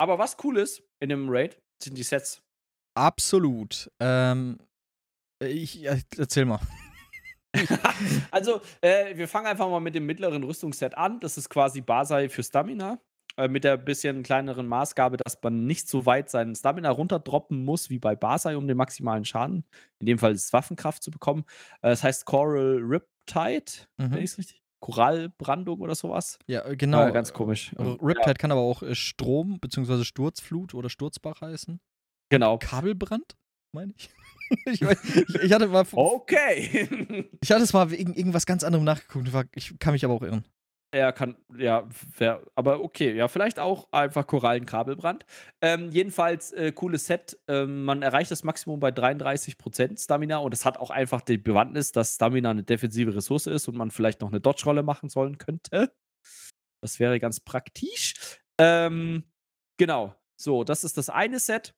Aber 0.00 0.18
was 0.18 0.36
cool 0.44 0.58
ist 0.58 0.82
in 1.00 1.08
dem 1.08 1.28
Raid, 1.28 1.60
sind 1.82 1.96
die 1.98 2.02
Sets. 2.02 2.40
Absolut. 2.96 3.90
Ähm, 4.00 4.58
ich 5.42 5.84
erzähl 5.84 6.44
mal. 6.44 6.60
also, 8.30 8.60
äh, 8.80 9.16
wir 9.16 9.28
fangen 9.28 9.46
einfach 9.46 9.68
mal 9.68 9.80
mit 9.80 9.94
dem 9.94 10.06
mittleren 10.06 10.42
Rüstungsset 10.44 10.96
an. 10.96 11.20
Das 11.20 11.36
ist 11.38 11.48
quasi 11.48 11.80
Basai 11.80 12.28
für 12.28 12.42
Stamina. 12.42 13.00
Äh, 13.38 13.46
mit 13.48 13.62
der 13.62 13.76
bisschen 13.76 14.24
kleineren 14.24 14.66
Maßgabe, 14.66 15.16
dass 15.16 15.38
man 15.42 15.64
nicht 15.64 15.88
so 15.88 16.06
weit 16.06 16.28
seinen 16.28 16.56
Stamina 16.56 16.90
runterdroppen 16.90 17.64
muss 17.64 17.88
wie 17.88 18.00
bei 18.00 18.16
Basai, 18.16 18.56
um 18.56 18.66
den 18.66 18.76
maximalen 18.76 19.24
Schaden, 19.24 19.64
in 20.00 20.06
dem 20.06 20.18
Fall 20.18 20.32
ist 20.32 20.52
Waffenkraft 20.52 21.04
zu 21.04 21.12
bekommen. 21.12 21.44
Äh, 21.80 21.90
das 21.90 22.02
heißt 22.02 22.24
Coral 22.26 22.78
Riptide, 22.82 23.70
Mhm. 23.96 24.10
wenn 24.10 24.18
ich 24.18 24.30
es 24.32 24.38
richtig. 24.38 24.62
Korallbrandung 24.80 25.80
oder 25.80 25.94
sowas. 25.94 26.38
Ja, 26.46 26.64
äh, 26.64 26.76
genau. 26.76 26.98
Ja, 27.00 27.10
ganz 27.10 27.32
komisch. 27.32 27.74
Riptide 27.78 28.34
kann 28.34 28.50
aber 28.52 28.60
auch 28.60 28.82
äh, 28.82 28.94
Strom 28.96 29.58
bzw. 29.60 30.02
Sturzflut 30.04 30.74
oder 30.74 30.88
Sturzbach 30.90 31.40
heißen. 31.40 31.80
Genau. 32.30 32.58
Kabelbrand, 32.58 33.36
meine 33.72 33.92
ich. 33.96 34.10
ich, 34.66 34.82
ich. 34.82 35.52
Hatte 35.52 35.68
mal, 35.68 35.84
Okay. 35.92 37.28
ich 37.40 37.50
hatte 37.52 37.62
es 37.62 37.72
mal 37.72 37.90
wegen 37.90 38.14
irgendwas 38.14 38.46
ganz 38.46 38.64
anderem 38.64 38.84
nachgeguckt. 38.84 39.28
Ich 39.54 39.78
kann 39.78 39.92
mich 39.92 40.04
aber 40.04 40.14
auch 40.14 40.22
irren. 40.22 40.44
Er 40.90 41.12
kann, 41.12 41.36
ja, 41.54 41.86
wär, 42.16 42.42
aber 42.54 42.82
okay, 42.82 43.14
ja, 43.14 43.28
vielleicht 43.28 43.58
auch 43.58 43.92
einfach 43.92 44.26
Korallenkabelbrand. 44.26 45.26
Ähm, 45.60 45.90
jedenfalls, 45.90 46.52
äh, 46.52 46.72
cooles 46.72 47.06
Set. 47.06 47.38
Ähm, 47.46 47.84
man 47.84 48.00
erreicht 48.00 48.30
das 48.30 48.42
Maximum 48.42 48.80
bei 48.80 48.88
33% 48.88 50.02
Stamina 50.02 50.38
und 50.38 50.54
es 50.54 50.64
hat 50.64 50.78
auch 50.78 50.88
einfach 50.90 51.20
die 51.20 51.36
Bewandtnis, 51.36 51.92
dass 51.92 52.14
Stamina 52.14 52.50
eine 52.50 52.62
defensive 52.62 53.14
Ressource 53.14 53.46
ist 53.46 53.68
und 53.68 53.76
man 53.76 53.90
vielleicht 53.90 54.22
noch 54.22 54.28
eine 54.28 54.40
Dodge-Rolle 54.40 54.82
machen 54.82 55.10
sollen 55.10 55.36
könnte. 55.36 55.92
Das 56.82 56.98
wäre 56.98 57.20
ganz 57.20 57.40
praktisch. 57.40 58.14
Ähm, 58.58 59.24
genau. 59.76 60.14
So, 60.40 60.64
das 60.64 60.84
ist 60.84 60.96
das 60.96 61.10
eine 61.10 61.38
Set. 61.38 61.74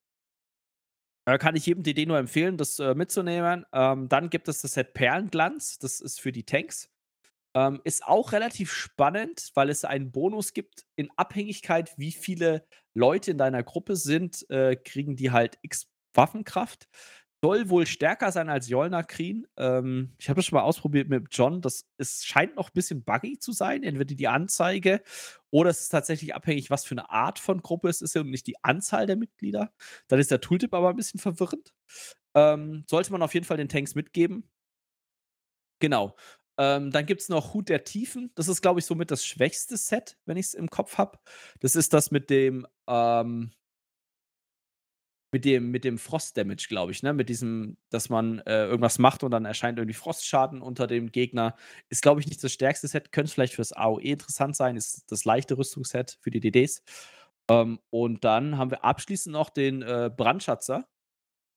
Äh, 1.27 1.39
kann 1.39 1.57
ich 1.57 1.67
jedem 1.67 1.83
DD 1.83 2.07
nur 2.07 2.19
empfehlen, 2.19 2.57
das 2.57 2.79
äh, 2.79 2.95
mitzunehmen. 2.95 3.65
Ähm, 3.73 4.09
dann 4.09 4.31
gibt 4.31 4.49
es 4.49 4.63
das 4.63 4.75
Set 4.75 4.95
Perlenglanz. 4.95 5.79
Das 5.79 6.01
ist 6.01 6.21
für 6.21 6.33
die 6.33 6.45
Tanks. 6.45 6.91
Ähm, 7.55 7.81
ist 7.85 8.05
auch 8.07 8.33
relativ 8.33 8.73
spannend, 8.73 9.51
weil 9.55 9.71
es 9.71 9.85
einen 9.85 10.13
Bonus 10.13 10.53
gibt 10.53 10.87
in 10.97 11.11
Abhängigkeit, 11.17 11.93
wie 11.97 12.13
viele 12.13 12.65
Leute 12.95 13.33
in 13.33 13.39
deiner 13.39 13.63
Gruppe 13.63 13.97
sind, 13.97 14.49
äh, 14.51 14.77
kriegen 14.77 15.17
die 15.17 15.31
halt 15.33 15.59
X 15.63 15.89
Waffenkraft. 16.15 16.89
Soll 17.43 17.71
wohl 17.71 17.87
stärker 17.87 18.33
sein 18.33 18.51
als 18.51 18.69
Jolna 18.69 19.03
Krien. 19.03 19.47
Ähm, 19.57 20.15
ich 20.19 20.29
habe 20.29 20.37
das 20.39 20.47
schon 20.47 20.57
mal 20.59 20.63
ausprobiert 20.63 21.09
mit 21.09 21.29
John. 21.31 21.63
Das 21.63 21.87
es 21.97 22.25
scheint 22.25 22.57
noch 22.57 22.69
ein 22.69 22.75
bisschen 22.75 23.03
buggy 23.03 23.39
zu 23.39 23.53
sein, 23.53 23.83
entweder 23.83 24.15
die 24.15 24.29
Anzeige 24.29 25.03
oder 25.51 25.71
es 25.71 25.81
ist 25.81 25.89
tatsächlich 25.89 26.35
abhängig, 26.35 26.71
was 26.71 26.85
für 26.85 26.93
eine 26.95 27.11
Art 27.11 27.39
von 27.39 27.63
Gruppe 27.63 27.89
es 27.89 28.03
ist 28.03 28.15
und 28.17 28.31
nicht 28.31 28.47
die 28.47 28.63
Anzahl 28.63 29.07
der 29.07 29.17
Mitglieder. 29.17 29.73
Dann 30.09 30.19
ist 30.21 30.31
der 30.31 30.41
Tooltip 30.43 30.75
aber 30.75 30.91
ein 30.91 30.97
bisschen 30.97 31.19
verwirrend. 31.21 31.73
Ähm, 32.35 32.85
sollte 32.89 33.13
man 33.13 33.23
auf 33.23 33.35
jeden 33.35 33.47
Fall 33.47 33.57
den 33.57 33.69
Tanks 33.71 33.95
mitgeben. 33.95 34.49
Genau. 35.81 36.15
Ähm, 36.61 36.91
dann 36.91 37.07
gibt 37.07 37.23
es 37.23 37.31
noch 37.31 37.55
Hut 37.55 37.71
der 37.71 37.85
Tiefen. 37.85 38.31
Das 38.35 38.47
ist, 38.47 38.61
glaube 38.61 38.81
ich, 38.81 38.87
somit 38.87 39.11
das 39.11 39.25
schwächste 39.25 39.79
Set, 39.79 40.19
wenn 40.27 40.37
ich 40.37 40.47
es 40.47 40.55
im 40.55 40.69
Kopf 40.69 40.99
habe. 40.99 41.19
Das 41.61 41.75
ist 41.75 41.95
das 41.95 42.11
mit 42.11 42.29
dem, 42.29 42.67
ähm, 42.87 43.53
mit 45.33 45.47
dem, 45.47 45.71
mit 45.71 45.85
dem 45.85 45.97
Frost-Damage, 45.97 46.67
glaube 46.69 46.93
ich, 46.93 47.03
ne? 47.03 47.15
Mit 47.15 47.31
diesem, 47.31 47.79
dass 47.89 48.11
man 48.11 48.41
äh, 48.41 48.67
irgendwas 48.67 48.99
macht 48.99 49.23
und 49.23 49.31
dann 49.31 49.47
erscheint 49.47 49.79
irgendwie 49.79 49.95
Frostschaden 49.95 50.61
unter 50.61 50.87
dem 50.87 51.11
Gegner. 51.13 51.57
Ist, 51.89 52.03
glaube 52.03 52.21
ich, 52.21 52.27
nicht 52.27 52.45
das 52.45 52.53
stärkste 52.53 52.89
Set. 52.89 53.11
Könnte 53.11 53.33
vielleicht 53.33 53.55
fürs 53.55 53.73
AOE 53.73 54.03
interessant 54.03 54.55
sein. 54.55 54.77
Ist 54.77 55.11
das 55.11 55.25
leichte 55.25 55.57
Rüstungsset 55.57 56.19
für 56.21 56.31
die 56.31 56.41
DDs. 56.41 56.83
Ähm, 57.49 57.81
und 57.89 58.23
dann 58.25 58.59
haben 58.59 58.71
wir 58.71 58.85
abschließend 58.85 59.33
noch 59.33 59.49
den 59.49 59.81
äh, 59.81 60.11
Brandschatzer 60.15 60.87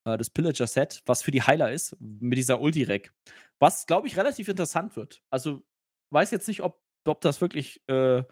äh, 0.06 0.18
das 0.18 0.30
Pillager-Set, 0.30 1.04
was 1.06 1.22
für 1.22 1.32
die 1.32 1.42
Heiler 1.42 1.72
ist, 1.72 1.96
mit 2.00 2.38
dieser 2.38 2.62
Ulti-Rack. 2.62 3.14
Was, 3.60 3.86
glaube 3.86 4.08
ich, 4.08 4.18
relativ 4.18 4.48
interessant 4.48 4.96
wird. 4.96 5.22
Also, 5.30 5.64
weiß 6.12 6.32
jetzt 6.32 6.48
nicht, 6.48 6.62
ob, 6.62 6.82
ob 7.06 7.22
das 7.22 7.42
wirklich 7.42 7.82
äh, 7.88 8.24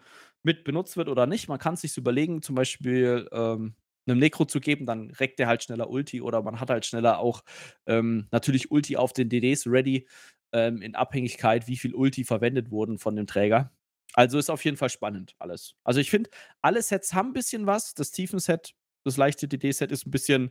mit 0.42 0.64
benutzt 0.64 0.96
wird 0.96 1.08
oder 1.08 1.26
nicht. 1.26 1.48
Man 1.48 1.58
kann 1.58 1.74
es 1.74 1.82
sich 1.82 1.96
überlegen, 1.96 2.42
zum 2.42 2.54
Beispiel 2.54 3.28
ähm, 3.32 3.74
einem 4.06 4.18
Necro 4.18 4.44
zu 4.44 4.60
geben, 4.60 4.86
dann 4.86 5.10
reckt 5.10 5.38
der 5.38 5.46
halt 5.46 5.62
schneller 5.62 5.88
Ulti 5.88 6.20
oder 6.20 6.42
man 6.42 6.60
hat 6.60 6.70
halt 6.70 6.84
schneller 6.86 7.18
auch 7.18 7.44
ähm, 7.86 8.26
natürlich 8.30 8.70
Ulti 8.70 8.96
auf 8.96 9.12
den 9.12 9.28
DDs 9.28 9.66
ready, 9.66 10.08
ähm, 10.52 10.82
in 10.82 10.94
Abhängigkeit, 10.94 11.68
wie 11.68 11.76
viel 11.76 11.94
Ulti 11.94 12.24
verwendet 12.24 12.70
wurden 12.70 12.98
von 12.98 13.16
dem 13.16 13.26
Träger. 13.26 13.72
Also 14.14 14.38
ist 14.38 14.50
auf 14.50 14.64
jeden 14.64 14.76
Fall 14.76 14.90
spannend 14.90 15.34
alles. 15.38 15.74
Also 15.84 16.00
ich 16.00 16.10
finde, 16.10 16.30
alle 16.60 16.82
Sets 16.82 17.14
haben 17.14 17.30
ein 17.30 17.32
bisschen 17.32 17.66
was. 17.66 17.94
Das 17.94 18.10
Tiefenset, 18.10 18.74
das 19.04 19.16
leichte 19.16 19.48
DD-Set 19.48 19.90
ist 19.90 20.06
ein 20.06 20.10
bisschen 20.10 20.50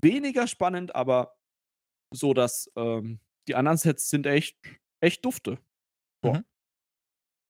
weniger 0.00 0.46
spannend, 0.46 0.94
aber 0.94 1.36
so, 2.14 2.34
dass 2.34 2.70
ähm, 2.76 3.20
die 3.48 3.54
anderen 3.54 3.78
Sets 3.78 4.10
sind 4.10 4.26
echt, 4.26 4.56
echt 5.00 5.24
dufte. 5.24 5.58
Boah. 6.22 6.38
Mhm. 6.38 6.44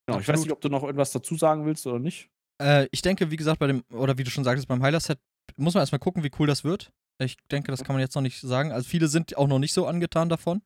Genau, 0.06 0.20
ich 0.20 0.28
weiß 0.28 0.40
nicht, 0.40 0.52
ob 0.52 0.60
du 0.60 0.68
noch 0.68 0.82
irgendwas 0.82 1.12
dazu 1.12 1.36
sagen 1.36 1.64
willst 1.64 1.86
oder 1.86 1.98
nicht. 1.98 2.28
Äh, 2.60 2.88
ich 2.90 3.02
denke, 3.02 3.30
wie 3.30 3.36
gesagt, 3.36 3.58
bei 3.60 3.68
dem, 3.68 3.84
oder 3.90 4.18
wie 4.18 4.24
du 4.24 4.30
schon 4.30 4.44
sagtest, 4.44 4.68
beim 4.68 4.82
Heiler-Set 4.82 5.18
muss 5.56 5.74
man 5.74 5.82
erstmal 5.82 6.00
gucken, 6.00 6.24
wie 6.24 6.30
cool 6.38 6.46
das 6.46 6.64
wird. 6.64 6.92
Ich 7.18 7.36
denke, 7.50 7.70
das 7.70 7.84
kann 7.84 7.94
man 7.94 8.00
jetzt 8.00 8.14
noch 8.14 8.22
nicht 8.22 8.40
sagen. 8.40 8.72
Also 8.72 8.88
viele 8.88 9.06
sind 9.06 9.36
auch 9.36 9.46
noch 9.46 9.58
nicht 9.58 9.72
so 9.72 9.86
angetan 9.86 10.28
davon. 10.28 10.62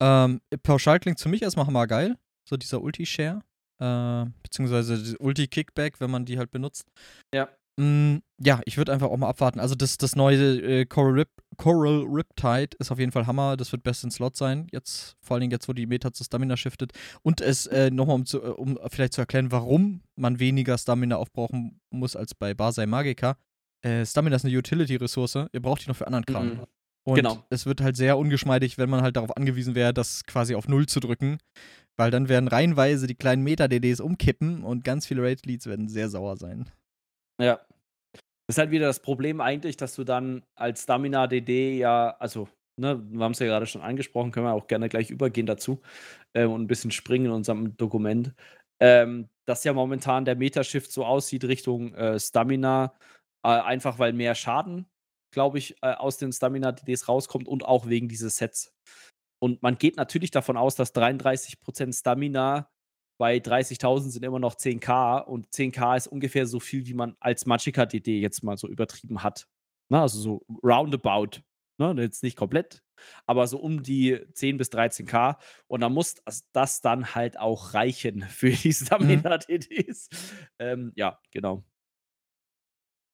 Ähm, 0.00 0.40
pauschal 0.62 1.00
klingt 1.00 1.20
für 1.20 1.28
mich 1.28 1.42
erstmal 1.42 1.70
mal 1.70 1.86
geil. 1.86 2.16
So 2.48 2.56
dieser 2.56 2.80
Ulti-Share. 2.80 3.42
Äh, 3.80 4.26
beziehungsweise 4.42 5.16
Ulti-Kickback, 5.18 6.00
wenn 6.00 6.10
man 6.10 6.24
die 6.24 6.38
halt 6.38 6.50
benutzt. 6.50 6.90
Ja. 7.34 7.48
Mm, 7.78 8.22
ja, 8.40 8.60
ich 8.64 8.76
würde 8.76 8.92
einfach 8.92 9.08
auch 9.08 9.16
mal 9.16 9.28
abwarten. 9.28 9.60
Also 9.60 9.76
das, 9.76 9.98
das 9.98 10.16
neue 10.16 10.60
äh, 10.60 10.84
Coral, 10.84 11.12
Rip, 11.12 11.28
Coral 11.56 12.04
Riptide 12.08 12.76
ist 12.80 12.90
auf 12.90 12.98
jeden 12.98 13.12
Fall 13.12 13.28
Hammer. 13.28 13.56
Das 13.56 13.70
wird 13.70 13.84
best 13.84 14.02
in 14.02 14.10
Slot 14.10 14.36
sein. 14.36 14.66
Jetzt, 14.72 15.16
vor 15.20 15.34
allen 15.36 15.42
Dingen 15.42 15.52
jetzt, 15.52 15.68
wo 15.68 15.72
die 15.72 15.86
Meta 15.86 16.12
zu 16.12 16.24
Stamina 16.24 16.56
shiftet. 16.56 16.92
Und 17.22 17.40
es 17.40 17.66
äh, 17.66 17.90
nochmal, 17.90 18.16
um, 18.16 18.26
zu, 18.26 18.42
äh, 18.42 18.48
um 18.48 18.78
vielleicht 18.88 19.12
zu 19.12 19.20
erklären, 19.20 19.52
warum 19.52 20.02
man 20.16 20.40
weniger 20.40 20.76
Stamina 20.76 21.16
aufbrauchen 21.16 21.80
muss 21.90 22.16
als 22.16 22.34
bei 22.34 22.52
Basai 22.52 22.86
Magica. 22.86 23.36
Äh, 23.82 24.04
Stamina 24.04 24.34
ist 24.34 24.44
eine 24.44 24.58
Utility-Ressource. 24.58 25.46
Ihr 25.52 25.62
braucht 25.62 25.84
die 25.84 25.88
noch 25.88 25.96
für 25.96 26.06
anderen 26.08 26.26
Kram. 26.26 26.46
Mhm. 26.46 26.60
Und 27.04 27.14
genau. 27.14 27.44
es 27.48 27.64
wird 27.64 27.80
halt 27.80 27.96
sehr 27.96 28.18
ungeschmeidig, 28.18 28.76
wenn 28.76 28.90
man 28.90 29.02
halt 29.02 29.16
darauf 29.16 29.36
angewiesen 29.36 29.76
wäre, 29.76 29.94
das 29.94 30.24
quasi 30.24 30.56
auf 30.56 30.66
Null 30.66 30.86
zu 30.86 30.98
drücken. 30.98 31.38
Weil 31.96 32.10
dann 32.10 32.28
werden 32.28 32.48
reihenweise 32.48 33.06
die 33.06 33.14
kleinen 33.14 33.44
Meta-DDs 33.44 34.00
umkippen 34.00 34.64
und 34.64 34.82
ganz 34.82 35.06
viele 35.06 35.22
Raid-Leads 35.22 35.66
werden 35.66 35.88
sehr 35.88 36.08
sauer 36.08 36.36
sein. 36.36 36.68
Ja. 37.40 37.60
Das 38.46 38.56
ist 38.56 38.58
halt 38.58 38.70
wieder 38.70 38.86
das 38.86 39.00
Problem 39.00 39.40
eigentlich, 39.40 39.76
dass 39.76 39.94
du 39.94 40.04
dann 40.04 40.42
als 40.54 40.84
Stamina 40.84 41.26
DD 41.26 41.76
ja, 41.76 42.16
also, 42.18 42.48
ne, 42.76 43.02
wir 43.10 43.24
haben 43.24 43.32
es 43.32 43.38
ja 43.40 43.46
gerade 43.46 43.66
schon 43.66 43.82
angesprochen, 43.82 44.32
können 44.32 44.46
wir 44.46 44.54
auch 44.54 44.66
gerne 44.66 44.88
gleich 44.88 45.10
übergehen 45.10 45.46
dazu 45.46 45.82
äh, 46.32 46.44
und 46.46 46.62
ein 46.62 46.66
bisschen 46.66 46.90
springen 46.90 47.26
in 47.26 47.32
unserem 47.32 47.76
Dokument. 47.76 48.34
Ähm, 48.80 49.28
dass 49.46 49.64
ja 49.64 49.72
momentan 49.72 50.24
der 50.24 50.36
Metashift 50.36 50.92
so 50.92 51.04
aussieht 51.04 51.44
Richtung 51.44 51.94
äh, 51.94 52.18
Stamina, 52.18 52.94
äh, 53.44 53.48
einfach 53.48 53.98
weil 53.98 54.12
mehr 54.12 54.34
Schaden, 54.34 54.86
glaube 55.34 55.58
ich, 55.58 55.76
äh, 55.82 55.92
aus 55.94 56.16
den 56.16 56.32
Stamina-DDs 56.32 57.08
rauskommt 57.08 57.48
und 57.48 57.64
auch 57.64 57.86
wegen 57.86 58.08
dieses 58.08 58.36
Sets. 58.36 58.72
Und 59.40 59.62
man 59.62 59.78
geht 59.78 59.96
natürlich 59.96 60.30
davon 60.30 60.56
aus, 60.56 60.74
dass 60.74 60.94
33% 60.94 61.92
Stamina 61.98 62.70
bei 63.18 63.36
30.000 63.38 64.10
sind 64.10 64.24
immer 64.24 64.38
noch 64.38 64.54
10k 64.54 65.24
und 65.24 65.48
10k 65.48 65.96
ist 65.96 66.06
ungefähr 66.06 66.46
so 66.46 66.60
viel, 66.60 66.86
wie 66.86 66.94
man 66.94 67.16
als 67.20 67.46
Magicka 67.46 67.84
DD 67.84 68.20
jetzt 68.20 68.42
mal 68.42 68.56
so 68.56 68.68
übertrieben 68.68 69.22
hat. 69.22 69.48
Na, 69.88 70.02
also 70.02 70.20
so 70.20 70.46
roundabout. 70.62 71.42
Ne? 71.78 71.94
Jetzt 71.98 72.22
nicht 72.22 72.36
komplett, 72.36 72.82
aber 73.26 73.46
so 73.46 73.58
um 73.58 73.82
die 73.82 74.18
10 74.32 74.56
bis 74.56 74.70
13k. 74.70 75.36
Und 75.66 75.80
da 75.80 75.88
muss 75.88 76.16
das 76.52 76.80
dann 76.80 77.14
halt 77.14 77.38
auch 77.38 77.74
reichen 77.74 78.22
für 78.22 78.50
die 78.50 78.72
Stamina-DDs. 78.72 80.08
Mhm. 80.12 80.18
Ähm, 80.58 80.92
ja, 80.96 81.20
genau. 81.30 81.64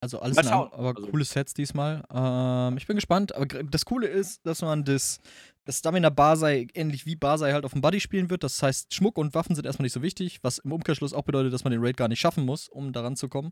Also 0.01 0.19
alles 0.19 0.37
in 0.37 0.47
allem, 0.47 0.71
aber 0.71 0.93
also. 0.95 1.07
coole 1.07 1.25
Sets 1.25 1.53
diesmal. 1.53 2.03
Ähm, 2.13 2.77
ich 2.77 2.85
bin 2.85 2.95
gespannt. 2.95 3.33
Aber 3.33 3.45
das 3.45 3.85
Coole 3.85 4.07
ist, 4.07 4.45
dass 4.45 4.61
man 4.61 4.83
das, 4.83 5.19
das 5.65 5.79
Stamina 5.79 6.09
Basai 6.09 6.67
ähnlich 6.73 7.05
wie 7.05 7.15
Basai 7.15 7.53
halt 7.53 7.65
auf 7.65 7.71
dem 7.71 7.81
Buddy 7.81 7.99
spielen 7.99 8.29
wird. 8.29 8.43
Das 8.43 8.61
heißt, 8.61 8.93
Schmuck 8.93 9.17
und 9.17 9.33
Waffen 9.33 9.55
sind 9.55 9.65
erstmal 9.65 9.85
nicht 9.85 9.93
so 9.93 10.01
wichtig, 10.01 10.39
was 10.43 10.59
im 10.59 10.71
Umkehrschluss 10.71 11.13
auch 11.13 11.23
bedeutet, 11.23 11.53
dass 11.53 11.63
man 11.63 11.71
den 11.71 11.83
Raid 11.83 11.97
gar 11.97 12.07
nicht 12.07 12.19
schaffen 12.19 12.45
muss, 12.45 12.67
um 12.67 12.93
daran 12.93 13.15
zu 13.15 13.29
kommen. 13.29 13.51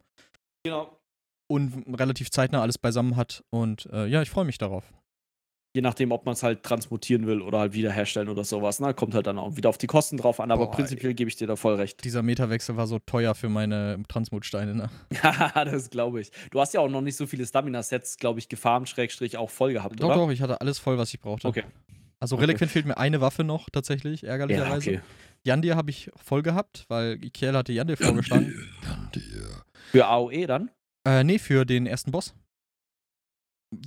Genau. 0.63 0.99
Und 1.47 1.85
relativ 1.99 2.31
zeitnah 2.31 2.61
alles 2.61 2.77
beisammen 2.77 3.15
hat. 3.15 3.43
Und 3.49 3.87
äh, 3.91 4.05
ja, 4.07 4.21
ich 4.21 4.29
freue 4.29 4.45
mich 4.45 4.57
darauf 4.57 4.83
je 5.73 5.81
nachdem, 5.81 6.11
ob 6.11 6.25
man 6.25 6.33
es 6.33 6.43
halt 6.43 6.61
transmutieren 6.63 7.25
will 7.25 7.41
oder 7.41 7.59
halt 7.59 7.73
wiederherstellen 7.73 8.29
oder 8.29 8.43
sowas. 8.43 8.79
Ne? 8.79 8.93
Kommt 8.93 9.15
halt 9.15 9.25
dann 9.25 9.39
auch 9.39 9.57
wieder 9.57 9.69
auf 9.69 9.79
die 9.79 9.87
Kosten 9.87 10.17
drauf 10.17 10.39
an, 10.39 10.51
aber 10.51 10.67
Boah, 10.67 10.71
prinzipiell 10.71 11.13
gebe 11.15 11.29
ich 11.29 11.35
dir 11.35 11.47
da 11.47 11.55
voll 11.55 11.75
recht. 11.75 12.03
Dieser 12.03 12.21
Meterwechsel 12.21 12.77
war 12.77 12.85
so 12.85 12.99
teuer 12.99 13.33
für 13.33 13.49
meine 13.49 14.01
Transmutsteine, 14.07 14.75
ne? 14.75 14.89
Ja, 15.23 15.65
das 15.65 15.89
glaube 15.89 16.21
ich. 16.21 16.31
Du 16.51 16.59
hast 16.59 16.73
ja 16.73 16.79
auch 16.79 16.89
noch 16.89 17.01
nicht 17.01 17.15
so 17.15 17.25
viele 17.25 17.45
Stamina-Sets, 17.45 18.17
glaube 18.17 18.39
ich, 18.39 18.49
gefarmt, 18.49 18.87
Schrägstrich 18.87 19.37
auch 19.37 19.49
voll 19.49 19.73
gehabt, 19.73 19.99
doch, 19.99 20.05
oder? 20.05 20.15
Doch, 20.15 20.25
doch, 20.27 20.31
ich 20.31 20.41
hatte 20.41 20.61
alles 20.61 20.77
voll, 20.77 20.97
was 20.97 21.11
ich 21.13 21.19
brauchte. 21.19 21.47
Okay. 21.47 21.63
Also 22.19 22.35
okay. 22.35 22.45
Reliquin 22.45 22.69
fehlt 22.69 22.85
mir 22.85 22.97
eine 22.97 23.19
Waffe 23.19 23.43
noch, 23.43 23.69
tatsächlich, 23.69 24.23
ärgerlicherweise. 24.23 24.91
Ja, 24.91 24.97
okay. 24.99 25.07
Yandir 25.45 25.75
habe 25.75 25.89
ich 25.89 26.09
voll 26.15 26.41
gehabt, 26.41 26.85
weil 26.87 27.17
Kiel 27.17 27.53
hatte 27.53 27.73
Yandir 27.73 27.97
vorgeschlagen. 27.97 28.53
Yandir. 28.83 29.63
Für 29.91 30.05
AOE 30.07 30.47
dann? 30.47 30.71
Äh, 31.05 31.23
nee, 31.23 31.39
für 31.39 31.65
den 31.65 31.85
ersten 31.85 32.11
Boss 32.11 32.33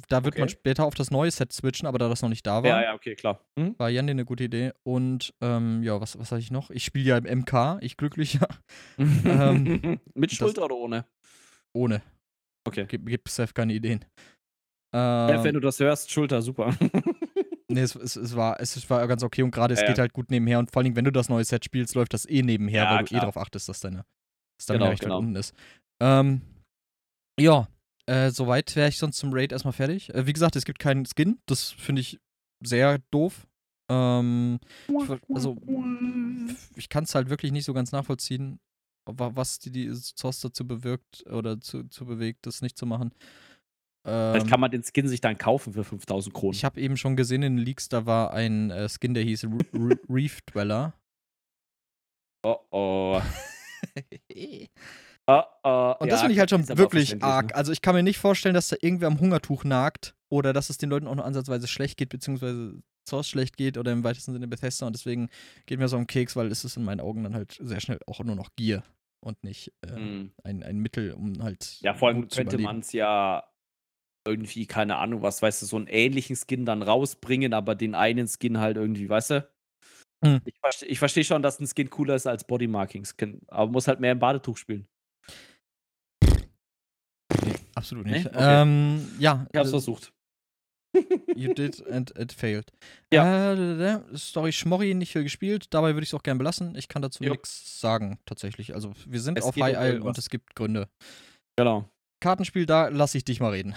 da 0.08 0.24
wird 0.24 0.34
okay. 0.34 0.40
man 0.40 0.48
später 0.48 0.84
auf 0.84 0.94
das 0.94 1.10
neue 1.10 1.30
Set 1.30 1.52
switchen, 1.52 1.86
aber 1.86 1.98
da 1.98 2.08
das 2.08 2.22
noch 2.22 2.28
nicht 2.28 2.46
da 2.46 2.62
war. 2.62 2.70
Ja, 2.70 2.82
ja, 2.82 2.94
okay, 2.94 3.14
klar. 3.14 3.40
Mhm. 3.56 3.74
War 3.78 3.88
Jan 3.88 4.08
eine 4.08 4.24
gute 4.24 4.44
Idee. 4.44 4.72
Und 4.82 5.34
ähm, 5.40 5.82
ja, 5.82 6.00
was, 6.00 6.18
was 6.18 6.32
hatte 6.32 6.40
ich 6.40 6.50
noch? 6.50 6.70
Ich 6.70 6.84
spiele 6.84 7.04
ja 7.04 7.18
im 7.18 7.40
MK, 7.40 7.78
ich 7.80 7.96
glücklicher. 7.96 8.48
ähm, 8.98 10.00
Mit 10.14 10.32
Schulter 10.32 10.64
oder 10.64 10.76
ohne? 10.76 11.06
Ohne. 11.74 12.02
Okay. 12.66 12.86
Gib, 12.88 13.06
gib 13.06 13.28
Seth 13.28 13.54
keine 13.54 13.72
Ideen. 13.72 14.04
Ähm, 14.92 15.28
ja, 15.28 15.44
wenn 15.44 15.54
du 15.54 15.60
das 15.60 15.78
hörst, 15.80 16.10
Schulter, 16.10 16.42
super. 16.42 16.74
nee, 17.68 17.80
es, 17.80 17.94
es, 17.94 18.16
es, 18.16 18.36
war, 18.36 18.60
es 18.60 18.88
war 18.88 19.06
ganz 19.06 19.22
okay 19.22 19.42
und 19.42 19.50
gerade 19.50 19.74
es 19.74 19.80
ja, 19.80 19.88
geht 19.88 19.98
halt 19.98 20.12
gut 20.12 20.30
nebenher 20.30 20.58
und 20.58 20.70
vor 20.70 20.82
allem, 20.82 20.96
wenn 20.96 21.04
du 21.04 21.12
das 21.12 21.28
neue 21.28 21.44
Set 21.44 21.64
spielst, 21.64 21.94
läuft 21.94 22.14
das 22.14 22.28
eh 22.28 22.42
nebenher, 22.42 22.84
ja, 22.84 22.90
weil 22.90 22.98
du 22.98 23.04
eh 23.04 23.08
klar. 23.08 23.18
eh 23.18 23.20
darauf 23.20 23.36
achtest, 23.36 23.68
dass 23.68 23.80
deine 23.80 24.04
Stamina 24.60 24.84
genau, 24.84 24.90
recht 24.90 25.02
genau. 25.02 25.18
unten 25.18 25.36
ist. 25.36 25.54
Ähm, 26.02 26.40
ja, 27.38 27.68
äh, 28.06 28.30
soweit 28.30 28.74
wäre 28.76 28.88
ich 28.88 28.98
sonst 28.98 29.18
zum 29.18 29.32
Raid 29.32 29.52
erstmal 29.52 29.72
fertig. 29.72 30.14
Äh, 30.14 30.26
wie 30.26 30.32
gesagt, 30.32 30.56
es 30.56 30.64
gibt 30.64 30.78
keinen 30.78 31.06
Skin. 31.06 31.38
Das 31.46 31.70
finde 31.70 32.00
ich 32.00 32.20
sehr 32.64 32.98
doof. 33.10 33.46
Ähm, 33.88 34.58
ich, 34.88 35.34
also, 35.34 35.56
ich 36.76 36.88
kann 36.88 37.04
es 37.04 37.14
halt 37.14 37.30
wirklich 37.30 37.52
nicht 37.52 37.64
so 37.64 37.74
ganz 37.74 37.92
nachvollziehen, 37.92 38.58
was 39.06 39.58
die, 39.58 39.70
die 39.70 39.94
Source 39.94 40.40
dazu 40.40 40.66
bewirkt 40.66 41.24
oder 41.26 41.60
zu, 41.60 41.84
zu 41.84 42.06
bewegt, 42.06 42.46
das 42.46 42.62
nicht 42.62 42.76
zu 42.76 42.86
machen. 42.86 43.12
Vielleicht 44.04 44.46
ähm, 44.46 44.50
kann 44.50 44.60
man 44.60 44.70
den 44.70 44.84
Skin 44.84 45.08
sich 45.08 45.20
dann 45.20 45.36
kaufen 45.36 45.72
für 45.72 45.82
5000 45.82 46.32
Kronen. 46.32 46.54
Ich 46.54 46.64
habe 46.64 46.80
eben 46.80 46.96
schon 46.96 47.16
gesehen 47.16 47.42
in 47.42 47.56
den 47.56 47.64
Leaks, 47.64 47.88
da 47.88 48.06
war 48.06 48.32
ein 48.32 48.70
äh, 48.70 48.88
Skin, 48.88 49.14
der 49.14 49.24
hieß 49.24 49.48
Reef 50.08 50.42
Dweller. 50.42 50.94
Oh 52.44 52.58
oh. 52.70 53.20
oh, 55.26 55.42
oh. 55.62 55.94
Und 56.00 56.10
das 56.10 56.20
ja, 56.20 56.24
finde 56.24 56.32
ich 56.34 56.38
halt 56.38 56.50
schon 56.50 56.68
wirklich 56.68 57.22
arg. 57.22 57.54
Also 57.54 57.72
ich 57.72 57.82
kann 57.82 57.94
mir 57.94 58.02
nicht 58.02 58.18
vorstellen, 58.18 58.54
dass 58.54 58.68
da 58.68 58.76
irgendwer 58.80 59.08
am 59.08 59.20
Hungertuch 59.20 59.64
nagt 59.64 60.14
oder 60.28 60.52
dass 60.52 60.70
es 60.70 60.78
den 60.78 60.90
Leuten 60.90 61.06
auch 61.06 61.14
nur 61.14 61.24
ansatzweise 61.24 61.68
schlecht 61.68 61.96
geht, 61.96 62.08
beziehungsweise 62.08 62.82
Source 63.08 63.28
schlecht 63.28 63.56
geht 63.56 63.78
oder 63.78 63.92
im 63.92 64.04
weitesten 64.04 64.32
Sinne 64.32 64.48
Bethesda 64.48 64.86
und 64.86 64.94
deswegen 64.94 65.28
geht 65.66 65.78
mir 65.78 65.88
so 65.88 65.96
am 65.96 66.06
Keks, 66.06 66.36
weil 66.36 66.50
es 66.50 66.64
ist 66.64 66.76
in 66.76 66.84
meinen 66.84 67.00
Augen 67.00 67.22
dann 67.22 67.34
halt 67.34 67.56
sehr 67.60 67.80
schnell 67.80 67.98
auch 68.06 68.20
nur 68.20 68.36
noch 68.36 68.50
Gier 68.56 68.82
und 69.20 69.42
nicht 69.44 69.72
äh, 69.82 69.98
mm. 69.98 70.32
ein, 70.44 70.62
ein 70.62 70.78
Mittel, 70.78 71.12
um 71.12 71.42
halt. 71.42 71.78
Ja, 71.80 71.94
vor 71.94 72.08
allem 72.08 72.28
könnte 72.28 72.58
man 72.58 72.80
es 72.80 72.92
ja 72.92 73.44
irgendwie, 74.26 74.66
keine 74.66 74.96
Ahnung, 74.96 75.22
was 75.22 75.40
weißt 75.40 75.62
du, 75.62 75.66
so 75.66 75.76
einen 75.76 75.86
ähnlichen 75.86 76.36
Skin 76.36 76.64
dann 76.64 76.82
rausbringen, 76.82 77.54
aber 77.54 77.74
den 77.74 77.94
einen 77.94 78.28
Skin 78.28 78.58
halt 78.58 78.76
irgendwie, 78.76 79.08
weißt 79.08 79.30
du? 79.30 79.48
Hm. 80.24 80.40
Ich, 80.44 80.58
verste 80.58 80.86
ich 80.86 80.98
verstehe 80.98 81.24
schon, 81.24 81.42
dass 81.42 81.60
ein 81.60 81.66
Skin 81.66 81.90
cooler 81.90 82.16
ist 82.16 82.26
als 82.26 82.44
Bodymarking-Skin, 82.44 83.42
aber 83.48 83.70
muss 83.70 83.86
halt 83.86 84.00
mehr 84.00 84.12
im 84.12 84.18
Badetuch 84.18 84.56
spielen. 84.56 84.88
Absolut 87.76 88.06
nicht. 88.06 88.24
Nee? 88.24 88.30
Okay. 88.30 88.62
Ähm, 88.62 89.08
ja. 89.18 89.46
Ich 89.52 89.58
hab's 89.58 89.68
äh, 89.68 89.70
versucht. 89.70 90.12
You 91.36 91.52
did 91.52 91.86
and 91.88 92.10
it 92.18 92.32
failed. 92.32 92.72
Ja. 93.12 93.52
Äh, 93.52 94.00
Story 94.16 94.52
Schmorri 94.52 94.94
nicht 94.94 95.12
viel 95.12 95.24
gespielt, 95.24 95.66
dabei 95.74 95.94
würde 95.94 96.04
ich 96.04 96.10
es 96.10 96.14
auch 96.14 96.22
gerne 96.22 96.38
belassen. 96.38 96.74
Ich 96.74 96.88
kann 96.88 97.02
dazu 97.02 97.22
nichts 97.22 97.80
sagen, 97.80 98.18
tatsächlich. 98.24 98.74
Also, 98.74 98.92
wir 99.06 99.20
sind 99.20 99.38
es 99.38 99.44
auf 99.44 99.56
High 99.56 99.76
Isle 99.76 100.02
und 100.02 100.16
es 100.16 100.30
gibt 100.30 100.54
Gründe. 100.54 100.88
Genau. 101.56 101.88
Kartenspiel, 102.20 102.64
da 102.64 102.88
lasse 102.88 103.18
ich 103.18 103.24
dich 103.24 103.40
mal 103.40 103.50
reden. 103.50 103.74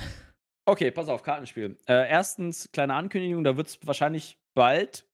Okay, 0.66 0.92
pass 0.92 1.10
auf, 1.10 1.24
Kartenspiel. 1.24 1.78
Äh, 1.88 2.10
erstens, 2.10 2.70
kleine 2.72 2.94
Ankündigung, 2.94 3.44
da 3.44 3.58
wird 3.58 3.68
es 3.68 3.80
wahrscheinlich 3.84 4.38
bald 4.56 5.06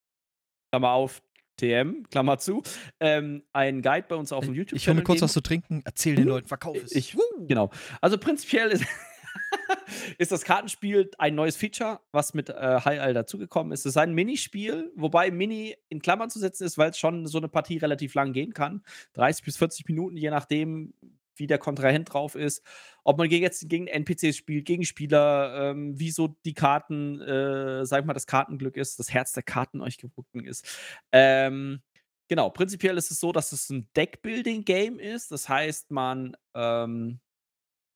Klammer 0.72 0.91
auf, 0.91 1.24
TM, 1.57 2.03
Klammer 2.10 2.38
zu, 2.38 2.64
ähm, 2.99 3.44
ein 3.53 3.82
Guide 3.82 4.06
bei 4.07 4.15
uns 4.15 4.32
auf 4.32 4.45
dem 4.45 4.53
YouTube-Channel. 4.53 4.77
Ich 4.77 4.88
hole 4.88 4.95
mir 4.95 5.03
kurz 5.03 5.18
geben. 5.18 5.26
was 5.26 5.34
zu 5.34 5.41
trinken, 5.41 5.82
erzähl 5.86 6.15
den 6.15 6.27
Leuten, 6.27 6.48
verkauf 6.48 6.77
es. 6.77 6.94
Ich, 6.94 7.18
genau. 7.48 7.72
Also 8.02 8.18
prinzipiell 8.18 8.72
ist, 8.72 8.86
ist 10.18 10.32
das 10.32 10.44
Kartenspiel 10.44 11.11
ein 11.18 11.36
neues 11.36 11.56
Feature, 11.56 11.99
was 12.11 12.34
mit 12.34 12.49
äh, 12.49 12.80
High 12.84 12.99
All 12.99 13.14
dazugekommen 13.14 13.72
ist. 13.73 13.82
Es 13.82 13.91
ist 13.91 13.98
ein 13.98 14.14
Minispiel, 14.14 14.91
wobei 14.95 15.32
Mini 15.32 15.76
in 15.90 16.02
Klammern 16.02 16.30
zu 16.30 16.40
setzen 16.40 16.65
ist, 16.65 16.77
weil 16.77 16.91
es 16.91 16.98
schon 16.98 17.27
so 17.27 17.38
eine 17.38 17.48
Partie 17.48 17.77
relativ 17.77 18.14
lang 18.14 18.34
gehen 18.34 18.53
kann. 18.53 18.84
30 19.14 19.45
bis 19.45 19.57
40 19.57 19.88
Minuten, 19.88 20.18
je 20.18 20.30
nachdem, 20.30 20.94
wie 21.38 21.48
der 21.48 21.57
Kontrahent 21.57 22.14
drauf 22.14 22.36
ist, 22.36 22.64
ob 23.03 23.18
man 23.18 23.30
jetzt 23.30 23.70
gegen 23.70 23.88
NPCs 23.88 24.36
spielt, 24.36 24.66
gegen 24.66 24.86
Spieler, 24.86 25.72
ähm, 25.72 25.99
wie 25.99 26.12
so 26.12 26.36
die 26.45 26.53
Karten, 26.53 27.22
äh, 27.22 27.86
sag 27.86 28.02
ich 28.02 28.06
mal, 28.06 28.14
das 28.14 28.28
Kartenglück 28.28 28.78
ist, 28.78 28.99
das 28.99 29.14
Herz 29.14 29.34
der 29.34 29.44
Karten 29.44 29.82
euch 29.82 29.98
gewunden 29.98 30.45
ist. 30.45 30.68
Ähm, 31.12 31.82
genau, 32.28 32.49
prinzipiell 32.49 32.98
ist 32.98 33.12
es 33.12 33.20
so, 33.20 33.32
dass 33.32 33.52
es 33.52 33.70
ein 33.70 33.88
Deckbuilding-Game 33.95 34.99
ist. 34.99 35.32
Das 35.32 35.49
heißt, 35.49 35.91
man 35.91 36.36
ähm, 36.56 37.20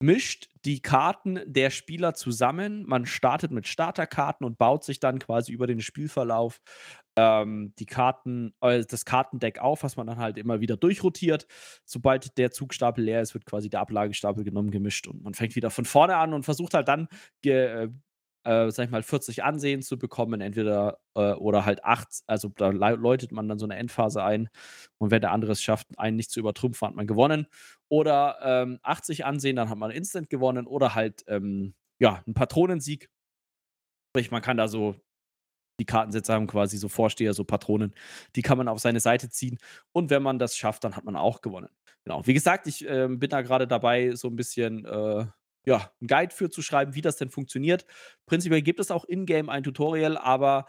mischt 0.01 0.49
die 0.65 0.81
Karten 0.81 1.41
der 1.45 1.69
Spieler 1.69 2.13
zusammen. 2.13 2.85
Man 2.87 3.05
startet 3.05 3.51
mit 3.51 3.67
Starterkarten 3.67 4.45
und 4.45 4.57
baut 4.57 4.83
sich 4.83 4.99
dann 4.99 5.19
quasi 5.19 5.51
über 5.51 5.67
den 5.67 5.81
Spielverlauf 5.81 6.61
ähm, 7.19 7.73
die 7.77 7.85
Karten, 7.85 8.53
äh, 8.61 8.83
das 8.85 9.03
Kartendeck 9.03 9.59
auf, 9.59 9.83
was 9.83 9.97
man 9.97 10.07
dann 10.07 10.17
halt 10.17 10.37
immer 10.37 10.61
wieder 10.61 10.77
durchrotiert. 10.77 11.47
Sobald 11.85 12.37
der 12.37 12.51
Zugstapel 12.51 13.03
leer 13.03 13.21
ist, 13.21 13.33
wird 13.33 13.45
quasi 13.45 13.69
der 13.69 13.81
Ablagestapel 13.81 14.43
genommen, 14.43 14.71
gemischt 14.71 15.07
und 15.07 15.23
man 15.23 15.33
fängt 15.33 15.55
wieder 15.55 15.69
von 15.69 15.85
vorne 15.85 16.15
an 16.15 16.33
und 16.33 16.43
versucht 16.43 16.73
halt 16.73 16.87
dann, 16.87 17.09
äh, 17.45 17.89
äh, 18.45 18.71
sag 18.71 18.85
ich 18.85 18.91
mal, 18.91 19.03
40 19.03 19.43
Ansehen 19.43 19.81
zu 19.81 19.97
bekommen, 19.97 20.39
entweder 20.39 20.99
äh, 21.15 21.33
oder 21.33 21.65
halt 21.65 21.83
8, 21.83 22.23
also 22.27 22.49
da 22.55 22.69
läutet 22.69 23.31
man 23.33 23.49
dann 23.49 23.59
so 23.59 23.65
eine 23.65 23.75
Endphase 23.75 24.23
ein 24.23 24.49
und 24.97 25.11
wenn 25.11 25.21
der 25.21 25.31
andere 25.31 25.51
es 25.51 25.61
schafft, 25.61 25.87
einen 25.97 26.15
nicht 26.15 26.31
zu 26.31 26.39
übertrumpfen, 26.39 26.87
hat 26.87 26.95
man 26.95 27.07
gewonnen. 27.07 27.47
Oder 27.89 28.37
ähm, 28.43 28.79
80 28.83 29.25
Ansehen, 29.25 29.55
dann 29.57 29.69
hat 29.69 29.77
man 29.77 29.91
instant 29.91 30.29
gewonnen 30.29 30.67
oder 30.67 30.95
halt, 30.95 31.23
ähm, 31.27 31.73
ja, 31.99 32.23
einen 32.25 32.33
Patronensieg. 32.33 33.09
Sprich, 34.11 34.31
man 34.31 34.41
kann 34.41 34.57
da 34.57 34.67
so 34.67 34.95
die 35.79 35.85
Kartensätze 35.85 36.33
haben 36.33 36.47
quasi 36.47 36.77
so 36.77 36.89
Vorsteher, 36.89 37.33
so 37.33 37.43
Patronen. 37.43 37.93
Die 38.35 38.41
kann 38.41 38.57
man 38.57 38.67
auf 38.67 38.79
seine 38.79 38.99
Seite 38.99 39.29
ziehen. 39.29 39.57
Und 39.91 40.09
wenn 40.09 40.21
man 40.21 40.39
das 40.39 40.55
schafft, 40.57 40.83
dann 40.83 40.95
hat 40.95 41.05
man 41.05 41.15
auch 41.15 41.41
gewonnen. 41.41 41.69
Genau. 42.03 42.25
Wie 42.25 42.33
gesagt, 42.33 42.67
ich 42.67 42.87
äh, 42.87 43.07
bin 43.09 43.29
da 43.29 43.41
gerade 43.41 43.67
dabei, 43.67 44.15
so 44.15 44.27
ein 44.27 44.35
bisschen 44.35 44.85
äh, 44.85 45.25
ja, 45.65 45.91
einen 45.99 46.07
Guide 46.07 46.33
für 46.33 46.49
zu 46.49 46.61
schreiben, 46.61 46.95
wie 46.95 47.01
das 47.01 47.17
denn 47.17 47.29
funktioniert. 47.29 47.85
Prinzipiell 48.25 48.61
gibt 48.61 48.79
es 48.79 48.91
auch 48.91 49.05
in-game 49.05 49.49
ein 49.49 49.63
Tutorial, 49.63 50.17
aber 50.17 50.65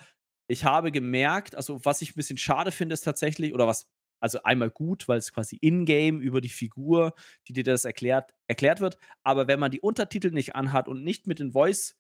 ich 0.49 0.65
habe 0.65 0.91
gemerkt, 0.91 1.55
also 1.55 1.85
was 1.85 2.03
ich 2.03 2.11
ein 2.11 2.17
bisschen 2.17 2.37
schade 2.37 2.73
finde, 2.73 2.95
ist 2.95 3.03
tatsächlich, 3.03 3.55
oder 3.55 3.67
was, 3.67 3.87
also 4.21 4.43
einmal 4.43 4.71
gut, 4.71 5.09
weil 5.09 5.19
es 5.19 5.33
quasi 5.33 5.57
in-game 5.61 6.21
über 6.21 6.41
die 6.41 6.49
Figur, 6.49 7.15
die 7.49 7.53
dir 7.53 7.65
das 7.65 7.85
erklärt, 7.85 8.35
erklärt 8.49 8.81
wird. 8.81 8.99
Aber 9.23 9.49
wenn 9.49 9.61
man 9.61 9.71
die 9.71 9.81
Untertitel 9.81 10.31
nicht 10.31 10.57
anhat 10.57 10.89
und 10.89 11.05
nicht 11.05 11.27
mit 11.27 11.39
den 11.39 11.53
Voice 11.53 11.97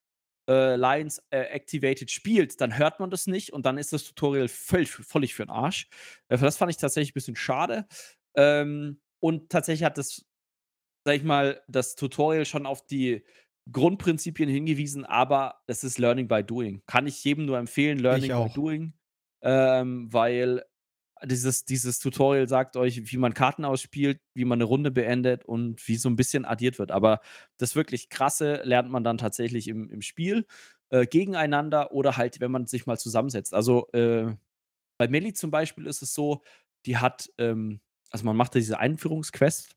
äh, 0.51 0.75
Lines 0.75 1.23
äh, 1.31 1.43
activated 1.43 2.11
spielt, 2.11 2.61
dann 2.61 2.77
hört 2.77 2.99
man 2.99 3.09
das 3.09 3.29
nicht 3.29 3.53
und 3.53 3.67
dann 3.67 3.79
ist 3.79 3.93
das 3.93 4.03
Tutorial 4.03 4.49
völlig, 4.49 4.91
völlig 4.91 5.35
für 5.35 5.47
den 5.47 5.51
Arsch. 5.51 5.89
Äh, 6.29 6.39
das 6.39 6.57
fand 6.57 6.71
ich 6.71 6.77
tatsächlich 6.77 7.13
ein 7.13 7.15
bisschen 7.15 7.37
schade. 7.37 7.87
Ähm, 8.35 9.01
und 9.21 9.51
tatsächlich 9.51 9.85
hat 9.85 9.97
das, 9.97 10.27
sag 11.05 11.15
ich 11.15 11.23
mal, 11.23 11.63
das 11.69 11.95
Tutorial 11.95 12.45
schon 12.45 12.67
auf 12.67 12.85
die 12.85 13.25
Grundprinzipien 13.71 14.49
hingewiesen, 14.49 15.05
aber 15.05 15.61
das 15.67 15.85
ist 15.85 15.99
Learning 15.99 16.27
by 16.27 16.43
Doing. 16.43 16.83
Kann 16.87 17.07
ich 17.07 17.23
jedem 17.23 17.45
nur 17.47 17.59
empfehlen, 17.59 18.01
Learning 18.01 18.33
by 18.33 18.53
Doing, 18.53 18.95
ähm, 19.43 20.13
weil 20.13 20.65
dieses, 21.25 21.65
dieses 21.65 21.99
Tutorial 21.99 22.49
sagt 22.49 22.77
euch, 22.77 23.13
wie 23.13 23.17
man 23.17 23.35
Karten 23.35 23.65
ausspielt, 23.65 24.21
wie 24.35 24.45
man 24.45 24.57
eine 24.57 24.65
Runde 24.65 24.91
beendet 24.91 25.45
und 25.45 25.87
wie 25.87 25.97
so 25.97 26.09
ein 26.09 26.17
bisschen 26.17 26.45
addiert 26.45 26.79
wird. 26.79 26.91
Aber 26.91 27.21
das 27.59 27.77
wirklich 27.77 28.09
Krasse 28.09 28.63
lernt 28.65 28.91
man 28.91 29.05
dann 29.05 29.19
tatsächlich 29.19 29.69
im, 29.69 29.91
im 29.91 30.03
Spiel 30.03 30.47
äh, 30.91 31.07
gegeneinander 31.07 31.93
oder 31.93 32.17
halt, 32.17 32.41
wenn 32.41 32.51
man 32.51 32.67
sich 32.67 32.87
mal 32.87 32.99
zusammensetzt. 32.99 33.55
Also 33.55 33.89
äh, 33.93 34.35
bei 34.99 35.09
Melly 35.09 35.33
zum 35.33 35.51
Beispiel 35.51 35.87
ist 35.87 36.03
es 36.03 36.15
so, 36.15 36.43
die 36.87 36.97
hat, 36.97 37.31
ähm, 37.39 37.81
also 38.11 38.25
man 38.25 38.37
macht 38.37 38.55
diese 38.55 38.79
Einführungsquest. 38.79 39.77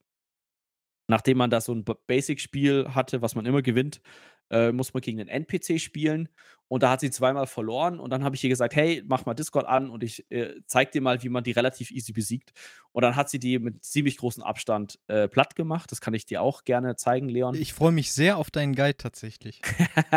Nachdem 1.08 1.38
man 1.38 1.50
da 1.50 1.60
so 1.60 1.74
ein 1.74 1.84
Basic-Spiel 1.84 2.96
hatte, 2.96 3.22
was 3.22 3.36
man 3.36 3.46
immer 3.46 3.62
gewinnt, 3.62 4.02
äh, 4.50 4.72
muss 4.72 4.94
man 4.94 5.02
gegen 5.02 5.18
den 5.18 5.28
NPC 5.28 5.80
spielen. 5.80 6.30
Und 6.70 6.82
da 6.82 6.90
hat 6.90 7.02
sie 7.02 7.12
zweimal 7.12 7.46
verloren. 7.46 8.00
Und 8.00 8.10
dann 8.10 8.24
habe 8.24 8.36
ich 8.36 8.44
ihr 8.44 8.50
gesagt, 8.50 8.76
hey, 8.76 9.04
mach 9.06 9.26
mal 9.26 9.36
Discord 9.36 9.68
an 9.68 9.92
und 9.92 10.02
ich 10.02 10.30
äh, 10.32 10.56
zeig 10.66 10.92
dir 10.92 11.02
mal, 11.02 11.22
wie 11.22 11.30
man 11.30 11.44
die 11.44 11.52
relativ 11.52 11.92
easy 11.92 12.14
besiegt. 12.14 12.52
Und 12.92 13.04
dann 13.04 13.16
hat 13.16 13.30
sie 13.30 13.38
die 13.38 13.60
mit 13.60 13.84
ziemlich 13.84 14.18
großem 14.18 14.42
Abstand 14.42 15.00
äh, 15.08 15.28
platt 15.28 15.56
gemacht. 15.56 15.92
Das 15.92 16.02
kann 16.02 16.16
ich 16.16 16.26
dir 16.26 16.42
auch 16.42 16.64
gerne 16.64 16.96
zeigen, 16.96 17.30
Leon. 17.30 17.54
Ich 17.54 17.74
freue 17.74 17.92
mich 17.92 18.12
sehr 18.12 18.38
auf 18.38 18.50
deinen 18.50 18.74
Guide 18.74 18.98
tatsächlich. 18.98 19.62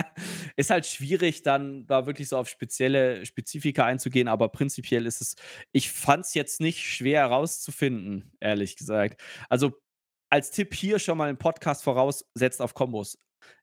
ist 0.56 0.70
halt 0.70 0.86
schwierig, 0.86 1.42
dann 1.42 1.86
da 1.86 2.06
wirklich 2.06 2.28
so 2.28 2.38
auf 2.38 2.48
spezielle 2.48 3.26
Spezifika 3.26 3.84
einzugehen, 3.84 4.28
aber 4.28 4.48
prinzipiell 4.48 5.04
ist 5.04 5.20
es, 5.20 5.36
ich 5.72 5.90
fand 5.90 6.24
es 6.24 6.32
jetzt 6.32 6.60
nicht 6.60 6.80
schwer 6.80 7.20
herauszufinden, 7.20 8.32
ehrlich 8.40 8.76
gesagt. 8.76 9.20
Also 9.50 9.72
als 10.30 10.50
Tipp 10.52 10.74
hier 10.74 10.98
schon 10.98 11.18
mal 11.18 11.28
einen 11.28 11.38
Podcast 11.38 11.84
voraus, 11.84 12.24
setzt 12.34 12.62
auf 12.62 12.74
Kombos. 12.74 13.18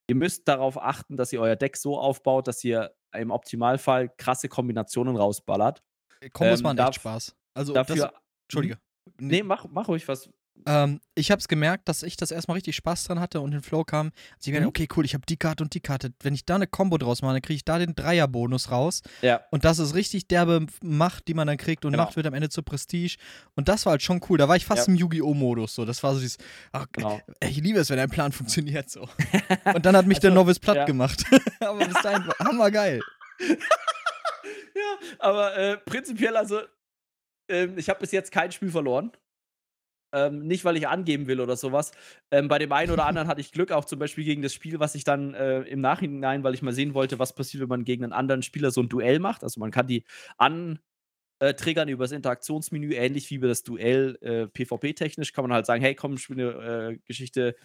Ihr 0.07 0.15
müsst 0.15 0.47
darauf 0.47 0.81
achten, 0.81 1.17
dass 1.17 1.31
ihr 1.31 1.41
euer 1.41 1.55
Deck 1.55 1.77
so 1.77 1.97
aufbaut, 1.97 2.47
dass 2.47 2.63
ihr 2.63 2.93
im 3.13 3.31
Optimalfall 3.31 4.09
krasse 4.17 4.49
Kombinationen 4.49 5.15
rausballert. 5.15 5.81
Kombos 6.33 6.59
ähm, 6.59 6.63
machen 6.63 6.77
echt 6.79 6.95
Spaß. 6.95 7.35
Also 7.53 7.73
dafür. 7.73 7.95
Das, 7.95 8.11
Entschuldige. 8.47 8.79
Nee, 9.19 9.43
mach, 9.43 9.65
mach 9.69 9.87
ruhig 9.87 10.07
was. 10.07 10.29
Ähm, 10.65 11.01
ich 11.15 11.31
habe 11.31 11.39
es 11.39 11.47
gemerkt, 11.47 11.89
dass 11.89 12.03
ich 12.03 12.15
das 12.15 12.31
erstmal 12.31 12.55
richtig 12.55 12.75
Spaß 12.75 13.05
dran 13.05 13.19
hatte 13.19 13.41
und 13.41 13.51
den 13.51 13.61
Flow 13.61 13.83
kam. 13.83 14.11
Also 14.37 14.51
ich 14.51 14.59
mhm. 14.59 14.67
okay, 14.67 14.87
cool, 14.95 15.05
ich 15.05 15.13
habe 15.13 15.25
die 15.27 15.37
Karte 15.37 15.63
und 15.63 15.73
die 15.73 15.81
Karte. 15.81 16.13
Wenn 16.21 16.33
ich 16.33 16.45
da 16.45 16.55
eine 16.55 16.67
Combo 16.67 16.97
draus 16.97 17.21
mache, 17.21 17.33
dann 17.33 17.41
kriege 17.41 17.57
ich 17.57 17.65
da 17.65 17.79
den 17.79 17.95
Dreierbonus 17.95 18.71
raus. 18.71 19.01
Ja. 19.21 19.41
Und 19.51 19.65
das 19.65 19.79
ist 19.79 19.93
richtig 19.93 20.27
derbe 20.27 20.65
Macht, 20.81 21.27
die 21.27 21.33
man 21.33 21.47
dann 21.47 21.57
kriegt. 21.57 21.85
Und 21.85 21.91
genau. 21.91 22.05
Macht 22.05 22.15
wird 22.15 22.25
am 22.25 22.33
Ende 22.33 22.49
zur 22.49 22.63
Prestige. 22.63 23.17
Und 23.55 23.67
das 23.67 23.85
war 23.85 23.91
halt 23.91 24.03
schon 24.03 24.21
cool. 24.29 24.37
Da 24.37 24.47
war 24.47 24.55
ich 24.55 24.65
fast 24.65 24.87
ja. 24.87 24.93
im 24.93 24.99
Yu-Gi-Oh!-Modus. 24.99 25.75
So. 25.75 25.85
Das 25.85 26.01
war 26.03 26.13
so 26.13 26.19
dieses, 26.19 26.37
ach, 26.71 26.85
genau. 26.91 27.19
ich 27.41 27.57
liebe 27.57 27.79
es, 27.79 27.89
wenn 27.89 27.99
ein 27.99 28.09
Plan 28.09 28.31
funktioniert. 28.31 28.89
So. 28.89 29.01
und 29.73 29.85
dann 29.85 29.95
hat 29.95 30.05
mich 30.05 30.17
also, 30.17 30.29
der 30.29 30.35
Novice 30.35 30.59
platt 30.59 30.77
ja. 30.77 30.85
gemacht. 30.85 31.25
aber 31.59 31.85
bis 31.85 32.01
dahin 32.01 32.25
war 32.27 32.35
hammergeil. 32.39 33.01
ja, 33.39 35.07
aber 35.19 35.57
äh, 35.57 35.77
prinzipiell, 35.77 36.37
also, 36.37 36.61
äh, 37.49 37.67
ich 37.75 37.89
habe 37.89 37.99
bis 37.99 38.11
jetzt 38.11 38.31
kein 38.31 38.51
Spiel 38.51 38.71
verloren. 38.71 39.11
Ähm, 40.13 40.45
nicht, 40.45 40.63
weil 40.63 40.77
ich 40.77 40.87
angeben 40.87 41.27
will 41.27 41.41
oder 41.41 41.57
sowas. 41.57 41.91
Ähm, 42.31 42.47
bei 42.47 42.59
dem 42.59 42.71
einen 42.71 42.91
oder 42.91 43.05
anderen 43.05 43.27
hatte 43.27 43.41
ich 43.41 43.51
Glück, 43.51 43.71
auch 43.71 43.85
zum 43.85 43.99
Beispiel 43.99 44.23
gegen 44.23 44.41
das 44.41 44.53
Spiel, 44.53 44.79
was 44.79 44.95
ich 44.95 45.03
dann 45.03 45.33
äh, 45.33 45.61
im 45.61 45.81
Nachhinein, 45.81 46.43
weil 46.43 46.53
ich 46.53 46.61
mal 46.61 46.73
sehen 46.73 46.93
wollte, 46.93 47.19
was 47.19 47.33
passiert, 47.33 47.61
wenn 47.61 47.69
man 47.69 47.83
gegen 47.83 48.03
einen 48.03 48.13
anderen 48.13 48.43
Spieler 48.43 48.71
so 48.71 48.81
ein 48.81 48.89
Duell 48.89 49.19
macht. 49.19 49.43
Also 49.43 49.59
man 49.59 49.71
kann 49.71 49.87
die 49.87 50.03
antriggern 50.37 51.89
über 51.89 52.03
das 52.03 52.11
Interaktionsmenü, 52.11 52.93
ähnlich 52.93 53.29
wie 53.31 53.39
bei 53.39 53.47
das 53.47 53.63
Duell 53.63 54.17
äh, 54.21 54.47
PvP-technisch, 54.47 55.33
kann 55.33 55.43
man 55.43 55.53
halt 55.53 55.65
sagen, 55.65 55.81
hey, 55.81 55.95
komm, 55.95 56.17
spiele 56.17 56.59
eine 56.59 56.91
äh, 56.93 56.97
Geschichte 57.05 57.55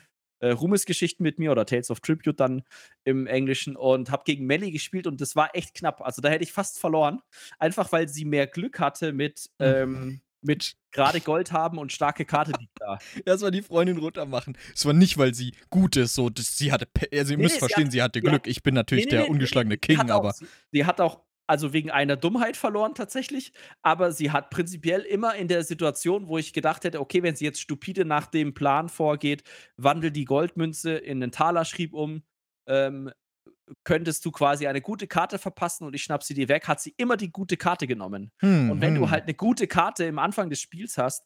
äh, 0.40 0.50
Ruhmesgeschichten 0.50 1.22
mit 1.22 1.38
mir 1.38 1.50
oder 1.50 1.66
Tales 1.66 1.90
of 1.90 2.00
Tribute 2.00 2.38
dann 2.38 2.62
im 3.04 3.26
Englischen 3.26 3.76
und 3.76 4.10
habe 4.10 4.22
gegen 4.24 4.46
Melly 4.46 4.70
gespielt 4.70 5.06
und 5.06 5.20
das 5.20 5.36
war 5.36 5.54
echt 5.54 5.74
knapp. 5.74 6.00
Also 6.00 6.22
da 6.22 6.28
hätte 6.28 6.44
ich 6.44 6.52
fast 6.52 6.78
verloren, 6.78 7.20
einfach 7.58 7.92
weil 7.92 8.08
sie 8.08 8.24
mehr 8.24 8.46
Glück 8.46 8.78
hatte 8.78 9.12
mit, 9.12 9.50
mhm. 9.58 9.66
ähm, 9.66 10.20
mit 10.40 10.76
gerade 10.92 11.20
Gold 11.20 11.52
haben 11.52 11.78
und 11.78 11.92
starke 11.92 12.24
Karte 12.24 12.52
liegt 12.58 12.72
da. 12.80 12.98
Das 13.24 13.42
war 13.42 13.50
die 13.50 13.62
Freundin 13.62 13.98
runter 13.98 14.26
machen. 14.26 14.56
Es 14.74 14.86
war 14.86 14.92
nicht, 14.92 15.18
weil 15.18 15.34
sie 15.34 15.54
gut 15.70 15.96
ist, 15.96 16.14
so, 16.14 16.30
das, 16.30 16.56
sie 16.56 16.72
hatte, 16.72 16.88
also 17.12 17.32
ihr 17.32 17.36
nee, 17.36 17.42
müsst 17.42 17.56
nee, 17.56 17.60
verstehen, 17.60 17.90
sie, 17.90 18.02
hat, 18.02 18.14
sie 18.14 18.20
hatte 18.20 18.20
Glück. 18.20 18.32
Hat, 18.34 18.46
ich 18.46 18.62
bin 18.62 18.74
natürlich 18.74 19.06
nee, 19.06 19.10
der 19.10 19.28
ungeschlagene 19.28 19.78
King, 19.78 20.10
aber. 20.10 20.30
Auch, 20.30 20.34
sie 20.72 20.84
hat 20.84 21.00
auch 21.00 21.20
also 21.48 21.72
wegen 21.72 21.90
einer 21.90 22.16
Dummheit 22.16 22.56
verloren 22.56 22.94
tatsächlich, 22.94 23.52
aber 23.82 24.12
sie 24.12 24.30
hat 24.30 24.50
prinzipiell 24.50 25.00
immer 25.00 25.34
in 25.34 25.48
der 25.48 25.64
Situation, 25.64 26.28
wo 26.28 26.36
ich 26.36 26.52
gedacht 26.52 26.84
hätte, 26.84 27.00
okay, 27.00 27.22
wenn 27.22 27.36
sie 27.36 27.46
jetzt 27.46 27.60
stupide 27.60 28.04
nach 28.04 28.26
dem 28.26 28.52
Plan 28.52 28.88
vorgeht, 28.90 29.42
wandel 29.76 30.10
die 30.10 30.26
Goldmünze 30.26 30.92
in 30.92 31.22
einen 31.22 31.32
Talerschrieb 31.32 31.94
um, 31.94 32.22
ähm, 32.66 33.10
könntest 33.84 34.24
du 34.24 34.30
quasi 34.30 34.66
eine 34.66 34.80
gute 34.80 35.06
Karte 35.06 35.38
verpassen 35.38 35.84
und 35.84 35.94
ich 35.94 36.02
schnapp 36.02 36.22
sie 36.22 36.34
dir 36.34 36.48
weg, 36.48 36.68
hat 36.68 36.80
sie 36.80 36.94
immer 36.96 37.16
die 37.16 37.30
gute 37.30 37.56
Karte 37.56 37.86
genommen. 37.86 38.32
Hm, 38.38 38.70
und 38.70 38.80
wenn 38.80 38.94
hm. 38.94 39.02
du 39.02 39.10
halt 39.10 39.24
eine 39.24 39.34
gute 39.34 39.66
Karte 39.66 40.04
im 40.04 40.18
Anfang 40.18 40.50
des 40.50 40.60
Spiels 40.60 40.98
hast 40.98 41.24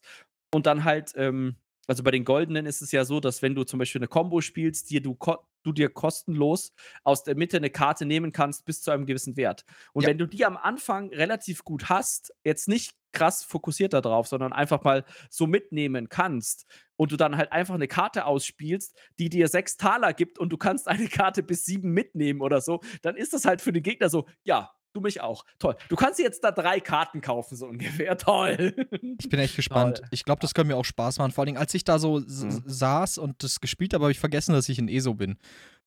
und 0.53 0.65
dann 0.65 0.83
halt 0.83 1.13
ähm, 1.15 1.57
also 1.87 2.03
bei 2.03 2.11
den 2.11 2.23
Goldenen 2.23 2.65
ist 2.65 2.81
es 2.81 2.91
ja 2.91 3.03
so, 3.03 3.19
dass 3.19 3.41
wenn 3.41 3.55
du 3.55 3.63
zum 3.63 3.79
Beispiel 3.79 3.99
eine 3.99 4.07
Combo 4.07 4.41
spielst, 4.41 4.89
die 4.89 5.01
du, 5.01 5.17
du 5.63 5.71
dir 5.71 5.89
kostenlos 5.89 6.73
aus 7.03 7.23
der 7.23 7.35
Mitte 7.35 7.57
eine 7.57 7.69
Karte 7.69 8.05
nehmen 8.05 8.31
kannst 8.31 8.65
bis 8.65 8.81
zu 8.81 8.91
einem 8.91 9.05
gewissen 9.05 9.37
Wert. 9.37 9.65
Und 9.93 10.03
ja. 10.03 10.09
wenn 10.09 10.17
du 10.17 10.27
die 10.27 10.45
am 10.45 10.57
Anfang 10.57 11.09
relativ 11.09 11.63
gut 11.63 11.89
hast, 11.89 12.33
jetzt 12.43 12.67
nicht 12.67 12.93
krass 13.13 13.43
fokussiert 13.43 13.93
darauf, 13.93 14.27
sondern 14.27 14.51
einfach 14.51 14.83
mal 14.83 15.05
so 15.29 15.47
mitnehmen 15.47 16.09
kannst 16.09 16.65
und 16.95 17.11
du 17.11 17.17
dann 17.17 17.37
halt 17.37 17.51
einfach 17.51 17.75
eine 17.75 17.87
Karte 17.87 18.25
ausspielst, 18.25 18.97
die 19.19 19.29
dir 19.29 19.47
sechs 19.47 19.77
Taler 19.77 20.13
gibt 20.13 20.39
und 20.39 20.49
du 20.49 20.57
kannst 20.57 20.87
eine 20.87 21.07
Karte 21.07 21.43
bis 21.43 21.65
sieben 21.65 21.91
mitnehmen 21.91 22.41
oder 22.41 22.59
so, 22.59 22.81
dann 23.01 23.15
ist 23.15 23.33
das 23.33 23.45
halt 23.45 23.61
für 23.61 23.71
den 23.71 23.83
Gegner 23.83 24.09
so, 24.09 24.27
ja, 24.43 24.71
Du 24.93 25.01
mich 25.01 25.21
auch. 25.21 25.43
Toll. 25.57 25.75
Du 25.89 25.95
kannst 25.95 26.19
jetzt 26.19 26.43
da 26.43 26.51
drei 26.51 26.79
Karten 26.79 27.21
kaufen, 27.21 27.55
so 27.55 27.65
ungefähr. 27.65 28.15
Toll. 28.17 28.75
Ich 29.19 29.27
bin 29.27 29.39
echt 29.39 29.55
gespannt. 29.55 29.97
Toll. 29.97 30.07
Ich 30.11 30.23
glaube, 30.23 30.39
das 30.41 30.53
könnte 30.53 30.73
mir 30.73 30.77
auch 30.77 30.85
Spaß 30.85 31.17
machen. 31.17 31.31
Vor 31.31 31.43
allem, 31.43 31.57
als 31.57 31.73
ich 31.73 31.83
da 31.83 31.97
so 31.97 32.19
mhm. 32.19 32.63
saß 32.65 33.17
und 33.17 33.43
das 33.43 33.59
gespielt 33.59 33.93
habe, 33.93 34.05
habe 34.05 34.11
ich 34.11 34.19
vergessen, 34.19 34.53
dass 34.53 34.69
ich 34.69 34.77
in 34.77 34.87
ESO 34.87 35.15
bin. 35.15 35.37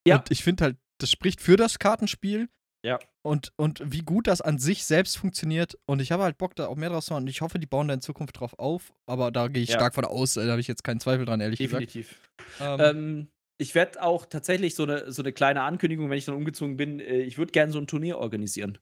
Ja. 0.07 0.17
Und 0.17 0.31
ich 0.31 0.43
finde 0.43 0.65
halt, 0.65 0.77
das 0.99 1.11
spricht 1.11 1.41
für 1.41 1.57
das 1.57 1.79
Kartenspiel. 1.79 2.49
Ja. 2.85 2.99
Und, 3.23 3.53
und 3.57 3.83
wie 3.85 4.03
gut 4.03 4.27
das 4.27 4.41
an 4.41 4.59
sich 4.59 4.85
selbst 4.85 5.17
funktioniert. 5.19 5.77
Und 5.87 6.01
ich 6.01 6.13
habe 6.13 6.23
halt 6.23 6.39
Bock, 6.39 6.55
da 6.55 6.67
auch 6.67 6.77
mehr 6.77 6.91
draus 6.91 7.07
zu 7.07 7.13
machen. 7.13 7.25
Und 7.25 7.31
ich 7.31 7.41
hoffe, 7.41 7.59
die 7.59 7.67
bauen 7.67 7.89
da 7.89 7.95
in 7.95 8.01
Zukunft 8.01 8.39
drauf 8.39 8.59
auf. 8.59 8.93
Aber 9.07 9.31
da 9.31 9.49
gehe 9.49 9.63
ich 9.63 9.71
ja. 9.71 9.77
stark 9.77 9.95
von 9.95 10.05
aus. 10.05 10.35
Da 10.35 10.47
habe 10.47 10.61
ich 10.61 10.69
jetzt 10.69 10.85
keinen 10.85 11.01
Zweifel 11.01 11.27
dran, 11.27 11.41
ehrlich 11.41 11.59
Definitiv. 11.59 12.09
gesagt. 12.09 12.61
Definitiv. 12.61 12.87
Ähm, 12.87 12.97
ähm, 12.97 13.29
ich 13.59 13.75
werde 13.75 14.03
auch 14.03 14.27
tatsächlich 14.27 14.75
so 14.75 14.83
eine, 14.83 15.11
so 15.11 15.23
eine 15.23 15.33
kleine 15.33 15.63
Ankündigung, 15.63 16.11
wenn 16.11 16.19
ich 16.19 16.27
dann 16.27 16.35
umgezogen 16.35 16.77
bin, 16.77 17.01
äh, 17.01 17.21
ich 17.21 17.39
würde 17.39 17.53
gerne 17.53 17.73
so 17.73 17.79
ein 17.79 17.87
Turnier 17.87 18.19
organisieren. 18.19 18.79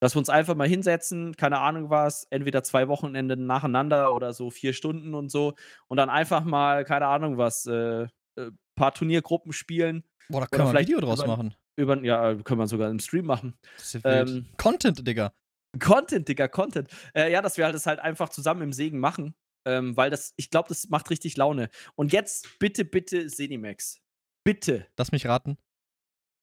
Dass 0.00 0.14
wir 0.14 0.18
uns 0.18 0.30
einfach 0.30 0.54
mal 0.54 0.68
hinsetzen, 0.68 1.36
keine 1.36 1.58
Ahnung 1.60 1.90
was, 1.90 2.26
entweder 2.30 2.62
zwei 2.62 2.88
Wochenende 2.88 3.36
nacheinander 3.36 4.14
oder 4.14 4.32
so 4.32 4.50
vier 4.50 4.72
Stunden 4.72 5.14
und 5.14 5.30
so 5.30 5.54
und 5.88 5.96
dann 5.96 6.10
einfach 6.10 6.44
mal, 6.44 6.84
keine 6.84 7.06
Ahnung 7.06 7.38
was, 7.38 7.66
äh, 7.66 8.06
äh, 8.36 8.50
paar 8.76 8.94
Turniergruppen 8.94 9.52
spielen. 9.52 10.04
Boah, 10.28 10.40
da 10.40 10.46
können 10.46 10.72
wir 10.72 10.78
ein 10.78 10.86
Video 10.86 11.00
draus 11.00 11.20
über, 11.20 11.28
machen. 11.28 11.54
Über, 11.76 12.02
ja, 12.02 12.34
können 12.34 12.60
wir 12.60 12.66
sogar 12.66 12.90
im 12.90 12.98
Stream 12.98 13.26
machen. 13.26 13.54
Das 13.76 13.94
ist 13.94 14.04
ja 14.04 14.22
ähm, 14.22 14.46
Content, 14.56 15.06
Digga. 15.06 15.32
Content, 15.80 16.28
Digga, 16.28 16.48
Content. 16.48 16.88
Äh, 17.14 17.30
ja, 17.30 17.42
dass 17.42 17.56
wir 17.56 17.64
halt 17.64 17.74
das 17.74 17.86
halt 17.86 18.00
einfach 18.00 18.28
zusammen 18.30 18.62
im 18.62 18.72
Segen 18.72 18.98
machen. 18.98 19.34
Ähm, 19.66 19.96
weil 19.96 20.10
das, 20.10 20.34
ich 20.36 20.50
glaube, 20.50 20.68
das 20.68 20.88
macht 20.88 21.10
richtig 21.10 21.36
Laune. 21.36 21.70
Und 21.94 22.12
jetzt 22.12 22.58
bitte, 22.58 22.84
bitte, 22.84 23.30
Senimax. 23.30 24.03
Bitte. 24.44 24.86
Lass 24.96 25.10
mich 25.10 25.26
raten. 25.26 25.56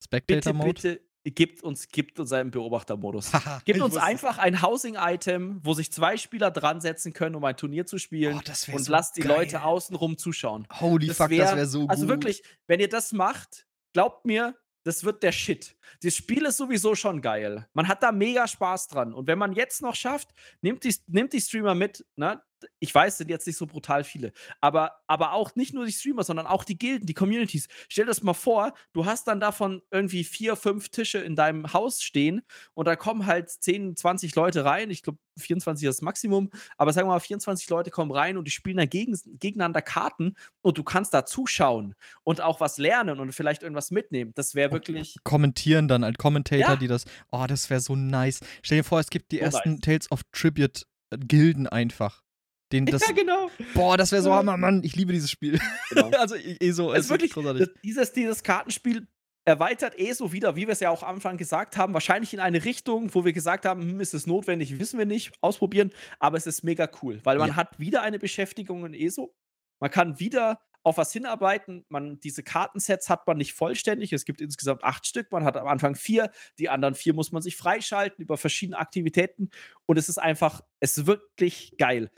Spectator-Mode? 0.04 0.74
Bitte, 0.74 1.02
bitte, 1.24 1.36
gibt 1.36 1.64
uns, 1.64 1.88
gibt 1.88 2.20
uns 2.20 2.32
einen 2.34 2.50
Beobachtermodus. 2.50 3.32
gibt 3.66 3.80
uns 3.80 3.96
einfach 3.96 4.40
ein 4.40 4.62
Housing-Item, 4.62 5.62
wo 5.64 5.74
sich 5.74 5.92
zwei 5.92 6.18
Spieler 6.18 6.50
dran 6.50 6.82
setzen 6.82 7.14
können, 7.14 7.36
um 7.36 7.44
ein 7.46 7.56
Turnier 7.56 7.86
zu 7.86 8.00
spielen. 8.00 8.42
Oh, 8.44 8.74
und 8.74 8.84
so 8.84 8.92
lasst 8.92 9.18
die 9.18 9.22
Leute 9.22 9.64
außenrum 9.64 10.18
zuschauen. 10.18 10.68
Holy 10.80 11.08
das 11.08 11.18
fuck, 11.18 11.30
wär, 11.30 11.46
das 11.46 11.56
wäre 11.56 11.68
so 11.68 11.80
also 11.80 11.88
gut. 11.88 11.92
Also 11.92 12.08
wirklich, 12.08 12.44
wenn 12.68 12.80
ihr 12.80 12.90
das 12.90 13.12
macht, 13.12 13.68
glaubt 13.94 14.26
mir, 14.26 14.56
das 14.84 15.04
wird 15.04 15.22
der 15.22 15.32
Shit. 15.32 15.78
Das 16.02 16.16
Spiel 16.16 16.46
ist 16.46 16.58
sowieso 16.58 16.96
schon 16.96 17.22
geil. 17.22 17.68
Man 17.74 17.88
hat 17.88 18.02
da 18.02 18.12
mega 18.12 18.48
Spaß 18.48 18.88
dran. 18.88 19.14
Und 19.14 19.28
wenn 19.28 19.38
man 19.38 19.54
jetzt 19.54 19.84
noch 19.84 19.94
schafft, 19.94 20.30
nimmt 20.62 20.84
die, 20.84 20.96
nimmt 21.06 21.34
die 21.34 21.42
Streamer 21.42 21.76
mit. 21.76 22.04
Ne? 22.16 22.42
Ich 22.80 22.94
weiß, 22.94 23.18
sind 23.18 23.30
jetzt 23.30 23.48
nicht 23.48 23.58
so 23.58 23.66
brutal 23.66 24.04
viele, 24.04 24.32
aber, 24.60 25.02
aber 25.08 25.34
auch 25.34 25.56
nicht 25.56 25.74
nur 25.74 25.86
die 25.86 25.92
Streamer, 25.92 26.24
sondern 26.24 26.48
auch 26.48 26.64
die 26.64 26.78
Gilden, 26.78 27.06
die 27.06 27.14
Communities. 27.14 27.68
Stell 27.90 28.06
dir 28.06 28.10
das 28.10 28.24
mal 28.24 28.34
vor, 28.34 28.74
du 28.94 29.06
hast 29.06 29.28
dann 29.28 29.40
davon 29.40 29.82
irgendwie 29.92 30.24
vier, 30.24 30.56
fünf 30.56 30.90
Tische 30.90 31.20
in 31.20 31.36
deinem 31.36 31.74
Haus 31.74 32.02
stehen 32.02 32.42
und 32.74 32.86
da 32.86 32.96
kommen 32.96 33.26
halt 33.26 33.50
10, 33.50 33.96
20 33.96 34.36
Leute 34.36 34.66
rein. 34.66 34.90
Ich 34.90 35.04
glaube, 35.04 35.20
24 35.38 35.88
ist 35.88 35.98
das 35.98 36.02
Maximum, 36.02 36.50
aber 36.78 36.94
sagen 36.94 37.08
wir 37.08 37.14
mal, 37.14 37.20
24 37.20 37.70
Leute 37.70 37.90
kommen 37.90 38.12
rein 38.12 38.38
und 38.38 38.46
die 38.46 38.52
spielen 38.52 38.78
dann 38.78 38.90
gegen, 38.90 39.18
gegeneinander 39.40 39.82
Karten 39.82 40.36
und 40.62 40.78
du 40.78 40.84
kannst 40.84 41.14
da 41.14 41.26
zuschauen 41.26 41.96
und 42.24 42.42
auch 42.42 42.60
was 42.60 42.78
lernen 42.78 43.20
und 43.20 43.32
vielleicht 43.34 43.64
irgendwas 43.64 43.92
mitnehmen. 43.92 44.32
Das 44.36 44.56
wäre 44.56 44.72
wirklich. 44.72 45.16
Kommentieren 45.24 45.88
dann 45.88 46.04
als 46.04 46.18
Commentator, 46.18 46.72
ja. 46.72 46.76
die 46.76 46.88
das. 46.88 47.06
Oh, 47.32 47.46
das 47.48 47.70
wäre 47.70 47.80
so 47.80 47.96
nice. 47.96 48.42
Stell 48.62 48.80
dir 48.80 48.84
vor, 48.84 49.00
es 49.00 49.10
gibt 49.10 49.32
die 49.32 49.38
so 49.38 49.44
ersten 49.44 49.72
nice. 49.72 49.82
Tales 49.82 50.12
of 50.12 50.22
Tribute. 50.32 50.86
Gilden 51.18 51.68
einfach. 51.68 52.24
Den, 52.72 52.86
das, 52.88 53.08
ja, 53.08 53.14
genau. 53.14 53.50
Boah, 53.74 53.98
das 53.98 54.12
wäre 54.12 54.22
so 54.22 54.34
Hammer, 54.34 54.58
Mann. 54.58 54.84
Ich 54.84 54.96
liebe 54.96 55.14
dieses 55.14 55.32
Spiel. 55.32 55.60
Genau. 55.90 56.10
also, 56.18 56.36
eh 56.36 56.72
so. 56.72 56.94
Es 56.94 57.06
ist 57.06 57.10
wirklich 57.10 57.34
großartig. 57.34 57.70
dieses, 57.84 58.14
dieses 58.14 58.44
Kartenspiel 58.44 59.08
erweitert 59.46 60.00
eh 60.00 60.14
so 60.14 60.32
wieder, 60.32 60.56
wie 60.56 60.68
wir 60.68 60.74
es 60.74 60.80
ja 60.80 60.90
auch 60.90 61.04
am 61.04 61.16
Anfang 61.16 61.38
gesagt 61.38 61.78
haben, 61.78 61.94
wahrscheinlich 61.94 62.34
in 62.34 62.40
eine 62.40 62.64
Richtung, 62.64 63.14
wo 63.14 63.26
wir 63.26 63.34
gesagt 63.34 63.66
haben, 63.66 63.82
hm, 63.82 64.00
ist 64.00 64.14
es 64.14 64.28
notwendig, 64.28 64.80
wissen 64.80 65.00
wir 65.00 65.06
nicht, 65.06 65.34
ausprobieren, 65.42 65.92
aber 66.20 66.38
es 66.38 66.46
ist 66.46 66.64
mega 66.64 66.88
cool, 67.02 67.20
weil 67.24 67.40
man 67.40 67.50
ja. 67.50 67.56
hat 67.56 67.80
wieder 67.80 68.04
eine 68.04 68.20
Beschäftigung 68.20 68.86
in 68.86 68.94
ESO. 68.94 69.34
Man 69.80 69.90
kann 69.90 70.20
wieder 70.20 70.60
auf 70.84 70.98
was 70.98 71.14
hinarbeiten. 71.14 71.86
Man, 71.90 72.20
diese 72.20 72.44
Kartensets 72.44 73.10
hat 73.10 73.28
man 73.28 73.38
nicht 73.38 73.54
vollständig. 73.54 74.14
Es 74.14 74.26
gibt 74.26 74.42
insgesamt 74.42 74.84
acht 74.84 75.06
Stück. 75.06 75.32
Man 75.32 75.44
hat 75.44 75.58
am 75.58 75.68
Anfang 75.68 75.96
vier. 75.96 76.32
Die 76.60 76.70
anderen 76.70 76.96
vier 76.96 77.14
muss 77.14 77.32
man 77.32 77.42
sich 77.42 77.56
freischalten 77.56 78.24
über 78.24 78.38
verschiedene 78.38 78.80
Aktivitäten. 78.80 79.50
Und 79.86 79.98
es 79.98 80.10
ist 80.10 80.18
einfach, 80.18 80.62
es 80.80 80.98
ist 80.98 81.08
wirklich 81.08 81.76
geil. 81.78 82.12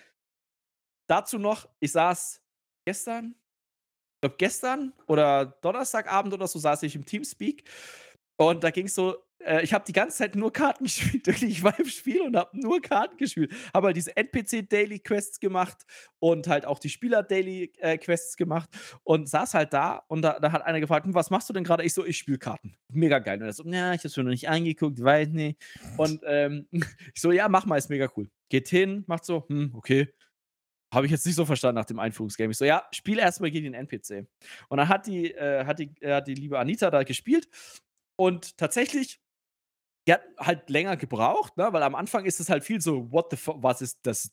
Dazu 1.13 1.37
noch, 1.37 1.69
ich 1.79 1.91
saß 1.91 2.41
gestern, 2.87 3.35
ich 4.15 4.21
glaube 4.21 4.35
gestern 4.39 4.93
oder 5.05 5.45
Donnerstagabend 5.45 6.33
oder 6.33 6.47
so 6.47 6.57
saß 6.57 6.81
ich 6.81 6.95
im 6.95 7.05
Teamspeak 7.05 7.69
und 8.37 8.63
da 8.63 8.71
ging 8.71 8.87
es 8.87 8.95
so, 8.95 9.17
äh, 9.37 9.63
ich 9.63 9.75
habe 9.75 9.85
die 9.85 9.93
ganze 9.93 10.17
Zeit 10.17 10.35
nur 10.35 10.51
Karten 10.51 10.83
gespielt. 10.85 11.27
Ich 11.43 11.61
war 11.61 11.77
im 11.79 11.85
Spiel 11.85 12.19
und 12.21 12.35
habe 12.35 12.59
nur 12.59 12.81
Karten 12.81 13.15
gespielt. 13.17 13.53
Habe 13.75 13.85
halt 13.85 13.95
diese 13.95 14.17
NPC-Daily-Quests 14.17 15.39
gemacht 15.39 15.85
und 16.17 16.47
halt 16.47 16.65
auch 16.65 16.79
die 16.79 16.89
Spieler-Daily-Quests 16.89 18.35
gemacht 18.35 18.71
und 19.03 19.29
saß 19.29 19.53
halt 19.53 19.71
da 19.71 19.97
und 20.07 20.23
da, 20.23 20.39
da 20.39 20.51
hat 20.51 20.63
einer 20.63 20.79
gefragt, 20.79 21.05
hm, 21.05 21.13
was 21.13 21.29
machst 21.29 21.47
du 21.47 21.53
denn 21.53 21.63
gerade? 21.63 21.83
Ich 21.83 21.93
so, 21.93 22.03
ich 22.03 22.17
spiele 22.17 22.39
Karten. 22.39 22.75
Mega 22.89 23.19
geil. 23.19 23.39
Und 23.39 23.45
er 23.45 23.53
so, 23.53 23.63
ja, 23.65 23.93
ich 23.93 24.03
habe 24.03 24.13
mir 24.17 24.23
noch 24.23 24.31
nicht 24.31 24.49
angeguckt, 24.49 24.99
weiß 24.99 25.29
nicht. 25.29 25.61
Und 25.97 26.21
ähm, 26.25 26.65
ich 27.13 27.21
so, 27.21 27.31
ja, 27.31 27.47
mach 27.49 27.67
mal, 27.67 27.77
ist 27.77 27.91
mega 27.91 28.09
cool. 28.17 28.31
Geht 28.49 28.67
hin, 28.69 29.03
macht 29.05 29.25
so, 29.25 29.45
hm, 29.47 29.75
okay. 29.75 30.11
Habe 30.93 31.05
ich 31.07 31.11
jetzt 31.11 31.25
nicht 31.25 31.35
so 31.35 31.45
verstanden 31.45 31.75
nach 31.75 31.85
dem 31.85 31.99
Einführungsgame. 31.99 32.51
Ich 32.51 32.57
so, 32.57 32.65
ja, 32.65 32.87
spiel 32.91 33.19
erstmal 33.19 33.51
gegen 33.51 33.71
den 33.71 33.73
NPC. 33.73 34.27
Und 34.69 34.77
dann 34.77 34.89
hat 34.89 35.07
die, 35.07 35.31
äh, 35.31 35.65
hat 35.65 35.79
die, 35.79 35.91
äh, 36.01 36.13
hat 36.13 36.27
die 36.27 36.35
liebe 36.35 36.59
Anita 36.59 36.91
da 36.91 37.03
gespielt. 37.03 37.47
Und 38.15 38.57
tatsächlich, 38.57 39.19
die 40.07 40.13
hat 40.13 40.23
halt 40.37 40.69
länger 40.69 40.97
gebraucht, 40.97 41.55
ne? 41.55 41.71
weil 41.71 41.83
am 41.83 41.95
Anfang 41.95 42.25
ist 42.25 42.39
es 42.39 42.49
halt 42.49 42.63
viel 42.63 42.81
so, 42.81 43.11
what 43.11 43.27
the 43.31 43.37
fuck, 43.37 43.63
was 43.63 43.81
ist 43.81 43.99
das? 44.03 44.31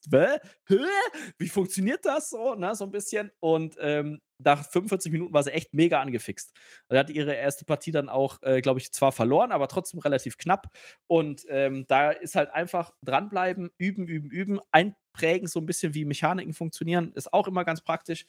Wie 1.38 1.48
funktioniert 1.48 2.04
das 2.04 2.30
so? 2.30 2.54
Ne? 2.54 2.74
So 2.74 2.84
ein 2.84 2.90
bisschen. 2.90 3.30
Und 3.38 3.76
ähm, 3.78 4.20
nach 4.38 4.68
45 4.68 5.12
Minuten 5.12 5.32
war 5.32 5.42
sie 5.42 5.52
echt 5.52 5.72
mega 5.72 6.00
angefixt. 6.00 6.52
Sie 6.88 6.98
hat 6.98 7.10
ihre 7.10 7.34
erste 7.34 7.64
Partie 7.64 7.92
dann 7.92 8.08
auch, 8.08 8.42
äh, 8.42 8.60
glaube 8.60 8.80
ich, 8.80 8.92
zwar 8.92 9.12
verloren, 9.12 9.52
aber 9.52 9.68
trotzdem 9.68 10.00
relativ 10.00 10.38
knapp. 10.38 10.66
Und 11.06 11.44
ähm, 11.48 11.84
da 11.86 12.10
ist 12.10 12.34
halt 12.34 12.50
einfach 12.50 12.92
dranbleiben, 13.02 13.70
üben, 13.78 14.06
üben, 14.06 14.30
üben, 14.30 14.60
einprägen, 14.72 15.46
so 15.46 15.60
ein 15.60 15.66
bisschen 15.66 15.94
wie 15.94 16.04
Mechaniken 16.04 16.54
funktionieren, 16.54 17.12
ist 17.14 17.32
auch 17.32 17.46
immer 17.46 17.64
ganz 17.64 17.82
praktisch. 17.82 18.26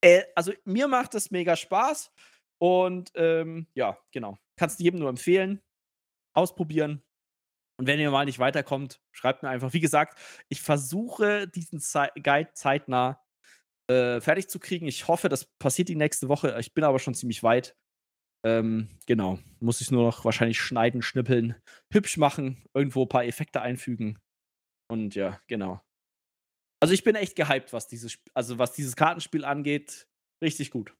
Äh, 0.00 0.22
also 0.34 0.52
mir 0.64 0.88
macht 0.88 1.14
das 1.14 1.30
mega 1.30 1.54
Spaß. 1.54 2.10
Und 2.58 3.12
ähm, 3.14 3.66
ja, 3.74 3.98
genau. 4.12 4.38
Kannst 4.56 4.80
jedem 4.80 5.00
nur 5.00 5.08
empfehlen. 5.08 5.60
Ausprobieren. 6.34 7.02
Und 7.78 7.86
wenn 7.86 7.98
ihr 7.98 8.10
mal 8.10 8.24
nicht 8.24 8.38
weiterkommt, 8.38 9.00
schreibt 9.12 9.42
mir 9.42 9.48
einfach. 9.48 9.72
Wie 9.72 9.80
gesagt, 9.80 10.18
ich 10.48 10.62
versuche 10.62 11.48
diesen 11.48 11.80
Guide 12.22 12.52
zeitnah 12.54 13.20
äh, 13.90 14.20
fertig 14.20 14.48
zu 14.48 14.58
kriegen. 14.58 14.86
Ich 14.86 15.08
hoffe, 15.08 15.28
das 15.28 15.44
passiert 15.58 15.88
die 15.88 15.96
nächste 15.96 16.28
Woche. 16.28 16.56
Ich 16.60 16.74
bin 16.74 16.84
aber 16.84 16.98
schon 16.98 17.14
ziemlich 17.14 17.42
weit. 17.42 17.76
Ähm, 18.44 18.88
genau. 19.06 19.38
Muss 19.60 19.80
ich 19.80 19.90
nur 19.90 20.04
noch 20.04 20.24
wahrscheinlich 20.24 20.60
schneiden, 20.60 21.02
schnippeln, 21.02 21.56
hübsch 21.92 22.16
machen, 22.16 22.62
irgendwo 22.74 23.02
ein 23.02 23.08
paar 23.08 23.24
Effekte 23.24 23.60
einfügen. 23.62 24.18
Und 24.88 25.14
ja, 25.14 25.40
genau. 25.48 25.80
Also 26.80 26.92
ich 26.92 27.02
bin 27.02 27.16
echt 27.16 27.36
gehypt, 27.36 27.72
was 27.72 27.88
dieses, 27.88 28.18
also 28.34 28.58
was 28.58 28.72
dieses 28.72 28.96
Kartenspiel 28.96 29.44
angeht. 29.44 30.06
Richtig 30.42 30.70
gut. 30.70 30.94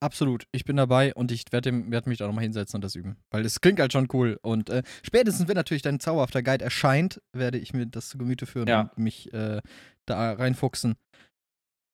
Absolut, 0.00 0.46
ich 0.52 0.64
bin 0.64 0.76
dabei 0.76 1.14
und 1.14 1.32
ich 1.32 1.44
werde 1.50 1.90
werd 1.90 2.06
mich 2.06 2.18
da 2.18 2.26
nochmal 2.26 2.44
hinsetzen 2.44 2.76
und 2.76 2.84
das 2.84 2.94
üben. 2.94 3.16
Weil 3.30 3.46
es 3.46 3.62
klingt 3.62 3.80
halt 3.80 3.92
schon 3.92 4.08
cool. 4.12 4.38
Und 4.42 4.68
äh, 4.68 4.82
spätestens, 5.02 5.48
wenn 5.48 5.54
natürlich 5.54 5.82
dein 5.82 6.00
zauberhafter 6.00 6.42
Guide 6.42 6.62
erscheint, 6.62 7.22
werde 7.32 7.58
ich 7.58 7.72
mir 7.72 7.86
das 7.86 8.10
zu 8.10 8.18
Gemüte 8.18 8.44
führen 8.44 8.68
ja. 8.68 8.80
und 8.82 8.98
mich 8.98 9.32
äh, 9.32 9.62
da 10.04 10.32
reinfuchsen. 10.32 10.96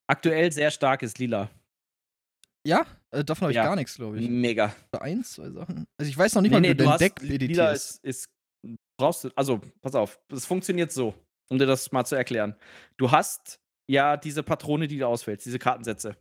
Aktuell 0.09 0.51
sehr 0.51 0.73
starkes 0.73 1.19
Lila. 1.19 1.49
Ja, 2.67 2.87
äh, 3.11 3.25
davon 3.25 3.47
habe 3.47 3.53
ich 3.53 3.57
ja. 3.57 3.65
gar 3.65 3.77
nichts, 3.77 3.95
glaube 3.95 4.19
ich. 4.19 4.29
Mega. 4.29 4.75
Eins, 4.93 5.35
zwei 5.35 5.51
Sachen. 5.51 5.87
Also 5.97 6.09
ich 6.09 6.19
weiß 6.19 6.35
noch 6.35 6.43
nicht 6.43 6.51
nee, 6.51 6.57
mal, 6.57 6.63
wie 6.63 6.69
nee, 6.69 6.75
du 6.75 6.85
dein 6.85 6.99
Deck 6.99 7.21
Lila 7.21 7.73
ist, 7.73 8.05
ist, 8.05 8.29
brauchst 8.99 9.25
du, 9.25 9.31
also 9.37 9.61
pass 9.81 9.95
auf, 9.95 10.21
es 10.33 10.47
funktioniert 10.47 10.93
so, 10.93 11.15
um 11.51 11.59
dir 11.59 11.67
das 11.67 11.91
mal 11.93 12.05
zu 12.05 12.17
erklären. 12.17 12.57
Du 12.97 13.11
hast 13.11 13.61
ja 13.89 14.17
diese 14.17 14.43
Patrone, 14.43 14.87
die 14.89 14.99
du 14.99 15.07
auswählst, 15.07 15.47
diese 15.47 15.59
Kartensätze. 15.59 16.17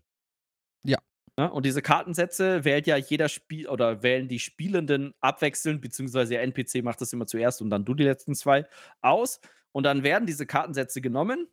Ja, 1.41 1.47
und 1.47 1.65
diese 1.65 1.81
Kartensätze 1.81 2.65
wählt 2.65 2.85
ja 2.85 2.97
jeder 2.97 3.27
Spiel 3.27 3.67
oder 3.67 4.03
wählen 4.03 4.27
die 4.27 4.37
Spielenden 4.37 5.15
abwechselnd, 5.21 5.81
beziehungsweise 5.81 6.33
der 6.33 6.43
NPC 6.43 6.83
macht 6.83 7.01
das 7.01 7.13
immer 7.13 7.25
zuerst 7.25 7.63
und 7.63 7.71
dann 7.71 7.83
du 7.83 7.95
die 7.95 8.03
letzten 8.03 8.35
zwei 8.35 8.67
aus. 9.01 9.39
Und 9.71 9.83
dann 9.83 10.03
werden 10.03 10.27
diese 10.27 10.45
Kartensätze 10.45 11.01
genommen. 11.01 11.47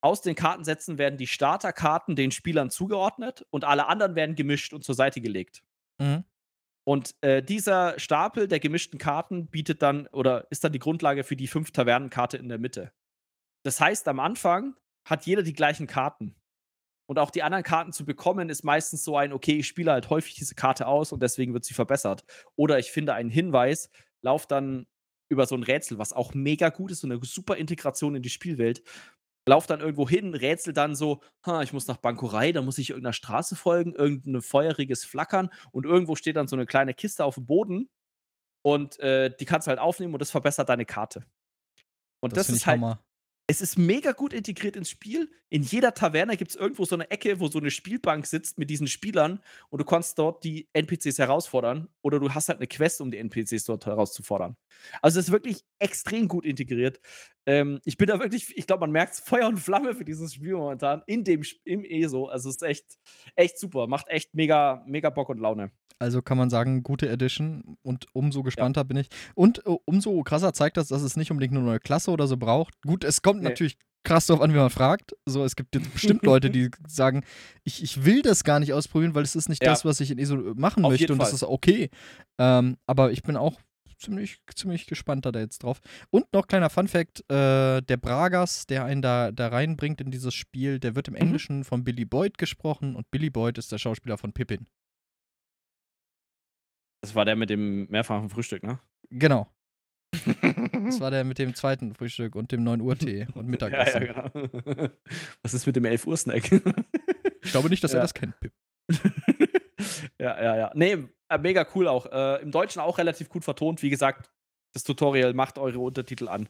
Aus 0.00 0.22
den 0.22 0.34
Kartensätzen 0.34 0.96
werden 0.96 1.18
die 1.18 1.26
Starterkarten 1.26 2.16
den 2.16 2.30
Spielern 2.30 2.70
zugeordnet 2.70 3.44
und 3.50 3.64
alle 3.64 3.86
anderen 3.86 4.14
werden 4.14 4.34
gemischt 4.34 4.72
und 4.72 4.82
zur 4.82 4.94
Seite 4.94 5.20
gelegt. 5.20 5.62
Mhm. 5.98 6.24
Und 6.84 7.14
äh, 7.20 7.42
dieser 7.42 7.98
Stapel 7.98 8.48
der 8.48 8.60
gemischten 8.60 8.98
Karten 8.98 9.46
bietet 9.48 9.82
dann 9.82 10.06
oder 10.06 10.50
ist 10.50 10.64
dann 10.64 10.72
die 10.72 10.78
Grundlage 10.78 11.22
für 11.22 11.36
die 11.36 11.48
fünf 11.48 11.70
Tavernenkarte 11.70 12.38
in 12.38 12.48
der 12.48 12.58
Mitte. 12.58 12.92
Das 13.62 13.78
heißt, 13.78 14.08
am 14.08 14.20
Anfang 14.20 14.74
hat 15.04 15.26
jeder 15.26 15.42
die 15.42 15.52
gleichen 15.52 15.86
Karten. 15.86 16.34
Und 17.12 17.18
auch 17.18 17.30
die 17.30 17.42
anderen 17.42 17.62
Karten 17.62 17.92
zu 17.92 18.06
bekommen, 18.06 18.48
ist 18.48 18.64
meistens 18.64 19.04
so 19.04 19.18
ein, 19.18 19.34
okay, 19.34 19.58
ich 19.58 19.66
spiele 19.66 19.92
halt 19.92 20.08
häufig 20.08 20.32
diese 20.32 20.54
Karte 20.54 20.86
aus 20.86 21.12
und 21.12 21.22
deswegen 21.22 21.52
wird 21.52 21.62
sie 21.62 21.74
verbessert. 21.74 22.24
Oder 22.56 22.78
ich 22.78 22.90
finde 22.90 23.12
einen 23.12 23.28
Hinweis, 23.28 23.90
laufe 24.22 24.46
dann 24.48 24.86
über 25.28 25.44
so 25.44 25.54
ein 25.54 25.62
Rätsel, 25.62 25.98
was 25.98 26.14
auch 26.14 26.32
mega 26.32 26.70
gut 26.70 26.90
ist, 26.90 27.00
so 27.00 27.06
eine 27.06 27.20
super 27.22 27.58
Integration 27.58 28.16
in 28.16 28.22
die 28.22 28.30
Spielwelt. 28.30 28.82
Lauf 29.46 29.66
dann 29.66 29.80
irgendwo 29.80 30.08
hin, 30.08 30.32
rätsel 30.34 30.72
dann 30.72 30.94
so, 30.94 31.20
ich 31.62 31.74
muss 31.74 31.86
nach 31.86 31.98
Bankurei, 31.98 32.50
da 32.52 32.62
muss 32.62 32.78
ich 32.78 32.88
irgendeiner 32.88 33.12
Straße 33.12 33.56
folgen, 33.56 33.92
irgendein 33.94 34.40
feuriges 34.40 35.04
Flackern 35.04 35.50
und 35.70 35.84
irgendwo 35.84 36.16
steht 36.16 36.36
dann 36.36 36.48
so 36.48 36.56
eine 36.56 36.64
kleine 36.64 36.94
Kiste 36.94 37.26
auf 37.26 37.34
dem 37.34 37.44
Boden 37.44 37.90
und 38.62 38.98
äh, 39.00 39.36
die 39.38 39.44
kannst 39.44 39.66
du 39.66 39.68
halt 39.68 39.80
aufnehmen 39.80 40.14
und 40.14 40.20
das 40.22 40.30
verbessert 40.30 40.70
deine 40.70 40.86
Karte. 40.86 41.26
Und 42.20 42.38
das, 42.38 42.46
das 42.46 42.56
ist 42.56 42.66
halt, 42.66 42.80
Hammer. 42.80 43.04
Es 43.52 43.60
ist 43.60 43.76
mega 43.76 44.12
gut 44.12 44.32
integriert 44.32 44.76
ins 44.76 44.88
Spiel. 44.88 45.30
In 45.50 45.62
jeder 45.62 45.92
Taverne 45.92 46.38
gibt 46.38 46.52
es 46.52 46.56
irgendwo 46.56 46.86
so 46.86 46.94
eine 46.94 47.10
Ecke, 47.10 47.38
wo 47.38 47.48
so 47.48 47.58
eine 47.58 47.70
Spielbank 47.70 48.24
sitzt 48.24 48.56
mit 48.56 48.70
diesen 48.70 48.86
Spielern 48.86 49.40
und 49.68 49.78
du 49.78 49.84
kannst 49.84 50.18
dort 50.18 50.42
die 50.42 50.70
NPCs 50.72 51.18
herausfordern 51.18 51.88
oder 52.00 52.18
du 52.18 52.32
hast 52.32 52.48
halt 52.48 52.60
eine 52.60 52.66
Quest, 52.66 53.02
um 53.02 53.10
die 53.10 53.18
NPCs 53.18 53.64
dort 53.66 53.84
herauszufordern. 53.84 54.56
Also 55.02 55.20
es 55.20 55.26
ist 55.26 55.32
wirklich 55.32 55.66
extrem 55.78 56.28
gut 56.28 56.46
integriert. 56.46 56.98
Ähm, 57.44 57.78
ich 57.84 57.98
bin 57.98 58.06
da 58.06 58.18
wirklich, 58.20 58.56
ich 58.56 58.66
glaube, 58.66 58.80
man 58.80 58.90
merkt 58.90 59.16
Feuer 59.16 59.48
und 59.48 59.58
Flamme 59.58 59.94
für 59.94 60.06
dieses 60.06 60.32
Spiel 60.32 60.54
momentan 60.54 61.02
in 61.06 61.22
dem 61.22 61.42
im 61.64 61.84
ESO. 61.84 62.28
Also 62.28 62.48
es 62.48 62.56
ist 62.56 62.62
echt, 62.62 62.86
echt 63.36 63.58
super. 63.58 63.86
Macht 63.86 64.08
echt 64.08 64.34
mega, 64.34 64.82
mega 64.86 65.10
Bock 65.10 65.28
und 65.28 65.40
Laune. 65.40 65.72
Also 66.02 66.20
kann 66.20 66.36
man 66.36 66.50
sagen, 66.50 66.82
gute 66.82 67.08
Edition 67.08 67.76
und 67.82 68.06
umso 68.12 68.42
gespannter 68.42 68.80
ja. 68.80 68.84
bin 68.84 68.96
ich. 68.96 69.08
Und 69.36 69.64
uh, 69.66 69.78
umso 69.84 70.20
krasser 70.24 70.52
zeigt 70.52 70.76
das, 70.76 70.88
dass 70.88 71.02
es 71.02 71.16
nicht 71.16 71.30
unbedingt 71.30 71.54
nur 71.54 71.62
eine 71.62 71.78
Klasse 71.78 72.10
oder 72.10 72.26
so 72.26 72.36
braucht. 72.36 72.82
Gut, 72.82 73.04
es 73.04 73.22
kommt 73.22 73.41
nee. 73.42 73.48
natürlich 73.50 73.76
krass 74.04 74.26
darauf 74.26 74.42
an, 74.42 74.52
wie 74.52 74.58
man 74.58 74.70
fragt. 74.70 75.14
So, 75.26 75.44
es 75.44 75.56
gibt 75.56 75.74
jetzt 75.74 75.92
bestimmt 75.92 76.22
Leute, 76.24 76.50
die 76.50 76.70
sagen, 76.86 77.24
ich, 77.64 77.82
ich 77.82 78.04
will 78.04 78.22
das 78.22 78.44
gar 78.44 78.60
nicht 78.60 78.72
ausprobieren, 78.72 79.14
weil 79.14 79.22
es 79.22 79.36
ist 79.36 79.48
nicht 79.48 79.62
ja. 79.62 79.70
das, 79.70 79.84
was 79.84 80.00
ich 80.00 80.10
in 80.10 80.18
ESO 80.18 80.36
machen 80.54 80.84
Auf 80.84 80.92
möchte 80.92 81.12
und 81.12 81.18
Fall. 81.18 81.26
das 81.26 81.34
ist 81.34 81.44
okay. 81.44 81.90
Ähm, 82.38 82.76
aber 82.86 83.12
ich 83.12 83.22
bin 83.22 83.36
auch 83.36 83.60
ziemlich, 83.98 84.40
ziemlich 84.54 84.86
gespannt 84.86 85.24
da 85.24 85.30
jetzt 85.30 85.62
drauf. 85.62 85.80
Und 86.10 86.32
noch 86.32 86.46
kleiner 86.46 86.70
Fun-Fact: 86.70 87.20
äh, 87.30 87.80
Der 87.82 87.96
Bragas, 87.96 88.66
der 88.66 88.84
einen 88.84 89.02
da, 89.02 89.30
da 89.30 89.48
reinbringt 89.48 90.00
in 90.00 90.10
dieses 90.10 90.34
Spiel, 90.34 90.80
der 90.80 90.96
wird 90.96 91.08
im 91.08 91.14
mhm. 91.14 91.20
Englischen 91.20 91.64
von 91.64 91.84
Billy 91.84 92.04
Boyd 92.04 92.38
gesprochen 92.38 92.96
und 92.96 93.10
Billy 93.10 93.30
Boyd 93.30 93.58
ist 93.58 93.72
der 93.72 93.78
Schauspieler 93.78 94.18
von 94.18 94.32
Pippin. 94.32 94.66
Das 97.02 97.14
war 97.14 97.24
der 97.24 97.36
mit 97.36 97.50
dem 97.50 97.88
mehrfachen 97.90 98.28
Frühstück, 98.28 98.62
ne? 98.62 98.78
Genau. 99.10 99.48
Das 100.12 101.00
war 101.00 101.10
der 101.10 101.24
mit 101.24 101.38
dem 101.38 101.54
zweiten 101.54 101.94
Frühstück 101.94 102.34
und 102.34 102.52
dem 102.52 102.64
9 102.64 102.80
Uhr 102.80 102.96
Tee 102.96 103.26
und 103.34 103.46
Mittagessen. 103.46 104.02
Ja, 104.02 104.24
ja, 104.24 104.30
genau. 104.30 104.88
Was 105.42 105.54
ist 105.54 105.66
mit 105.66 105.76
dem 105.76 105.84
11 105.84 106.06
Uhr 106.06 106.16
Snack? 106.16 106.52
ich 107.42 107.50
glaube 107.50 107.70
nicht, 107.70 107.82
dass 107.82 107.92
ja. 107.92 107.98
er 107.98 108.02
das 108.02 108.14
kennt, 108.14 108.38
Pip. 108.40 108.52
ja, 110.18 110.42
ja, 110.42 110.56
ja. 110.56 110.70
Nee, 110.74 110.98
äh, 111.28 111.38
mega 111.38 111.66
cool 111.74 111.88
auch. 111.88 112.06
Äh, 112.06 112.42
Im 112.42 112.50
Deutschen 112.50 112.80
auch 112.80 112.98
relativ 112.98 113.28
gut 113.28 113.44
vertont. 113.44 113.82
Wie 113.82 113.90
gesagt, 113.90 114.30
das 114.74 114.84
Tutorial 114.84 115.34
macht 115.34 115.58
eure 115.58 115.78
Untertitel 115.78 116.28
an 116.28 116.48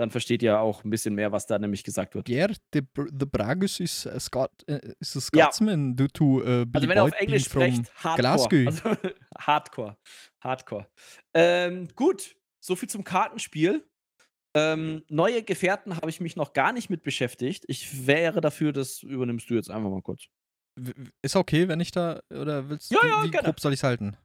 dann 0.00 0.10
versteht 0.10 0.42
ihr 0.42 0.58
auch 0.60 0.82
ein 0.84 0.90
bisschen 0.90 1.14
mehr, 1.14 1.30
was 1.30 1.46
da 1.46 1.58
nämlich 1.58 1.84
gesagt 1.84 2.14
wird. 2.14 2.28
Yeah, 2.28 2.48
the, 2.72 2.80
the 2.96 3.26
Bragus 3.26 3.80
is 3.80 4.06
a, 4.06 4.18
Scot, 4.18 4.50
uh, 4.68 4.78
is 4.98 5.16
a 5.16 5.20
Scotsman 5.20 5.90
ja. 5.90 5.94
due 5.94 6.08
to 6.08 6.24
uh, 6.40 6.64
Also 6.72 6.88
wenn 6.88 6.96
ihr 6.96 7.04
auf 7.04 7.12
Englisch 7.12 7.44
sprecht, 7.44 7.92
Hardcore. 8.02 8.66
Also, 8.66 8.96
Hardcore. 9.38 9.96
Hardcore. 10.40 10.86
Ähm, 11.34 11.88
gut, 11.94 12.34
soviel 12.60 12.88
zum 12.88 13.04
Kartenspiel. 13.04 13.86
Ähm, 14.54 15.04
neue 15.08 15.42
Gefährten 15.42 15.96
habe 15.96 16.10
ich 16.10 16.20
mich 16.20 16.36
noch 16.36 16.52
gar 16.52 16.72
nicht 16.72 16.90
mit 16.90 17.02
beschäftigt. 17.02 17.64
Ich 17.68 18.06
wäre 18.06 18.40
dafür, 18.40 18.72
das 18.72 19.02
übernimmst 19.02 19.48
du 19.48 19.54
jetzt 19.54 19.70
einfach 19.70 19.90
mal 19.90 20.02
kurz. 20.02 20.24
Ist 21.22 21.36
okay, 21.36 21.68
wenn 21.68 21.80
ich 21.80 21.92
da, 21.92 22.20
oder 22.30 22.68
willst 22.68 22.90
du, 22.90 22.96
ja, 22.96 23.06
ja, 23.06 23.24
wie 23.24 23.30
gerne. 23.30 23.46
grob 23.46 23.60
soll 23.60 23.72
ich 23.72 23.80
es 23.80 23.84
halten? 23.84 24.16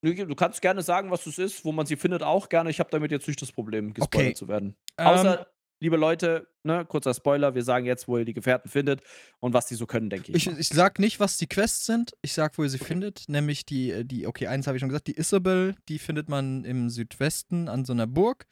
Du 0.00 0.34
kannst 0.36 0.62
gerne 0.62 0.82
sagen, 0.82 1.10
was 1.10 1.26
es 1.26 1.38
ist, 1.38 1.64
wo 1.64 1.72
man 1.72 1.84
sie 1.84 1.96
findet, 1.96 2.22
auch 2.22 2.48
gerne. 2.48 2.70
Ich 2.70 2.78
habe 2.78 2.90
damit 2.90 3.10
jetzt 3.10 3.26
nicht 3.26 3.42
das 3.42 3.50
Problem, 3.50 3.94
gespoilert 3.94 4.28
okay. 4.28 4.34
zu 4.34 4.46
werden. 4.46 4.76
Außer, 4.96 5.40
ähm, 5.40 5.46
liebe 5.80 5.96
Leute, 5.96 6.48
ne, 6.62 6.84
kurzer 6.84 7.14
Spoiler, 7.14 7.54
wir 7.54 7.62
sagen 7.62 7.86
jetzt, 7.86 8.08
wo 8.08 8.18
ihr 8.18 8.24
die 8.24 8.34
Gefährten 8.34 8.70
findet 8.70 9.02
und 9.40 9.54
was 9.54 9.66
die 9.66 9.74
so 9.74 9.86
können, 9.86 10.10
denke 10.10 10.32
ich. 10.32 10.46
Ich, 10.46 10.58
ich 10.58 10.68
sag 10.68 10.98
nicht, 10.98 11.20
was 11.20 11.38
die 11.38 11.46
Quests 11.46 11.86
sind, 11.86 12.12
ich 12.22 12.32
sag, 12.32 12.58
wo 12.58 12.64
ihr 12.64 12.68
sie 12.68 12.78
okay. 12.78 12.86
findet, 12.86 13.28
nämlich 13.28 13.64
die, 13.64 13.90
äh, 13.90 14.04
die, 14.04 14.26
okay, 14.26 14.46
eins 14.46 14.66
habe 14.66 14.76
ich 14.76 14.80
schon 14.80 14.88
gesagt, 14.88 15.06
die 15.06 15.16
Isabel, 15.16 15.74
die 15.88 15.98
findet 15.98 16.28
man 16.28 16.64
im 16.64 16.90
Südwesten 16.90 17.68
an 17.68 17.84
so 17.84 17.92
einer 17.92 18.06
Burg 18.06 18.46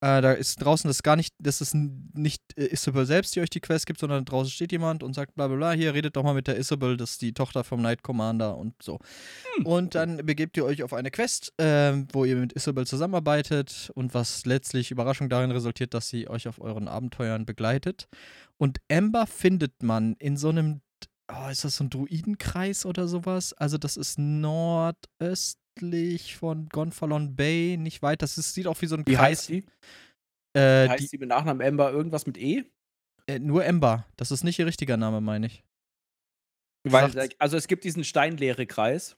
äh, 0.00 0.20
da 0.22 0.32
ist 0.32 0.62
draußen 0.62 0.88
das 0.88 1.02
gar 1.02 1.16
nicht, 1.16 1.34
das 1.38 1.60
ist 1.60 1.74
nicht 1.74 2.42
äh, 2.56 2.66
Isabel 2.66 3.04
selbst, 3.04 3.34
die 3.34 3.40
euch 3.40 3.50
die 3.50 3.60
Quest 3.60 3.86
gibt, 3.86 3.98
sondern 3.98 4.24
draußen 4.24 4.50
steht 4.50 4.70
jemand 4.70 5.02
und 5.02 5.14
sagt 5.14 5.34
bla 5.34 5.48
bla 5.48 5.56
bla, 5.56 5.72
hier 5.72 5.94
redet 5.94 6.16
doch 6.16 6.22
mal 6.22 6.34
mit 6.34 6.46
der 6.46 6.56
Isabel, 6.56 6.96
das 6.96 7.12
ist 7.12 7.22
die 7.22 7.32
Tochter 7.32 7.64
vom 7.64 7.80
Knight 7.80 8.02
Commander 8.02 8.56
und 8.56 8.74
so. 8.80 9.00
Hm. 9.56 9.66
Und 9.66 9.94
dann 9.94 10.24
begebt 10.24 10.56
ihr 10.56 10.64
euch 10.64 10.82
auf 10.82 10.92
eine 10.92 11.10
Quest, 11.10 11.52
äh, 11.60 12.04
wo 12.12 12.24
ihr 12.24 12.36
mit 12.36 12.52
Isabel 12.52 12.86
zusammenarbeitet 12.86 13.90
und 13.94 14.14
was 14.14 14.46
letztlich 14.46 14.90
Überraschung 14.90 15.28
darin 15.28 15.50
resultiert, 15.50 15.94
dass 15.94 16.08
sie 16.08 16.28
euch 16.28 16.46
auf 16.46 16.60
euren 16.60 16.86
Abenteuern 16.86 17.44
begleitet. 17.44 18.08
Und 18.56 18.78
Amber 18.90 19.26
findet 19.26 19.82
man 19.82 20.14
in 20.18 20.36
so 20.36 20.50
einem 20.50 20.80
Oh, 21.30 21.50
ist 21.50 21.62
das 21.62 21.76
so 21.76 21.84
ein 21.84 21.90
Druidenkreis 21.90 22.86
oder 22.86 23.06
sowas? 23.06 23.52
Also, 23.52 23.76
das 23.76 23.98
ist 23.98 24.18
nordöst 24.18 25.58
nördlich 25.80 26.36
von 26.36 26.68
Gonfalon 26.68 27.36
Bay, 27.36 27.76
nicht 27.78 28.02
weit. 28.02 28.22
Das 28.22 28.38
ist, 28.38 28.54
sieht 28.54 28.66
auch 28.66 28.80
wie 28.80 28.86
so 28.86 28.96
ein 28.96 29.06
wie 29.06 29.14
Kreis. 29.14 29.40
Heißt 29.40 29.48
die? 29.48 29.64
Äh, 30.54 30.84
wie 30.84 30.88
heißt 30.90 31.04
die, 31.04 31.08
die 31.08 31.18
mit 31.18 31.28
Nachnamen 31.28 31.60
Ember 31.60 31.90
irgendwas 31.90 32.26
mit 32.26 32.38
E? 32.38 32.64
Äh, 33.26 33.38
nur 33.38 33.64
Ember. 33.64 34.06
Das 34.16 34.30
ist 34.30 34.44
nicht 34.44 34.58
ihr 34.58 34.66
richtiger 34.66 34.96
Name, 34.96 35.20
meine 35.20 35.46
ich. 35.46 35.64
Weil, 36.84 37.30
also 37.38 37.56
es 37.56 37.68
gibt 37.68 37.84
diesen 37.84 38.04
steinleere 38.04 38.66
Kreis. 38.66 39.16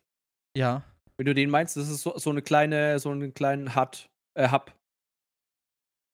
Ja. 0.56 0.82
Wenn 1.16 1.26
du 1.26 1.34
den 1.34 1.50
meinst, 1.50 1.76
das 1.76 1.88
ist 1.88 2.02
so, 2.02 2.16
so 2.18 2.30
eine 2.30 2.42
kleine, 2.42 2.98
so 2.98 3.10
einen 3.10 3.34
kleinen 3.34 3.76
Hut, 3.76 4.10
äh, 4.34 4.50
Hub. 4.50 4.74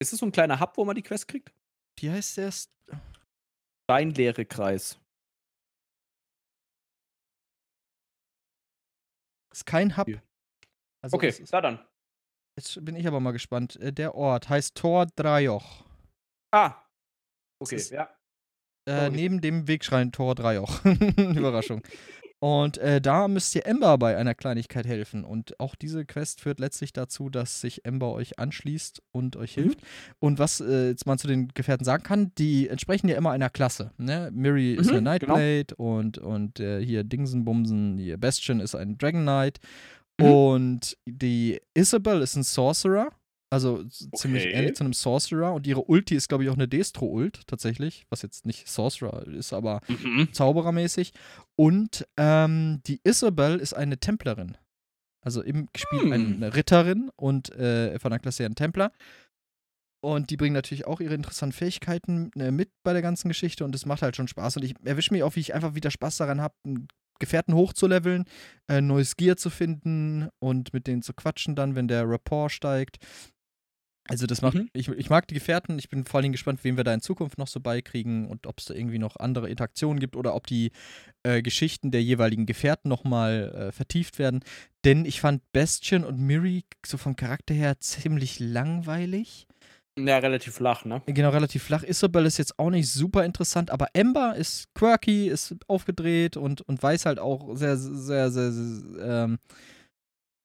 Ist 0.01 0.12
es 0.12 0.18
so 0.18 0.27
ein 0.27 0.32
kleiner 0.32 0.60
Hub, 0.60 0.77
wo 0.77 0.85
man 0.85 0.94
die 0.94 1.02
Quest 1.02 1.28
kriegt? 1.28 1.52
Wie 1.98 2.10
heißt 2.10 2.36
der? 2.36 2.52
Steinleere 3.85 4.44
Kreis. 4.44 4.98
Ist 9.52 9.64
kein 9.64 9.97
Hub. 9.97 10.06
Also 11.06 11.16
okay, 11.18 11.32
da 11.52 11.60
dann. 11.60 11.78
Jetzt 12.58 12.84
bin 12.84 12.96
ich 12.96 13.06
aber 13.06 13.20
mal 13.20 13.30
gespannt. 13.30 13.76
Äh, 13.76 13.92
der 13.92 14.16
Ort 14.16 14.48
heißt 14.48 14.74
Tor 14.74 15.06
Drajoch. 15.14 15.84
Ah. 16.50 16.74
Okay, 17.60 17.76
ist, 17.76 17.90
ja. 17.90 18.10
Äh, 18.88 19.10
neben 19.10 19.40
dem 19.40 19.68
Wegschrein 19.68 20.10
Tor 20.10 20.34
Drajoch. 20.34 20.84
Überraschung. 21.16 21.82
Und 22.40 22.76
äh, 22.78 23.00
da 23.00 23.28
müsst 23.28 23.54
ihr 23.54 23.66
Ember 23.66 23.96
bei 23.98 24.16
einer 24.16 24.34
Kleinigkeit 24.34 24.84
helfen. 24.84 25.22
Und 25.24 25.58
auch 25.60 25.76
diese 25.76 26.04
Quest 26.04 26.40
führt 26.40 26.58
letztlich 26.58 26.92
dazu, 26.92 27.30
dass 27.30 27.60
sich 27.60 27.84
Ember 27.84 28.12
euch 28.12 28.40
anschließt 28.40 29.00
und 29.12 29.36
euch 29.36 29.56
mhm. 29.56 29.62
hilft. 29.62 29.80
Und 30.18 30.40
was 30.40 30.60
äh, 30.60 30.88
jetzt 30.88 31.06
man 31.06 31.18
zu 31.18 31.28
den 31.28 31.48
Gefährten 31.48 31.84
sagen 31.84 32.02
kann, 32.02 32.32
die 32.36 32.68
entsprechen 32.68 33.08
ja 33.08 33.16
immer 33.16 33.30
einer 33.30 33.48
Klasse. 33.48 33.92
Ne? 33.96 34.30
Miri 34.34 34.74
mhm, 34.74 34.80
ist 34.80 34.90
eine 34.90 35.02
Nightblade 35.02 35.76
genau. 35.76 35.98
und, 35.98 36.18
und 36.18 36.58
äh, 36.58 36.84
hier 36.84 37.04
Dingsenbumsen, 37.04 37.96
hier 37.98 38.18
Bastion 38.18 38.58
ist 38.58 38.74
ein 38.74 38.98
Dragon 38.98 39.22
Knight. 39.22 39.60
Mhm. 40.20 40.26
Und 40.26 40.98
die 41.06 41.60
Isabel 41.74 42.22
ist 42.22 42.36
ein 42.36 42.43
Sorcerer. 42.43 43.10
Also 43.48 43.74
okay. 43.74 44.09
ziemlich 44.14 44.47
ähnlich 44.47 44.74
zu 44.74 44.84
einem 44.84 44.93
Sorcerer. 44.93 45.52
Und 45.52 45.66
ihre 45.66 45.82
Ulti 45.82 46.16
ist, 46.16 46.28
glaube 46.28 46.44
ich, 46.44 46.51
auch 46.51 46.55
eine 46.55 46.68
Destro-Ult, 46.68 47.47
tatsächlich. 47.47 48.05
Was 48.10 48.22
jetzt 48.22 48.44
nicht 48.44 48.68
Sorcerer 48.68 49.26
ist, 49.28 49.52
aber 49.52 49.80
mhm. 49.88 50.28
Zauberermäßig. 50.32 51.12
Und 51.55 52.06
ähm, 52.16 52.80
die 52.86 53.01
Isabel 53.05 53.59
ist 53.59 53.74
eine 53.74 53.98
Templerin. 53.98 54.56
Also 55.26 55.43
im 55.43 55.68
Spiel 55.76 56.02
hm. 56.02 56.12
eine 56.12 56.55
Ritterin 56.55 57.10
und 57.16 57.51
äh, 57.56 57.98
von 57.98 58.12
der 58.12 58.20
Klasse 58.20 58.44
ein 58.44 58.55
Templer. 58.55 58.93
Und 60.01 60.30
die 60.30 60.36
bringen 60.36 60.55
natürlich 60.55 60.86
auch 60.86 61.01
ihre 61.01 61.14
interessanten 61.14 61.52
Fähigkeiten 61.52 62.30
äh, 62.36 62.52
mit 62.52 62.70
bei 62.84 62.93
der 62.93 63.02
ganzen 63.02 63.26
Geschichte 63.26 63.64
und 63.64 63.74
es 63.74 63.86
macht 63.86 64.02
halt 64.02 64.14
schon 64.14 64.28
Spaß. 64.28 64.59
Und 64.59 64.62
ich 64.62 64.74
erwische 64.84 65.12
mich 65.12 65.24
auch, 65.24 65.34
wie 65.34 65.40
ich 65.40 65.52
einfach 65.52 65.74
wieder 65.74 65.90
Spaß 65.90 66.18
daran 66.18 66.40
habe, 66.40 66.55
Gefährten 67.18 67.55
hochzuleveln, 67.55 68.24
äh, 68.68 68.80
neues 68.80 69.16
Gear 69.16 69.36
zu 69.36 69.51
finden 69.51 70.28
und 70.38 70.72
mit 70.72 70.86
denen 70.86 71.02
zu 71.02 71.14
quatschen 71.14 71.55
dann, 71.55 71.74
wenn 71.74 71.88
der 71.88 72.09
Rapport 72.09 72.52
steigt. 72.52 72.98
Also 74.09 74.26
das 74.26 74.40
macht, 74.40 74.55
mhm. 74.55 74.68
ich, 74.72 74.88
ich 74.88 75.10
mag 75.10 75.26
die 75.26 75.34
Gefährten, 75.34 75.78
ich 75.78 75.88
bin 75.88 76.05
vor 76.05 76.20
allem 76.20 76.30
gespannt, 76.30 76.60
wen 76.62 76.76
wir 76.76 76.84
da 76.84 76.94
in 76.94 77.01
Zukunft 77.01 77.38
noch 77.38 77.48
so 77.48 77.59
beikriegen 77.59 78.28
und 78.28 78.47
ob 78.47 78.60
es 78.60 78.66
da 78.66 78.74
irgendwie 78.74 79.01
noch 79.01 79.16
andere 79.16 79.48
Interaktionen 79.48 79.98
gibt 79.98 80.14
oder 80.14 80.34
ob 80.34 80.47
die 80.47 80.70
äh, 81.24 81.43
Geschichten 81.43 81.90
der 81.90 82.02
jeweiligen 82.02 82.47
Gefährten 82.47 82.88
nochmal 82.88 83.52
äh, 83.55 83.72
vertieft 83.72 84.18
werden. 84.18 84.44
Denn 84.84 85.05
ich 85.05 85.20
fand 85.20 85.43
Bastion 85.52 86.05
und 86.05 86.20
Miri 86.20 86.64
so 86.84 86.98
vom 86.98 87.16
Charakter 87.16 87.55
her 87.55 87.80
ziemlich 87.80 88.38
langweilig. 88.38 89.45
Ja, 89.98 90.18
relativ 90.18 90.55
flach, 90.55 90.85
ne? 90.85 91.02
Genau, 91.06 91.31
relativ 91.31 91.62
flach. 91.62 91.82
Isabel 91.82 92.27
ist 92.27 92.36
jetzt 92.36 92.59
auch 92.59 92.70
nicht 92.70 92.90
super 92.90 93.24
interessant, 93.24 93.70
aber 93.70 93.89
Ember 93.94 94.36
ist 94.36 94.66
quirky, 94.74 95.28
ist 95.28 95.55
aufgedreht 95.68 96.36
und, 96.36 96.60
und 96.62 96.82
weiß 96.82 97.06
halt 97.06 97.18
auch 97.18 97.56
sehr, 97.56 97.77
sehr, 97.77 98.31
sehr, 98.31 98.52
sehr 98.52 99.24
ähm, 99.24 99.39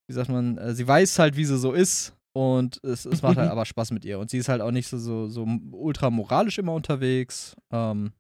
wie 0.07 0.14
sagt 0.14 0.30
man, 0.30 0.57
äh, 0.57 0.73
sie 0.73 0.88
weiß 0.88 1.19
halt, 1.19 1.36
wie 1.36 1.45
sie 1.45 1.57
so 1.57 1.72
ist 1.72 2.14
und 2.34 2.84
es, 2.84 3.06
es 3.06 3.22
macht 3.22 3.38
halt 3.38 3.49
aber 3.52 3.65
Spaß 3.65 3.91
mit 3.91 4.06
ihr. 4.06 4.19
Und 4.19 4.30
sie 4.30 4.38
ist 4.38 4.49
halt 4.49 4.61
auch 4.61 4.72
nicht 4.72 4.88
so, 4.88 4.98
so, 4.98 5.28
so 5.28 5.48
ultra 5.72 6.10
moralisch 6.10 6.57
immer 6.57 6.73
unterwegs. 6.73 7.56
Ähm, 7.72 8.11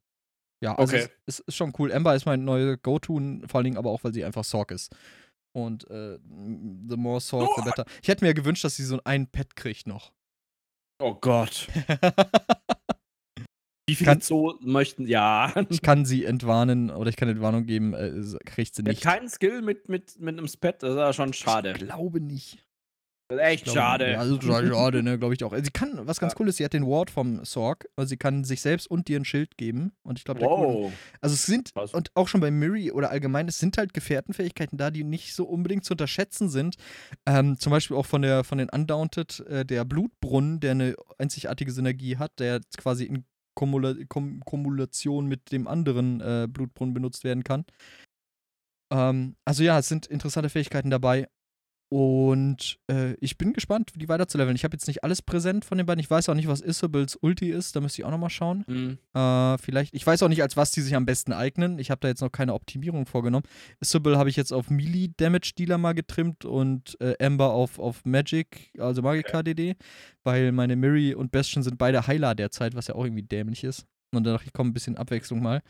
ja, 0.63 0.75
also 0.75 0.95
okay. 0.95 1.09
es, 1.25 1.39
es, 1.39 1.47
ist 1.47 1.55
schon 1.55 1.73
cool. 1.79 1.91
Ember 1.91 2.15
ist 2.15 2.25
mein 2.25 2.43
neuer 2.45 2.77
Go-To, 2.77 3.13
vor 3.47 3.57
allen 3.57 3.63
Dingen 3.63 3.77
aber 3.77 3.89
auch, 3.89 4.03
weil 4.03 4.13
sie 4.13 4.23
einfach 4.23 4.43
Sorg 4.43 4.71
ist. 4.71 4.95
Und 5.53 5.89
äh, 5.89 6.17
the 6.89 6.97
more 6.97 7.19
Sorg, 7.19 7.49
the 7.57 7.61
better. 7.63 7.85
Ich 8.01 8.07
hätte 8.07 8.23
mir 8.23 8.33
gewünscht, 8.33 8.63
dass 8.63 8.75
sie 8.75 8.85
so 8.85 8.99
ein 9.03 9.27
Pet 9.27 9.55
kriegt 9.55 9.87
noch. 9.87 10.13
Oh 11.01 11.15
Gott. 11.15 11.67
Wie 13.89 13.95
viele 13.95 14.11
kann, 14.11 14.21
so 14.21 14.57
möchten, 14.61 15.07
ja. 15.07 15.51
Ich 15.69 15.81
kann 15.81 16.05
sie 16.05 16.23
entwarnen 16.23 16.91
oder 16.91 17.09
ich 17.09 17.17
kann 17.17 17.27
Entwarnung 17.27 17.65
geben, 17.65 17.93
äh, 17.93 18.21
kriegt 18.45 18.75
sie 18.75 18.83
nicht. 18.83 19.01
Keinen 19.01 19.27
Skill 19.27 19.61
mit, 19.61 19.89
mit, 19.89 20.19
mit 20.19 20.37
einem 20.37 20.47
Spet, 20.47 20.83
das 20.83 20.91
ist 20.91 20.97
ja 20.97 21.11
schon 21.11 21.33
schade. 21.33 21.71
Ich 21.71 21.79
glaube 21.79 22.21
nicht. 22.21 22.63
Das 23.31 23.39
ist 23.39 23.45
echt 23.45 23.63
glaube, 23.63 23.79
schade. 23.79 24.11
Ja, 24.11 24.19
also 24.19 24.35
total 24.35 24.67
schade, 24.67 25.03
ne, 25.03 25.17
glaube 25.17 25.33
ich 25.33 25.41
auch. 25.45 25.55
Sie 25.55 25.71
kann, 25.71 26.05
was 26.05 26.19
ganz 26.19 26.33
ja. 26.33 26.39
cool 26.39 26.49
ist, 26.49 26.57
sie 26.57 26.65
hat 26.65 26.73
den 26.73 26.85
Ward 26.85 27.09
vom 27.09 27.45
Sorg, 27.45 27.87
also 27.95 28.09
sie 28.09 28.17
kann 28.17 28.43
sich 28.43 28.59
selbst 28.59 28.87
und 28.91 29.07
dir 29.07 29.17
ein 29.17 29.23
Schild 29.23 29.57
geben. 29.57 29.93
Und 30.03 30.19
ich 30.19 30.25
glaube, 30.25 30.41
wow. 30.41 30.91
Also 31.21 31.35
es 31.35 31.45
sind, 31.45 31.71
was? 31.73 31.93
und 31.93 32.11
auch 32.13 32.27
schon 32.27 32.41
bei 32.41 32.51
Miri 32.51 32.91
oder 32.91 33.09
allgemein, 33.09 33.47
es 33.47 33.57
sind 33.57 33.77
halt 33.77 33.93
Gefährtenfähigkeiten 33.93 34.77
da, 34.77 34.91
die 34.91 35.05
nicht 35.05 35.33
so 35.33 35.45
unbedingt 35.45 35.85
zu 35.85 35.93
unterschätzen 35.93 36.49
sind. 36.49 36.75
Ähm, 37.25 37.57
zum 37.57 37.71
Beispiel 37.71 37.95
auch 37.95 38.05
von, 38.05 38.21
der, 38.21 38.43
von 38.43 38.57
den 38.57 38.69
Undaunted, 38.69 39.39
äh, 39.47 39.65
der 39.65 39.85
Blutbrunnen, 39.85 40.59
der 40.59 40.71
eine 40.71 40.95
einzigartige 41.17 41.71
Synergie 41.71 42.17
hat, 42.17 42.37
der 42.37 42.59
quasi 42.77 43.05
in 43.05 43.23
Kumula 43.55 43.95
Kom 44.09 44.41
Kumulation 44.41 45.27
mit 45.27 45.53
dem 45.53 45.69
anderen 45.69 46.19
äh, 46.19 46.49
Blutbrunnen 46.49 46.93
benutzt 46.93 47.23
werden 47.23 47.45
kann. 47.45 47.63
Ähm, 48.91 49.37
also 49.45 49.63
ja, 49.63 49.79
es 49.79 49.87
sind 49.87 50.05
interessante 50.07 50.49
Fähigkeiten 50.49 50.89
dabei. 50.89 51.29
Und 51.93 52.79
äh, 52.89 53.15
ich 53.15 53.37
bin 53.37 53.51
gespannt, 53.51 53.91
die 53.97 54.07
weiter 54.07 54.25
zu 54.25 54.37
leveln. 54.37 54.55
Ich 54.55 54.63
habe 54.63 54.73
jetzt 54.73 54.87
nicht 54.87 55.03
alles 55.03 55.21
präsent 55.21 55.65
von 55.65 55.77
den 55.77 55.85
beiden. 55.85 55.99
Ich 55.99 56.09
weiß 56.09 56.29
auch 56.29 56.35
nicht, 56.35 56.47
was 56.47 56.61
Isabels 56.61 57.17
Ulti 57.17 57.49
ist. 57.49 57.75
Da 57.75 57.81
müsste 57.81 58.01
ich 58.01 58.05
auch 58.05 58.11
nochmal 58.11 58.29
schauen. 58.29 58.63
Mhm. 58.65 58.97
Äh, 59.13 59.57
vielleicht, 59.57 59.93
ich 59.93 60.07
weiß 60.07 60.23
auch 60.23 60.29
nicht, 60.29 60.41
als 60.41 60.55
was 60.55 60.71
die 60.71 60.79
sich 60.79 60.95
am 60.95 61.05
besten 61.05 61.33
eignen. 61.33 61.79
Ich 61.79 61.91
habe 61.91 61.99
da 61.99 62.07
jetzt 62.07 62.21
noch 62.21 62.31
keine 62.31 62.53
Optimierung 62.53 63.07
vorgenommen. 63.07 63.43
Isabel 63.81 64.17
habe 64.17 64.29
ich 64.29 64.37
jetzt 64.37 64.53
auf 64.53 64.69
Melee 64.69 65.09
Damage 65.17 65.51
Dealer 65.57 65.77
mal 65.77 65.91
getrimmt 65.91 66.45
und 66.45 66.95
äh, 67.01 67.13
Amber 67.21 67.51
auf, 67.51 67.77
auf 67.77 68.05
Magic, 68.05 68.71
also 68.79 69.01
Magica 69.01 69.43
DD, 69.43 69.75
weil 70.23 70.53
meine 70.53 70.77
Miri 70.77 71.13
und 71.13 71.33
Bastion 71.33 71.61
sind 71.61 71.77
beide 71.77 72.07
Heiler 72.07 72.35
derzeit, 72.35 72.73
was 72.73 72.87
ja 72.87 72.95
auch 72.95 73.03
irgendwie 73.03 73.23
dämlich 73.23 73.65
ist. 73.65 73.85
Und 74.13 74.23
danach 74.23 74.45
kommt 74.53 74.69
ein 74.69 74.73
bisschen 74.73 74.95
Abwechslung 74.95 75.41
mal. 75.41 75.61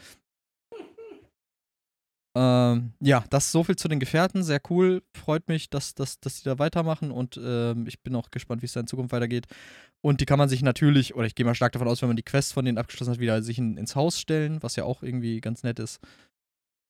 Ähm, 2.34 2.94
ja, 3.02 3.24
das 3.30 3.46
ist 3.46 3.52
so 3.52 3.64
viel 3.64 3.76
zu 3.76 3.88
den 3.88 4.00
Gefährten. 4.00 4.44
Sehr 4.44 4.62
cool. 4.70 5.04
Freut 5.14 5.48
mich, 5.48 5.70
dass, 5.70 5.96
dass, 5.96 6.20
dass 6.20 6.38
die 6.38 6.46
da 6.46 6.60
weitermachen 6.60 7.12
und 7.12 7.40
ähm, 7.44 7.86
ich 7.88 8.02
bin 8.02 8.16
auch 8.16 8.32
gespannt, 8.32 8.62
wie 8.62 8.68
es 8.68 8.74
da 8.74 8.80
in 8.80 8.88
Zukunft 8.88 9.12
weitergeht. 9.12 9.48
Und 10.02 10.22
die 10.22 10.26
kann 10.26 10.40
man 10.40 10.50
sich 10.50 10.64
natürlich, 10.64 11.14
oder 11.16 11.28
ich 11.28 11.36
gehe 11.36 11.46
mal 11.46 11.56
stark 11.56 11.74
davon 11.74 11.88
aus, 11.88 12.02
wenn 12.02 12.10
man 12.10 12.16
die 12.16 12.24
Quest 12.24 12.54
von 12.54 12.66
denen 12.66 12.78
abgeschlossen 12.78 13.12
hat, 13.12 13.20
wieder 13.20 13.44
sich 13.44 13.58
in, 13.58 13.78
ins 13.78 13.96
Haus 13.96 14.20
stellen, 14.20 14.64
was 14.64 14.76
ja 14.76 14.84
auch 14.84 15.04
irgendwie 15.04 15.42
ganz 15.42 15.64
nett 15.64 15.80
ist. 15.80 16.00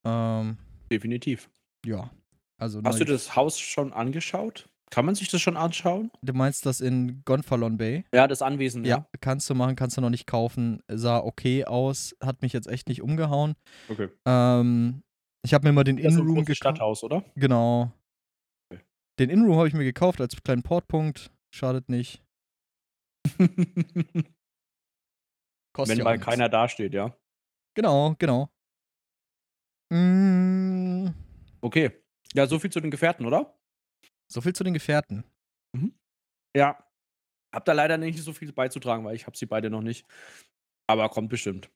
Ähm, 0.04 0.56
Definitiv. 0.90 1.50
Ja. 1.84 2.10
Also 2.58 2.80
Hast 2.84 3.00
du 3.00 3.04
das 3.04 3.34
Haus 3.34 3.58
schon 3.58 3.92
angeschaut? 3.92 4.68
Kann 4.90 5.06
man 5.06 5.14
sich 5.14 5.28
das 5.28 5.40
schon 5.40 5.56
anschauen? 5.56 6.10
Du 6.22 6.34
meinst 6.34 6.66
das 6.66 6.82
in 6.82 7.22
Gonfalon 7.24 7.78
Bay? 7.78 8.04
Ja, 8.12 8.28
das 8.28 8.42
Anwesen, 8.42 8.84
ja. 8.84 8.98
Ja, 8.98 9.06
kannst 9.20 9.48
du 9.48 9.54
machen, 9.54 9.74
kannst 9.74 9.96
du 9.96 10.02
noch 10.02 10.10
nicht 10.10 10.26
kaufen. 10.26 10.82
Sah 10.86 11.18
okay 11.18 11.64
aus, 11.64 12.14
hat 12.22 12.42
mich 12.42 12.52
jetzt 12.52 12.68
echt 12.68 12.88
nicht 12.88 13.00
umgehauen. 13.00 13.54
Okay. 13.88 14.08
Ähm, 14.26 15.02
ich 15.44 15.54
habe 15.54 15.66
mir 15.66 15.72
mal 15.72 15.84
den 15.84 15.98
Innenroom 15.98 16.44
gekauft. 16.44 16.56
Stadthaus, 16.56 17.02
oder? 17.02 17.24
Genau. 17.34 17.92
Okay. 18.70 18.82
Den 19.18 19.30
Innenroom 19.30 19.56
habe 19.56 19.68
ich 19.68 19.74
mir 19.74 19.84
gekauft 19.84 20.20
als 20.20 20.40
kleinen 20.42 20.62
Portpunkt. 20.62 21.32
Schadet 21.54 21.88
nicht. 21.88 22.22
Kostet 25.74 25.98
Wenn 25.98 26.04
mal 26.04 26.18
keiner 26.18 26.48
dasteht, 26.48 26.94
ja. 26.94 27.16
Genau, 27.74 28.14
genau. 28.18 28.50
Mm. 29.92 31.08
Okay. 31.60 31.90
Ja, 32.34 32.46
so 32.46 32.58
viel 32.58 32.70
zu 32.70 32.80
den 32.80 32.90
Gefährten, 32.90 33.26
oder? 33.26 33.58
So 34.30 34.40
viel 34.40 34.54
zu 34.54 34.64
den 34.64 34.74
Gefährten. 34.74 35.24
Mhm. 35.74 35.94
Ja. 36.56 36.86
Hab 37.54 37.66
da 37.66 37.72
leider 37.72 37.98
nicht 37.98 38.18
so 38.18 38.32
viel 38.32 38.52
beizutragen, 38.52 39.04
weil 39.04 39.14
ich 39.14 39.26
habe 39.26 39.36
sie 39.36 39.44
beide 39.46 39.68
noch 39.68 39.82
nicht. 39.82 40.06
Aber 40.86 41.08
kommt 41.10 41.28
bestimmt. 41.28 41.70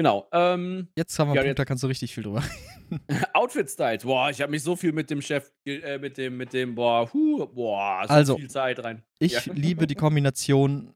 Genau. 0.00 0.26
Ähm, 0.32 0.88
jetzt 0.96 1.18
haben 1.18 1.28
wir 1.28 1.34
ja, 1.34 1.42
einen 1.42 1.50
Punkt, 1.50 1.58
da 1.58 1.64
kannst 1.66 1.82
du 1.82 1.86
richtig 1.86 2.14
viel 2.14 2.22
drüber. 2.22 2.42
Outfit-Styles. 3.34 4.04
Boah, 4.04 4.30
ich 4.30 4.40
habe 4.40 4.50
mich 4.50 4.62
so 4.62 4.74
viel 4.74 4.92
mit 4.92 5.10
dem 5.10 5.20
Chef, 5.20 5.52
äh, 5.66 5.98
mit 5.98 6.16
dem, 6.16 6.38
mit 6.38 6.54
dem, 6.54 6.74
boah, 6.74 7.12
hu, 7.12 7.46
boah, 7.46 8.04
so 8.08 8.14
also, 8.14 8.36
viel 8.38 8.48
Zeit 8.48 8.82
rein. 8.82 9.02
Ich 9.18 9.44
ja. 9.44 9.52
liebe 9.52 9.86
die 9.86 9.94
Kombination 9.94 10.94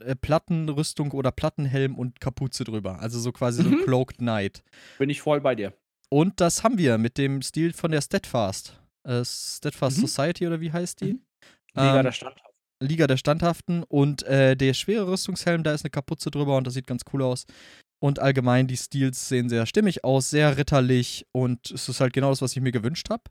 äh, 0.00 0.16
Plattenrüstung 0.16 1.12
oder 1.12 1.30
Plattenhelm 1.30 1.94
und 1.96 2.20
Kapuze 2.20 2.64
drüber. 2.64 2.98
Also 2.98 3.20
so 3.20 3.30
quasi 3.30 3.62
mhm. 3.62 3.78
so 3.78 3.84
Cloaked 3.84 4.18
Knight. 4.18 4.64
Bin 4.98 5.08
ich 5.08 5.20
voll 5.20 5.40
bei 5.40 5.54
dir. 5.54 5.72
Und 6.08 6.40
das 6.40 6.64
haben 6.64 6.78
wir 6.78 6.98
mit 6.98 7.16
dem 7.16 7.42
Stil 7.42 7.72
von 7.72 7.92
der 7.92 8.00
Steadfast. 8.00 8.76
Äh, 9.06 9.24
Steadfast 9.24 9.98
mhm. 9.98 10.06
Society 10.08 10.48
oder 10.48 10.60
wie 10.60 10.72
heißt 10.72 11.00
die? 11.00 11.12
Mhm. 11.12 11.20
Liga 11.76 11.98
ähm, 11.98 12.02
der 12.02 12.12
Standhaften. 12.12 12.50
Liga 12.82 13.06
der 13.06 13.16
Standhaften. 13.18 13.82
Und 13.84 14.24
äh, 14.24 14.56
der 14.56 14.74
schwere 14.74 15.06
Rüstungshelm, 15.06 15.62
da 15.62 15.72
ist 15.72 15.84
eine 15.84 15.90
Kapuze 15.90 16.32
drüber 16.32 16.56
und 16.56 16.66
das 16.66 16.74
sieht 16.74 16.88
ganz 16.88 17.02
cool 17.12 17.22
aus. 17.22 17.46
Und 18.02 18.18
allgemein, 18.18 18.66
die 18.66 18.76
Stils 18.76 19.28
sehen 19.28 19.48
sehr 19.48 19.66
stimmig 19.66 20.04
aus, 20.04 20.30
sehr 20.30 20.56
ritterlich 20.56 21.26
und 21.32 21.70
es 21.70 21.88
ist 21.88 22.00
halt 22.00 22.12
genau 22.12 22.30
das, 22.30 22.40
was 22.40 22.52
ich 22.52 22.62
mir 22.62 22.72
gewünscht 22.72 23.10
habe. 23.10 23.22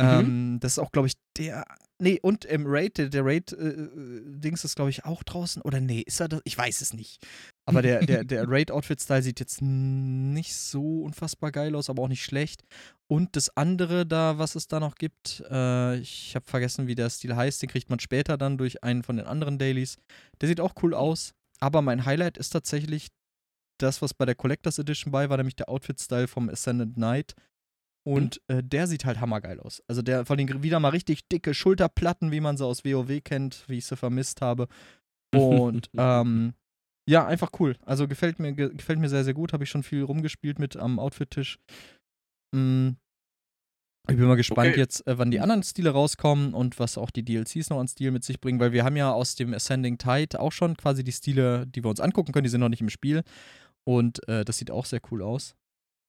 Mhm. 0.00 0.08
Ähm, 0.08 0.58
das 0.60 0.72
ist 0.72 0.78
auch, 0.78 0.92
glaube 0.92 1.08
ich, 1.08 1.14
der. 1.38 1.64
Nee, 2.02 2.18
und 2.20 2.44
im 2.44 2.64
Raid, 2.66 2.98
der, 2.98 3.08
der 3.08 3.24
Raid-Dings 3.24 4.64
äh, 4.64 4.66
ist, 4.66 4.74
glaube 4.74 4.90
ich, 4.90 5.04
auch 5.04 5.22
draußen. 5.22 5.62
Oder 5.62 5.80
nee, 5.80 6.02
ist 6.04 6.20
er 6.20 6.28
das? 6.28 6.40
Ich 6.44 6.58
weiß 6.58 6.80
es 6.80 6.92
nicht. 6.92 7.24
Aber 7.66 7.82
der, 7.82 8.04
der, 8.04 8.24
der 8.24 8.44
Raid-Outfit-Style 8.48 9.22
sieht 9.22 9.38
jetzt 9.38 9.62
nicht 9.62 10.56
so 10.56 11.02
unfassbar 11.02 11.52
geil 11.52 11.76
aus, 11.76 11.88
aber 11.88 12.02
auch 12.02 12.08
nicht 12.08 12.24
schlecht. 12.24 12.64
Und 13.06 13.36
das 13.36 13.56
andere 13.56 14.06
da, 14.06 14.38
was 14.38 14.56
es 14.56 14.66
da 14.66 14.80
noch 14.80 14.96
gibt, 14.96 15.44
äh, 15.48 15.96
ich 15.98 16.34
habe 16.34 16.44
vergessen, 16.44 16.88
wie 16.88 16.96
der 16.96 17.10
Stil 17.10 17.36
heißt, 17.36 17.62
den 17.62 17.70
kriegt 17.70 17.88
man 17.90 18.00
später 18.00 18.36
dann 18.36 18.58
durch 18.58 18.82
einen 18.82 19.04
von 19.04 19.16
den 19.16 19.26
anderen 19.26 19.58
Dailies. 19.58 19.96
Der 20.40 20.48
sieht 20.48 20.60
auch 20.60 20.74
cool 20.82 20.94
aus. 20.94 21.32
Aber 21.60 21.80
mein 21.80 22.04
Highlight 22.04 22.38
ist 22.38 22.50
tatsächlich 22.50 23.08
das, 23.78 24.02
was 24.02 24.14
bei 24.14 24.24
der 24.24 24.34
Collectors 24.34 24.78
Edition 24.78 25.12
bei 25.12 25.28
war, 25.28 25.36
nämlich 25.36 25.56
der 25.56 25.68
Outfit-Style 25.68 26.28
vom 26.28 26.48
Ascendant 26.48 26.94
Knight. 26.94 27.34
Und 28.06 28.40
mhm. 28.48 28.58
äh, 28.58 28.62
der 28.62 28.86
sieht 28.86 29.04
halt 29.04 29.20
hammergeil 29.20 29.60
aus. 29.60 29.82
Also 29.88 30.02
der 30.02 30.26
vor 30.26 30.36
allem 30.36 30.62
wieder 30.62 30.78
mal 30.78 30.90
richtig 30.90 31.26
dicke 31.28 31.54
Schulterplatten, 31.54 32.32
wie 32.32 32.40
man 32.40 32.56
sie 32.56 32.66
aus 32.66 32.84
WoW 32.84 33.22
kennt, 33.22 33.64
wie 33.66 33.78
ich 33.78 33.86
sie 33.86 33.96
vermisst 33.96 34.42
habe. 34.42 34.68
Und 35.34 35.90
ähm, 35.96 36.52
ja, 37.08 37.26
einfach 37.26 37.50
cool. 37.58 37.76
Also 37.84 38.06
gefällt 38.06 38.38
mir, 38.38 38.52
ge 38.52 38.70
gefällt 38.74 38.98
mir 38.98 39.08
sehr, 39.08 39.24
sehr 39.24 39.34
gut. 39.34 39.52
Habe 39.52 39.64
ich 39.64 39.70
schon 39.70 39.82
viel 39.82 40.02
rumgespielt 40.02 40.58
mit 40.58 40.76
am 40.76 40.98
Outfit-Tisch. 40.98 41.58
Mh, 42.54 42.94
ich 44.06 44.16
bin 44.16 44.26
mal 44.26 44.36
gespannt 44.36 44.70
Okay. 44.70 44.80
jetzt, 44.80 45.06
äh, 45.06 45.16
wann 45.16 45.30
die 45.30 45.40
anderen 45.40 45.62
Stile 45.62 45.90
rauskommen 45.90 46.52
und 46.52 46.78
was 46.78 46.98
auch 46.98 47.10
die 47.10 47.24
DLCs 47.24 47.70
noch 47.70 47.80
an 47.80 47.88
Stil 47.88 48.10
mit 48.10 48.22
sich 48.22 48.38
bringen, 48.38 48.60
weil 48.60 48.72
wir 48.72 48.84
haben 48.84 48.96
ja 48.96 49.10
aus 49.10 49.34
dem 49.34 49.54
Ascending 49.54 49.96
Tide 49.96 50.38
auch 50.40 50.52
schon 50.52 50.76
quasi 50.76 51.02
die 51.02 51.12
Stile, 51.12 51.66
die 51.66 51.82
wir 51.82 51.88
uns 51.88 52.00
angucken 52.00 52.32
können, 52.32 52.44
die 52.44 52.50
sind 52.50 52.60
noch 52.60 52.68
nicht 52.68 52.82
im 52.82 52.90
Spiel. 52.90 53.22
Und 53.84 54.26
äh, 54.28 54.44
das 54.44 54.58
sieht 54.58 54.70
auch 54.70 54.84
sehr 54.86 55.00
cool 55.10 55.22
aus. 55.22 55.54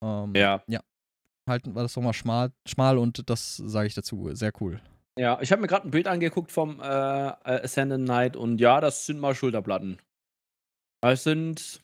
Ähm, 0.04 0.34
Ja. 0.36 0.64
Halten 1.48 1.76
wir 1.76 1.84
das 1.84 1.96
nochmal 1.96 2.14
schmal, 2.14 2.52
schmal 2.66 2.98
und 2.98 3.30
das 3.30 3.58
sage 3.58 3.88
ich 3.88 3.94
dazu, 3.94 4.34
sehr 4.34 4.52
cool. 4.62 4.82
Ja, 5.18 5.40
ich 5.42 5.52
habe 5.52 5.62
mir 5.62 5.68
gerade 5.68 5.88
ein 5.88 5.92
Bild 5.92 6.08
angeguckt 6.08 6.52
vom 6.52 6.82
äh, 6.82 6.84
äh, 6.84 7.32
Ascendant 7.64 8.06
Knight 8.06 8.36
und 8.36 8.60
ja, 8.60 8.82
das 8.82 9.06
sind 9.06 9.20
mal 9.20 9.36
Schulterplatten. 9.36 10.00
Das 11.02 11.24
sind 11.24 11.84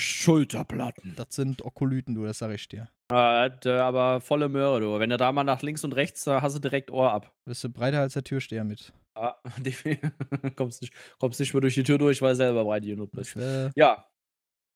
Schulterplatten. 0.00 1.14
Das 1.14 1.28
sind 1.30 1.62
Okolyten, 1.62 2.14
du, 2.14 2.24
das 2.24 2.38
sage 2.38 2.54
ich 2.54 2.68
dir. 2.68 2.88
Äh, 3.12 3.68
aber 3.68 4.20
volle 4.20 4.48
Möhre, 4.48 4.80
du. 4.80 4.98
Wenn 4.98 5.10
du 5.10 5.16
da 5.18 5.30
mal 5.30 5.44
nach 5.44 5.62
links 5.62 5.84
und 5.84 5.92
rechts, 5.92 6.24
da 6.24 6.42
hast 6.42 6.56
du 6.56 6.58
direkt 6.58 6.90
Ohr 6.90 7.12
ab. 7.12 7.32
Bist 7.44 7.62
du 7.64 7.68
breiter 7.68 8.00
als 8.00 8.14
der 8.14 8.24
Türsteher 8.24 8.64
mit. 8.64 8.92
Ah, 9.14 9.34
kommst, 10.56 10.82
nicht, 10.82 10.92
kommst 11.18 11.38
nicht 11.40 11.54
mehr 11.54 11.60
durch 11.60 11.74
die 11.74 11.82
Tür 11.84 11.98
durch, 11.98 12.20
weil 12.22 12.32
du 12.32 12.36
selber 12.36 12.64
breit 12.64 12.84
genug 12.84 13.12
bist. 13.12 13.36
Äh, 13.36 13.70
Ja, 13.76 14.06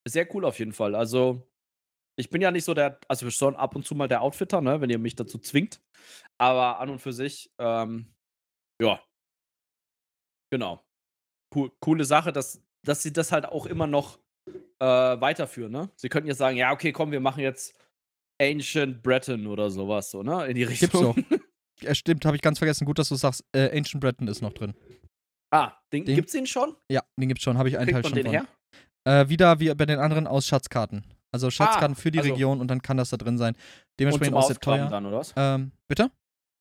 sehr 0.06 0.32
cool 0.34 0.44
auf 0.44 0.58
jeden 0.58 0.72
Fall. 0.72 0.94
Also, 0.94 1.46
ich 2.18 2.30
bin 2.30 2.42
ja 2.42 2.50
nicht 2.50 2.64
so 2.64 2.74
der, 2.74 2.98
also 3.08 3.30
schon 3.30 3.56
ab 3.56 3.74
und 3.76 3.86
zu 3.86 3.94
mal 3.94 4.08
der 4.08 4.22
Outfitter, 4.22 4.60
ne, 4.60 4.80
wenn 4.80 4.90
ihr 4.90 4.98
mich 4.98 5.14
dazu 5.16 5.38
zwingt. 5.38 5.80
Aber 6.38 6.78
an 6.80 6.90
und 6.90 6.98
für 7.00 7.12
sich, 7.12 7.50
ähm, 7.58 8.12
ja. 8.80 9.02
Genau. 10.50 10.84
Cool, 11.54 11.70
coole 11.80 12.04
Sache, 12.04 12.32
dass, 12.32 12.62
dass 12.84 13.02
sie 13.02 13.12
das 13.12 13.32
halt 13.32 13.46
auch 13.46 13.66
immer 13.66 13.86
noch 13.86 14.18
äh, 14.78 14.84
weiterführen, 14.84 15.72
ne? 15.72 15.90
Sie 15.96 16.08
könnten 16.08 16.28
jetzt 16.28 16.38
sagen, 16.38 16.56
ja, 16.56 16.72
okay, 16.72 16.92
komm, 16.92 17.12
wir 17.12 17.20
machen 17.20 17.40
jetzt 17.40 17.74
Ancient 18.40 19.02
Breton 19.02 19.46
oder 19.46 19.70
sowas, 19.70 20.10
so, 20.10 20.22
ne? 20.22 20.46
In 20.46 20.54
die 20.54 20.64
Gibt's 20.66 20.82
Richtung. 20.82 21.24
ja, 21.80 21.94
stimmt, 21.94 22.24
habe 22.24 22.36
ich 22.36 22.42
ganz 22.42 22.58
vergessen. 22.58 22.84
Gut, 22.86 22.98
dass 22.98 23.08
du 23.08 23.16
sagst, 23.16 23.44
äh, 23.52 23.76
Ancient 23.76 24.00
Breton 24.00 24.28
ist 24.28 24.40
noch 24.40 24.52
drin. 24.52 24.74
Ah, 25.52 25.72
den, 25.92 26.04
Den- 26.04 26.14
gibt's 26.16 26.32
den 26.32 26.46
schon? 26.46 26.76
Ja, 26.90 27.02
den 27.16 27.28
gibt's 27.28 27.42
schon, 27.44 27.58
habe 27.58 27.68
ich 27.68 27.76
einen 27.76 27.86
Kriegt 27.86 27.94
Teil 27.96 28.02
man 28.02 28.08
schon 28.10 28.16
den 28.16 28.26
von. 28.26 28.46
her? 28.46 28.59
Äh, 29.04 29.28
wieder 29.28 29.60
wie 29.60 29.72
bei 29.74 29.86
den 29.86 29.98
anderen 29.98 30.26
aus 30.26 30.46
Schatzkarten. 30.46 31.04
Also 31.32 31.50
Schatzkarten 31.50 31.94
für 31.96 32.10
die 32.10 32.18
also- 32.18 32.32
Region 32.32 32.60
und 32.60 32.68
dann 32.68 32.82
kann 32.82 32.96
das 32.96 33.10
da 33.10 33.16
drin 33.16 33.38
sein. 33.38 33.54
Und 33.54 33.60
Dementsprechend 33.98 34.32
zum 34.34 34.42
auch 34.42 34.46
sehr 34.46 34.56
teuer. 34.58 34.88
dann, 34.88 35.06
oder 35.06 35.18
was? 35.18 35.32
Ähm, 35.36 35.72
bitte? 35.88 36.10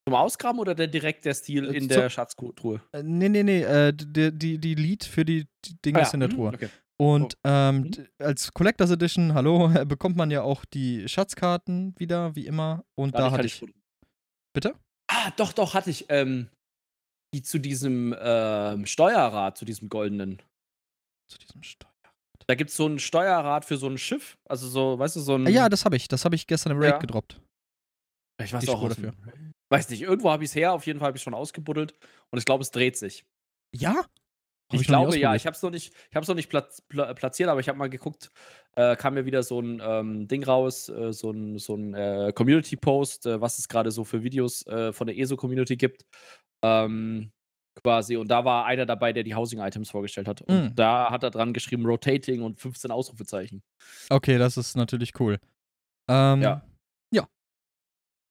Zum 0.07 0.15
Ausgraben 0.15 0.59
oder 0.59 0.73
der 0.75 0.87
direkt 0.87 1.25
der 1.25 1.33
Stil 1.33 1.69
Äh, 1.69 1.77
in 1.77 1.87
der 1.87 2.09
Schatztruhe? 2.09 2.81
Äh, 2.93 3.03
nee, 3.03 3.29
nee, 3.29 3.43
nee. 3.43 3.61
Äh, 3.63 3.93
die, 3.93 4.31
die, 4.31 4.57
die 4.57 4.75
Lead 4.75 5.03
für 5.03 5.25
die, 5.25 5.47
die 5.65 5.75
Dinge 5.83 5.99
Ah, 5.99 6.01
ist 6.03 6.13
in 6.13 6.19
der 6.19 6.29
mhm, 6.29 6.33
Truhe. 6.35 6.49
Okay. 6.53 6.69
Und 6.97 7.37
ähm, 7.43 7.81
Mhm. 7.81 8.07
als 8.19 8.53
Collectors 8.53 8.91
Edition, 8.91 9.33
hallo, 9.33 9.69
bekommt 9.85 10.15
man 10.17 10.31
ja 10.31 10.41
auch 10.41 10.65
die 10.65 11.07
Schatzkarten 11.07 11.93
wieder, 11.97 12.35
wie 12.35 12.45
immer. 12.45 12.83
Und 12.95 13.15
da, 13.15 13.31
hatte 13.31 13.45
ich. 13.47 13.63
Bitte? 14.53 14.75
Ah, 15.07 15.31
doch, 15.37 15.53
doch, 15.53 15.73
hatte 15.73 15.89
ich. 15.89 16.05
Ähm, 16.09 16.49
die 17.33 17.41
zu 17.43 17.59
diesem 17.59 18.15
ähm, 18.19 18.85
Steuerrad, 18.85 19.57
zu 19.57 19.65
diesem 19.65 19.89
goldenen. 19.89 20.41
Zu 21.27 21.37
diesem 21.37 21.61
Steuer. 21.63 21.88
Da 22.49 22.55
gibt 22.55 22.71
es 22.71 22.77
so 22.77 22.87
ein 22.87 22.97
Steuerrad 22.97 23.63
für 23.63 23.77
so 23.77 23.85
ein 23.85 23.99
Schiff. 23.99 24.39
Also 24.45 24.67
so, 24.67 24.97
weißt 24.97 25.17
du, 25.17 25.19
so 25.19 25.35
ein. 25.35 25.45
Ah, 25.45 25.51
ja, 25.51 25.69
das 25.69 25.85
habe 25.85 25.95
ich. 25.95 26.07
Das 26.07 26.25
habe 26.25 26.33
ich 26.33 26.47
gestern 26.47 26.71
im 26.71 26.79
Raid 26.79 26.93
Ja. 26.93 26.97
gedroppt. 26.97 27.39
ich 28.41 28.51
weiß 28.51 28.63
die 28.63 28.69
auch 28.71 28.89
dafür. 28.89 29.13
Weiß 29.69 29.87
nicht, 29.91 30.01
irgendwo 30.01 30.31
habe 30.31 30.43
ich 30.43 30.49
es 30.49 30.55
her. 30.55 30.73
Auf 30.73 30.87
jeden 30.87 30.97
Fall 30.97 31.09
habe 31.09 31.17
ich 31.17 31.21
schon 31.21 31.35
ausgebuddelt. 31.35 31.93
Und 32.31 32.39
ich 32.39 32.45
glaube, 32.45 32.63
es 32.63 32.71
dreht 32.71 32.97
sich. 32.97 33.23
Ja? 33.71 34.03
Ich 34.71 34.79
nie 34.79 34.85
glaube 34.85 35.15
ja, 35.19 35.35
ich 35.35 35.45
habe 35.45 35.55
es 35.55 35.61
noch 35.61 35.69
nicht, 35.69 35.93
ich 36.09 36.15
habe 36.15 36.23
es 36.23 36.27
noch 36.27 36.35
nicht 36.35 36.49
platz, 36.49 36.81
pla 36.81 37.13
platziert, 37.13 37.49
aber 37.49 37.59
ich 37.59 37.69
habe 37.69 37.77
mal 37.77 37.89
geguckt, 37.89 38.31
äh, 38.75 38.95
kam 38.95 39.13
mir 39.13 39.25
wieder 39.25 39.43
so 39.43 39.59
ein 39.59 39.79
ähm, 39.83 40.27
Ding 40.27 40.43
raus, 40.43 40.89
äh, 40.89 41.13
so 41.13 41.29
ein, 41.29 41.59
so 41.59 41.75
ein 41.75 41.93
äh, 41.93 42.33
Community-Post, 42.35 43.27
äh, 43.27 43.41
was 43.41 43.59
es 43.59 43.67
gerade 43.67 43.91
so 43.91 44.03
für 44.03 44.23
Videos 44.23 44.65
äh, 44.65 44.91
von 44.91 45.05
der 45.05 45.17
ESO-Community 45.17 45.77
gibt. 45.77 46.03
Ähm, 46.63 47.31
quasi, 47.83 48.17
und 48.17 48.29
da 48.29 48.43
war 48.45 48.65
einer 48.65 48.85
dabei, 48.85 49.13
der 49.13 49.23
die 49.23 49.35
Housing-Items 49.35 49.89
vorgestellt 49.91 50.27
hat. 50.27 50.41
Und 50.41 50.71
Mm. 50.71 50.75
da 50.75 51.09
hat 51.11 51.23
er 51.23 51.31
dran 51.31 51.53
geschrieben, 51.53 51.85
Rotating 51.85 52.41
und 52.41 52.59
15 52.59 52.91
Ausrufezeichen. 52.91 53.61
Okay, 54.09 54.37
das 54.37 54.57
ist 54.57 54.75
natürlich 54.75 55.19
cool. 55.19 55.39
Ähm, 56.09 56.41
Ja. 56.41 56.63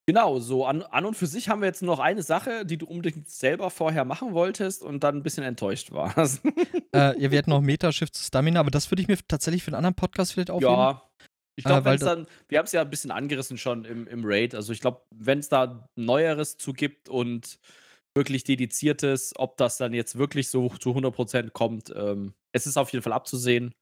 Genau, 0.06 0.39
so 0.39 0.65
an, 0.65 0.81
an 0.85 1.05
und 1.05 1.16
für 1.19 1.27
sich 1.27 1.51
haben 1.51 1.60
wir 1.60 1.66
jetzt 1.66 1.82
noch 1.82 1.98
eine 1.98 2.23
Sache, 2.23 2.65
die 2.65 2.78
du 2.78 2.86
unbedingt 2.86 3.28
selber 3.28 3.69
vorher 3.69 4.06
machen 4.06 4.32
wolltest 4.32 4.82
und 4.82 5.05
dann 5.05 5.16
ein 5.19 5.23
bisschen 5.23 5.44
enttäuscht 5.44 5.93
warst. 5.93 6.40
Äh, 6.94 7.20
ja, 7.20 7.31
wir 7.31 7.36
hätten 7.39 7.51
noch 7.51 7.60
Metashift 7.60 8.15
zu 8.15 8.24
Stamina, 8.24 8.60
aber 8.60 8.70
das 8.70 8.90
würde 8.90 9.02
ich 9.02 9.09
mir 9.09 9.19
tatsächlich 9.28 9.62
für 9.62 9.69
einen 9.69 9.74
anderen 9.77 9.94
Podcast 9.94 10.32
vielleicht 10.32 10.51
aufheben. 10.51 10.73
Ja. 10.73 11.02
Ich 11.56 11.66
Äh, 11.66 11.69
glaube, 11.69 11.85
weil 11.85 11.90
wenn 11.93 11.94
es 11.97 12.01
da- 12.01 12.15
dann, 12.15 12.27
wir 12.48 12.59
haben 12.59 12.65
es 12.65 12.73
ja 12.73 12.81
ein 12.81 12.89
bisschen 12.89 13.10
angerissen 13.10 13.59
schon 13.59 13.85
im, 13.85 14.06
im 14.06 14.23
Raid. 14.24 14.55
Also 14.55 14.73
ich 14.73 14.81
glaube, 14.81 15.02
wenn 15.15 15.40
es 15.40 15.51
da 15.51 15.86
Neueres 15.97 16.56
zu 16.56 16.73
gibt 16.73 17.10
und 17.10 17.59
wirklich 18.15 18.45
dediziertes, 18.45 19.33
ob 19.37 19.57
das 19.57 19.77
dann 19.77 19.95
jetzt 19.95 20.19
wirklich 20.19 20.49
so 20.49 20.69
zu 20.71 20.91
100% 20.91 21.51
kommt, 21.51 21.93
ähm, 21.95 22.35
es 22.53 22.67
ist 22.67 22.77
auf 22.77 22.93
jeden 22.93 23.03
Fall 23.03 23.13
abzusehen. 23.13 23.75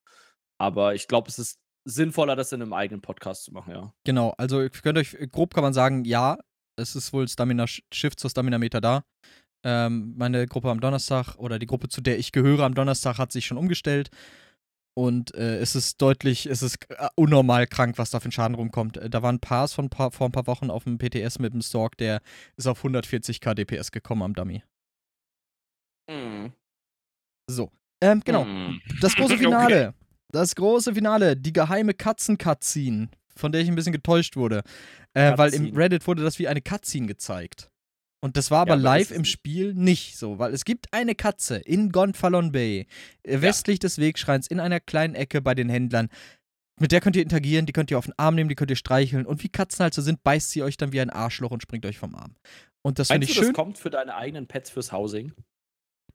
Aber 0.59 0.95
ich 0.95 1.09
glaube, 1.09 1.29
es 1.29 1.39
ist 1.39 1.59
sinnvoller, 1.85 2.37
das 2.37 2.53
in 2.53 2.63
einem 2.63 2.73
eigenen 2.73 3.01
Podcast 3.01 3.45
zu 3.45 3.53
machen, 3.53 3.73
ja. 3.73 3.95
Genau, 4.05 4.35
also 4.39 4.61
ihr 4.61 4.71
könnt 4.71 4.99
euch, 4.99 5.17
grob 5.31 5.55
kann 5.55 5.63
man 5.63 5.75
sagen, 5.75 6.05
ja, 6.05 6.39
es 6.77 6.97
ist 6.97 7.13
wohl 7.13 7.29
Stamina 7.29 7.67
Shift 7.67 8.21
zur 8.21 8.31
Stamina 8.31 8.59
Meter 8.59 8.81
da. 8.81 9.05
Ähm, 9.65 10.15
meine 10.17 10.47
Gruppe 10.47 10.71
am 10.71 10.81
Donnerstag 10.81 11.37
oder 11.37 11.59
die 11.59 11.67
Gruppe, 11.67 11.89
zu 11.89 12.01
der 12.01 12.19
ich 12.19 12.33
gehöre 12.33 12.65
am 12.65 12.75
Donnerstag, 12.75 13.19
hat 13.19 13.33
sich 13.33 13.47
schon 13.47 13.59
umgestellt. 13.59 14.11
Und 14.99 15.35
äh, 15.35 15.59
es 15.59 15.77
ist 15.77 16.01
deutlich, 16.01 16.47
es 16.47 16.63
ist 16.63 16.91
äh, 16.91 17.09
unnormal 17.17 17.67
krank, 17.67 17.99
was 17.99 18.11
da 18.11 18.19
für 18.19 18.31
ein 18.31 18.33
Schaden 18.33 18.55
rumkommt. 18.55 18.97
Äh, 18.97 19.11
da 19.11 19.23
war 19.23 19.31
ein 19.31 19.41
Pass 19.41 19.75
von 19.75 19.91
paar, 19.91 20.11
vor 20.11 20.27
ein 20.27 20.33
paar 20.33 20.47
Wochen 20.47 20.71
auf 20.71 20.85
dem 20.85 20.97
PTS 20.97 21.39
mit 21.39 21.53
dem 21.53 21.61
Stork, 21.61 21.99
der 21.99 22.23
ist 22.57 22.67
auf 22.67 22.83
140k 22.83 23.55
DPS 23.55 23.93
gekommen 23.93 24.23
am 24.23 24.33
Dummy. 24.33 24.63
So. 27.47 27.71
Ähm, 28.01 28.23
genau. 28.25 28.45
Hm. 28.45 28.81
Das 29.03 29.15
große 29.15 29.35
Okay. 29.35 29.45
Finale. 29.45 29.95
Das 30.33 30.55
große 30.55 30.95
Finale. 30.95 31.37
Die 31.37 31.53
geheime 31.53 31.93
Katzen-Cutscene, 31.93 33.09
von 33.37 33.53
der 33.53 33.61
ich 33.61 33.69
ein 33.69 33.75
bisschen 33.75 33.93
getäuscht 33.93 34.37
wurde. 34.37 34.63
Äh, 35.13 35.37
weil 35.37 35.53
im. 35.53 35.77
Reddit 35.77 36.07
wurde 36.07 36.23
das 36.23 36.39
wie 36.39 36.49
eine 36.49 36.63
Cutscene 36.63 37.07
gezeigt. 37.07 37.71
Und 38.27 38.37
das 38.37 38.51
war 38.51 38.63
aber 38.63 38.73
aber 38.73 38.83
live 38.83 39.13
im. 39.13 39.25
Spiel 39.25 39.73
nicht 39.73 40.19
so, 40.19 40.41
weil 40.41 40.53
es 40.53 40.65
gibt 40.65 40.93
eine 40.93 41.15
Katze 41.15 41.59
in 41.59 41.93
Gonfalon 41.93 42.51
Bay, 42.51 42.89
äh, 43.23 43.41
westlich 43.41 43.79
des 43.79 43.99
Wegschreins, 43.99 44.49
in 44.49 44.59
einer 44.59 44.81
kleinen 44.81 45.15
Ecke 45.15 45.41
bei 45.41 45.55
den 45.55 45.69
Händlern. 45.69 46.09
Mit 46.81 46.91
der 46.91 47.01
könnt 47.01 47.15
ihr 47.15 47.23
interagieren, 47.23 47.67
die 47.67 47.73
könnt 47.73 47.93
ihr 47.93 47.99
auf 47.99 48.07
den 48.07 48.19
Arm 48.19 48.35
nehmen, 48.35 48.49
die 48.49 48.57
könnt 48.57 48.71
ihr 48.71 48.77
streicheln. 48.77 49.27
Und 49.27 49.45
wie 49.45 49.49
Katzen 49.49 49.85
halt 49.85 49.95
so 49.95 50.03
sind, 50.03 50.25
beißt 50.25 50.51
sie 50.51 50.65
euch 50.65 50.77
dann 50.77 50.93
wie 50.93 51.01
ein 51.01 51.11
Arschloch 51.11 51.53
und 51.53 51.63
springt 51.63 51.87
euch 51.87 51.99
vom 51.99 52.17
Arm. 52.17 52.35
Und 52.83 52.99
das 52.99 53.09
finde 53.09 53.27
ich 53.27 53.35
du, 53.35 53.43
schön. 53.43 53.53
das 53.53 53.55
kommt 53.55 53.79
für 53.79 53.91
deine 53.91 54.17
eigenen 54.17 54.49
Pets 54.49 54.71
fürs 54.71 54.91
Housing? 54.91 55.33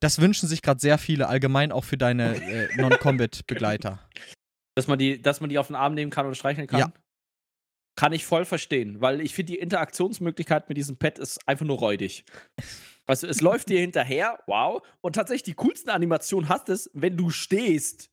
Das 0.02 0.20
wünschen 0.20 0.50
sich 0.50 0.62
gerade 0.62 0.82
sehr 0.82 0.98
viele, 0.98 1.30
allgemein 1.30 1.72
auch 1.72 1.86
für 1.86 1.98
deine 1.98 2.36
äh, 2.44 2.76
Non-Combat-Begleiter. 2.76 4.00
Dass 4.76 4.88
man, 4.88 5.00
die, 5.00 5.22
dass 5.22 5.42
man 5.42 5.50
die 5.50 5.58
auf 5.60 5.68
den 5.68 5.76
Arm 5.76 5.96
nehmen 5.96 6.12
kann 6.12 6.26
und 6.26 6.36
streicheln 6.36 6.66
kann? 6.66 6.80
Ja. 6.80 6.94
Kann 7.96 8.14
ich 8.14 8.26
voll 8.26 8.46
verstehen, 8.46 9.02
weil 9.02 9.22
ich 9.22 9.34
finde, 9.36 9.52
die 9.54 9.60
Interaktionsmöglichkeit 9.60 10.70
mit 10.70 10.78
diesem 10.78 10.98
Pet 10.98 11.20
ist 11.20 11.46
einfach 11.48 11.66
nur 11.66 11.78
räudig. 11.78 12.24
Weißt 13.06 13.24
du, 13.24 13.28
es 13.28 13.42
läuft 13.42 13.70
dir 13.70 13.80
hinterher, 13.80 14.40
wow, 14.48 14.82
und 15.02 15.14
tatsächlich 15.16 15.44
die 15.44 15.54
coolsten 15.56 15.90
Animationen 15.90 16.48
hast 16.50 16.70
es, 16.70 16.90
wenn 16.94 17.18
du 17.18 17.30
stehst. 17.30 18.10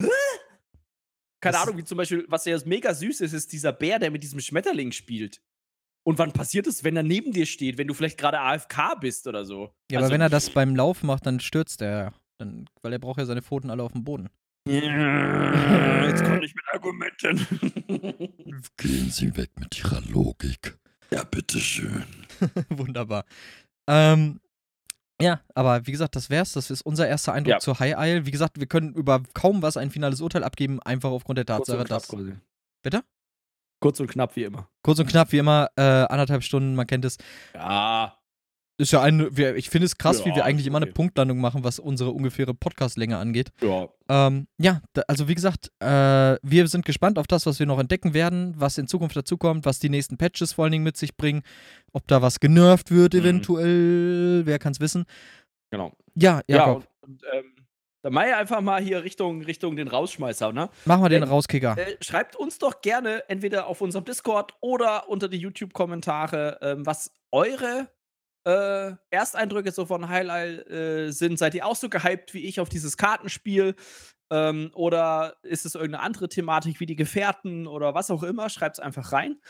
Keine 0.00 1.52
Das- 1.52 1.56
Ahnung, 1.62 1.76
wie 1.76 1.84
zum 1.84 1.98
Beispiel, 1.98 2.24
was 2.28 2.44
ja 2.46 2.58
mega 2.64 2.94
süß 2.94 3.20
ist, 3.20 3.32
ist 3.34 3.52
dieser 3.52 3.72
Bär, 3.72 3.98
der 3.98 4.10
mit 4.10 4.22
diesem 4.22 4.40
Schmetterling 4.40 4.92
spielt. 4.92 5.42
Und 6.06 6.18
wann 6.18 6.32
passiert 6.32 6.66
es, 6.66 6.84
wenn 6.84 6.96
er 6.96 7.02
neben 7.02 7.32
dir 7.32 7.46
steht, 7.46 7.76
wenn 7.78 7.86
du 7.88 7.94
vielleicht 7.94 8.18
gerade 8.18 8.38
AFK 8.40 8.94
bist 9.00 9.26
oder 9.26 9.44
so? 9.44 9.74
Ja, 9.90 9.98
Also- 9.98 10.06
aber 10.06 10.14
wenn 10.14 10.20
er 10.22 10.30
das 10.30 10.50
beim 10.50 10.74
Laufen 10.76 11.06
macht, 11.06 11.26
dann 11.26 11.40
stürzt 11.40 11.82
er. 11.82 12.14
Dann, 12.38 12.68
weil 12.82 12.92
er 12.92 12.98
braucht 12.98 13.18
ja 13.18 13.26
seine 13.26 13.42
Pfoten 13.42 13.70
alle 13.70 13.82
auf 13.82 13.92
dem 13.92 14.04
Boden. 14.04 14.28
Jetzt 14.66 16.24
komme 16.24 16.44
ich 16.44 16.54
mit 16.54 16.64
Argumenten. 16.72 17.46
Gehen 18.78 19.10
Sie 19.10 19.36
weg 19.36 19.50
mit 19.58 19.78
Ihrer 19.78 20.00
Logik. 20.10 20.78
Ja, 21.10 21.22
bitteschön. 21.24 22.04
Wunderbar. 22.70 23.24
Ähm, 23.86 24.40
ja, 25.20 25.40
aber 25.54 25.86
wie 25.86 25.92
gesagt, 25.92 26.16
das 26.16 26.30
wär's. 26.30 26.52
Das 26.54 26.70
ist 26.70 26.80
unser 26.82 27.06
erster 27.06 27.34
Eindruck 27.34 27.50
Ja. 27.52 27.58
zur 27.60 27.78
High 27.78 27.94
Isle. 27.98 28.24
Wie 28.26 28.30
gesagt, 28.30 28.58
wir 28.58 28.66
können 28.66 28.94
über 28.94 29.22
kaum 29.34 29.60
was 29.60 29.76
ein 29.76 29.90
finales 29.90 30.22
Urteil 30.22 30.42
abgeben, 30.42 30.80
einfach 30.82 31.10
aufgrund 31.10 31.36
der 31.38 31.46
Tatsache, 31.46 31.84
dass. 31.84 32.08
quasi. 32.08 32.32
Bitte? 32.82 33.04
Kurz 33.80 34.00
und 34.00 34.06
knapp, 34.06 34.34
wie 34.34 34.44
immer. 34.44 34.68
Kurz 34.82 34.98
und 34.98 35.06
knapp, 35.06 35.30
wie 35.32 35.38
immer, 35.38 35.68
äh, 35.76 35.82
anderthalb 35.82 36.42
Stunden, 36.42 36.74
man 36.74 36.86
kennt 36.86 37.04
es. 37.04 37.18
Ja. 37.54 38.16
Ist 38.76 38.90
ja 38.92 39.00
ein, 39.02 39.28
wir, 39.36 39.54
ich 39.54 39.70
finde 39.70 39.86
es 39.86 39.96
krass, 39.96 40.24
wie 40.24 40.30
Ja, 40.30 40.36
wir 40.36 40.44
eigentlich 40.44 40.62
ist 40.62 40.66
immer 40.68 40.78
eine 40.78 40.86
okay. 40.86 40.94
Punktlandung 40.94 41.38
machen, 41.40 41.62
was 41.62 41.78
unsere 41.78 42.10
ungefähre 42.10 42.54
Podcastlänge 42.54 43.16
angeht. 43.18 43.50
Ja. 43.62 43.88
Ähm, 44.08 44.48
ja, 44.58 44.80
da, 44.94 45.02
also 45.06 45.28
wie 45.28 45.34
gesagt, 45.36 45.70
äh, 45.78 45.86
wir 46.42 46.66
sind 46.66 46.84
gespannt 46.84 47.16
auf 47.18 47.28
das, 47.28 47.46
was 47.46 47.60
wir 47.60 47.66
noch 47.66 47.78
entdecken 47.78 48.14
werden, 48.14 48.52
was 48.56 48.76
in 48.76 48.88
Zukunft 48.88 49.14
dazukommt, 49.16 49.64
was 49.64 49.78
die 49.78 49.88
nächsten 49.90 50.16
Patches 50.18 50.54
vor 50.54 50.64
allen 50.64 50.72
Dingen 50.72 50.82
mit 50.84 50.96
sich 50.96 51.16
bringen, 51.16 51.42
ob 51.92 52.04
da 52.08 52.20
was 52.20 52.40
genervt 52.40 52.90
wird 52.90 53.14
Mhm. 53.14 53.20
eventuell, 53.20 54.42
wer 54.44 54.58
kann's 54.58 54.80
wissen. 54.80 55.04
Genau. 55.70 55.92
Ja, 56.16 56.40
Ja, 56.48 56.56
Jakob. 56.56 56.88
und, 57.02 57.10
und 57.10 57.22
ähm, 57.32 57.54
Dann 58.02 58.12
mach 58.12 58.26
ich 58.26 58.34
einfach 58.34 58.60
mal 58.60 58.82
hier 58.82 59.04
Richtung, 59.04 59.42
Richtung 59.42 59.76
den 59.76 59.86
Rausschmeißer, 59.88 60.52
ne? 60.52 60.68
Mach 60.84 60.98
mal 60.98 61.08
den 61.08 61.22
Äh, 61.22 61.26
Rauskicker. 61.26 61.76
Äh, 61.78 61.96
schreibt 62.02 62.34
uns 62.36 62.58
doch 62.58 62.80
gerne 62.82 63.22
entweder 63.28 63.66
auf 63.68 63.80
unserem 63.80 64.04
Discord 64.04 64.52
oder 64.60 65.08
unter 65.08 65.28
die 65.28 65.38
YouTube-Kommentare, 65.38 66.58
ähm, 66.60 66.84
was 66.86 67.12
eure 67.32 67.88
äh, 68.44 68.92
Ersteindrücke 69.10 69.72
so 69.72 69.86
von 69.86 70.08
Highlight 70.08 70.68
äh, 70.68 71.10
sind. 71.10 71.38
Seid 71.38 71.54
ihr 71.54 71.66
auch 71.66 71.76
so 71.76 71.88
gehypt 71.88 72.34
wie 72.34 72.44
ich 72.44 72.60
auf 72.60 72.68
dieses 72.68 72.96
Kartenspiel? 72.96 73.74
Ähm, 74.30 74.70
oder 74.74 75.36
ist 75.42 75.66
es 75.66 75.74
irgendeine 75.74 76.02
andere 76.02 76.28
Thematik 76.28 76.80
wie 76.80 76.86
die 76.86 76.96
Gefährten 76.96 77.66
oder 77.66 77.94
was 77.94 78.10
auch 78.10 78.22
immer? 78.22 78.48
Schreibt 78.48 78.76
es 78.76 78.80
einfach 78.80 79.12
rein. 79.12 79.40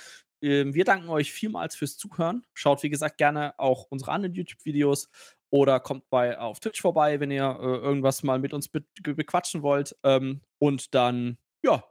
Ähm, 0.43 0.75
wir 0.75 0.85
danken 0.85 1.09
euch 1.09 1.33
vielmals 1.33 1.77
fürs 1.77 1.97
Zuhören. 1.97 2.45
Schaut, 2.55 2.83
wie 2.83 2.91
gesagt, 2.91 3.19
gerne 3.19 3.55
auch 3.59 3.87
unsere 3.91 4.13
anderen 4.13 4.35
YouTube-Videos 4.35 5.09
oder 5.51 5.81
kommt 5.81 6.11
bei 6.11 6.39
auf 6.39 6.61
Twitch 6.61 6.81
vorbei, 6.81 7.21
wenn 7.21 7.31
ihr 7.31 7.45
äh, 7.45 7.65
irgendwas 7.65 8.23
mal 8.25 8.39
mit 8.39 8.53
uns 8.53 8.69
be 8.69 8.85
bequatschen 9.03 9.63
wollt. 9.63 9.97
Ähm, 10.03 10.43
und 10.59 10.95
dann, 10.95 11.39
ja, 11.63 11.85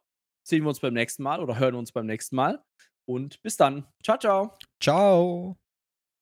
sehen 0.43 0.63
wir 0.63 0.69
uns 0.69 0.81
beim 0.81 0.93
nächsten 0.93 1.23
Mal 1.23 1.41
oder 1.41 1.57
hören 1.57 1.75
uns 1.75 1.91
beim 1.91 2.05
nächsten 2.05 2.35
Mal. 2.35 2.63
Und 3.05 3.41
bis 3.41 3.57
dann. 3.57 3.87
Ciao, 4.03 4.17
ciao. 4.17 4.57
Ciao. 4.81 5.62